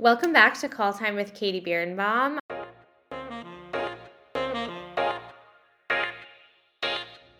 Welcome 0.00 0.32
back 0.32 0.56
to 0.60 0.68
Call 0.68 0.92
Time 0.92 1.16
with 1.16 1.34
Katie 1.34 1.58
Birnbaum. 1.58 2.38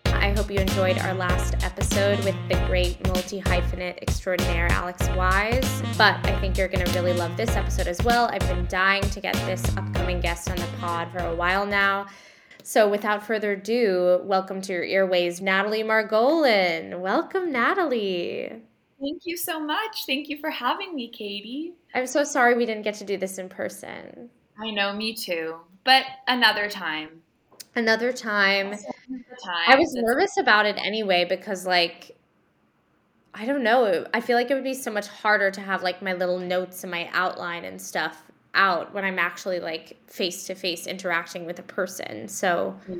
I 0.07 0.33
hope 0.35 0.51
you 0.51 0.59
enjoyed 0.59 0.97
our 0.97 1.13
last 1.13 1.55
episode 1.63 2.21
with 2.25 2.35
the 2.49 2.61
great 2.67 3.01
multi 3.07 3.41
hyphenate 3.41 4.01
extraordinaire 4.01 4.67
Alex 4.71 5.07
Wise. 5.15 5.81
But 5.97 6.17
I 6.27 6.37
think 6.41 6.57
you're 6.57 6.67
going 6.67 6.85
to 6.85 6.91
really 6.91 7.13
love 7.13 7.37
this 7.37 7.51
episode 7.51 7.87
as 7.87 8.03
well. 8.03 8.25
I've 8.25 8.41
been 8.41 8.67
dying 8.67 9.03
to 9.03 9.21
get 9.21 9.35
this 9.45 9.63
upcoming 9.77 10.19
guest 10.19 10.49
on 10.49 10.57
the 10.57 10.67
pod 10.81 11.13
for 11.13 11.19
a 11.19 11.33
while 11.33 11.65
now. 11.65 12.07
So, 12.63 12.89
without 12.89 13.25
further 13.25 13.53
ado, 13.53 14.19
welcome 14.25 14.59
to 14.63 14.73
your 14.73 14.83
earways, 14.83 15.39
Natalie 15.39 15.83
Margolin. 15.83 16.99
Welcome, 16.99 17.53
Natalie. 17.53 18.63
Thank 18.99 19.21
you 19.25 19.37
so 19.37 19.59
much. 19.59 20.05
Thank 20.05 20.29
you 20.29 20.37
for 20.37 20.49
having 20.49 20.93
me, 20.93 21.07
Katie. 21.07 21.73
I'm 21.95 22.07
so 22.07 22.23
sorry 22.23 22.55
we 22.55 22.65
didn't 22.65 22.83
get 22.83 22.95
to 22.95 23.05
do 23.05 23.17
this 23.17 23.37
in 23.37 23.47
person. 23.47 24.29
I 24.59 24.71
know, 24.71 24.93
me 24.93 25.13
too. 25.13 25.55
But 25.85 26.03
another 26.27 26.69
time. 26.69 27.21
Another 27.75 28.11
time. 28.11 28.67
Another 28.67 29.37
time. 29.43 29.65
I 29.67 29.75
was 29.75 29.93
nervous 29.93 30.37
about 30.37 30.65
it 30.65 30.77
anyway 30.77 31.25
because, 31.27 31.65
like, 31.65 32.17
I 33.33 33.45
don't 33.45 33.63
know. 33.63 34.05
I 34.13 34.19
feel 34.19 34.35
like 34.35 34.51
it 34.51 34.55
would 34.55 34.63
be 34.63 34.73
so 34.73 34.91
much 34.91 35.07
harder 35.07 35.49
to 35.51 35.61
have 35.61 35.81
like 35.81 36.01
my 36.01 36.13
little 36.13 36.39
notes 36.39 36.83
and 36.83 36.91
my 36.91 37.09
outline 37.13 37.63
and 37.63 37.81
stuff 37.81 38.23
out 38.55 38.93
when 38.93 39.05
I'm 39.05 39.19
actually 39.19 39.59
like 39.59 39.97
face 40.07 40.45
to 40.47 40.55
face 40.55 40.87
interacting 40.87 41.45
with 41.45 41.59
a 41.59 41.63
person. 41.63 42.27
So, 42.27 42.75
yeah. 42.89 42.95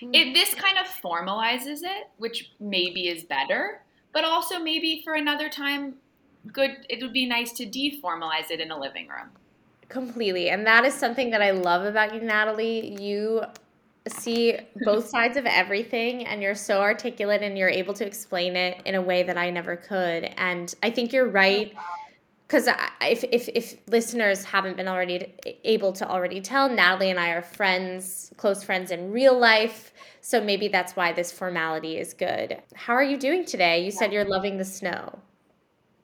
Hmm. 0.00 0.10
It, 0.12 0.34
this 0.34 0.52
kind 0.54 0.76
of 0.78 0.86
formalizes 0.86 1.78
it, 1.82 2.10
which 2.18 2.50
maybe 2.58 3.08
is 3.08 3.24
better 3.24 3.80
but 4.12 4.24
also 4.24 4.58
maybe 4.58 5.02
for 5.04 5.14
another 5.14 5.48
time 5.48 5.94
good 6.52 6.86
it 6.88 7.02
would 7.02 7.12
be 7.12 7.26
nice 7.26 7.52
to 7.52 7.66
deformalize 7.66 8.50
it 8.50 8.60
in 8.60 8.70
a 8.70 8.78
living 8.78 9.08
room. 9.08 9.30
Completely. 9.88 10.48
And 10.50 10.66
that 10.66 10.84
is 10.84 10.94
something 10.94 11.30
that 11.30 11.42
i 11.42 11.50
love 11.50 11.84
about 11.84 12.14
you 12.14 12.20
natalie. 12.20 13.00
You 13.00 13.42
see 14.08 14.58
both 14.84 15.08
sides 15.08 15.36
of 15.36 15.46
everything 15.46 16.26
and 16.26 16.42
you're 16.42 16.54
so 16.54 16.80
articulate 16.80 17.42
and 17.42 17.56
you're 17.56 17.68
able 17.68 17.94
to 17.94 18.06
explain 18.06 18.56
it 18.56 18.80
in 18.84 18.94
a 18.94 19.02
way 19.02 19.22
that 19.22 19.38
i 19.38 19.50
never 19.50 19.76
could. 19.76 20.24
And 20.36 20.74
i 20.82 20.90
think 20.90 21.12
you're 21.12 21.28
right 21.28 21.72
because 22.52 22.68
if, 23.00 23.24
if, 23.24 23.48
if 23.48 23.76
listeners 23.88 24.44
haven't 24.44 24.76
been 24.76 24.88
already 24.88 25.32
able 25.64 25.90
to 25.92 26.06
already 26.06 26.40
tell 26.40 26.68
natalie 26.68 27.08
and 27.08 27.18
i 27.18 27.30
are 27.30 27.40
friends 27.40 28.30
close 28.36 28.62
friends 28.62 28.90
in 28.90 29.10
real 29.10 29.38
life 29.38 29.92
so 30.22 30.40
maybe 30.40 30.68
that's 30.68 30.94
why 30.94 31.12
this 31.12 31.32
formality 31.32 31.98
is 31.98 32.14
good. 32.14 32.62
How 32.74 32.94
are 32.94 33.02
you 33.02 33.18
doing 33.18 33.44
today? 33.44 33.84
You 33.84 33.90
said 33.90 34.12
you're 34.12 34.24
loving 34.24 34.56
the 34.56 34.64
snow. 34.64 35.18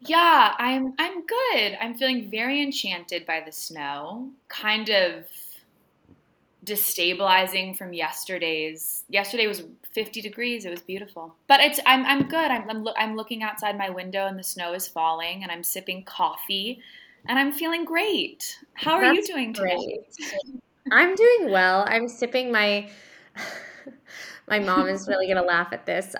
Yeah, 0.01 0.55
I'm 0.59 0.93
I'm 0.99 1.25
good. 1.25 1.79
I'm 1.81 1.97
feeling 1.97 2.29
very 2.29 2.61
enchanted 2.61 3.25
by 3.27 3.43
the 3.47 3.53
snow. 3.53 4.31
Kind 4.49 4.91
of 4.91 5.25
destabilizing 6.65 7.77
from 7.77 7.93
yesterday's. 7.93 9.05
Yesterday 9.09 9.47
was 9.47 9.63
50 9.93 10.21
degrees. 10.21 10.65
It 10.65 10.71
was 10.71 10.83
beautiful. 10.83 11.37
But 11.47 11.61
it's 11.61 11.79
I'm 11.87 12.05
I'm 12.05 12.29
good. 12.29 12.51
I'm 12.51 12.69
I'm, 12.69 12.83
lo- 12.83 12.95
I'm 12.97 13.15
looking 13.15 13.45
outside 13.45 13.79
my 13.79 13.89
window 13.89 14.27
and 14.27 14.37
the 14.37 14.43
snow 14.43 14.75
is 14.75 14.89
falling 14.89 15.45
and 15.45 15.53
I'm 15.53 15.63
sipping 15.63 16.03
coffee 16.03 16.81
and 17.29 17.39
I'm 17.39 17.53
feeling 17.53 17.85
great. 17.85 18.59
How 18.75 18.95
are 18.95 19.03
That's 19.03 19.29
you 19.29 19.35
doing 19.35 19.53
today? 19.53 20.01
I'm 20.91 21.15
doing 21.15 21.51
well. 21.53 21.85
I'm 21.89 22.09
sipping 22.09 22.51
my 22.51 22.91
my 24.49 24.59
mom 24.59 24.89
is 24.89 25.07
really 25.09 25.27
going 25.27 25.37
to 25.37 25.43
laugh 25.43 25.73
at 25.73 25.87
this. 25.87 26.15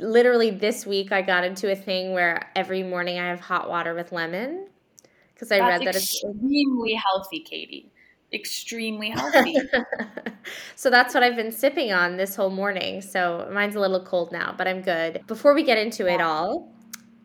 Literally, 0.00 0.50
this 0.50 0.86
week 0.86 1.12
I 1.12 1.22
got 1.22 1.44
into 1.44 1.70
a 1.70 1.76
thing 1.76 2.12
where 2.12 2.50
every 2.56 2.82
morning 2.82 3.18
I 3.18 3.26
have 3.26 3.40
hot 3.40 3.68
water 3.68 3.94
with 3.94 4.12
lemon 4.12 4.68
because 5.34 5.52
I 5.52 5.58
That's 5.58 5.78
read 5.78 5.88
that 5.88 5.96
it's 5.96 6.22
extremely 6.24 6.94
healthy, 6.94 7.40
Katie. 7.40 7.92
Extremely 8.32 9.10
healthy. 9.10 9.56
so 10.76 10.90
that's 10.90 11.14
what 11.14 11.22
I've 11.22 11.36
been 11.36 11.52
sipping 11.52 11.92
on 11.92 12.16
this 12.16 12.34
whole 12.34 12.50
morning. 12.50 13.00
So 13.00 13.48
mine's 13.52 13.76
a 13.76 13.80
little 13.80 14.02
cold 14.04 14.32
now, 14.32 14.54
but 14.56 14.68
I'm 14.68 14.82
good. 14.82 15.22
Before 15.26 15.54
we 15.54 15.62
get 15.62 15.78
into 15.78 16.06
it 16.06 16.20
all, 16.20 16.72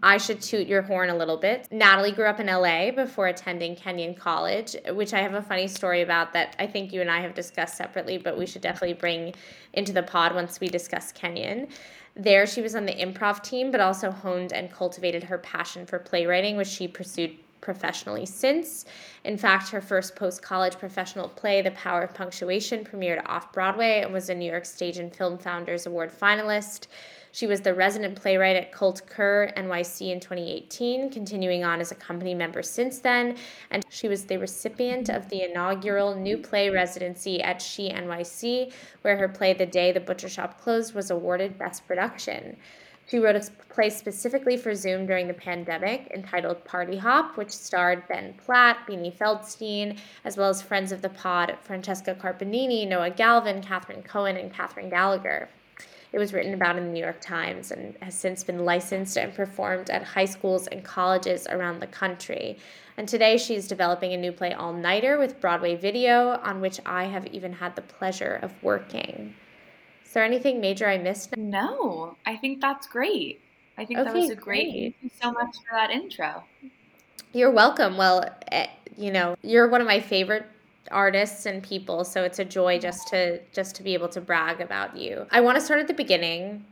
I 0.03 0.17
should 0.17 0.41
toot 0.41 0.67
your 0.67 0.81
horn 0.81 1.09
a 1.09 1.15
little 1.15 1.37
bit. 1.37 1.69
Natalie 1.71 2.11
grew 2.11 2.25
up 2.25 2.41
in 2.41 2.47
LA 2.47 2.91
before 2.91 3.27
attending 3.27 3.73
Kenyon 3.73 4.15
College, 4.15 4.75
which 4.89 5.13
I 5.13 5.19
have 5.19 5.33
a 5.33 5.41
funny 5.41 5.65
story 5.65 6.01
about 6.01 6.33
that 6.33 6.57
I 6.59 6.67
think 6.67 6.91
you 6.91 6.99
and 6.99 7.09
I 7.09 7.21
have 7.21 7.33
discussed 7.33 7.77
separately, 7.77 8.17
but 8.17 8.37
we 8.37 8.45
should 8.45 8.61
definitely 8.61 8.95
bring 8.95 9.33
into 9.71 9.93
the 9.93 10.03
pod 10.03 10.35
once 10.35 10.59
we 10.59 10.67
discuss 10.67 11.13
Kenyon. 11.13 11.69
There, 12.17 12.45
she 12.45 12.61
was 12.61 12.75
on 12.75 12.85
the 12.85 12.93
improv 12.93 13.41
team, 13.43 13.71
but 13.71 13.79
also 13.79 14.11
honed 14.11 14.51
and 14.51 14.69
cultivated 14.69 15.23
her 15.23 15.37
passion 15.37 15.85
for 15.85 15.99
playwriting, 15.99 16.57
which 16.57 16.67
she 16.67 16.85
pursued 16.85 17.37
professionally 17.61 18.25
since. 18.25 18.83
In 19.23 19.37
fact, 19.37 19.69
her 19.69 19.79
first 19.79 20.17
post 20.17 20.41
college 20.41 20.77
professional 20.77 21.29
play, 21.29 21.61
The 21.61 21.71
Power 21.71 22.01
of 22.01 22.13
Punctuation, 22.13 22.83
premiered 22.83 23.23
off 23.25 23.53
Broadway 23.53 24.01
and 24.01 24.11
was 24.11 24.29
a 24.29 24.35
New 24.35 24.51
York 24.51 24.65
Stage 24.65 24.97
and 24.97 25.15
Film 25.15 25.37
Founders 25.37 25.85
Award 25.85 26.11
finalist. 26.11 26.87
She 27.33 27.47
was 27.47 27.61
the 27.61 27.73
resident 27.73 28.15
playwright 28.15 28.55
at 28.55 28.71
Colt 28.71 29.01
Coeur 29.07 29.51
NYC 29.57 30.11
in 30.11 30.19
2018, 30.19 31.09
continuing 31.09 31.63
on 31.63 31.81
as 31.81 31.91
a 31.91 31.95
company 31.95 32.35
member 32.35 32.61
since 32.61 32.99
then. 32.99 33.37
And 33.71 33.83
she 33.89 34.07
was 34.07 34.25
the 34.25 34.37
recipient 34.37 35.09
of 35.09 35.29
the 35.29 35.41
inaugural 35.41 36.13
New 36.13 36.37
Play 36.37 36.69
residency 36.69 37.41
at 37.41 37.59
She 37.59 37.89
NYC, 37.89 38.71
where 39.01 39.17
her 39.17 39.27
play 39.27 39.53
The 39.53 39.65
Day 39.65 39.91
the 39.91 39.99
Butcher 39.99 40.29
Shop 40.29 40.61
Closed 40.61 40.93
was 40.93 41.09
awarded 41.09 41.57
Best 41.57 41.87
Production. 41.87 42.55
She 43.07 43.17
wrote 43.17 43.35
a 43.35 43.49
play 43.67 43.89
specifically 43.89 44.55
for 44.55 44.75
Zoom 44.75 45.07
during 45.07 45.27
the 45.27 45.33
pandemic 45.33 46.11
entitled 46.13 46.63
Party 46.65 46.97
Hop, 46.97 47.35
which 47.35 47.49
starred 47.49 48.07
Ben 48.07 48.35
Platt, 48.45 48.85
Beanie 48.87 49.11
Feldstein, 49.11 49.97
as 50.23 50.37
well 50.37 50.49
as 50.49 50.61
friends 50.61 50.91
of 50.91 51.01
the 51.01 51.09
pod 51.09 51.57
Francesca 51.63 52.13
Carpanini, 52.13 52.87
Noah 52.87 53.09
Galvin, 53.09 53.63
Catherine 53.63 54.03
Cohen, 54.03 54.37
and 54.37 54.53
Kathryn 54.53 54.91
Gallagher. 54.91 55.49
It 56.13 56.19
was 56.19 56.31
written 56.31 56.53
about 56.53 56.77
in 56.77 56.85
the 56.85 56.91
New 56.91 57.03
York 57.03 57.19
Times 57.21 57.71
and 57.71 57.95
has 57.99 58.13
since 58.13 58.43
been 58.43 58.63
licensed 58.63 59.17
and 59.17 59.33
performed 59.33 59.89
at 59.89 60.03
high 60.03 60.25
schools 60.25 60.67
and 60.67 60.83
colleges 60.83 61.47
around 61.47 61.79
the 61.79 61.87
country. 61.87 62.59
And 62.97 63.09
today 63.09 63.35
she's 63.37 63.67
developing 63.67 64.13
a 64.13 64.17
new 64.17 64.31
play, 64.31 64.53
All 64.53 64.73
Nighter, 64.73 65.17
with 65.17 65.41
Broadway 65.41 65.75
video, 65.75 66.39
on 66.43 66.61
which 66.61 66.79
I 66.85 67.05
have 67.05 67.25
even 67.27 67.53
had 67.53 67.75
the 67.75 67.81
pleasure 67.81 68.39
of 68.43 68.51
working. 68.61 69.33
Is 70.05 70.13
there 70.13 70.23
anything 70.23 70.61
major 70.61 70.87
I 70.87 70.99
missed? 70.99 71.35
No, 71.35 72.15
I 72.27 72.37
think 72.37 72.61
that's 72.61 72.85
great. 72.85 73.41
I 73.75 73.85
think 73.85 73.99
okay, 73.99 74.11
that 74.11 74.15
was 74.15 74.29
a 74.29 74.35
great. 74.35 74.71
great. 74.71 74.95
Thank 75.01 75.13
you 75.13 75.19
so 75.19 75.31
much 75.31 75.55
for 75.67 75.75
that 75.75 75.89
intro. 75.89 76.43
You're 77.33 77.49
welcome. 77.49 77.97
Well, 77.97 78.23
eh, 78.51 78.67
you 78.95 79.11
know, 79.11 79.35
you're 79.41 79.67
one 79.67 79.81
of 79.81 79.87
my 79.87 79.99
favorite 79.99 80.45
artists 80.91 81.45
and 81.45 81.63
people 81.63 82.03
so 82.03 82.23
it's 82.23 82.39
a 82.39 82.45
joy 82.45 82.77
just 82.77 83.07
to 83.07 83.39
just 83.53 83.75
to 83.75 83.83
be 83.83 83.93
able 83.93 84.09
to 84.09 84.21
brag 84.21 84.61
about 84.61 84.95
you. 84.97 85.25
I 85.31 85.41
want 85.41 85.57
to 85.57 85.61
start 85.61 85.79
at 85.79 85.87
the 85.87 85.93
beginning. 85.93 86.65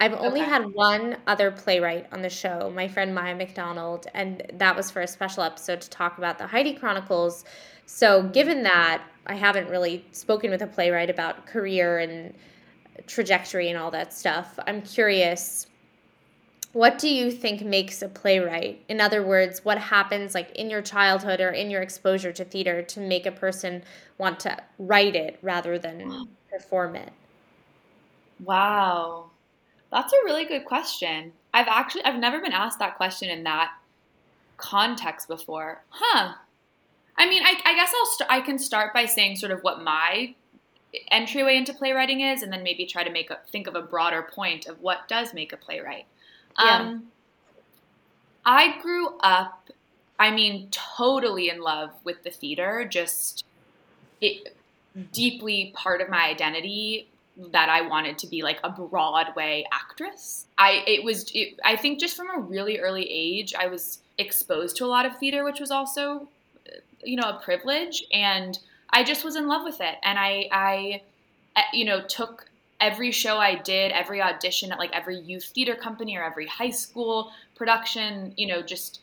I've 0.00 0.14
only 0.14 0.40
okay. 0.40 0.48
had 0.48 0.72
one 0.74 1.16
other 1.26 1.50
playwright 1.50 2.06
on 2.12 2.22
the 2.22 2.30
show 2.30 2.72
my 2.74 2.88
friend 2.88 3.14
maya 3.14 3.34
mcdonald 3.34 4.06
and 4.14 4.42
that 4.54 4.76
was 4.76 4.90
for 4.90 5.02
a 5.02 5.06
special 5.06 5.42
episode 5.42 5.80
to 5.80 5.90
talk 5.90 6.18
about 6.18 6.38
the 6.38 6.46
heidi 6.46 6.74
chronicles. 6.74 7.44
So 7.86 8.22
given 8.22 8.62
that 8.62 9.02
i 9.26 9.34
haven't 9.34 9.68
really 9.68 10.04
spoken 10.12 10.50
with 10.50 10.62
a 10.62 10.66
playwright 10.66 11.10
about 11.10 11.46
career 11.46 11.98
and 11.98 12.34
trajectory 13.06 13.68
and 13.68 13.78
all 13.78 13.90
that 13.92 14.12
stuff 14.12 14.58
i'm 14.66 14.82
curious 14.82 15.66
what 16.78 16.96
do 16.96 17.08
you 17.08 17.32
think 17.32 17.62
makes 17.62 18.02
a 18.02 18.08
playwright? 18.08 18.84
In 18.88 19.00
other 19.00 19.20
words, 19.20 19.64
what 19.64 19.78
happens 19.78 20.32
like 20.32 20.52
in 20.52 20.70
your 20.70 20.80
childhood 20.80 21.40
or 21.40 21.50
in 21.50 21.70
your 21.70 21.82
exposure 21.82 22.32
to 22.32 22.44
theater 22.44 22.82
to 22.82 23.00
make 23.00 23.26
a 23.26 23.32
person 23.32 23.82
want 24.16 24.38
to 24.40 24.56
write 24.78 25.16
it 25.16 25.40
rather 25.42 25.76
than 25.76 26.28
perform 26.52 26.94
it? 26.94 27.12
Wow. 28.44 29.30
That's 29.90 30.12
a 30.12 30.24
really 30.24 30.44
good 30.44 30.66
question. 30.66 31.32
I've 31.52 31.66
actually 31.66 32.04
I've 32.04 32.20
never 32.20 32.40
been 32.40 32.52
asked 32.52 32.78
that 32.78 32.96
question 32.96 33.28
in 33.28 33.42
that 33.42 33.72
context 34.56 35.26
before. 35.26 35.82
Huh. 35.88 36.34
I 37.16 37.28
mean, 37.28 37.42
I, 37.42 37.54
I 37.64 37.74
guess 37.74 37.92
I'll 37.92 38.06
st- 38.06 38.30
I 38.30 38.40
can 38.40 38.56
start 38.56 38.94
by 38.94 39.06
saying 39.06 39.34
sort 39.34 39.50
of 39.50 39.62
what 39.62 39.82
my 39.82 40.36
entryway 41.10 41.56
into 41.56 41.74
playwriting 41.74 42.20
is, 42.20 42.42
and 42.42 42.52
then 42.52 42.62
maybe 42.62 42.86
try 42.86 43.02
to 43.02 43.10
make 43.10 43.30
a 43.30 43.38
think 43.50 43.66
of 43.66 43.74
a 43.74 43.82
broader 43.82 44.22
point 44.22 44.66
of 44.66 44.80
what 44.80 45.08
does 45.08 45.34
make 45.34 45.52
a 45.52 45.56
playwright. 45.56 46.06
Yeah. 46.58 46.78
Um, 46.78 47.04
I 48.44 48.78
grew 48.80 49.16
up, 49.20 49.68
I 50.18 50.30
mean, 50.30 50.68
totally 50.70 51.50
in 51.50 51.60
love 51.60 51.90
with 52.04 52.22
the 52.22 52.30
theater, 52.30 52.86
just 52.90 53.44
it 54.20 54.54
deeply 55.12 55.72
part 55.76 56.00
of 56.00 56.08
my 56.08 56.26
identity 56.28 57.08
that 57.52 57.68
I 57.68 57.82
wanted 57.82 58.18
to 58.18 58.26
be 58.26 58.42
like 58.42 58.58
a 58.64 58.70
Broadway 58.70 59.64
actress. 59.72 60.46
I 60.56 60.82
it 60.86 61.04
was 61.04 61.30
it, 61.34 61.58
I 61.64 61.76
think 61.76 62.00
just 62.00 62.16
from 62.16 62.30
a 62.30 62.38
really 62.38 62.78
early 62.80 63.08
age 63.08 63.54
I 63.54 63.68
was 63.68 64.00
exposed 64.18 64.76
to 64.78 64.84
a 64.84 64.86
lot 64.88 65.06
of 65.06 65.16
theater 65.18 65.44
which 65.44 65.60
was 65.60 65.70
also 65.70 66.28
you 67.04 67.16
know 67.16 67.28
a 67.28 67.40
privilege 67.42 68.02
and 68.12 68.58
I 68.90 69.04
just 69.04 69.24
was 69.24 69.36
in 69.36 69.46
love 69.46 69.62
with 69.64 69.80
it 69.80 69.96
and 70.02 70.18
I 70.18 70.48
I 70.50 71.02
eh, 71.54 71.62
you 71.72 71.84
know 71.84 72.02
took 72.02 72.46
every 72.80 73.10
show 73.10 73.38
I 73.38 73.56
did, 73.56 73.92
every 73.92 74.22
audition 74.22 74.72
at 74.72 74.78
like 74.78 74.94
every 74.94 75.18
youth 75.18 75.44
theater 75.54 75.74
company 75.74 76.16
or 76.16 76.22
every 76.22 76.46
high 76.46 76.70
school 76.70 77.32
production, 77.54 78.32
you 78.36 78.46
know, 78.46 78.62
just 78.62 79.00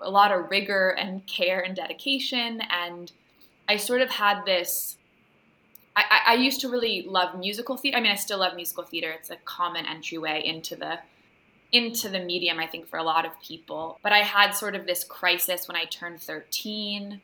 a 0.00 0.10
lot 0.10 0.32
of 0.32 0.50
rigor 0.50 0.90
and 0.90 1.26
care 1.26 1.60
and 1.60 1.74
dedication. 1.74 2.60
And 2.70 3.10
I 3.68 3.76
sort 3.76 4.02
of 4.02 4.10
had 4.10 4.44
this. 4.44 4.96
I, 5.96 6.20
I 6.26 6.34
used 6.34 6.60
to 6.62 6.68
really 6.68 7.02
love 7.08 7.38
musical 7.38 7.76
theater. 7.76 7.96
I 7.96 8.00
mean, 8.00 8.10
I 8.10 8.16
still 8.16 8.38
love 8.38 8.56
musical 8.56 8.82
theater. 8.82 9.12
It's 9.12 9.30
a 9.30 9.36
common 9.44 9.86
entryway 9.86 10.42
into 10.44 10.74
the 10.74 10.98
into 11.70 12.08
the 12.08 12.20
medium, 12.20 12.58
I 12.58 12.66
think, 12.66 12.88
for 12.88 12.98
a 12.98 13.02
lot 13.02 13.24
of 13.24 13.32
people. 13.40 13.98
But 14.02 14.12
I 14.12 14.18
had 14.18 14.52
sort 14.52 14.74
of 14.74 14.86
this 14.86 15.02
crisis 15.02 15.66
when 15.66 15.76
I 15.76 15.84
turned 15.84 16.20
13 16.20 17.20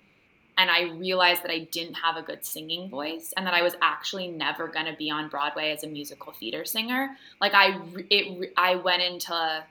and 0.61 0.71
I 0.71 0.93
realized 0.95 1.43
that 1.43 1.51
I 1.51 1.61
didn't 1.61 1.95
have 1.95 2.19
a 2.19 2.23
good 2.23 2.45
singing 2.45 2.91
voice 2.91 3.33
and 3.35 3.47
that 3.47 3.55
I 3.55 3.63
was 3.63 3.77
actually 3.81 4.29
never 4.29 4.69
going 4.69 4.85
to 4.85 4.93
be 4.93 5.11
on 5.11 5.31
Broadway 5.31 5.73
as 5.73 5.85
a 5.85 5.87
musical 5.87 6.35
theater 6.35 6.67
singer. 6.67 7.17
Like 7.41 7.53
I 7.55 7.81
it 8.11 8.53
I 8.59 8.75
went 8.75 9.01
into 9.01 9.33
a, 9.33 9.65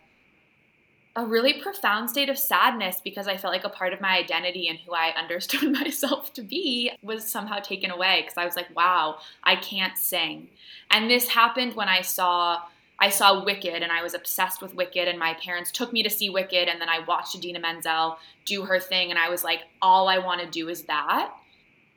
really 1.15 1.61
profound 1.61 2.09
state 2.09 2.29
of 2.29 2.39
sadness 2.39 3.01
because 3.03 3.27
I 3.27 3.35
felt 3.37 3.53
like 3.53 3.65
a 3.65 3.69
part 3.69 3.93
of 3.93 3.99
my 4.01 4.17
identity 4.17 4.67
and 4.67 4.79
who 4.79 4.93
I 4.93 5.13
understood 5.17 5.71
myself 5.71 6.33
to 6.33 6.41
be 6.41 6.91
was 7.03 7.29
somehow 7.29 7.59
taken 7.59 7.91
away 7.91 8.21
because 8.21 8.37
I 8.37 8.45
was 8.45 8.55
like, 8.55 8.73
wow, 8.75 9.17
I 9.43 9.57
can't 9.57 9.97
sing. 9.97 10.47
And 10.89 11.07
this 11.07 11.27
happened 11.27 11.75
when 11.75 11.89
I 11.89 12.01
saw 12.01 12.61
I 13.01 13.09
saw 13.09 13.43
Wicked 13.43 13.81
and 13.81 13.91
I 13.91 14.03
was 14.03 14.13
obsessed 14.13 14.61
with 14.61 14.75
Wicked, 14.75 15.07
and 15.07 15.17
my 15.17 15.33
parents 15.35 15.71
took 15.71 15.93
me 15.93 16.03
to 16.03 16.09
see 16.09 16.29
Wicked, 16.29 16.67
and 16.67 16.81
then 16.81 16.89
I 16.89 16.99
watched 17.05 17.35
Idina 17.35 17.59
Menzel 17.59 18.17
do 18.45 18.63
her 18.63 18.79
thing, 18.79 19.09
and 19.09 19.17
I 19.17 19.29
was 19.29 19.43
like, 19.43 19.61
all 19.81 20.09
I 20.09 20.17
want 20.17 20.41
to 20.41 20.49
do 20.49 20.69
is 20.69 20.83
that, 20.83 21.33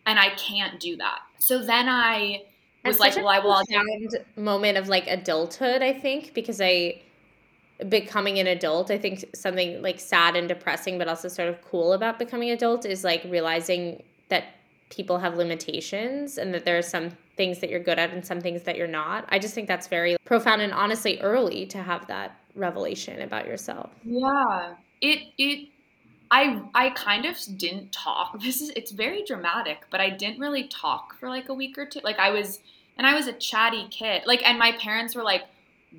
and 0.07 0.19
I 0.19 0.31
can't 0.31 0.79
do 0.79 0.97
that. 0.97 1.21
So 1.39 1.65
then 1.65 1.89
I 1.89 2.43
was 2.85 3.01
like, 3.01 3.17
well, 3.17 3.29
I 3.29 3.39
will. 3.41 3.63
moment 4.37 4.79
of 4.79 4.89
like 4.89 5.07
adulthood, 5.09 5.83
I 5.83 5.93
think, 5.93 6.35
because 6.35 6.61
I 6.61 7.01
becoming 7.89 8.39
an 8.39 8.47
adult 8.47 8.91
i 8.91 8.99
think 8.99 9.25
something 9.35 9.83
like 9.83 9.99
sad 9.99 10.37
and 10.37 10.49
depressing 10.49 10.99
but 10.99 11.09
also 11.09 11.27
sort 11.27 11.49
of 11.49 11.61
cool 11.63 11.95
about 11.95 12.17
becoming 12.19 12.51
adult 12.51 12.85
is 12.85 13.03
like 13.03 13.25
realizing 13.25 14.01
that 14.29 14.45
people 14.91 15.19
have 15.19 15.37
limitations 15.37 16.39
and 16.39 16.55
that 16.55 16.65
there 16.65 16.79
are 16.79 16.83
some 16.83 17.11
things 17.37 17.61
that 17.61 17.71
you're 17.71 17.81
good 17.81 17.99
at 17.99 18.11
and 18.11 18.25
some 18.25 18.41
things 18.41 18.63
that 18.63 18.77
you're 18.77 18.87
not. 18.87 19.25
I 19.29 19.39
just 19.39 19.55
think 19.55 19.69
that's 19.69 19.89
very 19.89 20.17
profound 20.25 20.63
and 20.63 20.73
honestly 20.73 21.21
early 21.21 21.67
to 21.67 21.83
have 21.83 22.07
that 22.09 22.37
revelation 22.55 23.23
about 23.23 23.47
yourself. 23.47 23.91
Yeah. 24.05 24.75
It 25.01 25.33
it 25.39 25.69
I 26.31 26.63
I 26.75 26.91
kind 26.91 27.25
of 27.25 27.37
didn't 27.57 27.93
talk. 27.93 28.39
This 28.43 28.61
is 28.61 28.71
it's 28.77 28.91
very 28.93 29.25
dramatic, 29.25 29.85
but 29.91 30.01
I 30.01 30.11
didn't 30.11 30.41
really 30.41 30.65
talk 30.65 31.19
for 31.19 31.29
like 31.29 31.49
a 31.49 31.55
week 31.55 31.79
or 31.79 31.87
two. 31.87 32.01
Like 32.03 32.19
I 32.19 32.31
was 32.31 32.61
and 32.99 33.07
I 33.07 33.15
was 33.15 33.27
a 33.27 33.33
chatty 33.33 33.89
kid. 33.89 34.23
Like 34.27 34.47
and 34.47 34.59
my 34.59 34.73
parents 34.73 35.15
were 35.15 35.23
like 35.23 35.43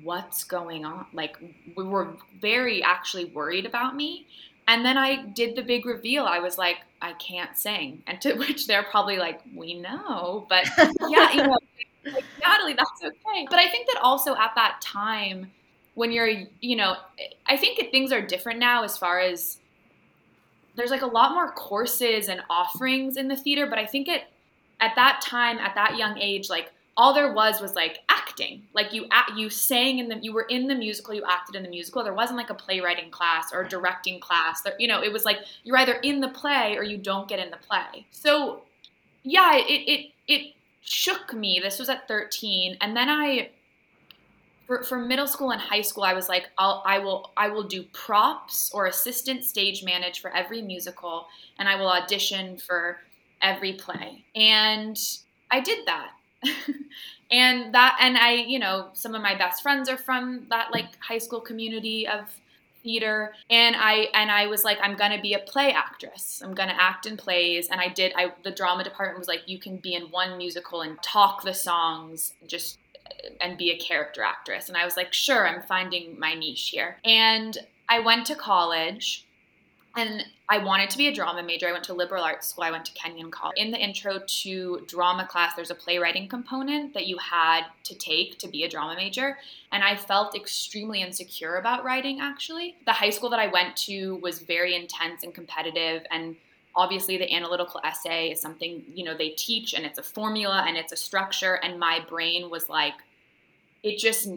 what's 0.02 0.44
going 0.44 0.84
on? 0.84 1.06
Like 1.12 1.36
we 1.76 1.84
were 1.84 2.16
very 2.40 2.82
actually 2.82 3.26
worried 3.26 3.66
about 3.66 3.94
me. 3.96 4.26
And 4.66 4.84
then 4.84 4.96
I 4.96 5.26
did 5.26 5.56
the 5.56 5.62
big 5.62 5.84
reveal. 5.86 6.24
I 6.24 6.38
was 6.38 6.56
like, 6.56 6.78
I 7.02 7.12
can't 7.14 7.56
sing. 7.56 8.02
And 8.06 8.20
to 8.22 8.34
which 8.38 8.66
they're 8.66 8.82
probably 8.82 9.18
like, 9.18 9.40
we 9.54 9.74
know. 9.74 10.46
But 10.48 10.68
yeah, 11.08 11.32
you 11.32 11.42
know, 11.42 11.58
like, 12.06 12.24
Natalie, 12.40 12.74
that's 12.74 13.02
okay. 13.02 13.46
But 13.48 13.58
I 13.58 13.68
think 13.68 13.86
that 13.88 14.00
also 14.02 14.34
at 14.34 14.52
that 14.56 14.80
time, 14.80 15.50
when 15.94 16.10
you're, 16.10 16.28
you 16.60 16.76
know, 16.76 16.96
I 17.46 17.56
think 17.56 17.78
things 17.90 18.12
are 18.12 18.20
different 18.20 18.58
now 18.58 18.82
as 18.82 18.96
far 18.96 19.20
as 19.20 19.58
there's 20.76 20.90
like 20.90 21.02
a 21.02 21.06
lot 21.06 21.32
more 21.32 21.52
courses 21.52 22.28
and 22.28 22.40
offerings 22.50 23.16
in 23.16 23.28
the 23.28 23.36
theater. 23.36 23.66
But 23.66 23.78
I 23.78 23.86
think 23.86 24.08
it, 24.08 24.22
at 24.80 24.92
that 24.96 25.20
time, 25.22 25.58
at 25.58 25.74
that 25.76 25.96
young 25.96 26.18
age, 26.18 26.50
like 26.50 26.72
all 26.96 27.12
there 27.12 27.32
was 27.32 27.60
was 27.60 27.74
like 27.74 28.00
acting. 28.08 28.62
Like 28.72 28.92
you 28.92 29.06
you 29.36 29.50
sang 29.50 29.98
in 29.98 30.08
the 30.08 30.18
you 30.20 30.32
were 30.32 30.46
in 30.48 30.68
the 30.68 30.74
musical 30.74 31.14
you 31.14 31.24
acted 31.28 31.56
in 31.56 31.62
the 31.62 31.68
musical. 31.68 32.04
There 32.04 32.14
wasn't 32.14 32.38
like 32.38 32.50
a 32.50 32.54
playwriting 32.54 33.10
class 33.10 33.52
or 33.52 33.64
directing 33.64 34.20
class. 34.20 34.62
There, 34.62 34.74
you 34.78 34.88
know 34.88 35.02
it 35.02 35.12
was 35.12 35.24
like 35.24 35.38
you're 35.64 35.76
either 35.76 35.94
in 35.94 36.20
the 36.20 36.28
play 36.28 36.76
or 36.76 36.82
you 36.82 36.96
don't 36.96 37.28
get 37.28 37.38
in 37.38 37.50
the 37.50 37.56
play. 37.56 38.06
So 38.10 38.62
yeah 39.22 39.56
it 39.56 39.64
it 39.68 40.10
it 40.28 40.52
shook 40.82 41.32
me. 41.32 41.60
This 41.62 41.78
was 41.78 41.88
at 41.88 42.06
13 42.08 42.76
and 42.80 42.96
then 42.96 43.08
i 43.08 43.50
for, 44.66 44.82
for 44.82 44.98
middle 44.98 45.26
school 45.26 45.50
and 45.50 45.60
high 45.60 45.82
school 45.82 46.04
i 46.04 46.14
was 46.14 46.26
like 46.26 46.48
I'll, 46.56 46.82
i 46.86 46.98
will 46.98 47.32
i 47.36 47.48
will 47.48 47.64
do 47.64 47.82
props 47.92 48.70
or 48.72 48.86
assistant 48.86 49.44
stage 49.44 49.84
manage 49.84 50.20
for 50.20 50.34
every 50.34 50.62
musical 50.62 51.26
and 51.58 51.68
i 51.68 51.76
will 51.76 51.88
audition 51.88 52.56
for 52.56 52.98
every 53.42 53.74
play. 53.74 54.24
And 54.34 54.98
i 55.50 55.60
did 55.60 55.86
that 55.86 56.12
and 57.30 57.74
that 57.74 57.96
and 58.00 58.16
i 58.18 58.32
you 58.32 58.58
know 58.58 58.88
some 58.92 59.14
of 59.14 59.22
my 59.22 59.34
best 59.34 59.62
friends 59.62 59.88
are 59.88 59.96
from 59.96 60.46
that 60.50 60.68
like 60.72 60.86
high 61.00 61.18
school 61.18 61.40
community 61.40 62.06
of 62.06 62.34
theater. 62.84 63.32
And 63.50 63.74
i 63.76 64.08
and 64.14 64.30
i 64.30 64.46
was 64.46 64.62
like 64.62 64.78
i'm 64.82 64.94
gonna 64.94 65.20
be 65.20 65.34
a 65.34 65.40
play 65.40 65.72
actress. 65.72 66.42
I'm 66.44 66.54
gonna 66.54 66.76
act 66.78 67.06
in 67.06 67.16
plays. 67.16 67.68
And 67.68 67.80
i 67.80 67.88
did 67.88 68.12
i 68.14 68.32
the 68.44 68.52
drama 68.52 68.84
department 68.84 69.18
was 69.18 69.26
like 69.26 69.42
you 69.46 69.58
can 69.58 69.78
be 69.78 69.94
in 69.94 70.04
one 70.04 70.36
musical 70.38 70.82
and 70.82 71.02
talk 71.02 71.42
the 71.42 71.54
songs 71.54 72.34
just 72.46 72.78
and 73.40 73.58
be 73.58 73.70
a 73.70 73.78
character 73.78 74.22
actress. 74.22 74.68
And 74.68 74.76
i 74.76 74.84
was 74.84 74.96
like 74.96 75.12
sure 75.12 75.48
i'm 75.48 75.62
finding 75.62 76.20
my 76.20 76.34
niche 76.34 76.68
here. 76.68 76.98
And 77.04 77.58
i 77.88 77.98
went 77.98 78.26
to 78.26 78.36
college 78.36 79.26
and 79.96 80.24
I 80.48 80.58
wanted 80.58 80.90
to 80.90 80.98
be 80.98 81.06
a 81.06 81.14
drama 81.14 81.42
major. 81.42 81.68
I 81.68 81.72
went 81.72 81.84
to 81.84 81.94
liberal 81.94 82.24
arts 82.24 82.48
school. 82.48 82.64
I 82.64 82.70
went 82.70 82.84
to 82.86 82.92
Kenyon 82.92 83.30
College. 83.30 83.56
In 83.56 83.70
the 83.70 83.78
intro 83.78 84.20
to 84.26 84.84
drama 84.86 85.26
class, 85.26 85.54
there's 85.54 85.70
a 85.70 85.74
playwriting 85.74 86.28
component 86.28 86.94
that 86.94 87.06
you 87.06 87.16
had 87.18 87.62
to 87.84 87.94
take 87.94 88.38
to 88.40 88.48
be 88.48 88.64
a 88.64 88.68
drama 88.68 88.96
major. 88.96 89.38
And 89.72 89.84
I 89.84 89.96
felt 89.96 90.34
extremely 90.34 91.00
insecure 91.00 91.56
about 91.56 91.84
writing, 91.84 92.18
actually. 92.20 92.76
The 92.86 92.92
high 92.92 93.10
school 93.10 93.30
that 93.30 93.38
I 93.38 93.46
went 93.46 93.76
to 93.78 94.16
was 94.16 94.40
very 94.40 94.74
intense 94.74 95.22
and 95.22 95.32
competitive. 95.32 96.02
And 96.10 96.36
obviously, 96.74 97.16
the 97.16 97.32
analytical 97.32 97.80
essay 97.84 98.32
is 98.32 98.40
something, 98.40 98.84
you 98.92 99.04
know, 99.04 99.16
they 99.16 99.30
teach 99.30 99.74
and 99.74 99.86
it's 99.86 99.98
a 99.98 100.02
formula 100.02 100.64
and 100.66 100.76
it's 100.76 100.92
a 100.92 100.96
structure. 100.96 101.54
And 101.54 101.78
my 101.78 102.04
brain 102.08 102.50
was 102.50 102.68
like, 102.68 102.94
it 103.84 103.98
just, 103.98 104.28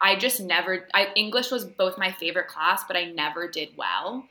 I 0.00 0.16
just 0.16 0.40
never, 0.40 0.88
I, 0.94 1.08
English 1.16 1.50
was 1.50 1.66
both 1.66 1.98
my 1.98 2.12
favorite 2.12 2.48
class, 2.48 2.84
but 2.86 2.96
I 2.96 3.04
never 3.04 3.46
did 3.46 3.68
well 3.76 4.26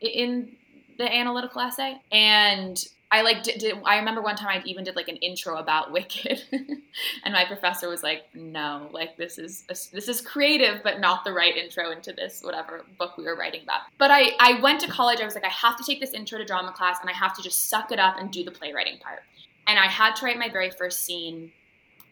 in 0.00 0.56
the 0.98 1.12
analytical 1.12 1.60
essay 1.60 2.00
and 2.10 2.84
I 3.10 3.22
like 3.22 3.42
did, 3.42 3.58
did, 3.58 3.78
I 3.84 3.96
remember 3.98 4.20
one 4.20 4.36
time 4.36 4.60
I 4.60 4.62
even 4.66 4.84
did 4.84 4.94
like 4.94 5.08
an 5.08 5.16
intro 5.16 5.56
about 5.56 5.92
Wicked, 5.98 6.42
and 6.52 7.32
my 7.32 7.44
professor 7.46 7.88
was 7.88 8.02
like, 8.02 8.24
"No, 8.34 8.88
like 8.92 9.16
this 9.16 9.38
is 9.38 9.64
a, 9.70 9.74
this 9.94 10.08
is 10.08 10.20
creative, 10.20 10.82
but 10.82 11.00
not 11.00 11.24
the 11.24 11.32
right 11.32 11.56
intro 11.56 11.90
into 11.90 12.12
this 12.12 12.42
whatever 12.42 12.84
book 12.98 13.16
we 13.16 13.24
were 13.24 13.34
writing 13.34 13.62
about." 13.62 13.80
But 13.96 14.10
I 14.10 14.32
I 14.38 14.60
went 14.60 14.80
to 14.80 14.88
college. 14.88 15.20
I 15.20 15.24
was 15.24 15.34
like, 15.34 15.44
I 15.44 15.48
have 15.48 15.76
to 15.78 15.84
take 15.84 16.00
this 16.00 16.12
intro 16.12 16.38
to 16.38 16.44
drama 16.44 16.72
class, 16.72 16.98
and 17.00 17.08
I 17.08 17.14
have 17.14 17.34
to 17.36 17.42
just 17.42 17.70
suck 17.70 17.92
it 17.92 17.98
up 17.98 18.18
and 18.18 18.30
do 18.30 18.44
the 18.44 18.50
playwriting 18.50 18.98
part. 18.98 19.20
And 19.66 19.78
I 19.78 19.86
had 19.86 20.14
to 20.16 20.26
write 20.26 20.38
my 20.38 20.50
very 20.50 20.70
first 20.70 21.06
scene, 21.06 21.52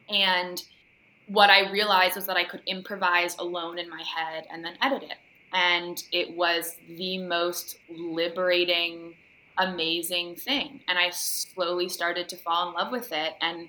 and 0.09 0.63
what 1.29 1.51
I 1.51 1.71
realized 1.71 2.17
was 2.17 2.27
that 2.27 2.37
I 2.37 2.45
could 2.45 2.63
improvise 2.67 3.37
alone 3.39 3.79
in 3.79 3.91
my 3.91 4.03
head 4.03 4.47
and 4.51 4.65
then 4.65 4.79
edit 4.81 5.03
it 5.03 5.17
and 5.53 6.03
it 6.13 6.35
was 6.37 6.77
the 6.97 7.19
most 7.19 7.79
liberating 7.89 9.15
amazing 9.59 10.37
thing. 10.37 10.81
And 10.89 10.99
i 10.99 11.11
slowly 11.11 11.89
started 11.89 12.29
to 12.29 12.37
fall 12.37 12.69
in 12.69 12.75
love 12.75 12.93
with 12.93 13.13
it. 13.13 13.35
And 13.41 13.69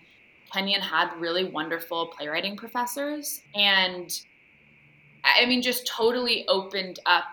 kenyon 0.51 0.81
had 0.81 1.13
really 1.17 1.46
wonderful 1.46 2.07
playwriting 2.07 2.57
professors. 2.57 3.41
And 3.55 4.19
i 5.24 5.46
mean 5.46 5.62
just 5.62 5.88
totally 5.88 6.46
opened 6.48 7.00
up. 7.05 7.24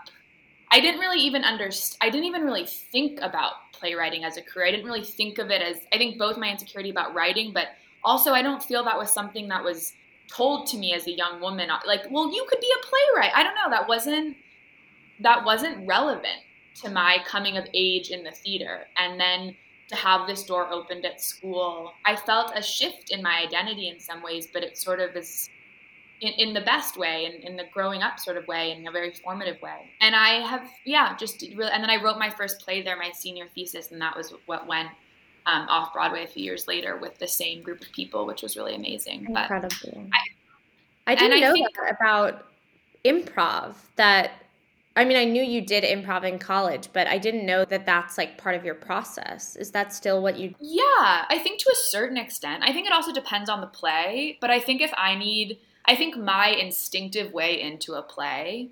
I 0.71 0.81
didn't 0.81 1.01
really 1.01 1.21
even 1.21 1.45
understand 1.45 1.99
i 2.01 2.11
didn't 2.11 2.27
even 2.27 2.43
really 2.43 2.67
think 2.67 3.19
about 3.23 3.53
playwriting 3.73 4.25
as 4.25 4.37
a 4.37 4.43
career. 4.43 4.67
I 4.67 4.71
didn't 4.71 4.87
really 4.87 5.05
think 5.05 5.39
of 5.39 5.51
it 5.51 5.63
as 5.63 5.79
i 5.93 5.99
think 5.99 6.19
both 6.19 6.37
my 6.39 6.51
insecurity 6.51 6.91
about 6.91 7.15
writing 7.15 7.53
but 7.53 7.69
also 8.05 8.33
i 8.33 8.43
don't 8.43 8.63
feel 8.63 8.85
that 8.85 8.99
was 8.99 9.13
something 9.13 9.49
that 9.49 9.65
was 9.65 9.95
told 10.29 10.67
to 10.67 10.79
me 10.79 10.95
as 10.95 11.07
a 11.07 11.13
young 11.13 11.41
woman 11.41 11.71
uh, 11.71 11.79
like 11.87 12.03
well 12.11 12.33
you 12.33 12.47
could 12.49 12.61
be 12.61 12.71
a 12.79 12.87
playwright 12.87 13.33
i 13.35 13.43
don't 13.43 13.55
know 13.55 13.71
that 13.71 13.87
wasn't 13.87 14.37
that 15.21 15.45
wasn't 15.45 15.87
relevant 15.87 16.41
to 16.83 16.91
my 16.91 17.19
coming 17.27 17.57
of 17.57 17.67
age 17.75 18.11
in 18.11 18.25
the 18.25 18.31
theater. 18.31 18.87
And 18.97 19.21
then 19.21 19.55
to 19.89 19.97
have 19.97 20.27
this 20.27 20.45
door 20.45 20.71
opened 20.71 21.05
at 21.05 21.21
school, 21.21 21.93
I 22.05 22.17
felt 22.17 22.53
a 22.55 22.63
shift 22.63 23.11
in 23.11 23.23
my 23.23 23.45
identity 23.47 23.89
in 23.89 24.01
some 24.01 24.23
ways, 24.23 24.49
but 24.53 24.63
it 24.63 24.77
sort 24.77 25.01
of 25.01 25.15
is 25.15 25.49
in, 26.21 26.33
in 26.35 26.55
the 26.55 26.63
best 26.63 26.97
way 26.97 27.27
and 27.27 27.35
in, 27.35 27.53
in 27.53 27.57
the 27.57 27.65
growing 27.73 28.03
up 28.03 28.19
sort 28.19 28.37
of 28.37 28.47
way 28.49 28.73
in 28.73 28.87
a 28.87 28.91
very 28.91 29.13
formative 29.13 29.61
way. 29.63 29.91
And 30.01 30.17
I 30.17 30.47
have, 30.47 30.69
yeah, 30.85 31.17
just 31.17 31.43
really, 31.55 31.71
and 31.71 31.83
then 31.83 31.91
I 31.91 32.03
wrote 32.03 32.19
my 32.19 32.31
first 32.31 32.61
play 32.61 32.83
there, 32.83 32.97
my 32.97 33.11
senior 33.13 33.47
thesis, 33.55 33.93
and 33.93 34.01
that 34.01 34.17
was 34.17 34.35
what 34.47 34.67
went 34.67 34.89
um, 35.47 35.69
off 35.69 35.93
Broadway 35.93 36.25
a 36.25 36.27
few 36.27 36.43
years 36.43 36.67
later 36.67 36.97
with 36.97 37.19
the 37.19 37.29
same 37.29 37.63
group 37.63 37.83
of 37.83 37.93
people, 37.93 38.27
which 38.27 38.43
was 38.43 38.57
really 38.57 38.75
amazing. 38.75 39.27
Incredible. 39.27 40.07
I, 41.07 41.13
I 41.13 41.15
didn't 41.15 41.41
know 41.41 41.53
think, 41.53 41.69
about 41.91 42.47
improv 43.05 43.75
that 43.97 44.33
I 44.97 45.05
mean, 45.05 45.17
I 45.17 45.25
knew 45.25 45.43
you 45.43 45.61
did 45.61 45.83
improv 45.83 46.23
in 46.23 46.39
college, 46.39 46.89
but 46.93 47.09
I 47.09 47.19
didn't 47.19 47.45
know 47.45 47.65
that 47.65 47.85
that's 47.85 48.17
like 48.17 48.39
part 48.39 48.55
of 48.55 48.65
your 48.65 48.77
process. 48.77 49.57
Is 49.57 49.73
that 49.73 49.93
still 49.93 50.23
what 50.23 50.39
you 50.39 50.55
Yeah, 50.61 51.25
I 51.29 51.41
think 51.43 51.61
to 51.61 51.71
a 51.73 51.77
certain 51.77 52.17
extent. 52.17 52.63
I 52.65 52.73
think 52.73 52.87
it 52.87 52.93
also 52.93 53.13
depends 53.13 53.51
on 53.51 53.61
the 53.61 53.67
play, 53.67 54.39
but 54.41 54.51
I 54.51 54.61
think 54.61 54.81
if 54.81 54.93
I 54.97 55.17
need 55.17 55.59
I 55.85 55.97
think 55.97 56.17
my 56.17 56.49
instinctive 56.49 57.33
way 57.33 57.61
into 57.61 57.95
a 57.95 58.03
play 58.03 58.71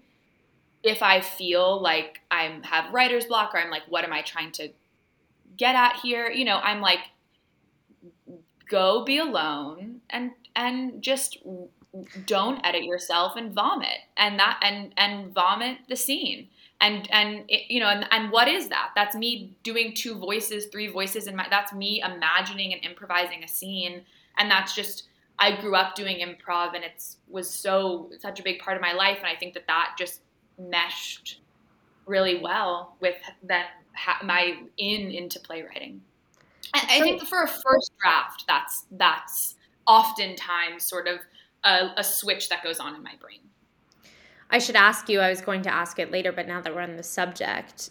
if 0.82 1.02
I 1.02 1.20
feel 1.20 1.80
like 1.80 2.20
I 2.30 2.58
have 2.64 2.92
writer's 2.92 3.26
block 3.26 3.54
or 3.54 3.60
I'm 3.60 3.70
like, 3.70 3.84
what 3.88 4.04
am 4.04 4.12
I 4.12 4.22
trying 4.22 4.50
to 4.52 4.70
get 5.62 5.76
at 5.76 6.00
here? 6.02 6.28
You 6.28 6.44
know, 6.44 6.58
I'm 6.58 6.80
like, 6.80 6.98
go 8.68 9.04
be 9.04 9.18
alone 9.18 10.00
and 10.10 10.32
and 10.56 11.00
just 11.02 11.38
don't 12.26 12.64
edit 12.66 12.82
yourself 12.82 13.36
and 13.36 13.54
vomit. 13.54 13.98
And 14.16 14.38
that 14.40 14.58
and 14.62 14.92
and 14.96 15.32
vomit 15.32 15.78
the 15.88 15.94
scene. 15.94 16.48
And 16.80 17.08
and 17.12 17.44
it, 17.48 17.70
you 17.70 17.78
know 17.78 17.86
and, 17.86 18.06
and 18.10 18.32
what 18.32 18.48
is 18.48 18.68
that? 18.70 18.90
That's 18.96 19.14
me 19.14 19.56
doing 19.62 19.94
two 19.94 20.16
voices 20.16 20.66
three 20.66 20.88
voices 20.88 21.30
my 21.32 21.46
that's 21.48 21.72
me 21.72 22.02
imagining 22.02 22.72
and 22.72 22.84
improvising 22.84 23.44
a 23.44 23.48
scene. 23.48 24.02
And 24.38 24.50
that's 24.50 24.74
just 24.74 25.04
i 25.38 25.54
grew 25.60 25.76
up 25.76 25.94
doing 25.94 26.18
improv 26.18 26.74
and 26.74 26.84
it's 26.84 27.18
was 27.28 27.48
so 27.48 28.10
such 28.18 28.40
a 28.40 28.42
big 28.42 28.58
part 28.58 28.76
of 28.76 28.82
my 28.82 28.92
life. 28.92 29.18
And 29.18 29.26
i 29.26 29.36
think 29.36 29.54
that 29.54 29.68
that 29.68 29.94
just 29.96 30.22
meshed 30.58 31.40
really 32.06 32.40
well 32.40 32.96
with 33.00 33.16
then 34.06 34.26
my 34.26 34.58
in 34.78 35.10
into 35.10 35.38
playwriting 35.40 36.00
and 36.74 36.86
i 36.90 37.00
think 37.00 37.22
for 37.22 37.42
a 37.42 37.48
first 37.48 37.92
draft 38.00 38.44
that's 38.46 38.86
that's 38.92 39.56
oftentimes 39.86 40.84
sort 40.84 41.08
of 41.08 41.18
a, 41.64 41.90
a 41.96 42.04
switch 42.04 42.48
that 42.48 42.62
goes 42.62 42.80
on 42.80 42.94
in 42.94 43.02
my 43.02 43.14
brain. 43.20 43.40
I 44.50 44.58
should 44.58 44.76
ask 44.76 45.08
you, 45.08 45.20
I 45.20 45.30
was 45.30 45.40
going 45.40 45.62
to 45.62 45.72
ask 45.72 45.98
it 45.98 46.10
later, 46.10 46.32
but 46.32 46.46
now 46.46 46.60
that 46.60 46.74
we're 46.74 46.82
on 46.82 46.96
the 46.96 47.02
subject, 47.02 47.90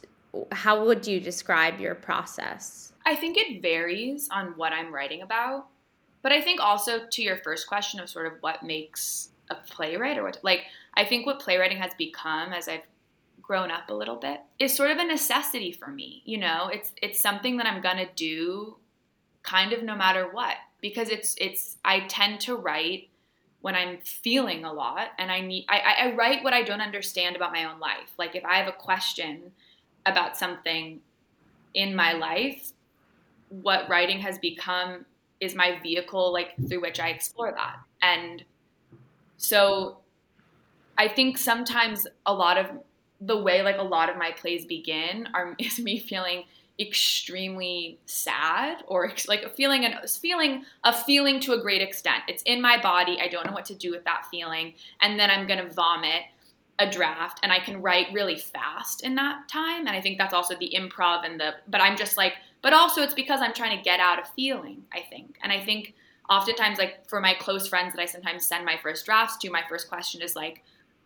how 0.51 0.86
would 0.86 1.08
you 1.08 1.20
describe 1.20 1.79
your 1.79 1.96
process? 1.96 2.93
I 3.05 3.15
think 3.15 3.38
it 3.38 3.62
varies 3.62 4.29
on 4.31 4.53
what 4.58 4.72
I'm 4.72 4.93
writing 4.93 5.24
about. 5.24 5.67
But 6.22 6.31
I 6.31 6.41
think 6.41 6.62
also 6.62 7.08
to 7.12 7.22
your 7.24 7.38
first 7.38 7.65
question 7.67 8.00
of 8.00 8.08
sort 8.08 8.27
of 8.27 8.34
what 8.41 8.62
makes 8.62 9.29
a 9.50 9.55
playwright 9.55 10.20
or 10.20 10.24
what, 10.24 10.38
like, 10.43 10.65
I 10.93 11.03
think 11.03 11.25
what 11.25 11.39
playwriting 11.39 11.79
has 11.79 11.93
become 11.98 12.53
as 12.53 12.67
I've 12.67 12.86
grown 13.51 13.70
up 13.70 13.89
a 13.89 13.93
little 13.93 14.15
bit 14.15 14.39
is 14.60 14.74
sort 14.74 14.91
of 14.91 14.98
a 14.98 15.03
necessity 15.03 15.74
for 15.74 15.88
me. 15.88 16.22
You 16.24 16.38
know, 16.38 16.70
it's 16.72 16.93
it's 17.01 17.20
something 17.20 17.58
that 17.58 17.65
I'm 17.65 17.81
gonna 17.81 18.08
do 18.15 18.77
kind 19.43 19.74
of 19.74 19.84
no 19.84 19.93
matter 19.93 20.29
what 20.31 20.55
because 20.79 21.10
it's 21.10 21.36
it's 21.38 21.75
I 21.84 22.08
tend 22.08 22.39
to 22.41 22.55
write 22.55 23.10
when 23.60 23.75
I'm 23.75 23.98
feeling 24.05 24.63
a 24.63 24.72
lot 24.72 25.10
and 25.20 25.29
I 25.29 25.41
need 25.41 25.65
I, 25.67 25.81
I 26.00 26.15
write 26.15 26.46
what 26.46 26.53
I 26.53 26.63
don't 26.63 26.79
understand 26.79 27.36
about 27.36 27.51
my 27.51 27.65
own 27.65 27.77
life. 27.81 28.13
Like 28.17 28.38
if 28.38 28.46
I 28.46 28.55
have 28.55 28.70
a 28.70 28.72
question 28.72 29.51
about 30.05 30.38
something 30.38 31.01
in 31.74 31.93
my 31.93 32.13
life, 32.13 32.72
what 33.50 33.89
writing 33.89 34.20
has 34.20 34.39
become 34.39 35.05
is 35.41 35.55
my 35.55 35.77
vehicle 35.84 36.31
like 36.31 36.51
through 36.70 36.79
which 36.79 37.01
I 37.01 37.10
explore 37.10 37.51
that. 37.51 37.79
And 38.01 38.46
so 39.36 39.98
I 40.98 41.10
think 41.10 41.38
sometimes 41.38 42.08
a 42.25 42.34
lot 42.34 42.58
of 42.58 42.67
the 43.21 43.37
way 43.37 43.61
like 43.61 43.77
a 43.77 43.83
lot 43.83 44.09
of 44.09 44.17
my 44.17 44.31
plays 44.31 44.65
begin 44.65 45.27
are 45.33 45.55
is 45.59 45.79
me 45.79 45.99
feeling 45.99 46.43
extremely 46.79 47.99
sad 48.05 48.83
or 48.87 49.13
like 49.27 49.55
feeling 49.55 49.85
and 49.85 50.09
feeling 50.09 50.65
a 50.83 50.91
feeling 50.91 51.39
to 51.39 51.53
a 51.53 51.61
great 51.61 51.81
extent. 51.81 52.23
It's 52.27 52.41
in 52.43 52.61
my 52.61 52.81
body. 52.81 53.19
I 53.21 53.27
don't 53.27 53.45
know 53.45 53.53
what 53.53 53.65
to 53.65 53.75
do 53.75 53.91
with 53.91 54.03
that 54.05 54.25
feeling, 54.31 54.73
and 55.01 55.19
then 55.19 55.29
I'm 55.29 55.47
gonna 55.47 55.69
vomit 55.69 56.23
a 56.79 56.89
draft, 56.89 57.39
and 57.43 57.51
I 57.51 57.59
can 57.59 57.81
write 57.81 58.07
really 58.11 58.37
fast 58.37 59.03
in 59.03 59.15
that 59.15 59.47
time. 59.47 59.85
And 59.85 59.95
I 59.95 60.01
think 60.01 60.17
that's 60.17 60.33
also 60.33 60.55
the 60.55 60.73
improv 60.75 61.23
and 61.25 61.39
the. 61.39 61.55
But 61.67 61.81
I'm 61.81 61.95
just 61.95 62.17
like, 62.17 62.33
but 62.61 62.73
also 62.73 63.01
it's 63.01 63.13
because 63.13 63.41
I'm 63.41 63.53
trying 63.53 63.77
to 63.77 63.83
get 63.83 63.99
out 63.99 64.19
a 64.19 64.25
feeling. 64.35 64.83
I 64.91 65.01
think, 65.01 65.37
and 65.43 65.51
I 65.51 65.63
think 65.63 65.93
oftentimes 66.29 66.79
like 66.79 67.07
for 67.07 67.19
my 67.19 67.35
close 67.35 67.67
friends 67.67 67.93
that 67.93 68.01
I 68.01 68.05
sometimes 68.05 68.45
send 68.45 68.65
my 68.65 68.77
first 68.81 69.05
drafts 69.05 69.37
to, 69.37 69.51
my 69.51 69.63
first 69.69 69.89
question 69.89 70.21
is 70.21 70.35
like, 70.35 70.63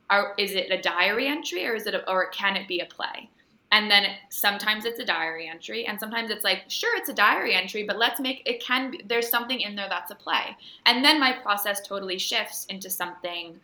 are, 0.10 0.34
is 0.38 0.54
it 0.54 0.72
a 0.72 0.82
diary 0.82 1.28
entry 1.28 1.66
or 1.66 1.76
is 1.76 1.88
it 1.88 1.96
a, 1.96 2.10
or 2.10 2.30
can 2.30 2.56
it 2.56 2.68
be 2.68 2.80
a 2.80 2.86
play? 2.86 3.30
and 3.72 3.92
then 3.92 4.06
sometimes 4.30 4.86
it's 4.86 5.00
a 5.00 5.06
diary 5.06 5.50
entry 5.50 5.86
and 5.86 6.00
sometimes 6.00 6.30
it's 6.30 6.44
like 6.44 6.64
sure 6.68 6.96
it's 6.98 7.10
a 7.10 7.14
diary 7.14 7.54
entry 7.54 7.84
but 7.84 7.98
let's 7.98 8.20
make 8.20 8.42
it 8.46 8.64
can 8.64 8.92
be, 8.92 9.02
there's 9.08 9.28
something 9.28 9.60
in 9.60 9.76
there 9.76 9.88
that's 9.90 10.12
a 10.12 10.16
play. 10.16 10.56
And 10.86 11.04
then 11.04 11.20
my 11.20 11.34
process 11.34 11.86
totally 11.86 12.18
shifts 12.18 12.66
into 12.70 12.90
something 12.90 13.60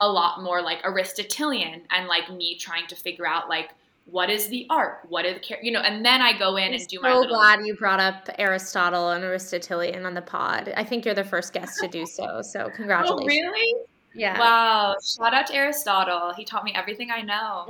a 0.00 0.08
lot 0.08 0.42
more 0.42 0.60
like 0.60 0.80
aristotelian 0.84 1.82
and 1.90 2.06
like 2.06 2.30
me 2.30 2.58
trying 2.58 2.86
to 2.88 2.96
figure 2.96 3.26
out 3.26 3.48
like 3.48 3.70
what 4.04 4.28
is 4.28 4.48
the 4.48 4.66
arc 4.68 5.00
what 5.08 5.24
is 5.24 5.40
the 5.40 5.56
you 5.62 5.72
know 5.72 5.80
and 5.80 6.04
then 6.04 6.20
i 6.20 6.36
go 6.36 6.56
in 6.56 6.64
I'm 6.64 6.74
and 6.74 6.86
do 6.86 6.96
so 6.96 7.02
my 7.02 7.12
so 7.22 7.28
glad 7.28 7.60
you 7.64 7.74
brought 7.74 7.98
up 7.98 8.28
aristotle 8.38 9.10
and 9.10 9.24
aristotelian 9.24 10.04
on 10.04 10.12
the 10.12 10.22
pod. 10.22 10.72
I 10.76 10.84
think 10.84 11.06
you're 11.06 11.14
the 11.14 11.24
first 11.24 11.54
guest 11.54 11.78
to 11.80 11.88
do 11.88 12.04
so 12.04 12.42
so 12.42 12.68
congratulations 12.76 13.42
oh 13.46 13.50
really 13.50 13.74
yeah 14.16 14.38
wow 14.38 14.96
shout 15.04 15.34
out 15.34 15.46
to 15.46 15.54
aristotle 15.54 16.32
he 16.34 16.44
taught 16.44 16.64
me 16.64 16.72
everything 16.74 17.10
i 17.10 17.20
know 17.20 17.66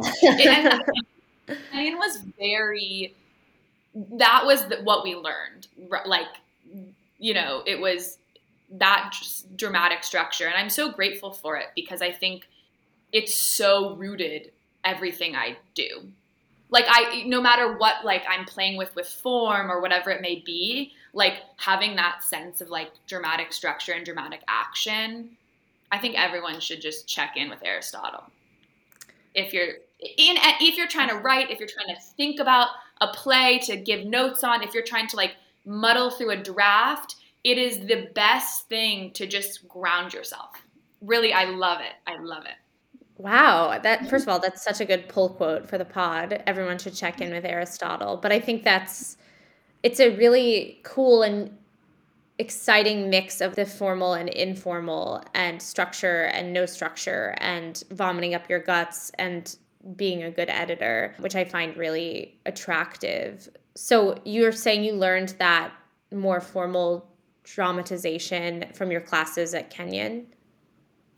Ryan 1.72 1.98
was 1.98 2.18
very. 2.38 3.14
That 3.94 4.42
was 4.44 4.66
the, 4.66 4.76
what 4.76 5.04
we 5.04 5.14
learned. 5.14 5.68
Like, 6.04 6.26
you 7.18 7.34
know, 7.34 7.62
it 7.66 7.80
was 7.80 8.18
that 8.72 9.14
dramatic 9.56 10.04
structure, 10.04 10.46
and 10.46 10.54
I'm 10.54 10.70
so 10.70 10.90
grateful 10.90 11.32
for 11.32 11.56
it 11.56 11.68
because 11.74 12.02
I 12.02 12.12
think 12.12 12.46
it's 13.12 13.34
so 13.34 13.94
rooted 13.94 14.52
everything 14.84 15.34
I 15.34 15.56
do. 15.74 16.08
Like 16.68 16.84
I, 16.88 17.22
no 17.26 17.40
matter 17.40 17.76
what, 17.76 18.04
like 18.04 18.24
I'm 18.28 18.44
playing 18.44 18.76
with 18.76 18.94
with 18.96 19.06
form 19.06 19.70
or 19.70 19.80
whatever 19.80 20.10
it 20.10 20.20
may 20.20 20.42
be, 20.44 20.92
like 21.12 21.34
having 21.58 21.96
that 21.96 22.24
sense 22.24 22.60
of 22.60 22.70
like 22.70 22.90
dramatic 23.06 23.52
structure 23.52 23.92
and 23.92 24.04
dramatic 24.04 24.40
action. 24.48 25.30
I 25.92 25.98
think 25.98 26.18
everyone 26.18 26.60
should 26.60 26.80
just 26.80 27.08
check 27.08 27.36
in 27.36 27.48
with 27.48 27.60
Aristotle 27.62 28.24
if 29.36 29.52
you're 29.52 29.68
in 30.00 30.36
if 30.60 30.76
you're 30.76 30.88
trying 30.88 31.10
to 31.10 31.16
write, 31.16 31.50
if 31.50 31.60
you're 31.60 31.68
trying 31.68 31.94
to 31.94 32.02
think 32.16 32.40
about 32.40 32.70
a 33.00 33.08
play 33.08 33.60
to 33.60 33.76
give 33.76 34.06
notes 34.06 34.42
on, 34.42 34.62
if 34.62 34.74
you're 34.74 34.82
trying 34.82 35.06
to 35.08 35.16
like 35.16 35.36
muddle 35.64 36.10
through 36.10 36.30
a 36.30 36.36
draft, 36.36 37.16
it 37.44 37.58
is 37.58 37.86
the 37.86 38.08
best 38.14 38.68
thing 38.68 39.12
to 39.12 39.26
just 39.26 39.68
ground 39.68 40.12
yourself. 40.12 40.50
Really, 41.02 41.32
I 41.32 41.44
love 41.44 41.80
it. 41.80 41.92
I 42.06 42.18
love 42.18 42.46
it. 42.46 42.54
Wow, 43.18 43.78
that 43.78 44.08
first 44.08 44.24
of 44.24 44.28
all, 44.28 44.40
that's 44.40 44.62
such 44.62 44.80
a 44.80 44.84
good 44.84 45.08
pull 45.08 45.28
quote 45.28 45.68
for 45.68 45.78
the 45.78 45.84
pod. 45.84 46.42
Everyone 46.46 46.78
should 46.78 46.94
check 46.94 47.20
in 47.20 47.30
with 47.30 47.44
Aristotle. 47.44 48.16
But 48.16 48.32
I 48.32 48.40
think 48.40 48.64
that's 48.64 49.18
it's 49.82 50.00
a 50.00 50.16
really 50.16 50.80
cool 50.82 51.22
and 51.22 51.56
exciting 52.38 53.08
mix 53.08 53.40
of 53.40 53.56
the 53.56 53.64
formal 53.64 54.14
and 54.14 54.28
informal 54.28 55.22
and 55.34 55.60
structure 55.60 56.24
and 56.24 56.52
no 56.52 56.66
structure 56.66 57.34
and 57.38 57.82
vomiting 57.90 58.34
up 58.34 58.48
your 58.48 58.60
guts 58.60 59.10
and 59.18 59.56
being 59.94 60.22
a 60.22 60.30
good 60.30 60.50
editor, 60.50 61.14
which 61.18 61.34
I 61.34 61.44
find 61.44 61.76
really 61.76 62.38
attractive. 62.44 63.48
So 63.74 64.20
you're 64.24 64.52
saying 64.52 64.84
you 64.84 64.92
learned 64.92 65.30
that 65.38 65.72
more 66.12 66.40
formal 66.40 67.08
dramatization 67.44 68.66
from 68.74 68.90
your 68.90 69.00
classes 69.00 69.54
at 69.54 69.70
Kenyon? 69.70 70.26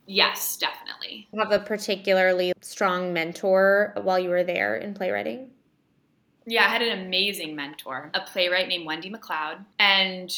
Yes, 0.06 0.56
definitely. 0.56 1.28
You 1.32 1.40
have 1.40 1.52
a 1.52 1.58
particularly 1.58 2.52
strong 2.60 3.12
mentor 3.12 3.92
while 4.02 4.18
you 4.18 4.30
were 4.30 4.44
there 4.44 4.76
in 4.76 4.94
playwriting? 4.94 5.50
Yeah, 6.46 6.64
I 6.64 6.68
had 6.68 6.80
an 6.80 7.06
amazing 7.06 7.54
mentor, 7.54 8.10
a 8.14 8.20
playwright 8.20 8.68
named 8.68 8.86
Wendy 8.86 9.10
MacLeod, 9.10 9.58
and 9.78 10.34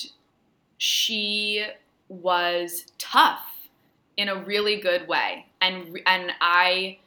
she 0.81 1.63
was 2.09 2.87
tough 2.97 3.69
in 4.17 4.31
a 4.31 4.35
really 4.35 4.81
good 4.81 5.07
way. 5.07 5.45
And 5.61 6.01
and 6.07 6.33
I 6.41 6.99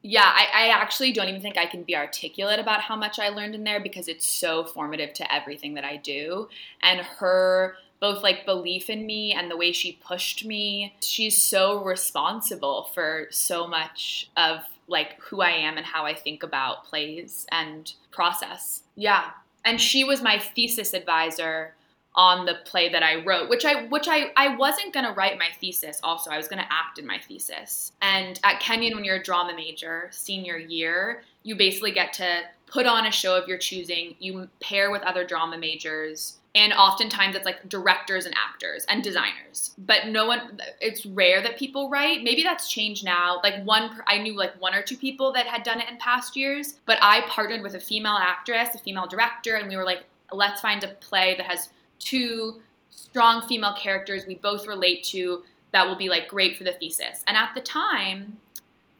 yeah, 0.00 0.24
I, 0.24 0.64
I, 0.64 0.68
actually 0.70 1.12
don't 1.12 1.28
even 1.28 1.40
think 1.40 1.56
I 1.56 1.66
can 1.66 1.84
be 1.84 1.94
articulate 1.94 2.58
about 2.58 2.80
how 2.80 2.96
much 2.96 3.20
I 3.20 3.28
learned 3.28 3.54
in 3.54 3.62
there 3.62 3.78
because 3.78 4.08
it's 4.08 4.26
so 4.26 4.64
formative 4.64 5.12
to 5.12 5.32
everything 5.32 5.74
that 5.74 5.84
I 5.84 5.96
do. 5.96 6.48
And 6.82 7.02
her 7.02 7.76
both 8.00 8.20
like 8.20 8.44
belief 8.44 8.90
in 8.90 9.06
me 9.06 9.32
and 9.32 9.48
the 9.48 9.56
way 9.56 9.70
she 9.70 10.00
pushed 10.04 10.44
me, 10.44 10.96
she's 11.00 11.40
so 11.40 11.84
responsible 11.84 12.90
for 12.92 13.28
so 13.30 13.68
much 13.68 14.28
of 14.36 14.62
like 14.88 15.20
who 15.20 15.40
I 15.40 15.50
am 15.50 15.76
and 15.76 15.86
how 15.86 16.04
I 16.04 16.14
think 16.14 16.42
about 16.42 16.84
plays 16.84 17.46
and 17.52 17.92
process. 18.10 18.82
Yeah. 18.96 19.30
And 19.64 19.80
she 19.80 20.02
was 20.02 20.20
my 20.20 20.40
thesis 20.40 20.94
advisor 20.94 21.74
on 22.14 22.44
the 22.44 22.56
play 22.64 22.90
that 22.90 23.02
I 23.02 23.24
wrote, 23.24 23.48
which 23.48 23.64
I 23.64 23.86
which 23.86 24.06
I 24.08 24.32
I 24.36 24.56
wasn't 24.56 24.92
gonna 24.92 25.12
write 25.12 25.38
my 25.38 25.48
thesis. 25.60 26.00
Also, 26.02 26.30
I 26.30 26.36
was 26.36 26.48
gonna 26.48 26.66
act 26.70 26.98
in 26.98 27.06
my 27.06 27.18
thesis. 27.18 27.92
And 28.02 28.38
at 28.44 28.60
Kenyon, 28.60 28.94
when 28.94 29.04
you're 29.04 29.16
a 29.16 29.22
drama 29.22 29.54
major, 29.54 30.08
senior 30.10 30.58
year, 30.58 31.22
you 31.42 31.56
basically 31.56 31.92
get 31.92 32.12
to 32.14 32.42
put 32.66 32.86
on 32.86 33.06
a 33.06 33.10
show 33.10 33.36
of 33.36 33.48
your 33.48 33.58
choosing. 33.58 34.14
You 34.18 34.48
pair 34.60 34.90
with 34.90 35.02
other 35.02 35.26
drama 35.26 35.56
majors, 35.56 36.38
and 36.54 36.74
oftentimes 36.74 37.34
it's 37.34 37.46
like 37.46 37.66
directors 37.66 38.26
and 38.26 38.34
actors 38.36 38.84
and 38.90 39.02
designers. 39.02 39.74
But 39.78 40.08
no 40.08 40.26
one. 40.26 40.60
It's 40.82 41.06
rare 41.06 41.40
that 41.42 41.58
people 41.58 41.88
write. 41.88 42.22
Maybe 42.22 42.42
that's 42.42 42.68
changed 42.68 43.06
now. 43.06 43.40
Like 43.42 43.64
one, 43.64 43.90
I 44.06 44.18
knew 44.18 44.36
like 44.36 44.60
one 44.60 44.74
or 44.74 44.82
two 44.82 44.98
people 44.98 45.32
that 45.32 45.46
had 45.46 45.62
done 45.62 45.80
it 45.80 45.88
in 45.88 45.96
past 45.96 46.36
years. 46.36 46.74
But 46.84 46.98
I 47.00 47.22
partnered 47.22 47.62
with 47.62 47.74
a 47.74 47.80
female 47.80 48.18
actress, 48.20 48.74
a 48.74 48.78
female 48.78 49.06
director, 49.06 49.56
and 49.56 49.66
we 49.66 49.76
were 49.76 49.84
like, 49.84 50.04
let's 50.30 50.60
find 50.60 50.84
a 50.84 50.88
play 50.88 51.34
that 51.36 51.46
has 51.46 51.70
two 52.02 52.60
strong 52.90 53.46
female 53.46 53.74
characters 53.74 54.26
we 54.26 54.36
both 54.36 54.66
relate 54.66 55.04
to 55.04 55.42
that 55.72 55.86
will 55.86 55.96
be 55.96 56.08
like 56.08 56.28
great 56.28 56.56
for 56.56 56.64
the 56.64 56.72
thesis. 56.72 57.22
And 57.26 57.36
at 57.36 57.54
the 57.54 57.60
time, 57.60 58.38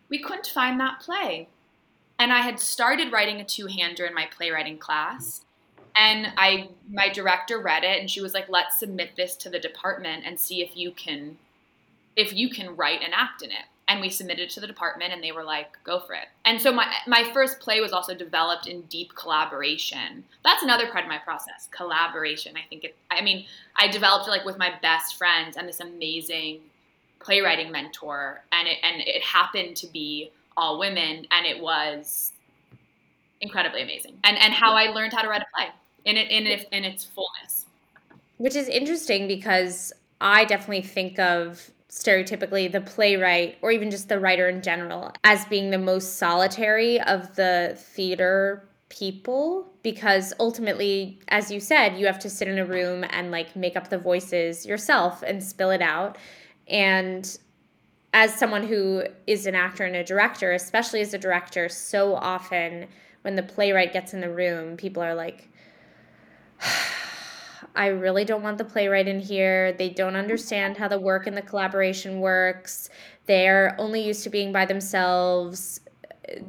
we 0.08 0.18
couldn't 0.18 0.46
find 0.46 0.80
that 0.80 1.00
play. 1.00 1.48
And 2.18 2.32
I 2.32 2.40
had 2.40 2.60
started 2.60 3.12
writing 3.12 3.40
a 3.40 3.44
two-hander 3.44 4.04
in 4.04 4.14
my 4.14 4.26
playwriting 4.36 4.78
class. 4.78 5.44
And 5.94 6.28
I 6.38 6.70
my 6.90 7.10
director 7.10 7.60
read 7.60 7.84
it 7.84 8.00
and 8.00 8.10
she 8.10 8.22
was 8.22 8.32
like, 8.32 8.48
let's 8.48 8.78
submit 8.78 9.10
this 9.16 9.36
to 9.36 9.50
the 9.50 9.58
department 9.58 10.24
and 10.24 10.40
see 10.40 10.62
if 10.62 10.76
you 10.76 10.92
can 10.92 11.36
if 12.16 12.32
you 12.32 12.48
can 12.48 12.76
write 12.76 13.00
and 13.02 13.12
act 13.14 13.42
in 13.42 13.50
it 13.50 13.66
and 13.92 14.00
we 14.00 14.08
submitted 14.08 14.48
to 14.48 14.58
the 14.58 14.66
department 14.66 15.12
and 15.12 15.22
they 15.22 15.32
were 15.32 15.44
like 15.44 15.76
go 15.84 16.00
for 16.00 16.14
it. 16.14 16.24
And 16.46 16.58
so 16.58 16.72
my 16.72 16.90
my 17.06 17.30
first 17.34 17.60
play 17.60 17.80
was 17.82 17.92
also 17.92 18.14
developed 18.14 18.66
in 18.66 18.80
deep 18.82 19.14
collaboration. 19.14 20.24
That's 20.42 20.62
another 20.62 20.86
part 20.90 21.04
of 21.04 21.10
my 21.10 21.18
process 21.18 21.68
collaboration. 21.70 22.56
I 22.56 22.66
think 22.68 22.84
it 22.84 22.96
i 23.10 23.20
mean 23.20 23.44
i 23.76 23.88
developed 23.88 24.28
like 24.28 24.46
with 24.46 24.56
my 24.56 24.72
best 24.80 25.16
friends 25.16 25.56
and 25.58 25.68
this 25.68 25.80
amazing 25.80 26.60
playwriting 27.20 27.70
mentor 27.70 28.42
and 28.50 28.66
it 28.66 28.78
and 28.82 29.02
it 29.02 29.22
happened 29.22 29.76
to 29.76 29.86
be 29.88 30.30
all 30.56 30.78
women 30.78 31.26
and 31.30 31.46
it 31.46 31.60
was 31.60 32.32
incredibly 33.42 33.82
amazing. 33.82 34.16
And 34.24 34.38
and 34.38 34.54
how 34.54 34.74
i 34.74 34.86
learned 34.86 35.12
how 35.12 35.20
to 35.20 35.28
write 35.28 35.42
a 35.42 35.46
play 35.54 35.68
in 36.06 36.16
it 36.16 36.30
in 36.30 36.46
in 36.46 36.84
its 36.84 37.04
fullness. 37.04 37.66
Which 38.38 38.56
is 38.56 38.68
interesting 38.68 39.28
because 39.28 39.92
i 40.22 40.46
definitely 40.46 40.80
think 40.80 41.18
of 41.18 41.70
stereotypically 41.92 42.72
the 42.72 42.80
playwright 42.80 43.58
or 43.60 43.70
even 43.70 43.90
just 43.90 44.08
the 44.08 44.18
writer 44.18 44.48
in 44.48 44.62
general 44.62 45.12
as 45.24 45.44
being 45.44 45.70
the 45.70 45.78
most 45.78 46.16
solitary 46.16 46.98
of 47.02 47.36
the 47.36 47.76
theater 47.76 48.66
people 48.88 49.70
because 49.82 50.32
ultimately 50.40 51.18
as 51.28 51.50
you 51.50 51.60
said 51.60 51.98
you 51.98 52.06
have 52.06 52.18
to 52.18 52.30
sit 52.30 52.48
in 52.48 52.58
a 52.58 52.64
room 52.64 53.04
and 53.10 53.30
like 53.30 53.54
make 53.54 53.76
up 53.76 53.90
the 53.90 53.98
voices 53.98 54.64
yourself 54.64 55.22
and 55.22 55.44
spill 55.44 55.70
it 55.70 55.82
out. 55.82 56.16
And 56.66 57.38
as 58.14 58.34
someone 58.34 58.66
who 58.66 59.02
is 59.26 59.44
an 59.46 59.54
actor 59.54 59.84
and 59.84 59.94
a 59.94 60.04
director 60.04 60.52
especially 60.52 61.02
as 61.02 61.12
a 61.12 61.18
director 61.18 61.68
so 61.68 62.14
often 62.14 62.86
when 63.20 63.36
the 63.36 63.42
playwright 63.42 63.92
gets 63.92 64.14
in 64.14 64.22
the 64.22 64.30
room 64.30 64.78
people 64.78 65.02
are 65.02 65.14
like 65.14 65.50
I 67.74 67.86
really 67.86 68.24
don't 68.24 68.42
want 68.42 68.58
the 68.58 68.64
playwright 68.64 69.08
in 69.08 69.20
here. 69.20 69.72
They 69.72 69.88
don't 69.88 70.16
understand 70.16 70.76
how 70.76 70.88
the 70.88 70.98
work 70.98 71.26
and 71.26 71.36
the 71.36 71.42
collaboration 71.42 72.20
works. 72.20 72.90
They're 73.26 73.74
only 73.78 74.02
used 74.02 74.24
to 74.24 74.30
being 74.30 74.52
by 74.52 74.66
themselves. 74.66 75.80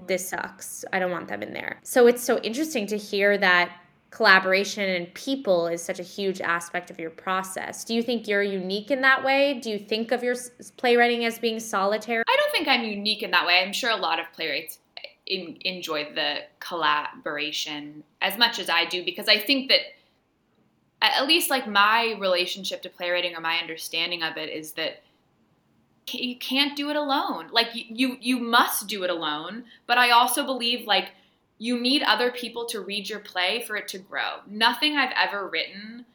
This 0.08 0.30
sucks. 0.30 0.86
I 0.92 1.00
don't 1.00 1.12
want 1.12 1.28
them 1.28 1.42
in 1.42 1.54
there. 1.54 1.80
So 1.84 2.08
it's 2.08 2.24
so 2.24 2.40
interesting 2.40 2.88
to 2.88 2.98
hear 2.98 3.38
that 3.38 3.72
collaboration 4.14 4.88
and 4.88 5.12
people 5.16 5.66
is 5.66 5.82
such 5.82 6.00
a 6.00 6.04
huge 6.04 6.40
aspect 6.40 6.92
of 6.92 7.00
your 7.00 7.10
process. 7.10 7.84
Do 7.84 7.96
you 7.96 8.04
think 8.04 8.28
you're 8.28 8.44
unique 8.44 8.92
in 8.92 9.02
that 9.02 9.24
way? 9.24 9.60
Do 9.60 9.72
you 9.72 9.80
think 9.80 10.12
of 10.12 10.22
your 10.22 10.36
playwriting 10.78 11.26
as 11.26 11.40
being 11.40 11.60
solitary? 11.60 12.24
I 12.28 12.38
don't 12.40 12.52
think 12.52 12.68
I'm 12.68 12.84
unique 12.84 13.24
in 13.24 13.32
that 13.32 13.48
way. 13.48 13.64
I'm 13.66 13.74
sure 13.74 13.90
a 13.90 13.96
lot 13.96 14.20
of 14.20 14.28
playwrights 14.34 14.78
eh, 14.98 15.02
in, 15.26 15.58
enjoy 15.62 16.14
the 16.14 16.42
collaboration 16.60 18.04
as 18.22 18.38
much 18.38 18.60
as 18.60 18.70
I 18.70 18.86
do 18.86 19.04
because 19.04 19.28
I 19.28 19.40
think 19.40 19.70
that 19.70 19.80
at 21.04 21.28
least 21.28 21.50
like 21.50 21.68
my 21.68 22.16
relationship 22.20 22.82
to 22.84 22.90
playwriting 22.90 23.36
or 23.36 23.42
my 23.42 23.58
understanding 23.58 24.24
of 24.24 24.38
it 24.38 24.50
is 24.50 24.72
that 24.74 25.04
you 26.08 26.38
can't 26.38 26.76
do 26.76 26.90
it 26.90 26.96
alone. 26.96 27.50
Like 27.52 27.70
you 27.74 28.18
you 28.20 28.40
must 28.40 28.88
do 28.88 29.04
it 29.04 29.10
alone, 29.10 29.66
but 29.86 29.98
I 29.98 30.12
also 30.12 30.46
believe 30.46 30.88
like 30.88 31.12
you 31.60 31.80
need 31.80 32.04
other 32.04 32.32
people 32.32 32.66
to 32.66 32.82
read 32.82 33.10
your 33.10 33.20
play 33.20 33.64
for 33.66 33.76
it 33.76 33.88
to 33.90 34.00
grow. 34.00 34.40
Nothing 34.48 34.98
I've 34.98 35.14
ever 35.16 35.48
written 35.48 36.06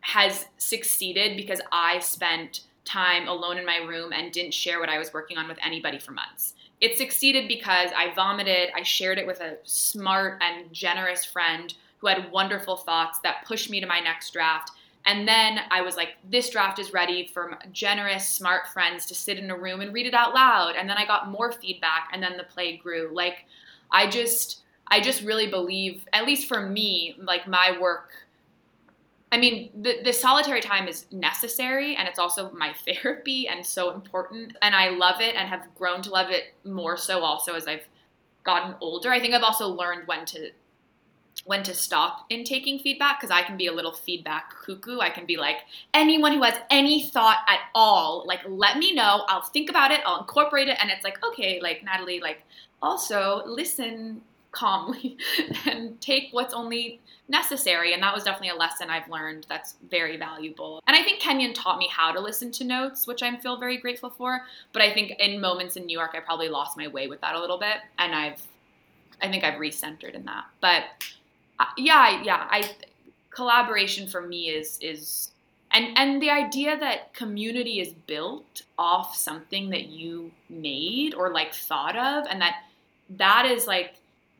has 0.00 0.46
succeeded 0.56 1.36
because 1.36 1.60
I 1.70 1.98
spent 1.98 2.62
time 2.84 3.28
alone 3.28 3.58
in 3.58 3.66
my 3.66 3.76
room 3.78 4.12
and 4.12 4.32
didn't 4.32 4.54
share 4.54 4.80
what 4.80 4.88
I 4.88 4.98
was 4.98 5.12
working 5.12 5.38
on 5.38 5.46
with 5.46 5.58
anybody 5.62 5.98
for 5.98 6.12
months. 6.12 6.54
It 6.80 6.96
succeeded 6.96 7.46
because 7.46 7.90
I 7.94 8.14
vomited, 8.14 8.70
I 8.74 8.82
shared 8.82 9.18
it 9.18 9.26
with 9.26 9.40
a 9.40 9.58
smart 9.64 10.42
and 10.42 10.72
generous 10.72 11.24
friend 11.24 11.74
who 12.00 12.06
had 12.06 12.30
wonderful 12.30 12.76
thoughts 12.76 13.18
that 13.20 13.44
pushed 13.46 13.70
me 13.70 13.80
to 13.80 13.86
my 13.86 14.00
next 14.00 14.32
draft. 14.32 14.72
And 15.06 15.26
then 15.26 15.60
I 15.70 15.80
was 15.80 15.96
like, 15.96 16.10
this 16.30 16.50
draft 16.50 16.78
is 16.78 16.92
ready 16.92 17.26
for 17.26 17.58
generous, 17.72 18.28
smart 18.28 18.68
friends 18.68 19.06
to 19.06 19.14
sit 19.14 19.38
in 19.38 19.50
a 19.50 19.56
room 19.56 19.80
and 19.80 19.92
read 19.92 20.06
it 20.06 20.14
out 20.14 20.34
loud. 20.34 20.74
And 20.76 20.88
then 20.88 20.98
I 20.98 21.06
got 21.06 21.30
more 21.30 21.52
feedback, 21.52 22.10
and 22.12 22.22
then 22.22 22.36
the 22.36 22.44
play 22.44 22.76
grew. 22.76 23.10
Like, 23.12 23.46
I 23.90 24.08
just, 24.08 24.60
I 24.88 25.00
just 25.00 25.22
really 25.22 25.48
believe, 25.48 26.04
at 26.12 26.26
least 26.26 26.48
for 26.48 26.66
me, 26.66 27.16
like 27.18 27.46
my 27.46 27.76
work. 27.80 28.10
I 29.32 29.38
mean, 29.38 29.70
the, 29.80 30.02
the 30.04 30.12
solitary 30.12 30.60
time 30.60 30.88
is 30.88 31.06
necessary 31.12 31.94
and 31.94 32.08
it's 32.08 32.18
also 32.18 32.50
my 32.50 32.74
therapy 32.84 33.46
and 33.48 33.64
so 33.64 33.92
important. 33.92 34.56
And 34.60 34.74
I 34.74 34.90
love 34.90 35.20
it 35.20 35.36
and 35.36 35.48
have 35.48 35.68
grown 35.76 36.02
to 36.02 36.10
love 36.10 36.30
it 36.30 36.54
more 36.64 36.96
so 36.96 37.20
also 37.20 37.54
as 37.54 37.68
I've 37.68 37.86
gotten 38.42 38.74
older. 38.80 39.10
I 39.10 39.20
think 39.20 39.34
I've 39.34 39.42
also 39.42 39.68
learned 39.68 40.06
when 40.06 40.24
to 40.26 40.50
when 41.44 41.62
to 41.62 41.74
stop 41.74 42.26
in 42.28 42.44
taking 42.44 42.78
feedback 42.78 43.20
because 43.20 43.30
I 43.30 43.42
can 43.42 43.56
be 43.56 43.66
a 43.66 43.72
little 43.72 43.92
feedback 43.92 44.54
cuckoo. 44.64 45.00
I 45.00 45.10
can 45.10 45.26
be 45.26 45.36
like, 45.36 45.58
anyone 45.94 46.32
who 46.32 46.42
has 46.42 46.54
any 46.70 47.02
thought 47.02 47.38
at 47.48 47.60
all, 47.74 48.24
like, 48.26 48.40
let 48.46 48.78
me 48.78 48.94
know. 48.94 49.24
I'll 49.28 49.42
think 49.42 49.70
about 49.70 49.90
it, 49.90 50.00
I'll 50.06 50.20
incorporate 50.20 50.68
it. 50.68 50.76
And 50.80 50.90
it's 50.90 51.04
like, 51.04 51.24
okay, 51.24 51.60
like, 51.62 51.82
Natalie, 51.82 52.20
like, 52.20 52.42
also 52.82 53.42
listen 53.46 54.22
calmly 54.52 55.16
and 55.66 56.00
take 56.00 56.28
what's 56.32 56.52
only 56.52 57.00
necessary. 57.28 57.94
And 57.94 58.02
that 58.02 58.14
was 58.14 58.24
definitely 58.24 58.50
a 58.50 58.56
lesson 58.56 58.90
I've 58.90 59.08
learned 59.08 59.46
that's 59.48 59.76
very 59.88 60.16
valuable. 60.16 60.82
And 60.86 60.96
I 60.96 61.02
think 61.02 61.20
Kenyon 61.20 61.54
taught 61.54 61.78
me 61.78 61.88
how 61.90 62.12
to 62.12 62.20
listen 62.20 62.50
to 62.52 62.64
notes, 62.64 63.06
which 63.06 63.22
I 63.22 63.34
feel 63.36 63.58
very 63.58 63.78
grateful 63.78 64.10
for. 64.10 64.42
But 64.72 64.82
I 64.82 64.92
think 64.92 65.12
in 65.18 65.40
moments 65.40 65.76
in 65.76 65.86
New 65.86 65.96
York, 65.96 66.12
I 66.14 66.20
probably 66.20 66.48
lost 66.48 66.76
my 66.76 66.88
way 66.88 67.06
with 67.06 67.20
that 67.20 67.34
a 67.34 67.40
little 67.40 67.58
bit. 67.58 67.76
And 67.98 68.14
I've, 68.14 68.42
I 69.22 69.28
think 69.28 69.44
I've 69.44 69.60
recentered 69.60 70.14
in 70.14 70.24
that. 70.24 70.44
But 70.60 70.84
yeah, 71.76 72.22
yeah. 72.22 72.46
I 72.50 72.70
collaboration 73.30 74.08
for 74.08 74.20
me 74.20 74.50
is 74.50 74.78
is 74.80 75.30
and 75.70 75.96
and 75.96 76.20
the 76.20 76.30
idea 76.30 76.78
that 76.78 77.14
community 77.14 77.80
is 77.80 77.92
built 78.06 78.62
off 78.78 79.16
something 79.16 79.70
that 79.70 79.86
you 79.86 80.32
made 80.48 81.14
or 81.14 81.30
like 81.30 81.54
thought 81.54 81.96
of, 81.96 82.26
and 82.28 82.40
that 82.40 82.56
that 83.10 83.46
is 83.46 83.66
like 83.66 83.94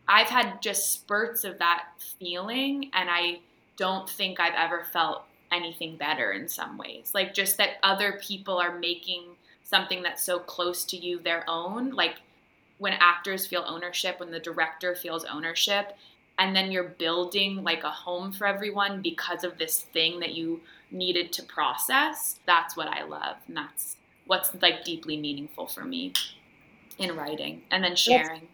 I've 0.09 0.29
had 0.29 0.61
just 0.61 0.93
spurts 0.93 1.45
of 1.45 1.59
that 1.59 1.85
feeling, 2.19 2.91
and 2.93 3.09
I 3.11 3.41
don't 3.77 4.09
think 4.09 4.41
I've 4.41 4.55
ever 4.55 4.85
felt 4.85 5.23
anything 5.53 5.97
better 5.97 6.33
in 6.33 6.49
some 6.49 6.77
ways. 6.77 7.13
Like 7.15 7.35
just 7.35 7.57
that 7.59 7.79
other 7.83 8.21
people 8.23 8.59
are 8.59 8.79
making 8.79 9.23
something 9.65 10.03
that's 10.03 10.23
so 10.23 10.39
close 10.39 10.85
to 10.87 10.97
you 10.97 11.21
their 11.21 11.45
own. 11.49 11.91
Like 11.91 12.17
when 12.79 12.95
actors 12.95 13.47
feel 13.47 13.65
ownership, 13.67 14.19
when 14.19 14.31
the 14.31 14.41
director 14.41 14.95
feels 14.95 15.25
ownership, 15.25 15.97
and 16.41 16.57
then 16.57 16.73
you're 16.73 16.89
building 16.89 17.63
like 17.63 17.85
a 17.85 17.91
home 17.91 18.33
for 18.33 18.47
everyone 18.47 19.03
because 19.03 19.45
of 19.45 19.59
this 19.59 19.83
thing 19.93 20.19
that 20.19 20.35
you 20.35 20.61
needed 20.91 21.33
to 21.33 21.43
process 21.45 22.41
that's 22.47 22.77
what 22.77 22.89
i 22.89 23.05
love 23.05 23.37
and 23.47 23.57
that's 23.57 23.97
what's 24.27 24.51
like 24.61 24.83
deeply 24.85 25.17
meaningful 25.17 25.67
for 25.67 25.85
me 25.85 26.13
in 26.99 27.17
writing 27.17 27.63
and 27.71 27.83
then 27.85 27.95
sharing. 27.95 28.49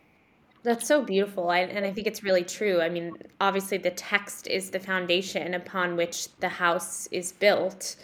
That's, 0.62 0.78
that's 0.78 0.88
so 0.88 1.02
beautiful 1.02 1.48
I, 1.48 1.60
and 1.60 1.86
i 1.86 1.92
think 1.92 2.06
it's 2.06 2.22
really 2.22 2.44
true 2.44 2.82
i 2.82 2.90
mean 2.90 3.12
obviously 3.40 3.78
the 3.78 3.92
text 3.92 4.48
is 4.48 4.70
the 4.70 4.80
foundation 4.80 5.54
upon 5.54 5.96
which 5.96 6.28
the 6.40 6.48
house 6.48 7.06
is 7.10 7.32
built. 7.32 7.96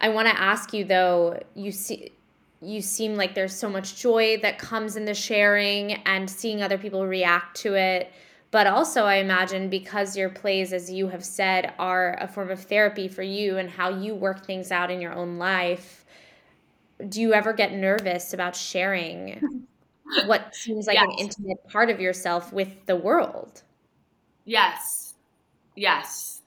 I 0.00 0.10
want 0.10 0.28
to 0.28 0.40
ask 0.40 0.72
you 0.72 0.84
though 0.84 1.40
you 1.54 1.70
see 1.72 2.12
you 2.60 2.80
seem 2.80 3.14
like 3.14 3.34
there's 3.34 3.54
so 3.54 3.68
much 3.68 4.00
joy 4.00 4.38
that 4.42 4.58
comes 4.58 4.96
in 4.96 5.04
the 5.04 5.14
sharing 5.14 5.92
and 6.06 6.28
seeing 6.28 6.62
other 6.62 6.78
people 6.78 7.06
react 7.06 7.56
to 7.58 7.74
it 7.74 8.12
but 8.50 8.66
also, 8.66 9.04
I 9.04 9.16
imagine 9.16 9.68
because 9.68 10.16
your 10.16 10.30
plays, 10.30 10.72
as 10.72 10.90
you 10.90 11.08
have 11.08 11.24
said, 11.24 11.74
are 11.78 12.16
a 12.20 12.26
form 12.26 12.50
of 12.50 12.60
therapy 12.60 13.06
for 13.06 13.22
you 13.22 13.58
and 13.58 13.68
how 13.68 13.90
you 13.90 14.14
work 14.14 14.46
things 14.46 14.72
out 14.72 14.90
in 14.90 15.00
your 15.00 15.12
own 15.12 15.38
life, 15.38 16.06
do 17.08 17.20
you 17.20 17.34
ever 17.34 17.52
get 17.52 17.72
nervous 17.72 18.32
about 18.32 18.56
sharing 18.56 19.66
what 20.26 20.54
seems 20.54 20.86
like 20.86 20.94
yes. 20.96 21.04
an 21.06 21.18
intimate 21.18 21.68
part 21.68 21.90
of 21.90 22.00
yourself 22.00 22.50
with 22.52 22.86
the 22.86 22.96
world? 22.96 23.62
Yes. 24.46 25.14
Yes. 25.76 26.40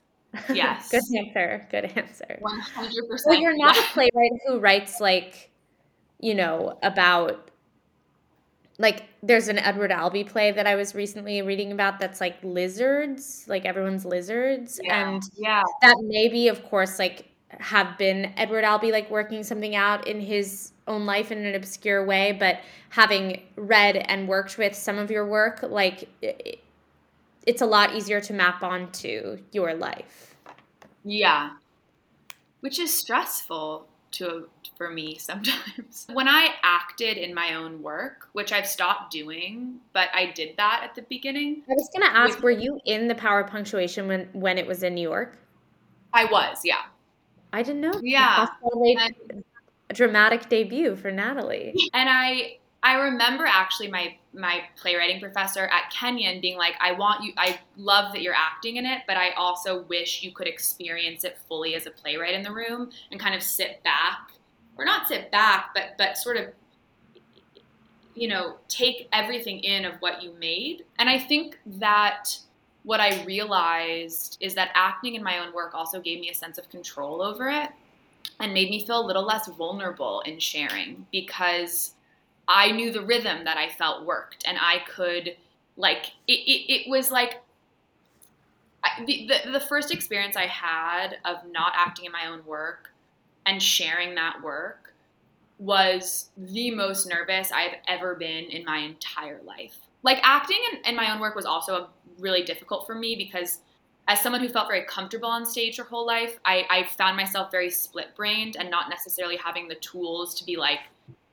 Yes. 0.52 0.90
Good 0.90 1.04
answer. 1.16 1.68
Good 1.70 1.84
answer. 1.96 2.40
100%. 2.42 3.26
Well, 3.26 3.40
you're 3.40 3.56
not 3.56 3.78
a 3.78 3.82
playwright 3.92 4.32
who 4.46 4.58
writes 4.58 5.00
like, 5.00 5.50
you 6.18 6.34
know, 6.34 6.76
about 6.82 7.51
like 8.82 9.04
there's 9.22 9.46
an 9.46 9.58
Edward 9.58 9.92
Albee 9.92 10.24
play 10.24 10.50
that 10.50 10.66
I 10.66 10.74
was 10.74 10.94
recently 10.94 11.40
reading 11.40 11.70
about 11.70 12.00
that's 12.00 12.20
like 12.20 12.36
lizards, 12.42 13.44
like 13.46 13.64
everyone's 13.64 14.04
lizards. 14.04 14.80
Yeah. 14.82 15.08
And 15.08 15.22
yeah. 15.38 15.62
that 15.80 15.96
maybe 16.02 16.48
of 16.48 16.64
course 16.64 16.98
like 16.98 17.28
have 17.48 17.96
been 17.96 18.32
Edward 18.36 18.64
Albee 18.64 18.90
like 18.90 19.08
working 19.08 19.44
something 19.44 19.76
out 19.76 20.08
in 20.08 20.20
his 20.20 20.72
own 20.88 21.06
life 21.06 21.30
in 21.30 21.46
an 21.46 21.54
obscure 21.54 22.04
way, 22.04 22.32
but 22.32 22.58
having 22.88 23.42
read 23.54 23.96
and 23.96 24.26
worked 24.26 24.58
with 24.58 24.74
some 24.74 24.98
of 24.98 25.12
your 25.12 25.26
work, 25.26 25.62
like 25.62 26.08
it, 26.20 26.58
it's 27.46 27.62
a 27.62 27.66
lot 27.66 27.94
easier 27.94 28.20
to 28.20 28.32
map 28.32 28.64
onto 28.64 29.38
your 29.52 29.74
life. 29.74 30.34
Yeah. 31.04 31.50
Which 32.60 32.80
is 32.80 32.92
stressful. 32.92 33.86
To 34.12 34.48
for 34.76 34.90
me 34.90 35.16
sometimes. 35.18 36.06
When 36.12 36.28
I 36.28 36.50
acted 36.62 37.16
in 37.16 37.34
my 37.34 37.54
own 37.54 37.82
work, 37.82 38.28
which 38.32 38.52
I've 38.52 38.66
stopped 38.66 39.12
doing, 39.12 39.80
but 39.92 40.08
I 40.14 40.32
did 40.32 40.56
that 40.56 40.82
at 40.84 40.94
the 40.94 41.02
beginning. 41.02 41.62
I 41.68 41.74
was 41.74 41.90
going 41.94 42.08
to 42.08 42.16
ask, 42.16 42.40
were 42.42 42.50
you 42.50 42.80
in 42.84 43.08
the 43.08 43.14
Power 43.14 43.44
Punctuation 43.44 44.08
when 44.08 44.28
when 44.32 44.58
it 44.58 44.66
was 44.66 44.82
in 44.82 44.94
New 44.94 45.02
York? 45.02 45.38
I 46.12 46.26
was, 46.26 46.60
yeah. 46.64 46.82
I 47.52 47.62
didn't 47.62 47.80
know. 47.80 48.00
Yeah. 48.02 48.46
And, 48.62 49.44
dramatic 49.92 50.48
debut 50.48 50.96
for 50.96 51.10
Natalie. 51.10 51.74
And 51.94 52.08
I 52.08 52.58
I 52.82 52.94
remember 52.94 53.44
actually 53.46 53.88
my 53.88 54.16
my 54.34 54.62
playwriting 54.76 55.20
professor 55.20 55.66
at 55.66 55.90
Kenyon 55.92 56.40
being 56.40 56.58
like, 56.58 56.74
I 56.80 56.92
want 56.92 57.22
you 57.22 57.32
I 57.36 57.58
love 57.76 58.12
that 58.12 58.22
you're 58.22 58.34
acting 58.34 58.76
in 58.76 58.86
it, 58.86 59.02
but 59.06 59.16
I 59.16 59.30
also 59.32 59.82
wish 59.82 60.22
you 60.22 60.32
could 60.32 60.48
experience 60.48 61.24
it 61.24 61.38
fully 61.48 61.74
as 61.74 61.86
a 61.86 61.90
playwright 61.90 62.34
in 62.34 62.42
the 62.42 62.52
room 62.52 62.90
and 63.10 63.20
kind 63.20 63.34
of 63.34 63.42
sit 63.42 63.82
back. 63.84 64.32
Or 64.78 64.86
not 64.86 65.06
sit 65.06 65.30
back, 65.30 65.70
but 65.74 65.94
but 65.98 66.16
sort 66.16 66.38
of 66.38 66.46
you 68.14 68.28
know, 68.28 68.56
take 68.68 69.08
everything 69.12 69.60
in 69.60 69.84
of 69.84 69.94
what 70.00 70.22
you 70.22 70.32
made. 70.38 70.84
And 70.98 71.08
I 71.08 71.18
think 71.18 71.58
that 71.64 72.36
what 72.82 73.00
I 73.00 73.24
realized 73.24 74.36
is 74.40 74.54
that 74.54 74.70
acting 74.74 75.14
in 75.14 75.22
my 75.22 75.38
own 75.38 75.54
work 75.54 75.74
also 75.74 76.00
gave 76.00 76.20
me 76.20 76.30
a 76.30 76.34
sense 76.34 76.58
of 76.58 76.68
control 76.68 77.22
over 77.22 77.48
it 77.48 77.70
and 78.40 78.52
made 78.52 78.70
me 78.70 78.84
feel 78.84 79.00
a 79.00 79.06
little 79.06 79.24
less 79.24 79.48
vulnerable 79.48 80.20
in 80.26 80.38
sharing 80.38 81.06
because 81.12 81.94
I 82.52 82.70
knew 82.70 82.92
the 82.92 83.00
rhythm 83.00 83.44
that 83.44 83.56
I 83.56 83.70
felt 83.70 84.04
worked 84.04 84.44
and 84.46 84.58
I 84.60 84.80
could 84.86 85.36
like 85.78 86.12
it, 86.28 86.32
it, 86.32 86.72
it 86.72 86.90
was 86.90 87.10
like 87.10 87.40
the, 89.06 89.30
the, 89.50 89.60
first 89.60 89.90
experience 89.90 90.36
I 90.36 90.46
had 90.46 91.16
of 91.24 91.38
not 91.50 91.72
acting 91.74 92.04
in 92.04 92.12
my 92.12 92.26
own 92.26 92.44
work 92.44 92.92
and 93.46 93.62
sharing 93.62 94.14
that 94.16 94.42
work 94.42 94.92
was 95.58 96.28
the 96.36 96.70
most 96.72 97.06
nervous 97.06 97.50
I've 97.52 97.76
ever 97.88 98.16
been 98.16 98.44
in 98.44 98.64
my 98.66 98.78
entire 98.78 99.40
life. 99.44 99.78
Like 100.02 100.18
acting 100.22 100.58
in, 100.72 100.90
in 100.90 100.96
my 100.96 101.10
own 101.10 101.20
work 101.20 101.34
was 101.34 101.46
also 101.46 101.88
really 102.18 102.42
difficult 102.42 102.86
for 102.86 102.94
me 102.94 103.16
because 103.16 103.60
as 104.08 104.20
someone 104.20 104.42
who 104.42 104.48
felt 104.48 104.68
very 104.68 104.84
comfortable 104.84 105.28
on 105.28 105.46
stage 105.46 105.78
her 105.78 105.84
whole 105.84 106.04
life, 106.04 106.38
I, 106.44 106.66
I 106.68 106.84
found 106.84 107.16
myself 107.16 107.50
very 107.50 107.70
split 107.70 108.14
brained 108.14 108.56
and 108.58 108.68
not 108.68 108.90
necessarily 108.90 109.36
having 109.36 109.68
the 109.68 109.76
tools 109.76 110.34
to 110.34 110.44
be 110.44 110.56
like, 110.56 110.80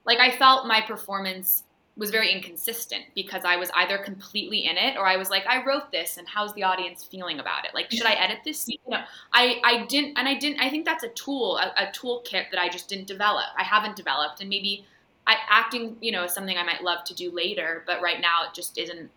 like 0.05 0.19
I 0.19 0.31
felt 0.31 0.67
my 0.67 0.81
performance 0.81 1.63
was 1.99 2.11
very 2.11 2.31
inconsistent 2.31 3.03
because 3.13 3.43
I 3.43 3.57
was 3.57 3.69
either 3.75 3.97
completely 3.97 4.65
in 4.65 4.77
it 4.77 4.97
or 4.97 5.05
I 5.05 5.17
was 5.17 5.29
like, 5.29 5.45
I 5.47 5.63
wrote 5.65 5.91
this 5.91 6.17
and 6.17 6.25
how's 6.27 6.53
the 6.53 6.63
audience 6.63 7.03
feeling 7.03 7.39
about 7.39 7.65
it? 7.65 7.71
Like, 7.73 7.91
should 7.91 8.05
I 8.05 8.13
edit 8.13 8.37
this? 8.45 8.61
scene? 8.61 8.77
You 8.85 8.91
know, 8.91 9.03
I, 9.33 9.59
I 9.65 9.85
didn't, 9.85 10.17
and 10.17 10.27
I 10.27 10.35
didn't, 10.35 10.61
I 10.61 10.69
think 10.69 10.85
that's 10.85 11.03
a 11.03 11.09
tool, 11.09 11.57
a, 11.57 11.73
a 11.75 11.91
toolkit 11.91 12.51
that 12.51 12.57
I 12.57 12.69
just 12.69 12.87
didn't 12.87 13.07
develop. 13.07 13.47
I 13.57 13.63
haven't 13.63 13.97
developed 13.97 14.39
and 14.39 14.49
maybe 14.49 14.85
I, 15.27 15.35
acting, 15.49 15.97
you 15.99 16.13
know, 16.13 16.23
is 16.23 16.33
something 16.33 16.57
I 16.57 16.63
might 16.63 16.83
love 16.83 17.03
to 17.03 17.13
do 17.13 17.31
later, 17.31 17.83
but 17.85 18.01
right 18.01 18.21
now 18.21 18.45
it 18.47 18.55
just 18.55 18.77
isn't 18.77 19.11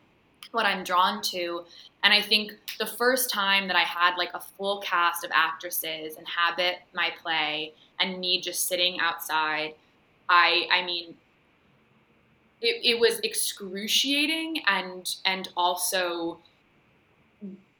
what 0.50 0.66
I'm 0.66 0.82
drawn 0.82 1.22
to. 1.22 1.64
And 2.02 2.12
I 2.12 2.20
think 2.20 2.58
the 2.80 2.86
first 2.86 3.30
time 3.30 3.68
that 3.68 3.76
I 3.76 3.82
had 3.82 4.16
like 4.16 4.30
a 4.34 4.40
full 4.40 4.80
cast 4.80 5.24
of 5.24 5.30
actresses 5.32 6.16
inhabit 6.16 6.78
my 6.94 7.10
play 7.22 7.74
and 8.00 8.18
me 8.18 8.40
just 8.40 8.66
sitting 8.66 8.98
outside, 8.98 9.74
I 10.32 10.66
I 10.72 10.84
mean 10.84 11.14
it, 12.60 12.80
it 12.84 13.00
was 13.00 13.20
excruciating 13.20 14.62
and 14.66 15.14
and 15.24 15.48
also 15.56 16.38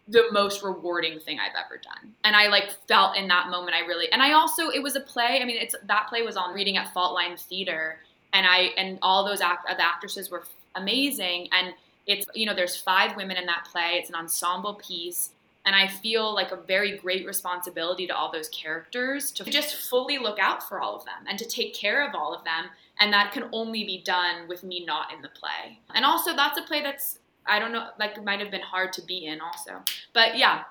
the 0.08 0.24
most 0.32 0.62
rewarding 0.62 1.20
thing 1.20 1.38
I've 1.38 1.54
ever 1.64 1.80
done. 1.80 2.12
And 2.24 2.36
I 2.36 2.48
like 2.48 2.70
felt 2.86 3.16
in 3.16 3.28
that 3.28 3.48
moment 3.48 3.74
I 3.74 3.86
really 3.86 4.12
and 4.12 4.22
I 4.22 4.32
also 4.32 4.68
it 4.68 4.82
was 4.82 4.94
a 4.94 5.00
play. 5.00 5.40
I 5.40 5.44
mean 5.44 5.56
it's 5.60 5.74
that 5.84 6.06
play 6.08 6.22
was 6.22 6.36
on 6.36 6.54
reading 6.54 6.76
at 6.76 6.92
Fault 6.92 7.14
Line 7.14 7.36
Theater 7.36 7.98
and 8.32 8.46
I 8.46 8.70
and 8.76 8.98
all 9.02 9.24
those 9.24 9.40
act, 9.40 9.66
the 9.66 9.84
actresses 9.84 10.30
were 10.30 10.44
amazing 10.74 11.48
and 11.52 11.74
it's, 12.06 12.26
you 12.34 12.46
know, 12.46 12.54
there's 12.54 12.76
five 12.76 13.16
women 13.16 13.36
in 13.36 13.46
that 13.46 13.68
play, 13.70 13.98
it's 14.00 14.08
an 14.08 14.16
ensemble 14.16 14.74
piece. 14.74 15.30
And 15.64 15.76
I 15.76 15.86
feel 15.86 16.34
like 16.34 16.50
a 16.50 16.56
very 16.56 16.98
great 16.98 17.24
responsibility 17.24 18.06
to 18.08 18.16
all 18.16 18.32
those 18.32 18.48
characters 18.48 19.30
to 19.32 19.44
just 19.44 19.76
fully 19.76 20.18
look 20.18 20.38
out 20.38 20.68
for 20.68 20.80
all 20.80 20.96
of 20.96 21.04
them 21.04 21.24
and 21.28 21.38
to 21.38 21.44
take 21.44 21.74
care 21.74 22.06
of 22.06 22.14
all 22.14 22.34
of 22.34 22.44
them. 22.44 22.66
And 22.98 23.12
that 23.12 23.32
can 23.32 23.44
only 23.52 23.84
be 23.84 24.02
done 24.04 24.48
with 24.48 24.64
me 24.64 24.84
not 24.84 25.12
in 25.12 25.22
the 25.22 25.28
play. 25.28 25.78
And 25.94 26.04
also, 26.04 26.34
that's 26.34 26.58
a 26.58 26.62
play 26.62 26.82
that's, 26.82 27.20
I 27.46 27.58
don't 27.58 27.72
know, 27.72 27.88
like 27.98 28.22
might 28.24 28.40
have 28.40 28.50
been 28.50 28.60
hard 28.60 28.92
to 28.94 29.02
be 29.02 29.26
in 29.26 29.40
also. 29.40 29.82
But 30.12 30.36
yeah, 30.36 30.64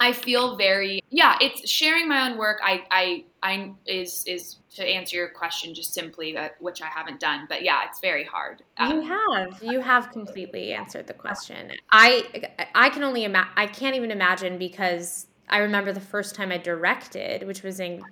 I 0.00 0.12
feel 0.12 0.56
very 0.56 1.02
yeah. 1.10 1.36
It's 1.40 1.68
sharing 1.68 2.08
my 2.08 2.28
own 2.28 2.38
work. 2.38 2.60
I 2.62 2.84
I 2.90 3.24
I 3.42 3.72
is 3.86 4.24
is 4.26 4.56
to 4.74 4.86
answer 4.86 5.16
your 5.16 5.28
question 5.28 5.74
just 5.74 5.94
simply 5.94 6.32
that 6.34 6.60
which 6.60 6.82
I 6.82 6.86
haven't 6.86 7.20
done. 7.20 7.46
But 7.48 7.62
yeah, 7.62 7.82
it's 7.88 8.00
very 8.00 8.24
hard. 8.24 8.62
Um, 8.78 8.92
you 8.92 9.00
have 9.02 9.62
you 9.62 9.80
have 9.80 10.10
completely 10.12 10.72
answered 10.72 11.06
the 11.06 11.14
question. 11.14 11.72
I 11.90 12.46
I 12.74 12.90
can 12.90 13.02
only 13.02 13.24
imagine. 13.24 13.52
I 13.56 13.66
can't 13.66 13.96
even 13.96 14.10
imagine 14.10 14.58
because 14.58 15.26
I 15.48 15.58
remember 15.58 15.92
the 15.92 16.00
first 16.00 16.34
time 16.34 16.52
I 16.52 16.58
directed, 16.58 17.46
which 17.46 17.62
was 17.62 17.80
in 17.80 18.02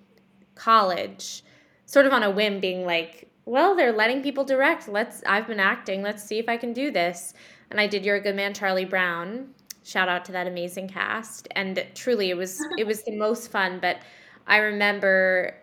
college, 0.54 1.42
sort 1.86 2.06
of 2.06 2.12
on 2.12 2.22
a 2.22 2.30
whim, 2.30 2.60
being 2.60 2.86
like, 2.86 3.28
well, 3.44 3.74
they're 3.74 3.92
letting 3.92 4.22
people 4.22 4.44
direct. 4.44 4.88
Let's. 4.88 5.22
I've 5.26 5.46
been 5.46 5.60
acting. 5.60 6.02
Let's 6.02 6.22
see 6.22 6.38
if 6.38 6.48
I 6.48 6.56
can 6.56 6.72
do 6.72 6.90
this. 6.90 7.34
And 7.70 7.80
I 7.80 7.86
did 7.86 8.04
You're 8.04 8.16
a 8.16 8.20
Good 8.20 8.36
Man, 8.36 8.54
Charlie 8.54 8.84
Brown 8.84 9.48
shout 9.84 10.08
out 10.08 10.24
to 10.26 10.32
that 10.32 10.46
amazing 10.48 10.88
cast. 10.88 11.48
And 11.52 11.84
truly 11.94 12.30
it 12.30 12.36
was 12.36 12.60
it 12.78 12.86
was 12.86 13.02
the 13.04 13.16
most 13.16 13.50
fun. 13.50 13.78
But 13.80 13.98
i 14.46 14.58
remember 14.58 15.54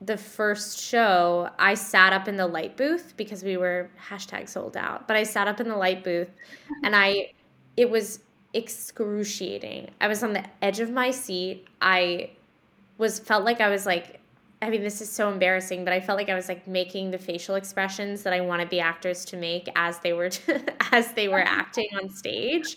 the 0.00 0.16
first 0.16 0.78
show 0.80 1.48
i 1.58 1.72
sat 1.74 2.12
up 2.12 2.26
in 2.28 2.36
the 2.36 2.46
light 2.46 2.76
booth 2.76 3.14
because 3.16 3.44
we 3.44 3.56
were 3.56 3.90
hashtag 4.10 4.48
sold 4.48 4.76
out. 4.76 5.06
But 5.08 5.16
i 5.16 5.22
sat 5.24 5.48
up 5.48 5.60
in 5.60 5.68
the 5.68 5.76
light 5.76 6.04
booth 6.04 6.30
and 6.82 6.94
i 6.96 7.32
it 7.76 7.90
was 7.90 8.20
excruciating. 8.54 9.90
I 10.00 10.06
was 10.08 10.22
on 10.22 10.32
the 10.32 10.44
edge 10.62 10.78
of 10.80 10.90
my 10.90 11.10
seat. 11.10 11.66
I 11.82 12.30
was 12.98 13.18
felt 13.18 13.44
like 13.44 13.60
i 13.60 13.68
was 13.68 13.86
like 13.86 14.20
I 14.62 14.70
mean, 14.70 14.82
this 14.82 15.02
is 15.02 15.10
so 15.10 15.30
embarrassing, 15.30 15.84
but 15.84 15.92
I 15.92 16.00
felt 16.00 16.16
like 16.16 16.30
I 16.30 16.34
was 16.34 16.48
like 16.48 16.66
making 16.66 17.10
the 17.10 17.18
facial 17.18 17.54
expressions 17.54 18.22
that 18.22 18.32
I 18.32 18.40
wanted 18.40 18.70
the 18.70 18.80
actors 18.80 19.26
to 19.26 19.36
make 19.36 19.68
as 19.76 19.98
they 19.98 20.14
were 20.14 20.30
as 20.92 21.12
they 21.12 21.28
were 21.28 21.40
acting 21.40 21.88
on 22.00 22.08
stage, 22.08 22.76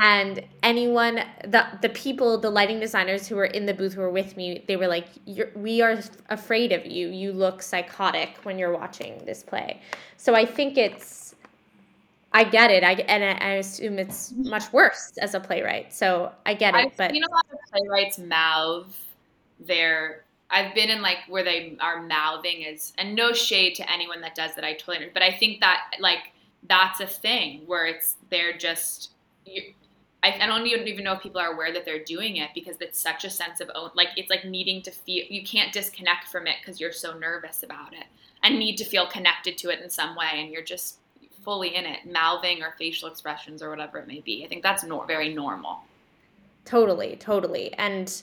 and 0.00 0.44
anyone 0.62 1.22
the 1.44 1.66
the 1.82 1.88
people 1.88 2.38
the 2.38 2.50
lighting 2.50 2.78
designers 2.78 3.26
who 3.26 3.36
were 3.36 3.46
in 3.46 3.66
the 3.66 3.74
booth 3.74 3.94
who 3.94 4.00
were 4.00 4.10
with 4.10 4.36
me 4.36 4.64
they 4.68 4.76
were 4.76 4.86
like 4.86 5.06
we 5.54 5.82
are 5.82 6.00
afraid 6.28 6.72
of 6.72 6.86
you. 6.86 7.08
You 7.08 7.32
look 7.32 7.62
psychotic 7.62 8.38
when 8.44 8.58
you're 8.58 8.72
watching 8.72 9.22
this 9.24 9.42
play. 9.42 9.80
So 10.16 10.34
i 10.34 10.44
think 10.44 10.78
it's 10.78 11.34
i 12.32 12.44
get 12.44 12.70
it. 12.70 12.84
I 12.84 12.92
and 12.92 13.24
i 13.42 13.54
assume 13.54 13.98
it's 13.98 14.32
mm-hmm. 14.32 14.50
much 14.50 14.72
worse 14.72 15.12
as 15.18 15.34
a 15.34 15.40
playwright. 15.40 15.92
So 15.92 16.32
i 16.46 16.54
get 16.54 16.74
it 16.74 16.86
I've 16.86 16.96
but 16.96 17.10
seen 17.10 17.24
a 17.24 17.30
lot 17.30 17.46
of 17.52 17.58
playwrights 17.70 18.18
mouth 18.18 18.96
their 19.58 20.24
I've 20.50 20.74
been 20.74 20.90
in 20.90 21.00
like 21.00 21.18
where 21.28 21.44
they 21.44 21.76
are 21.80 22.02
mouthing 22.02 22.62
is 22.62 22.92
and 22.98 23.14
no 23.14 23.32
shade 23.32 23.76
to 23.76 23.90
anyone 23.90 24.20
that 24.22 24.34
does 24.34 24.54
that 24.56 24.64
I 24.64 24.72
totally 24.72 24.96
understand. 24.96 25.14
But 25.14 25.22
I 25.22 25.32
think 25.32 25.60
that 25.60 25.92
like 26.00 26.32
that's 26.68 27.00
a 27.00 27.06
thing 27.06 27.62
where 27.66 27.86
it's 27.86 28.16
they're 28.30 28.56
just 28.56 29.10
I, 30.22 30.38
I 30.40 30.46
don't 30.46 30.66
even 30.66 31.04
know 31.04 31.14
if 31.14 31.22
people 31.22 31.40
are 31.40 31.52
aware 31.52 31.72
that 31.72 31.84
they're 31.84 32.04
doing 32.04 32.36
it 32.36 32.50
because 32.54 32.76
it's 32.80 33.00
such 33.00 33.24
a 33.24 33.30
sense 33.30 33.60
of 33.60 33.70
own 33.74 33.90
like 33.94 34.08
it's 34.16 34.30
like 34.30 34.44
needing 34.44 34.82
to 34.82 34.90
feel 34.90 35.24
you 35.28 35.42
can't 35.44 35.72
disconnect 35.72 36.28
from 36.28 36.46
it 36.46 36.56
because 36.60 36.80
you're 36.80 36.92
so 36.92 37.16
nervous 37.16 37.62
about 37.62 37.92
it 37.92 38.04
and 38.42 38.58
need 38.58 38.76
to 38.76 38.84
feel 38.84 39.06
connected 39.06 39.56
to 39.58 39.70
it 39.70 39.80
in 39.80 39.88
some 39.88 40.16
way 40.16 40.28
and 40.34 40.52
you're 40.52 40.62
just 40.62 40.98
fully 41.42 41.74
in 41.74 41.86
it 41.86 42.10
mouthing 42.10 42.62
or 42.62 42.74
facial 42.78 43.08
expressions 43.08 43.62
or 43.62 43.70
whatever 43.70 43.98
it 43.98 44.06
may 44.06 44.20
be. 44.20 44.44
I 44.44 44.48
think 44.48 44.62
that's 44.62 44.84
nor- 44.84 45.06
very 45.06 45.32
normal. 45.32 45.80
Totally 46.64 47.16
totally. 47.16 47.72
And 47.74 48.22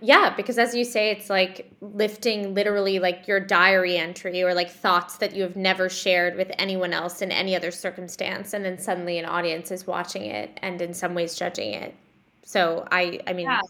yeah, 0.00 0.34
because 0.36 0.58
as 0.58 0.74
you 0.74 0.84
say, 0.84 1.10
it's 1.10 1.30
like 1.30 1.72
lifting 1.80 2.54
literally 2.54 2.98
like 2.98 3.26
your 3.26 3.40
diary 3.40 3.96
entry 3.96 4.42
or 4.42 4.54
like 4.54 4.70
thoughts 4.70 5.18
that 5.18 5.34
you 5.34 5.42
have 5.42 5.56
never 5.56 5.88
shared 5.88 6.36
with 6.36 6.50
anyone 6.58 6.92
else 6.92 7.22
in 7.22 7.30
any 7.32 7.56
other 7.56 7.70
circumstance. 7.70 8.52
And 8.52 8.64
then 8.64 8.78
suddenly 8.78 9.18
an 9.18 9.24
audience 9.24 9.70
is 9.70 9.86
watching 9.86 10.26
it 10.26 10.58
and 10.62 10.80
in 10.82 10.92
some 10.92 11.14
ways 11.14 11.34
judging 11.34 11.72
it. 11.72 11.94
So 12.42 12.86
I, 12.90 13.20
I 13.26 13.32
mean, 13.32 13.46
yeah. 13.46 13.60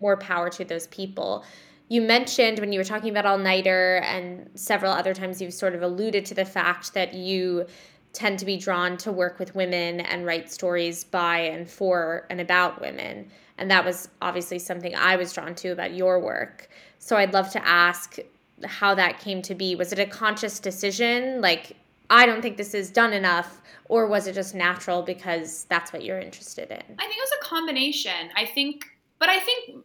more 0.00 0.16
power 0.16 0.48
to 0.50 0.64
those 0.64 0.86
people. 0.86 1.44
You 1.88 2.00
mentioned 2.00 2.58
when 2.58 2.72
you 2.72 2.80
were 2.80 2.84
talking 2.84 3.10
about 3.10 3.26
All 3.26 3.38
Nighter 3.38 3.96
and 4.04 4.48
several 4.54 4.92
other 4.92 5.12
times 5.12 5.42
you've 5.42 5.52
sort 5.52 5.74
of 5.74 5.82
alluded 5.82 6.24
to 6.26 6.34
the 6.34 6.46
fact 6.46 6.94
that 6.94 7.12
you 7.12 7.66
tend 8.14 8.38
to 8.38 8.46
be 8.46 8.56
drawn 8.56 8.96
to 8.96 9.12
work 9.12 9.38
with 9.38 9.54
women 9.54 10.00
and 10.00 10.24
write 10.24 10.50
stories 10.50 11.04
by 11.04 11.40
and 11.40 11.68
for 11.68 12.26
and 12.30 12.40
about 12.40 12.80
women. 12.80 13.30
And 13.58 13.70
that 13.70 13.84
was 13.84 14.08
obviously 14.20 14.58
something 14.58 14.94
I 14.94 15.16
was 15.16 15.32
drawn 15.32 15.54
to 15.56 15.68
about 15.68 15.94
your 15.94 16.20
work. 16.20 16.68
So 16.98 17.16
I'd 17.16 17.32
love 17.32 17.50
to 17.50 17.66
ask 17.66 18.18
how 18.64 18.94
that 18.94 19.20
came 19.20 19.42
to 19.42 19.54
be. 19.54 19.76
Was 19.76 19.92
it 19.92 19.98
a 19.98 20.06
conscious 20.06 20.58
decision? 20.58 21.40
Like, 21.40 21.76
I 22.10 22.26
don't 22.26 22.42
think 22.42 22.56
this 22.56 22.74
is 22.74 22.90
done 22.90 23.12
enough. 23.12 23.60
Or 23.86 24.06
was 24.06 24.26
it 24.26 24.32
just 24.32 24.54
natural 24.54 25.02
because 25.02 25.64
that's 25.68 25.92
what 25.92 26.04
you're 26.04 26.18
interested 26.18 26.70
in? 26.70 26.82
I 26.98 27.02
think 27.06 27.16
it 27.16 27.20
was 27.20 27.32
a 27.40 27.44
combination. 27.44 28.30
I 28.34 28.46
think, 28.46 28.86
but 29.18 29.28
I 29.28 29.38
think, 29.40 29.84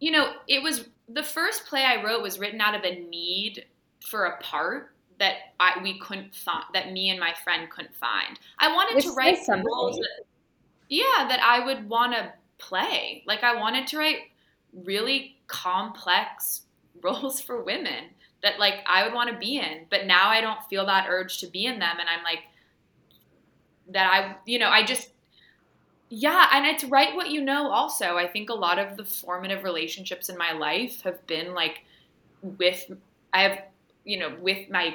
you 0.00 0.10
know, 0.10 0.34
it 0.46 0.62
was 0.62 0.88
the 1.08 1.22
first 1.22 1.66
play 1.66 1.82
I 1.82 2.04
wrote 2.04 2.22
was 2.22 2.38
written 2.38 2.60
out 2.60 2.74
of 2.74 2.84
a 2.84 3.00
need 3.08 3.64
for 4.06 4.26
a 4.26 4.38
part 4.42 4.92
that 5.18 5.36
I 5.58 5.80
we 5.82 5.98
couldn't 5.98 6.34
find 6.34 6.64
that 6.74 6.92
me 6.92 7.08
and 7.10 7.18
my 7.18 7.34
friend 7.42 7.70
couldn't 7.70 7.94
find. 7.94 8.38
I 8.58 8.72
wanted 8.72 8.96
Which 8.96 9.06
to 9.06 9.12
write 9.12 9.38
something. 9.38 9.64
roles 9.66 9.96
that, 9.96 10.24
yeah, 10.88 11.26
that 11.28 11.40
I 11.42 11.64
would 11.64 11.88
want 11.88 12.12
to 12.14 12.32
play. 12.58 13.22
Like 13.26 13.42
I 13.42 13.56
wanted 13.56 13.86
to 13.88 13.98
write 13.98 14.18
really 14.84 15.36
complex 15.46 16.62
roles 17.02 17.40
for 17.40 17.62
women 17.62 18.04
that 18.42 18.58
like 18.58 18.80
I 18.86 19.04
would 19.04 19.14
want 19.14 19.30
to 19.30 19.38
be 19.38 19.58
in, 19.58 19.86
but 19.90 20.06
now 20.06 20.28
I 20.28 20.40
don't 20.40 20.62
feel 20.68 20.86
that 20.86 21.06
urge 21.08 21.38
to 21.38 21.46
be 21.46 21.66
in 21.66 21.78
them 21.78 21.96
and 21.98 22.08
I'm 22.08 22.22
like 22.22 22.40
that 23.92 24.10
I 24.12 24.36
you 24.46 24.58
know, 24.58 24.68
I 24.68 24.84
just 24.84 25.10
yeah, 26.08 26.48
and 26.52 26.66
it's 26.66 26.84
right 26.84 27.14
what 27.16 27.30
you 27.30 27.40
know 27.40 27.70
also. 27.70 28.16
I 28.16 28.28
think 28.28 28.48
a 28.48 28.54
lot 28.54 28.78
of 28.78 28.96
the 28.96 29.04
formative 29.04 29.64
relationships 29.64 30.28
in 30.28 30.38
my 30.38 30.52
life 30.52 31.00
have 31.02 31.26
been 31.26 31.52
like 31.52 31.84
with 32.42 32.90
I 33.32 33.42
have, 33.42 33.62
you 34.04 34.18
know, 34.18 34.36
with 34.40 34.70
my 34.70 34.94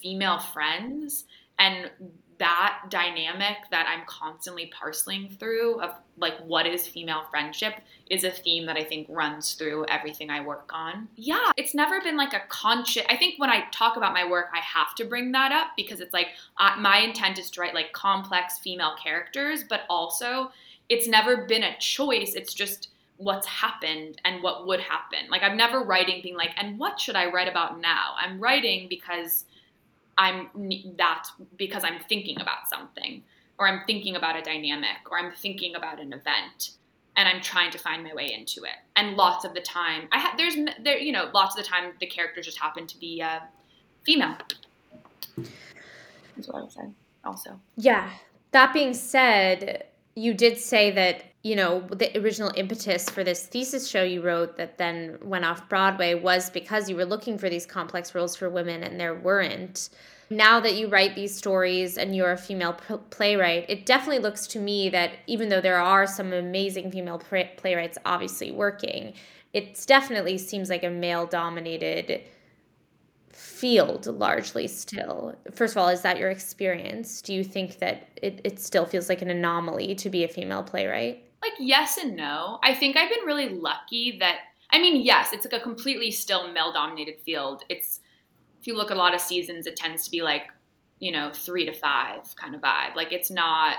female 0.00 0.38
friends 0.38 1.24
and 1.58 1.90
that 2.38 2.82
dynamic 2.88 3.58
that 3.70 3.86
I'm 3.88 4.04
constantly 4.06 4.72
parceling 4.76 5.36
through 5.38 5.80
of 5.80 5.94
like 6.16 6.34
what 6.40 6.66
is 6.66 6.88
female 6.88 7.22
friendship 7.30 7.74
is 8.10 8.24
a 8.24 8.32
theme 8.32 8.66
that 8.66 8.76
I 8.76 8.82
think 8.82 9.06
runs 9.08 9.54
through 9.54 9.86
everything 9.86 10.28
I 10.28 10.40
work 10.40 10.68
on. 10.74 11.08
Yeah, 11.14 11.52
it's 11.56 11.72
never 11.72 12.00
been 12.00 12.16
like 12.16 12.32
a 12.32 12.42
conscious. 12.48 13.04
I 13.08 13.16
think 13.16 13.38
when 13.38 13.48
I 13.48 13.66
talk 13.70 13.96
about 13.96 14.12
my 14.12 14.28
work, 14.28 14.46
I 14.52 14.58
have 14.58 14.96
to 14.96 15.04
bring 15.04 15.30
that 15.32 15.52
up 15.52 15.68
because 15.76 16.00
it's 16.00 16.12
like 16.12 16.28
my 16.80 16.98
intent 16.98 17.38
is 17.38 17.48
to 17.50 17.60
write 17.60 17.74
like 17.74 17.92
complex 17.92 18.58
female 18.58 18.96
characters, 19.00 19.62
but 19.62 19.82
also 19.88 20.50
it's 20.88 21.06
never 21.06 21.46
been 21.46 21.62
a 21.62 21.78
choice. 21.78 22.34
It's 22.34 22.54
just 22.54 22.88
what's 23.18 23.46
happened 23.46 24.20
and 24.24 24.42
what 24.42 24.66
would 24.66 24.80
happen. 24.80 25.30
Like 25.30 25.42
I'm 25.44 25.56
never 25.56 25.84
writing 25.84 26.20
being 26.24 26.36
like, 26.36 26.50
and 26.56 26.76
what 26.76 26.98
should 26.98 27.14
I 27.14 27.30
write 27.30 27.46
about 27.46 27.78
now? 27.78 28.14
I'm 28.18 28.40
writing 28.40 28.88
because 28.88 29.44
I'm 30.18 30.48
that 30.98 31.26
because 31.56 31.84
I'm 31.84 32.00
thinking 32.08 32.40
about 32.40 32.68
something 32.68 33.22
or 33.58 33.68
I'm 33.68 33.82
thinking 33.86 34.16
about 34.16 34.36
a 34.36 34.42
dynamic 34.42 35.10
or 35.10 35.18
I'm 35.18 35.32
thinking 35.32 35.74
about 35.74 36.00
an 36.00 36.12
event 36.12 36.72
and 37.16 37.28
I'm 37.28 37.40
trying 37.40 37.70
to 37.72 37.78
find 37.78 38.02
my 38.02 38.14
way 38.14 38.32
into 38.32 38.64
it. 38.64 38.76
And 38.96 39.16
lots 39.16 39.44
of 39.44 39.54
the 39.54 39.60
time, 39.60 40.08
I 40.12 40.18
ha- 40.18 40.34
there's 40.36 40.56
there 40.82 40.98
you 40.98 41.12
know 41.12 41.30
lots 41.32 41.56
of 41.56 41.64
the 41.64 41.68
time 41.68 41.92
the 42.00 42.06
characters 42.06 42.46
just 42.46 42.58
happen 42.58 42.86
to 42.86 42.98
be 42.98 43.22
uh, 43.22 43.40
female. 44.04 44.36
That's 45.36 46.48
what 46.48 46.64
I 46.64 46.68
say. 46.68 46.88
Also, 47.24 47.60
Yeah. 47.76 48.10
That 48.52 48.74
being 48.74 48.92
said, 48.92 49.86
you 50.14 50.34
did 50.34 50.58
say 50.58 50.90
that, 50.90 51.24
you 51.42 51.56
know, 51.56 51.80
the 51.80 52.16
original 52.18 52.52
impetus 52.54 53.10
for 53.10 53.24
this 53.24 53.46
thesis 53.46 53.88
show 53.88 54.04
you 54.04 54.22
wrote 54.22 54.56
that 54.56 54.78
then 54.78 55.18
went 55.22 55.44
off 55.44 55.68
Broadway 55.68 56.14
was 56.14 56.50
because 56.50 56.88
you 56.88 56.94
were 56.94 57.04
looking 57.04 57.36
for 57.36 57.48
these 57.48 57.66
complex 57.66 58.14
roles 58.14 58.36
for 58.36 58.48
women 58.48 58.84
and 58.84 58.98
there 58.98 59.14
weren't. 59.14 59.88
Now 60.30 60.60
that 60.60 60.76
you 60.76 60.86
write 60.86 61.16
these 61.16 61.36
stories 61.36 61.98
and 61.98 62.14
you're 62.14 62.32
a 62.32 62.38
female 62.38 62.74
playwright, 63.10 63.66
it 63.68 63.84
definitely 63.84 64.20
looks 64.20 64.46
to 64.48 64.60
me 64.60 64.88
that 64.90 65.10
even 65.26 65.48
though 65.48 65.60
there 65.60 65.80
are 65.80 66.06
some 66.06 66.32
amazing 66.32 66.92
female 66.92 67.18
playwrights 67.18 67.98
obviously 68.06 68.52
working, 68.52 69.12
it 69.52 69.84
definitely 69.86 70.38
seems 70.38 70.70
like 70.70 70.84
a 70.84 70.90
male 70.90 71.26
dominated 71.26 72.22
field 73.30 74.06
largely 74.06 74.68
still. 74.68 75.34
First 75.52 75.74
of 75.74 75.82
all, 75.82 75.88
is 75.88 76.02
that 76.02 76.18
your 76.18 76.30
experience? 76.30 77.20
Do 77.20 77.34
you 77.34 77.42
think 77.42 77.78
that 77.80 78.08
it, 78.22 78.40
it 78.44 78.60
still 78.60 78.86
feels 78.86 79.08
like 79.08 79.22
an 79.22 79.30
anomaly 79.30 79.96
to 79.96 80.08
be 80.08 80.22
a 80.24 80.28
female 80.28 80.62
playwright? 80.62 81.24
Like 81.42 81.52
yes 81.58 81.98
and 81.98 82.16
no. 82.16 82.58
I 82.62 82.74
think 82.74 82.96
I've 82.96 83.10
been 83.10 83.26
really 83.26 83.50
lucky 83.50 84.18
that 84.20 84.38
I 84.70 84.80
mean, 84.80 85.02
yes, 85.02 85.32
it's 85.32 85.44
like 85.44 85.52
a 85.52 85.62
completely 85.62 86.10
still 86.10 86.50
male 86.50 86.72
dominated 86.72 87.20
field. 87.20 87.64
It's 87.68 88.00
if 88.60 88.66
you 88.66 88.76
look 88.76 88.90
at 88.90 88.96
a 88.96 89.00
lot 89.00 89.14
of 89.14 89.20
seasons, 89.20 89.66
it 89.66 89.76
tends 89.76 90.04
to 90.04 90.10
be 90.10 90.22
like, 90.22 90.44
you 90.98 91.12
know, 91.12 91.30
three 91.34 91.66
to 91.66 91.72
five 91.72 92.34
kind 92.36 92.54
of 92.54 92.60
vibe. 92.60 92.94
Like 92.94 93.12
it's 93.12 93.30
not 93.30 93.76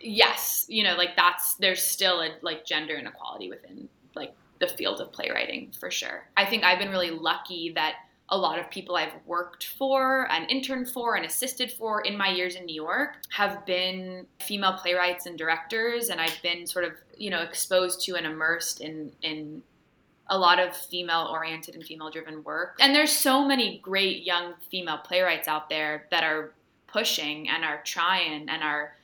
yes, 0.00 0.66
you 0.68 0.84
know, 0.84 0.94
like 0.96 1.16
that's 1.16 1.54
there's 1.54 1.82
still 1.82 2.20
a 2.20 2.36
like 2.42 2.64
gender 2.64 2.94
inequality 2.94 3.48
within 3.48 3.88
like 4.14 4.34
the 4.60 4.68
field 4.68 5.00
of 5.00 5.12
playwriting 5.12 5.72
for 5.78 5.90
sure. 5.90 6.28
I 6.36 6.44
think 6.44 6.62
I've 6.62 6.78
been 6.78 6.90
really 6.90 7.10
lucky 7.10 7.72
that 7.74 7.94
a 8.30 8.36
lot 8.36 8.58
of 8.58 8.68
people 8.70 8.96
I've 8.96 9.12
worked 9.24 9.68
for 9.78 10.30
and 10.30 10.50
interned 10.50 10.90
for 10.90 11.14
and 11.14 11.24
assisted 11.24 11.70
for 11.70 12.00
in 12.00 12.16
my 12.16 12.28
years 12.28 12.56
in 12.56 12.66
New 12.66 12.74
York 12.74 13.18
have 13.30 13.64
been 13.66 14.26
female 14.40 14.72
playwrights 14.74 15.26
and 15.26 15.38
directors 15.38 16.08
and 16.08 16.20
I've 16.20 16.40
been 16.42 16.66
sort 16.66 16.84
of, 16.84 16.92
you 17.16 17.30
know, 17.30 17.42
exposed 17.42 18.00
to 18.06 18.16
and 18.16 18.26
immersed 18.26 18.80
in 18.80 19.12
in 19.22 19.62
a 20.28 20.36
lot 20.36 20.58
of 20.58 20.76
female 20.76 21.28
oriented 21.30 21.76
and 21.76 21.84
female 21.84 22.10
driven 22.10 22.42
work. 22.42 22.76
And 22.80 22.92
there's 22.92 23.12
so 23.12 23.46
many 23.46 23.78
great 23.78 24.24
young 24.24 24.54
female 24.70 24.98
playwrights 24.98 25.46
out 25.46 25.68
there 25.68 26.06
that 26.10 26.24
are 26.24 26.52
pushing 26.88 27.48
and 27.48 27.64
are 27.64 27.80
trying 27.84 28.48
and 28.48 28.62
are 28.62 28.96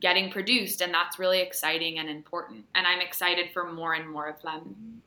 getting 0.00 0.30
produced 0.30 0.80
and 0.80 0.92
that's 0.92 1.18
really 1.18 1.40
exciting 1.40 1.98
and 1.98 2.08
important. 2.08 2.64
And 2.74 2.86
I'm 2.86 3.00
excited 3.00 3.50
for 3.52 3.70
more 3.70 3.92
and 3.92 4.08
more 4.08 4.26
of 4.26 4.40
them 4.40 5.02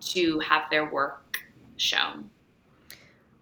to 0.00 0.38
have 0.40 0.70
their 0.70 0.88
work 0.88 1.44
shown. 1.76 2.30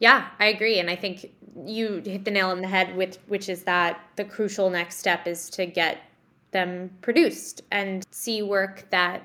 Yeah, 0.03 0.27
I 0.41 0.47
agree. 0.47 0.81
And 0.81 0.91
I 0.91 0.97
think 0.97 1.31
you 1.65 2.03
hit 2.05 2.25
the 2.25 2.33
nail 2.33 2.49
on 2.49 2.61
the 2.61 2.67
head 2.67 2.97
with 2.97 3.19
which 3.29 3.49
is 3.49 3.63
that 3.63 4.01
the 4.17 4.25
crucial 4.25 4.69
next 4.69 4.97
step 4.97 5.29
is 5.29 5.49
to 5.51 5.65
get 5.65 5.99
them 6.51 6.91
produced 7.03 7.63
and 7.71 8.05
see 8.11 8.43
work 8.43 8.85
that 8.91 9.23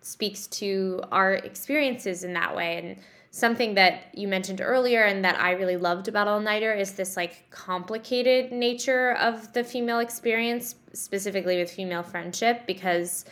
speaks 0.00 0.46
to 0.46 1.02
our 1.12 1.34
experiences 1.34 2.24
in 2.24 2.32
that 2.32 2.56
way. 2.56 2.78
And 2.78 2.96
something 3.30 3.74
that 3.74 4.04
you 4.14 4.26
mentioned 4.26 4.62
earlier 4.62 5.02
and 5.02 5.22
that 5.22 5.38
I 5.38 5.50
really 5.50 5.76
loved 5.76 6.08
about 6.08 6.26
All 6.26 6.40
Nighter 6.40 6.72
is 6.72 6.92
this 6.92 7.14
like 7.14 7.50
complicated 7.50 8.52
nature 8.52 9.12
of 9.16 9.52
the 9.52 9.62
female 9.62 9.98
experience, 9.98 10.76
specifically 10.94 11.58
with 11.58 11.70
female 11.70 12.02
friendship, 12.02 12.66
because 12.66 13.26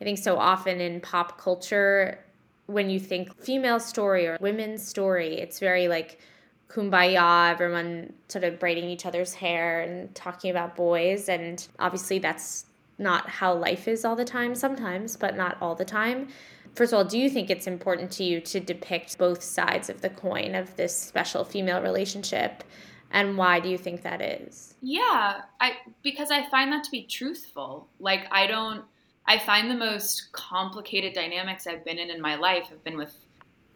I 0.00 0.04
think 0.04 0.16
so 0.16 0.38
often 0.38 0.80
in 0.80 1.02
pop 1.02 1.38
culture, 1.38 2.23
when 2.66 2.90
you 2.90 2.98
think 2.98 3.36
female 3.40 3.80
story 3.80 4.26
or 4.26 4.38
women's 4.40 4.86
story, 4.86 5.38
it's 5.38 5.58
very 5.58 5.88
like 5.88 6.20
kumbaya, 6.68 7.50
everyone 7.50 8.12
sort 8.28 8.44
of 8.44 8.58
braiding 8.58 8.84
each 8.84 9.06
other's 9.06 9.34
hair 9.34 9.80
and 9.80 10.14
talking 10.14 10.50
about 10.50 10.74
boys. 10.76 11.28
And 11.28 11.66
obviously, 11.78 12.18
that's 12.18 12.66
not 12.98 13.28
how 13.28 13.54
life 13.54 13.86
is 13.88 14.04
all 14.04 14.16
the 14.16 14.24
time, 14.24 14.54
sometimes, 14.54 15.16
but 15.16 15.36
not 15.36 15.56
all 15.60 15.74
the 15.74 15.84
time. 15.84 16.28
First 16.74 16.92
of 16.92 16.98
all, 16.98 17.04
do 17.04 17.18
you 17.18 17.30
think 17.30 17.50
it's 17.50 17.66
important 17.66 18.10
to 18.12 18.24
you 18.24 18.40
to 18.40 18.60
depict 18.60 19.16
both 19.18 19.42
sides 19.42 19.88
of 19.88 20.00
the 20.00 20.10
coin 20.10 20.54
of 20.54 20.74
this 20.76 20.96
special 20.96 21.44
female 21.44 21.80
relationship? 21.80 22.64
And 23.12 23.38
why 23.38 23.60
do 23.60 23.68
you 23.68 23.78
think 23.78 24.02
that 24.02 24.20
is? 24.20 24.74
Yeah, 24.82 25.42
I 25.60 25.76
because 26.02 26.32
I 26.32 26.48
find 26.50 26.72
that 26.72 26.82
to 26.84 26.90
be 26.90 27.04
truthful. 27.04 27.88
Like 28.00 28.26
I 28.32 28.48
don't 28.48 28.84
I 29.26 29.38
find 29.38 29.70
the 29.70 29.76
most 29.76 30.32
complicated 30.32 31.14
dynamics 31.14 31.66
I've 31.66 31.84
been 31.84 31.98
in 31.98 32.10
in 32.10 32.20
my 32.20 32.34
life 32.36 32.68
have 32.68 32.84
been 32.84 32.96
with 32.96 33.14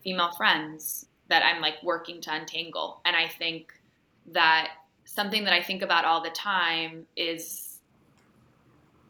female 0.03 0.33
friends 0.33 1.07
that 1.29 1.43
I'm 1.43 1.61
like 1.61 1.83
working 1.83 2.21
to 2.23 2.35
untangle. 2.35 3.01
And 3.05 3.17
I 3.17 3.29
think 3.29 3.73
that 4.33 4.73
something 5.05 5.45
that 5.45 5.55
I 5.55 5.63
think 5.63 5.83
about 5.83 6.05
all 6.05 6.23
the 6.23 6.31
time 6.31 7.07
is 7.17 7.65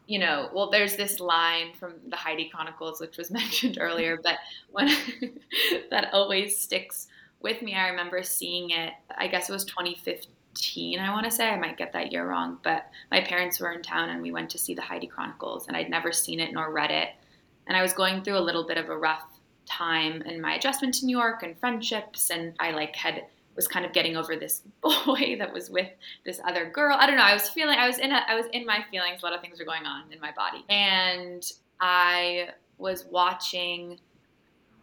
you 0.07 0.17
know, 0.17 0.49
well, 0.55 0.71
there's 0.71 0.95
this 0.95 1.19
line 1.19 1.71
from 1.79 1.93
the 2.07 2.15
Heidi 2.15 2.49
Chronicles, 2.49 2.99
which 2.99 3.15
was 3.17 3.29
mentioned 3.41 3.77
earlier, 3.79 4.19
but 4.23 4.37
when 4.71 4.87
that 5.91 6.09
always 6.13 6.57
sticks 6.57 7.07
with 7.41 7.61
me. 7.61 7.75
I 7.75 7.89
remember 7.89 8.23
seeing 8.23 8.71
it, 8.71 8.93
I 9.17 9.27
guess 9.27 9.49
it 9.49 9.53
was 9.53 9.65
2015, 9.65 10.31
I 10.99 11.11
want 11.11 11.25
to 11.25 11.31
say. 11.31 11.49
I 11.49 11.57
might 11.57 11.77
get 11.77 11.93
that 11.93 12.11
year 12.11 12.27
wrong, 12.27 12.59
but 12.63 12.87
my 13.11 13.21
parents 13.21 13.59
were 13.59 13.71
in 13.71 13.81
town 13.81 14.09
and 14.09 14.21
we 14.21 14.31
went 14.31 14.49
to 14.51 14.57
see 14.57 14.73
the 14.73 14.81
Heidi 14.81 15.07
Chronicles, 15.07 15.67
and 15.67 15.77
I'd 15.77 15.89
never 15.89 16.11
seen 16.11 16.39
it 16.39 16.53
nor 16.53 16.71
read 16.71 16.91
it. 16.91 17.09
And 17.67 17.77
I 17.77 17.81
was 17.81 17.93
going 17.93 18.23
through 18.23 18.37
a 18.37 18.41
little 18.41 18.65
bit 18.65 18.77
of 18.77 18.89
a 18.89 18.97
rough 18.97 19.25
time 19.65 20.21
in 20.23 20.41
my 20.41 20.55
adjustment 20.55 20.95
to 20.95 21.05
New 21.05 21.17
York 21.17 21.43
and 21.43 21.57
friendships, 21.59 22.29
and 22.29 22.53
I 22.59 22.71
like 22.71 22.95
had 22.95 23.23
was 23.55 23.67
kind 23.67 23.85
of 23.85 23.91
getting 23.91 24.15
over 24.15 24.37
this 24.37 24.61
boy 24.81 25.35
that 25.37 25.51
was 25.53 25.69
with 25.69 25.89
this 26.23 26.39
other 26.45 26.69
girl. 26.69 26.95
I 26.97 27.05
don't 27.05 27.17
know. 27.17 27.23
I 27.23 27.33
was 27.33 27.49
feeling 27.49 27.77
I 27.77 27.87
was 27.87 27.97
in 27.97 28.11
a, 28.11 28.21
I 28.27 28.35
was 28.35 28.45
in 28.53 28.65
my 28.65 28.85
feelings. 28.89 29.21
A 29.21 29.25
lot 29.25 29.35
of 29.35 29.41
things 29.41 29.59
were 29.59 29.65
going 29.65 29.85
on 29.85 30.11
in 30.13 30.19
my 30.21 30.31
body. 30.31 30.63
And 30.69 31.43
I 31.81 32.49
was 32.77 33.05
watching 33.11 33.99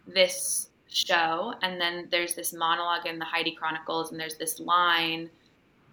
this 0.05 0.69
show 0.87 1.53
and 1.61 1.81
then 1.81 2.07
there's 2.11 2.35
this 2.35 2.53
monologue 2.53 3.05
in 3.05 3.19
the 3.19 3.25
Heidi 3.25 3.51
Chronicles 3.51 4.11
and 4.11 4.19
there's 4.19 4.37
this 4.37 4.59
line 4.59 5.29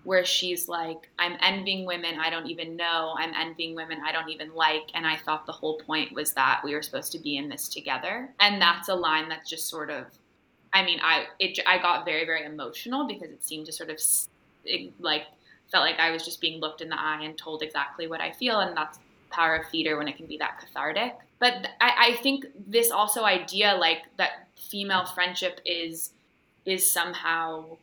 where 0.04 0.24
she's 0.24 0.68
like 0.68 1.08
I'm 1.18 1.36
envying 1.40 1.86
women 1.86 2.18
I 2.20 2.30
don't 2.30 2.46
even 2.46 2.76
know. 2.76 3.14
I'm 3.18 3.32
envying 3.34 3.74
women 3.74 3.98
I 4.04 4.12
don't 4.12 4.30
even 4.30 4.54
like 4.54 4.90
and 4.94 5.06
I 5.06 5.16
thought 5.16 5.46
the 5.46 5.52
whole 5.52 5.78
point 5.78 6.12
was 6.12 6.32
that 6.34 6.60
we 6.64 6.74
were 6.74 6.82
supposed 6.82 7.12
to 7.12 7.18
be 7.18 7.36
in 7.36 7.48
this 7.48 7.68
together. 7.68 8.30
And 8.40 8.60
that's 8.60 8.88
a 8.88 8.94
line 8.94 9.28
that's 9.28 9.50
just 9.50 9.68
sort 9.68 9.90
of 9.90 10.06
I 10.72 10.84
mean, 10.84 10.98
I 11.02 11.26
it 11.38 11.58
I 11.66 11.78
got 11.78 12.04
very 12.04 12.26
very 12.26 12.44
emotional 12.44 13.06
because 13.06 13.30
it 13.30 13.44
seemed 13.44 13.66
to 13.66 13.72
sort 13.72 13.90
of 13.90 13.98
it, 14.64 14.92
like 15.00 15.22
felt 15.70 15.84
like 15.84 15.98
I 15.98 16.10
was 16.10 16.24
just 16.24 16.40
being 16.40 16.60
looked 16.60 16.80
in 16.80 16.88
the 16.88 17.00
eye 17.00 17.20
and 17.22 17.36
told 17.38 17.62
exactly 17.62 18.06
what 18.06 18.20
I 18.20 18.32
feel, 18.32 18.60
and 18.60 18.76
that's 18.76 18.98
power 19.30 19.56
of 19.56 19.68
theater 19.68 19.96
when 19.96 20.08
it 20.08 20.16
can 20.16 20.26
be 20.26 20.38
that 20.38 20.60
cathartic. 20.60 21.14
But 21.40 21.66
I, 21.80 22.12
I 22.12 22.22
think 22.22 22.46
this 22.66 22.90
also 22.90 23.24
idea 23.24 23.74
like 23.74 24.02
that 24.16 24.48
female 24.56 25.06
friendship 25.06 25.60
is 25.64 26.10
is 26.64 26.90
somehow 26.90 27.76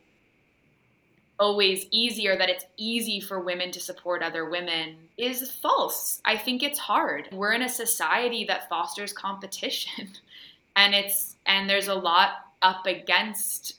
always 1.42 1.86
easier 1.90 2.36
that 2.36 2.48
it's 2.48 2.64
easy 2.76 3.18
for 3.18 3.40
women 3.40 3.72
to 3.72 3.80
support 3.80 4.22
other 4.22 4.48
women 4.48 4.94
is 5.18 5.50
false. 5.50 6.20
I 6.24 6.36
think 6.36 6.62
it's 6.62 6.78
hard. 6.78 7.28
We're 7.32 7.52
in 7.52 7.62
a 7.62 7.68
society 7.68 8.44
that 8.44 8.68
fosters 8.68 9.12
competition 9.12 10.08
and 10.76 10.94
it's 10.94 11.34
and 11.44 11.68
there's 11.68 11.88
a 11.88 11.94
lot 11.94 12.30
up 12.62 12.86
against 12.86 13.74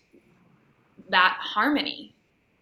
that 1.08 1.38
harmony. 1.39 2.13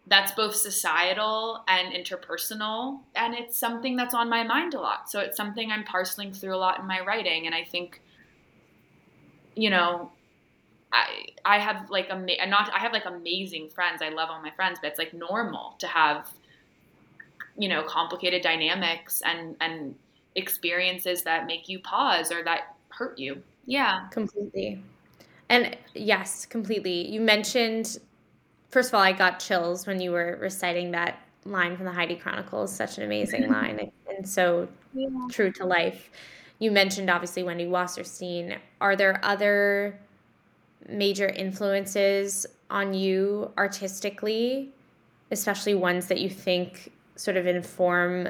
That's 0.05 0.33
both 0.33 0.55
societal 0.55 1.63
and 1.67 1.91
interpersonal 1.91 2.99
and 3.15 3.33
it's 3.33 3.57
something 3.57 3.95
that's 3.95 4.13
on 4.13 4.29
my 4.29 4.43
mind 4.43 4.75
a 4.75 4.79
lot. 4.79 5.09
So 5.09 5.19
it's 5.19 5.35
something 5.35 5.71
I'm 5.71 5.83
parceling 5.83 6.31
through 6.31 6.55
a 6.55 6.57
lot 6.57 6.79
in 6.79 6.85
my 6.85 6.99
writing 6.99 7.47
and 7.47 7.55
I 7.55 7.63
think 7.63 8.01
you 9.55 9.71
know 9.71 10.11
I 10.93 11.27
I 11.45 11.59
have 11.59 11.89
like 11.89 12.09
a 12.09 12.15
not 12.47 12.71
I 12.73 12.79
have 12.79 12.93
like 12.93 13.05
amazing 13.05 13.69
friends. 13.69 14.01
I 14.01 14.09
love 14.09 14.29
all 14.29 14.41
my 14.41 14.51
friends, 14.51 14.79
but 14.81 14.89
it's 14.89 14.99
like 14.99 15.13
normal 15.13 15.75
to 15.79 15.87
have 15.87 16.29
you 17.57 17.69
know 17.69 17.83
complicated 17.83 18.41
dynamics 18.41 19.21
and 19.25 19.55
and 19.61 19.95
experiences 20.35 21.23
that 21.23 21.45
make 21.45 21.67
you 21.67 21.79
pause 21.79 22.31
or 22.31 22.43
that 22.43 22.75
hurt 22.89 23.17
you. 23.17 23.41
Yeah, 23.65 24.07
completely. 24.11 24.81
And 25.49 25.77
yes, 25.93 26.45
completely. 26.45 27.09
You 27.09 27.21
mentioned 27.21 27.99
first 28.69 28.89
of 28.89 28.95
all, 28.95 29.01
I 29.01 29.11
got 29.11 29.39
chills 29.39 29.85
when 29.85 29.99
you 29.99 30.11
were 30.11 30.37
reciting 30.41 30.91
that 30.91 31.19
line 31.45 31.75
from 31.75 31.85
the 31.85 31.91
Heidi 31.91 32.15
Chronicles. 32.15 32.73
Such 32.73 32.97
an 32.97 33.03
amazing 33.03 33.47
line 33.51 33.91
and 34.09 34.27
so 34.27 34.67
yeah. 34.93 35.07
true 35.29 35.51
to 35.53 35.65
life. 35.65 36.09
You 36.59 36.71
mentioned 36.71 37.09
obviously 37.09 37.43
Wendy 37.43 37.65
Wasserstein. 37.65 38.57
Are 38.79 38.95
there 38.95 39.19
other 39.23 39.99
major 40.87 41.27
influences 41.27 42.45
on 42.69 42.93
you 42.93 43.51
artistically, 43.57 44.69
especially 45.31 45.75
ones 45.75 46.07
that 46.07 46.19
you 46.19 46.29
think 46.29 46.91
sort 47.15 47.37
of 47.37 47.45
inform 47.45 48.29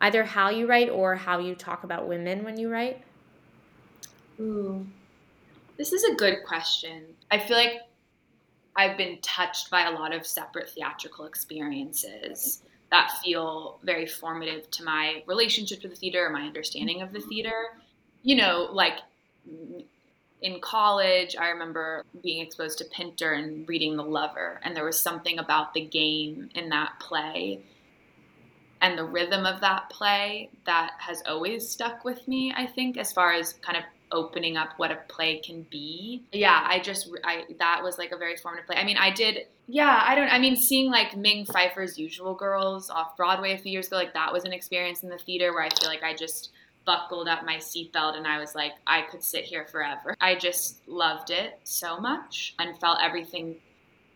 either 0.00 0.24
how 0.24 0.50
you 0.50 0.66
write 0.66 0.88
or 0.88 1.14
how 1.14 1.38
you 1.38 1.54
talk 1.54 1.84
about 1.84 2.08
women 2.08 2.44
when 2.44 2.58
you 2.58 2.70
write? 2.70 3.02
Ooh, 4.40 4.86
this 5.76 5.92
is 5.92 6.04
a 6.04 6.14
good 6.14 6.38
question. 6.46 7.04
I 7.30 7.38
feel 7.38 7.56
like 7.56 7.80
I've 8.76 8.96
been 8.96 9.18
touched 9.20 9.70
by 9.70 9.86
a 9.86 9.90
lot 9.90 10.14
of 10.14 10.26
separate 10.26 10.70
theatrical 10.70 11.26
experiences 11.26 12.62
that 12.90 13.12
feel 13.22 13.78
very 13.82 14.06
formative 14.06 14.70
to 14.70 14.84
my 14.84 15.22
relationship 15.26 15.80
to 15.82 15.88
the 15.88 15.94
theater, 15.94 16.28
my 16.30 16.42
understanding 16.42 17.02
of 17.02 17.12
the 17.12 17.20
theater. 17.20 17.76
You 18.22 18.36
know, 18.36 18.68
like 18.72 18.98
in 20.42 20.60
college, 20.60 21.36
I 21.38 21.48
remember 21.48 22.04
being 22.22 22.44
exposed 22.44 22.78
to 22.78 22.84
Pinter 22.84 23.32
and 23.32 23.68
reading 23.68 23.96
The 23.96 24.04
Lover, 24.04 24.60
and 24.62 24.74
there 24.74 24.84
was 24.84 25.00
something 25.00 25.38
about 25.38 25.74
the 25.74 25.82
game 25.82 26.50
in 26.54 26.68
that 26.70 26.98
play 26.98 27.62
and 28.82 28.96
the 28.96 29.04
rhythm 29.04 29.46
of 29.46 29.60
that 29.60 29.90
play 29.90 30.50
that 30.64 30.92
has 30.98 31.22
always 31.26 31.68
stuck 31.68 32.04
with 32.04 32.26
me, 32.26 32.52
I 32.56 32.66
think, 32.66 32.96
as 32.96 33.12
far 33.12 33.32
as 33.32 33.54
kind 33.54 33.76
of 33.76 33.84
opening 34.12 34.56
up 34.56 34.70
what 34.76 34.90
a 34.90 34.96
play 35.08 35.38
can 35.38 35.62
be. 35.70 36.24
Yeah, 36.32 36.64
I 36.66 36.80
just 36.80 37.10
I 37.24 37.44
that 37.58 37.82
was 37.82 37.98
like 37.98 38.10
a 38.10 38.16
very 38.16 38.36
formative 38.36 38.66
play. 38.66 38.76
I 38.76 38.84
mean, 38.84 38.96
I 38.96 39.10
did 39.10 39.46
yeah, 39.66 40.02
I 40.04 40.14
don't 40.14 40.28
I 40.28 40.38
mean 40.38 40.56
seeing 40.56 40.90
like 40.90 41.16
Ming 41.16 41.46
Peiffer's 41.46 41.98
Usual 41.98 42.34
Girls 42.34 42.90
off 42.90 43.16
Broadway 43.16 43.52
a 43.52 43.58
few 43.58 43.70
years 43.70 43.86
ago, 43.86 43.96
like 43.96 44.14
that 44.14 44.32
was 44.32 44.44
an 44.44 44.52
experience 44.52 45.02
in 45.02 45.10
the 45.10 45.18
theater 45.18 45.52
where 45.52 45.62
I 45.62 45.68
feel 45.68 45.88
like 45.88 46.02
I 46.02 46.14
just 46.14 46.50
buckled 46.84 47.28
up 47.28 47.44
my 47.44 47.56
seatbelt 47.56 48.16
and 48.16 48.26
I 48.26 48.38
was 48.38 48.54
like, 48.54 48.72
I 48.86 49.02
could 49.02 49.22
sit 49.22 49.44
here 49.44 49.66
forever. 49.66 50.14
I 50.20 50.34
just 50.34 50.86
loved 50.88 51.30
it 51.30 51.58
so 51.64 52.00
much 52.00 52.54
and 52.58 52.78
felt 52.78 52.98
everything 53.02 53.56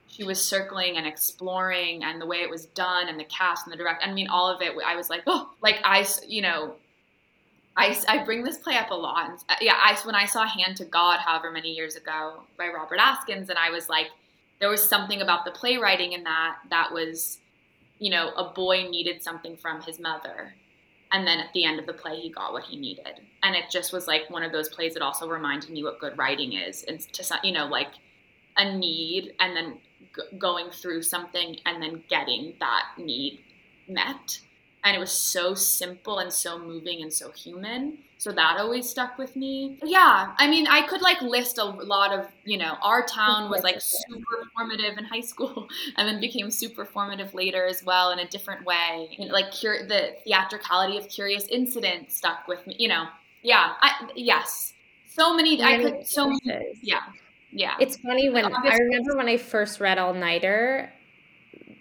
she 0.06 0.24
was 0.24 0.40
circling 0.40 0.96
and 0.96 1.06
exploring 1.06 2.04
and 2.04 2.20
the 2.20 2.26
way 2.26 2.38
it 2.38 2.50
was 2.50 2.66
done 2.66 3.08
and 3.08 3.18
the 3.18 3.24
cast 3.24 3.66
and 3.66 3.72
the 3.72 3.76
direct. 3.76 4.06
I 4.06 4.12
mean, 4.12 4.28
all 4.28 4.48
of 4.48 4.62
it, 4.62 4.72
I 4.86 4.96
was 4.96 5.10
like, 5.10 5.22
oh, 5.26 5.50
like 5.60 5.80
I, 5.84 6.06
you 6.26 6.42
know, 6.42 6.74
I, 7.76 7.96
I 8.08 8.24
bring 8.24 8.44
this 8.44 8.58
play 8.58 8.76
up 8.76 8.90
a 8.90 8.94
lot. 8.94 9.30
And, 9.30 9.38
uh, 9.48 9.56
yeah, 9.60 9.74
I, 9.76 9.98
when 10.04 10.14
I 10.14 10.26
saw 10.26 10.46
Hand 10.46 10.76
to 10.76 10.84
God, 10.84 11.18
however 11.18 11.50
many 11.50 11.72
years 11.72 11.96
ago 11.96 12.44
by 12.56 12.68
Robert 12.68 12.98
Askins, 13.00 13.48
and 13.50 13.58
I 13.58 13.70
was 13.70 13.88
like, 13.88 14.06
there 14.60 14.68
was 14.68 14.88
something 14.88 15.20
about 15.20 15.44
the 15.44 15.50
playwriting 15.50 16.12
in 16.12 16.22
that 16.24 16.58
that 16.70 16.92
was, 16.92 17.38
you 17.98 18.10
know, 18.10 18.30
a 18.36 18.52
boy 18.52 18.88
needed 18.88 19.22
something 19.22 19.56
from 19.56 19.82
his 19.82 19.98
mother 19.98 20.54
and 21.14 21.24
then 21.24 21.38
at 21.38 21.52
the 21.54 21.64
end 21.64 21.78
of 21.78 21.86
the 21.86 21.92
play 21.92 22.20
he 22.20 22.28
got 22.28 22.52
what 22.52 22.64
he 22.64 22.76
needed. 22.76 23.20
And 23.44 23.54
it 23.54 23.70
just 23.70 23.92
was 23.92 24.08
like 24.08 24.28
one 24.28 24.42
of 24.42 24.50
those 24.50 24.68
plays 24.68 24.94
that 24.94 25.02
also 25.02 25.28
reminded 25.28 25.70
me 25.70 25.84
what 25.84 26.00
good 26.00 26.18
writing 26.18 26.54
is. 26.54 26.82
And 26.82 27.00
to 27.14 27.22
some 27.22 27.38
you 27.44 27.52
know 27.52 27.66
like 27.66 27.92
a 28.56 28.76
need 28.76 29.32
and 29.38 29.56
then 29.56 29.78
g- 30.14 30.36
going 30.36 30.70
through 30.70 31.02
something 31.02 31.56
and 31.64 31.80
then 31.80 32.02
getting 32.10 32.54
that 32.58 32.82
need 32.98 33.38
met. 33.88 34.40
And 34.82 34.96
it 34.96 34.98
was 34.98 35.12
so 35.12 35.54
simple 35.54 36.18
and 36.18 36.32
so 36.32 36.58
moving 36.58 37.00
and 37.00 37.12
so 37.12 37.30
human 37.30 37.98
so 38.24 38.32
that 38.32 38.56
always 38.58 38.88
stuck 38.88 39.18
with 39.18 39.36
me. 39.36 39.76
Yeah 39.84 40.32
i 40.38 40.48
mean 40.48 40.66
i 40.66 40.80
could 40.86 41.02
like 41.02 41.20
list 41.20 41.58
a 41.58 41.64
lot 41.64 42.10
of 42.10 42.26
you 42.44 42.56
know 42.56 42.76
our 42.80 43.04
town 43.04 43.50
was 43.50 43.62
like 43.62 43.76
super 43.80 44.48
formative 44.54 44.96
in 44.96 45.04
high 45.04 45.20
school 45.20 45.68
and 45.98 46.08
then 46.08 46.20
became 46.20 46.50
super 46.50 46.86
formative 46.86 47.34
later 47.34 47.66
as 47.66 47.84
well 47.84 48.12
in 48.12 48.20
a 48.20 48.26
different 48.28 48.64
way. 48.64 49.14
And 49.18 49.30
like 49.30 49.52
cur- 49.52 49.86
the 49.86 50.16
theatricality 50.24 50.96
of 50.96 51.06
curious 51.08 51.46
incident 51.48 52.10
stuck 52.10 52.48
with 52.48 52.66
me 52.66 52.76
you 52.78 52.88
know. 52.88 53.08
Yeah 53.42 53.74
I, 53.82 54.08
yes. 54.16 54.72
So 55.06 55.36
many 55.36 55.62
i 55.62 55.82
could 55.82 56.06
so 56.06 56.28
many 56.28 56.78
yeah 56.80 57.00
yeah. 57.52 57.76
It's 57.78 57.98
funny 57.98 58.30
when 58.30 58.46
i 58.46 58.76
remember 58.78 59.16
when 59.16 59.28
i 59.28 59.36
first 59.36 59.80
read 59.80 59.98
all 59.98 60.14
nighter 60.14 60.90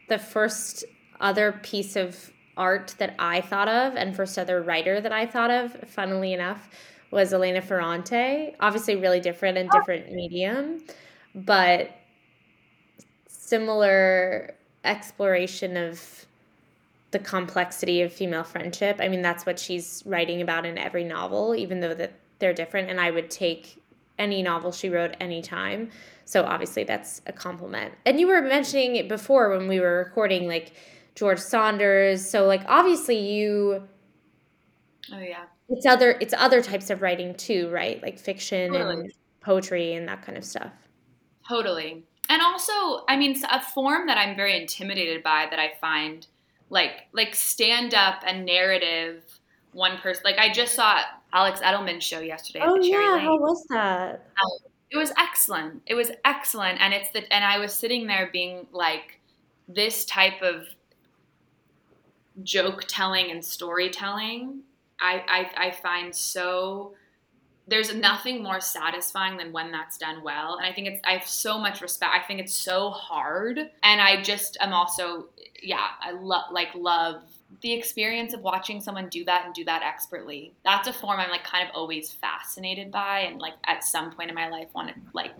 the 0.10 0.20
first 0.20 0.84
other 1.22 1.54
piece 1.64 1.96
of 1.96 2.33
art 2.58 2.96
that 2.98 3.16
I 3.20 3.42
thought 3.42 3.68
of 3.68 3.96
and 3.96 4.16
first 4.16 4.38
other 4.38 4.62
writer 4.62 5.02
that 5.02 5.12
I 5.12 5.26
thought 5.26 5.52
of, 5.52 5.74
funnily 5.88 6.34
enough, 6.34 6.70
was 7.12 7.34
Elena 7.34 7.62
Ferrante. 7.62 8.56
Obviously, 8.60 8.96
really 8.96 9.20
different 9.20 9.58
and 9.58 9.70
different 9.70 10.12
medium, 10.12 10.84
but 11.36 11.92
similar 13.28 14.56
exploration 14.84 15.78
of 15.78 16.26
the 17.12 17.20
complexity 17.20 18.02
of 18.02 18.12
female 18.12 18.44
friendship. 18.44 18.98
I 19.00 19.08
mean, 19.08 19.22
that's 19.22 19.46
what 19.46 19.60
she's 19.60 20.02
writing 20.06 20.42
about 20.42 20.66
in 20.66 20.78
every 20.78 21.04
novel, 21.04 21.56
even 21.56 21.80
though 21.80 21.94
that 21.94 22.14
they're 22.40 22.54
different. 22.54 22.90
And 22.90 23.00
I 23.00 23.12
would 23.12 23.30
take 23.30 23.82
any 24.18 24.42
novel 24.42 24.72
she 24.72 24.90
wrote 24.90 25.16
anytime. 25.20 25.92
So 26.26 26.44
obviously, 26.44 26.84
that's 26.84 27.22
a 27.28 27.32
compliment. 27.32 27.94
And 28.06 28.20
you 28.20 28.28
were 28.28 28.42
mentioning 28.42 28.96
it 28.96 29.08
before 29.08 29.50
when 29.50 29.68
we 29.68 29.80
were 29.80 29.98
recording, 29.98 30.48
like 30.48 30.74
George 31.16 31.40
Saunders. 31.40 32.28
So 32.28 32.46
like 32.46 32.64
obviously 32.68 33.20
you 33.20 33.88
Oh 35.12 35.20
yeah. 35.20 35.46
It's 35.70 35.86
other 35.86 36.18
it's 36.20 36.34
other 36.38 36.62
types 36.62 36.90
of 36.90 37.02
writing 37.02 37.36
too, 37.36 37.70
right? 37.70 38.02
Like 38.02 38.20
fiction 38.20 38.74
totally. 38.74 38.94
and 38.94 39.14
poetry 39.42 39.94
and 39.94 40.08
that 40.08 40.24
kind 40.24 40.38
of 40.38 40.44
stuff. 40.44 40.72
Totally. 41.48 42.04
And 42.30 42.42
also, 42.42 43.04
I 43.08 43.18
mean, 43.18 43.36
a 43.52 43.62
form 43.62 44.08
that 44.08 44.18
I'm 44.18 44.36
very 44.36 44.60
intimidated 44.60 45.24
by 45.24 45.48
that 45.50 45.60
I 45.60 45.74
find 45.82 46.26
like 46.70 47.08
like 47.12 47.36
stand 47.36 47.94
up 47.94 48.24
and 48.26 48.46
narrative 48.46 49.24
one 49.74 49.98
person 49.98 50.22
like 50.24 50.38
I 50.38 50.52
just 50.52 50.76
saw 50.76 51.02
Alex 51.34 51.60
Edelman's 51.62 52.04
show 52.04 52.20
yesterday. 52.20 52.62
Oh 52.64 52.76
yeah, 52.76 53.14
Lane. 53.14 53.26
how 53.26 53.38
was 53.38 53.66
that? 53.70 54.28
Um, 54.42 54.70
it 54.92 54.98
was 54.98 55.12
excellent. 55.18 55.82
It 55.88 55.96
was 55.96 56.12
excellent, 56.24 56.80
and 56.80 56.94
it's 56.94 57.10
the 57.10 57.32
and 57.34 57.44
I 57.44 57.58
was 57.58 57.74
sitting 57.74 58.08
there 58.08 58.30
being 58.32 58.68
like, 58.72 59.20
this 59.68 60.06
type 60.06 60.42
of 60.42 60.68
joke 62.42 62.86
telling 62.88 63.32
and 63.32 63.44
storytelling 63.44 64.62
I, 65.00 65.50
I, 65.58 65.68
I 65.68 65.72
find 65.72 66.16
so 66.16 66.94
there's 67.68 67.94
nothing 67.96 68.44
more 68.44 68.60
satisfying 68.60 69.38
than 69.38 69.54
when 69.54 69.72
that's 69.72 69.98
done 69.98 70.24
well. 70.24 70.56
And 70.56 70.66
i 70.66 70.74
think 70.74 70.88
it's 70.88 71.02
i 71.04 71.14
have 71.14 71.28
so 71.28 71.60
much 71.60 71.82
respect 71.82 72.12
i 72.14 72.26
think 72.26 72.40
it's 72.40 72.56
so 72.56 72.90
hard. 72.90 73.58
And 73.58 74.02
i 74.02 74.22
just 74.22 74.58
am 74.60 74.74
also 74.74 75.28
yeah 75.62 75.88
i 76.02 76.12
love 76.12 76.46
like 76.52 76.70
love 76.76 77.24
the 77.62 77.72
experience 77.72 78.34
of 78.34 78.42
watching 78.42 78.82
someone 78.82 79.08
do 79.10 79.24
that 79.26 79.46
and 79.46 79.54
do 79.54 79.64
that 79.64 79.84
expertly. 79.84 80.54
That's 80.64 80.88
a 80.88 80.94
form 80.94 81.20
i'm 81.20 81.30
like 81.30 81.44
kind 81.44 81.68
of 81.68 81.76
always 81.76 82.12
fascinated 82.12 82.92
by 82.92 83.22
and 83.22 83.40
like 83.40 83.54
at 83.66 83.84
some 83.84 84.12
point 84.12 84.30
in 84.30 84.36
my 84.36 84.50
life 84.50 84.68
want 84.74 84.90
to 84.90 84.96
like 85.14 85.32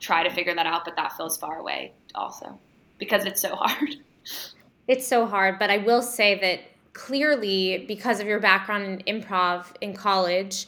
try 0.00 0.22
to 0.22 0.30
figure 0.30 0.54
that 0.54 0.66
out 0.66 0.84
but 0.84 0.96
that 0.96 1.12
feels 1.16 1.36
far 1.36 1.58
away 1.58 1.92
also 2.14 2.58
because 2.98 3.24
it's 3.24 3.40
so 3.40 3.54
hard 3.56 3.96
it's 4.90 5.06
so 5.06 5.24
hard, 5.24 5.60
but 5.60 5.70
I 5.70 5.78
will 5.78 6.02
say 6.02 6.40
that 6.40 6.62
clearly 6.94 7.84
because 7.86 8.18
of 8.18 8.26
your 8.26 8.40
background 8.40 9.04
in 9.06 9.22
improv 9.22 9.66
in 9.80 9.94
college 9.94 10.66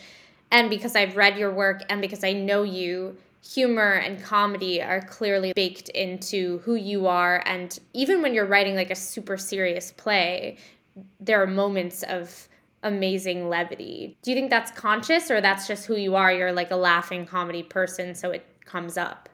and 0.53 0.70
because 0.70 0.95
I've 0.95 1.16
read 1.16 1.37
your 1.37 1.53
work 1.53 1.83
and 1.89 2.01
because 2.01 2.23
I 2.23 2.33
know 2.33 2.62
you, 2.62 3.16
humor 3.45 3.95
and 3.95 4.23
comedy 4.23 4.81
are 4.81 5.01
clearly 5.01 5.53
baked 5.57 5.89
into 5.89 6.59
who 6.59 6.77
you 6.77 7.09
are 7.09 7.43
and 7.47 7.77
even 7.95 8.23
when 8.23 8.33
you're 8.33 8.47
writing 8.47 8.77
like 8.77 8.93
a 8.93 8.95
super 8.95 9.37
serious 9.37 9.91
play, 9.91 10.57
there 11.18 11.43
are 11.43 11.47
moments 11.49 12.05
of 12.05 12.47
amazing 12.85 13.49
levity. 13.49 14.16
Do 14.23 14.31
you 14.31 14.37
think 14.37 14.51
that's 14.51 14.70
conscious 14.70 15.33
or 15.33 15.41
that's 15.41 15.66
just 15.66 15.87
who 15.87 15.97
you 15.97 16.14
are? 16.14 16.33
You're 16.33 16.53
like 16.53 16.70
a 16.70 16.77
laughing 16.77 17.27
comedy 17.27 17.64
person, 17.64 18.14
so 18.14 18.31
it 18.31 18.47
comes 18.66 18.97
up. 18.97 19.29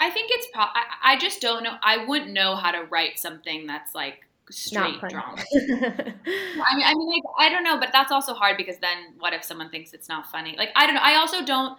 I 0.00 0.10
think 0.10 0.30
it's 0.32 0.46
pro- 0.52 0.62
I, 0.64 1.14
I 1.14 1.18
just 1.18 1.40
don't 1.40 1.62
know. 1.64 1.74
I 1.82 2.04
wouldn't 2.04 2.32
know 2.32 2.56
how 2.56 2.70
to 2.70 2.84
write 2.84 3.18
something 3.18 3.66
that's 3.66 3.94
like 3.94 4.24
straight 4.50 5.00
drama. 5.08 5.36
I 5.54 6.76
mean, 6.76 6.86
I 6.86 6.94
mean, 6.94 7.08
like, 7.08 7.22
I 7.38 7.48
don't 7.48 7.64
know, 7.64 7.78
but 7.78 7.90
that's 7.92 8.12
also 8.12 8.34
hard 8.34 8.56
because 8.56 8.78
then 8.78 9.14
what 9.18 9.32
if 9.32 9.44
someone 9.44 9.70
thinks 9.70 9.92
it's 9.92 10.08
not 10.08 10.30
funny? 10.30 10.54
Like, 10.56 10.70
I 10.76 10.86
don't 10.86 10.94
know. 10.94 11.02
I 11.02 11.16
also 11.16 11.44
don't. 11.44 11.78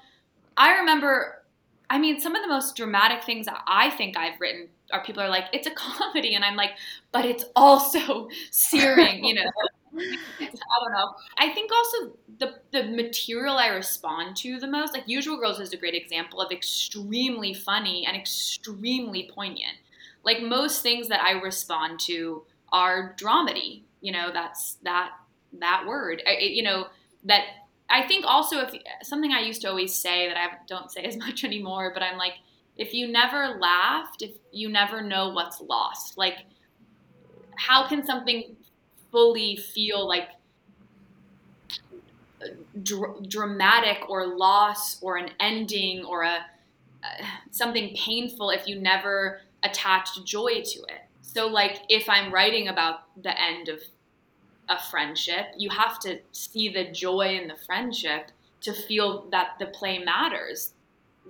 I 0.58 0.78
remember. 0.80 1.44
I 1.90 1.98
mean, 1.98 2.20
some 2.20 2.36
of 2.36 2.44
the 2.44 2.48
most 2.48 2.76
dramatic 2.76 3.24
things 3.24 3.48
I 3.66 3.90
think 3.90 4.16
I've 4.16 4.40
written 4.40 4.68
are 4.92 5.04
people 5.04 5.22
are 5.24 5.30
like, 5.30 5.46
it's 5.54 5.68
a 5.68 5.72
comedy, 5.76 6.36
and 6.36 6.44
I'm 6.44 6.56
like, 6.56 6.72
but 7.12 7.26
it's 7.26 7.46
also 7.56 8.30
searing, 8.52 9.24
you 9.24 9.36
know. 9.36 9.52
I 10.42 10.50
don't 10.84 10.92
know. 10.94 11.14
I 11.40 11.50
think 11.50 11.72
also 11.74 12.18
the 12.38 12.60
the 12.72 12.84
material 12.90 13.58
I 13.58 13.68
respond 13.68 14.38
to 14.38 14.60
the 14.60 14.68
most, 14.68 14.94
like 14.94 15.04
Usual 15.08 15.38
Girls 15.40 15.60
is 15.60 15.74
a 15.74 15.78
great 15.78 15.96
example 15.96 16.42
of 16.42 16.52
extremely 16.52 17.54
funny 17.54 18.06
and 18.06 18.16
extremely 18.16 19.30
poignant. 19.34 19.78
Like 20.24 20.42
most 20.42 20.84
things 20.84 21.08
that 21.08 21.22
I 21.22 21.32
respond 21.32 22.00
to 22.02 22.44
are 22.72 23.16
dramedy. 23.20 23.84
You 24.02 24.12
know, 24.12 24.30
that's 24.32 24.76
that 24.84 25.12
that 25.60 25.86
word. 25.88 26.22
It, 26.26 26.52
you 26.52 26.64
know 26.64 26.88
that 27.24 27.44
I 27.90 28.08
think 28.08 28.26
also 28.28 28.60
if 28.60 28.74
something 29.04 29.32
I 29.32 29.42
used 29.42 29.62
to 29.62 29.70
always 29.70 29.96
say 29.96 30.28
that 30.28 30.38
I 30.38 30.58
don't 30.68 30.92
say 30.92 31.04
as 31.04 31.18
much 31.26 31.44
anymore, 31.44 31.92
but 31.94 32.04
I'm 32.04 32.18
like, 32.18 32.34
if 32.80 32.94
you 32.94 33.08
never 33.08 33.60
laughed, 33.60 34.22
if 34.22 34.32
you 34.52 34.70
never 34.70 35.02
know 35.02 35.30
what's 35.30 35.62
lost, 35.62 36.18
like 36.18 36.38
how 37.58 37.88
can 37.88 38.06
something 38.06 38.56
fully 39.12 39.58
feel 39.58 40.08
like 40.08 40.30
dr- 42.84 43.28
dramatic 43.28 44.10
or 44.10 44.28
loss 44.38 45.02
or 45.02 45.18
an 45.18 45.30
ending 45.40 46.06
or 46.06 46.24
a 46.24 46.38
uh, 47.02 47.26
something 47.52 47.96
painful 47.96 48.50
if 48.50 48.68
you 48.68 48.80
never 48.80 49.42
attached 49.64 50.26
joy 50.26 50.62
to 50.64 50.80
it. 50.84 51.02
So 51.22 51.48
like 51.48 51.82
if 51.90 52.10
I'm 52.10 52.34
writing 52.34 52.68
about 52.70 53.02
the 53.22 53.40
end 53.42 53.70
of 53.70 53.80
a 54.70 54.78
friendship, 54.90 55.48
you 55.58 55.70
have 55.70 56.00
to 56.00 56.20
see 56.32 56.70
the 56.70 56.92
joy 56.92 57.40
in 57.42 57.48
the 57.48 57.56
friendship 57.66 58.32
to 58.62 58.74
feel 58.74 59.28
that 59.32 59.52
the 59.60 59.68
play 59.68 60.00
matters, 60.00 60.74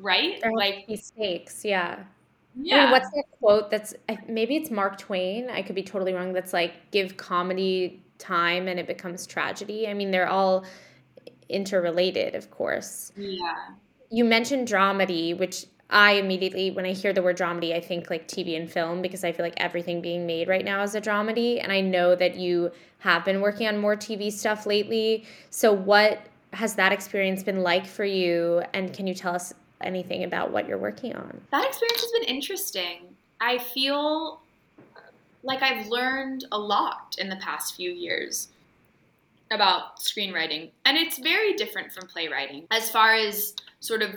right? 0.01 0.39
There 0.41 0.53
like 0.53 0.85
stakes, 0.95 1.63
yeah. 1.63 2.03
Yeah. 2.61 2.75
I 2.75 2.81
mean, 2.83 2.91
what's 2.91 3.09
that 3.11 3.23
quote 3.39 3.71
that's 3.71 3.93
maybe 4.27 4.55
it's 4.55 4.71
Mark 4.71 4.97
Twain, 4.97 5.49
I 5.49 5.61
could 5.61 5.75
be 5.75 5.83
totally 5.83 6.13
wrong, 6.13 6.33
that's 6.33 6.53
like 6.53 6.91
give 6.91 7.17
comedy 7.17 8.03
time 8.17 8.67
and 8.67 8.79
it 8.79 8.87
becomes 8.87 9.25
tragedy. 9.25 9.87
I 9.87 9.93
mean, 9.93 10.11
they're 10.11 10.27
all 10.27 10.65
interrelated, 11.47 12.35
of 12.35 12.51
course. 12.51 13.11
Yeah. 13.15 13.53
You 14.11 14.25
mentioned 14.25 14.67
dramedy, 14.67 15.37
which 15.37 15.65
I 15.89 16.13
immediately, 16.13 16.69
when 16.69 16.85
I 16.85 16.93
hear 16.93 17.13
the 17.13 17.23
word 17.23 17.37
dramedy, 17.37 17.73
I 17.75 17.79
think 17.79 18.09
like 18.09 18.27
TV 18.27 18.55
and 18.55 18.69
film 18.69 19.01
because 19.01 19.23
I 19.23 19.31
feel 19.31 19.43
like 19.43 19.55
everything 19.57 20.01
being 20.01 20.27
made 20.27 20.47
right 20.47 20.63
now 20.63 20.83
is 20.83 20.93
a 20.93 21.01
dramedy. 21.01 21.61
And 21.61 21.71
I 21.71 21.81
know 21.81 22.15
that 22.15 22.35
you 22.35 22.71
have 22.99 23.25
been 23.25 23.41
working 23.41 23.67
on 23.67 23.77
more 23.77 23.95
TV 23.95 24.31
stuff 24.31 24.65
lately. 24.65 25.25
So, 25.49 25.73
what 25.73 26.21
has 26.53 26.75
that 26.75 26.91
experience 26.91 27.41
been 27.41 27.61
like 27.61 27.87
for 27.87 28.05
you? 28.05 28.61
And 28.73 28.93
can 28.93 29.07
you 29.07 29.15
tell 29.15 29.33
us 29.33 29.53
anything 29.81 30.23
about 30.23 30.51
what 30.51 30.67
you're 30.67 30.77
working 30.77 31.15
on? 31.15 31.41
That 31.51 31.65
experience 31.65 32.01
has 32.01 32.11
been 32.11 32.23
interesting. 32.23 33.15
I 33.39 33.57
feel 33.57 34.41
like 35.43 35.61
I've 35.61 35.87
learned 35.87 36.45
a 36.51 36.57
lot 36.57 37.15
in 37.17 37.29
the 37.29 37.37
past 37.37 37.75
few 37.75 37.91
years 37.91 38.49
about 39.51 39.99
screenwriting. 39.99 40.69
And 40.85 40.97
it's 40.97 41.17
very 41.17 41.53
different 41.53 41.91
from 41.91 42.07
playwriting 42.07 42.67
as 42.71 42.89
far 42.89 43.15
as 43.15 43.55
sort 43.79 44.01
of 44.01 44.15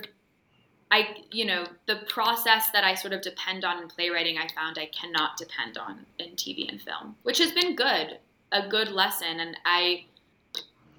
I, 0.91 1.15
you 1.31 1.45
know, 1.45 1.65
the 1.87 2.01
process 2.07 2.69
that 2.69 2.83
I 2.83 2.93
sort 2.93 3.13
of 3.13 3.23
depend 3.23 3.65
on 3.65 3.81
in 3.81 3.87
playwriting, 3.87 4.37
I 4.37 4.47
found 4.53 4.77
I 4.77 4.85
cannot 4.85 5.37
depend 5.37 5.75
on 5.75 6.05
in 6.19 6.35
TV 6.35 6.69
and 6.69 6.79
film, 6.79 7.15
which 7.23 7.39
has 7.39 7.51
been 7.51 7.75
good, 7.75 8.19
a 8.51 8.67
good 8.67 8.89
lesson. 8.89 9.39
And 9.39 9.57
I, 9.65 10.05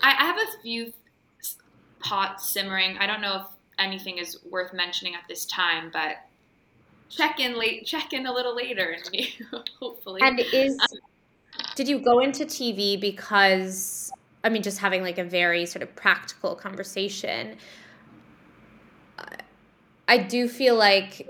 I 0.02 0.10
have 0.10 0.36
a 0.36 0.62
few 0.62 0.92
pots 2.00 2.50
simmering. 2.50 2.98
I 2.98 3.06
don't 3.06 3.20
know 3.20 3.42
if 3.42 3.46
anything 3.78 4.18
is 4.18 4.38
worth 4.50 4.72
mentioning 4.72 5.14
at 5.14 5.22
this 5.28 5.44
time, 5.46 5.90
but 5.92 6.16
check 7.08 7.40
in 7.40 7.58
late, 7.58 7.86
check 7.86 8.12
in 8.12 8.26
a 8.26 8.32
little 8.32 8.54
later, 8.54 8.96
hopefully. 9.80 10.20
And 10.22 10.40
is 10.40 10.78
um, 10.80 10.98
did 11.74 11.88
you 11.88 11.98
go 11.98 12.20
into 12.20 12.44
TV 12.44 13.00
because 13.00 14.12
I 14.42 14.48
mean, 14.48 14.62
just 14.62 14.78
having 14.78 15.02
like 15.02 15.18
a 15.18 15.24
very 15.24 15.66
sort 15.66 15.82
of 15.82 15.94
practical 15.96 16.54
conversation? 16.54 17.56
I 20.06 20.18
do 20.18 20.48
feel 20.48 20.76
like 20.76 21.26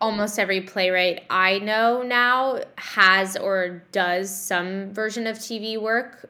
almost 0.00 0.38
every 0.38 0.60
playwright 0.60 1.24
I 1.30 1.58
know 1.58 2.02
now 2.02 2.60
has 2.76 3.36
or 3.36 3.84
does 3.92 4.34
some 4.34 4.92
version 4.92 5.26
of 5.26 5.38
TV 5.38 5.80
work. 5.80 6.28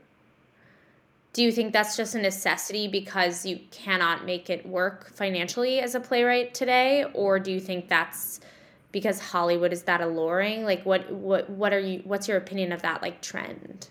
Do 1.33 1.43
you 1.43 1.53
think 1.53 1.73
that's 1.73 1.97
just 1.97 2.15
a 2.15 2.19
necessity 2.19 2.89
because 2.89 3.45
you 3.45 3.61
cannot 3.71 4.25
make 4.25 4.51
it 4.51 4.67
work 4.67 5.13
financially 5.15 5.81
as 5.81 5.95
a 5.95 6.01
playwright 6.01 6.55
today 6.55 7.05
or 7.15 7.39
do 7.39 7.53
you 7.53 7.61
think 7.61 7.89
that's 7.89 8.41
because 8.91 9.21
Hollywood 9.21 9.73
is 9.73 9.83
that 9.83 10.01
alluring? 10.01 10.65
Like 10.65 10.85
what 10.85 11.11
what 11.13 11.49
what 11.51 11.73
are 11.73 11.79
you 11.79 12.01
what's 12.05 12.29
your 12.29 12.39
opinion 12.39 12.73
of 12.73 12.83
that 12.83 13.03
like 13.03 13.21
trend? 13.21 13.89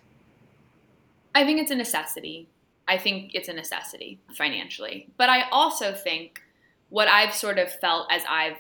I 1.36 1.46
think 1.46 1.62
it's 1.62 1.72
a 1.72 1.76
necessity. 1.76 2.50
I 2.88 2.98
think 2.98 3.32
it's 3.36 3.48
a 3.48 3.54
necessity 3.54 4.20
financially. 4.34 5.10
But 5.18 5.30
I 5.30 5.48
also 5.52 5.94
think 5.94 6.42
what 6.90 7.08
I've 7.08 7.34
sort 7.34 7.60
of 7.60 7.72
felt 7.72 8.08
as 8.12 8.24
I've 8.28 8.58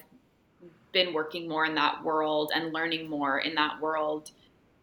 been 0.91 1.13
working 1.13 1.47
more 1.47 1.65
in 1.65 1.75
that 1.75 2.03
world 2.03 2.51
and 2.53 2.73
learning 2.73 3.09
more 3.09 3.39
in 3.39 3.55
that 3.55 3.81
world 3.81 4.31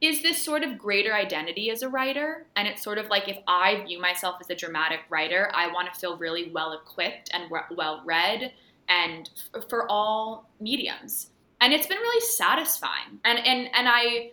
is 0.06 0.22
this 0.22 0.38
sort 0.38 0.62
of 0.62 0.78
greater 0.78 1.14
identity 1.14 1.70
as 1.70 1.82
a 1.82 1.88
writer. 1.88 2.46
And 2.56 2.66
it's 2.66 2.82
sort 2.82 2.98
of 2.98 3.08
like 3.08 3.28
if 3.28 3.38
I 3.46 3.82
view 3.84 4.00
myself 4.00 4.36
as 4.40 4.50
a 4.50 4.54
dramatic 4.54 5.00
writer, 5.08 5.50
I 5.54 5.72
want 5.72 5.92
to 5.92 5.98
feel 5.98 6.16
really 6.16 6.50
well 6.50 6.72
equipped 6.72 7.30
and 7.32 7.50
well 7.76 8.02
read 8.04 8.52
and 8.88 9.30
for 9.68 9.90
all 9.90 10.50
mediums. 10.60 11.30
And 11.60 11.72
it's 11.72 11.86
been 11.86 11.98
really 11.98 12.20
satisfying. 12.20 13.20
And 13.24 13.38
and 13.38 13.68
and 13.74 13.88
I 13.88 14.32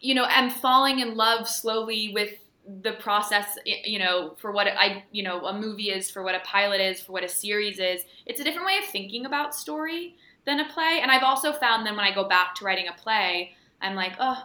you 0.00 0.14
know, 0.14 0.26
am 0.28 0.50
falling 0.50 1.00
in 1.00 1.16
love 1.16 1.48
slowly 1.48 2.12
with 2.12 2.34
the 2.82 2.92
process 2.92 3.56
you 3.64 3.98
know 3.98 4.34
for 4.36 4.52
what 4.52 4.68
i 4.68 5.02
you 5.10 5.24
know 5.24 5.44
a 5.46 5.58
movie 5.58 5.90
is 5.90 6.08
for 6.08 6.22
what 6.22 6.36
a 6.36 6.40
pilot 6.40 6.80
is 6.80 7.00
for 7.00 7.10
what 7.10 7.24
a 7.24 7.28
series 7.28 7.80
is 7.80 8.02
it's 8.26 8.38
a 8.38 8.44
different 8.44 8.66
way 8.66 8.78
of 8.78 8.84
thinking 8.84 9.26
about 9.26 9.54
story 9.54 10.14
than 10.44 10.60
a 10.60 10.68
play 10.68 11.00
and 11.02 11.10
i've 11.10 11.22
also 11.22 11.52
found 11.52 11.84
that 11.84 11.96
when 11.96 12.04
i 12.04 12.14
go 12.14 12.28
back 12.28 12.54
to 12.54 12.64
writing 12.64 12.86
a 12.86 12.92
play 12.92 13.52
i'm 13.80 13.94
like 13.94 14.12
oh 14.18 14.44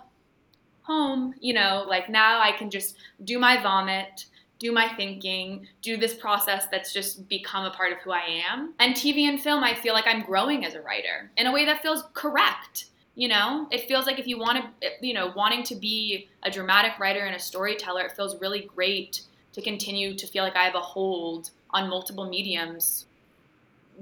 home 0.83 1.33
you 1.39 1.53
know 1.53 1.85
like 1.87 2.09
now 2.09 2.39
i 2.39 2.51
can 2.51 2.69
just 2.69 2.95
do 3.23 3.39
my 3.39 3.61
vomit 3.61 4.25
do 4.57 4.71
my 4.71 4.87
thinking 4.95 5.67
do 5.81 5.97
this 5.97 6.13
process 6.13 6.67
that's 6.71 6.93
just 6.93 7.27
become 7.27 7.65
a 7.65 7.71
part 7.71 7.91
of 7.91 7.97
who 7.99 8.11
i 8.11 8.21
am 8.21 8.73
and 8.79 8.95
tv 8.95 9.27
and 9.27 9.41
film 9.41 9.63
i 9.63 9.73
feel 9.73 9.93
like 9.93 10.07
i'm 10.07 10.21
growing 10.23 10.65
as 10.65 10.75
a 10.75 10.81
writer 10.81 11.29
in 11.37 11.47
a 11.47 11.51
way 11.51 11.65
that 11.65 11.81
feels 11.81 12.03
correct 12.13 12.85
you 13.15 13.29
know, 13.29 13.67
it 13.71 13.87
feels 13.87 14.05
like 14.05 14.19
if 14.19 14.27
you 14.27 14.37
want 14.37 14.63
to, 14.81 14.89
you 15.01 15.13
know, 15.13 15.31
wanting 15.35 15.63
to 15.63 15.75
be 15.75 16.27
a 16.43 16.51
dramatic 16.51 16.99
writer 16.99 17.21
and 17.21 17.35
a 17.35 17.39
storyteller, 17.39 18.01
it 18.01 18.11
feels 18.11 18.39
really 18.41 18.69
great 18.75 19.21
to 19.53 19.61
continue 19.61 20.15
to 20.15 20.27
feel 20.27 20.43
like 20.43 20.57
I 20.57 20.63
have 20.63 20.75
a 20.75 20.81
hold 20.81 21.51
on 21.69 21.89
multiple 21.89 22.27
mediums 22.29 23.05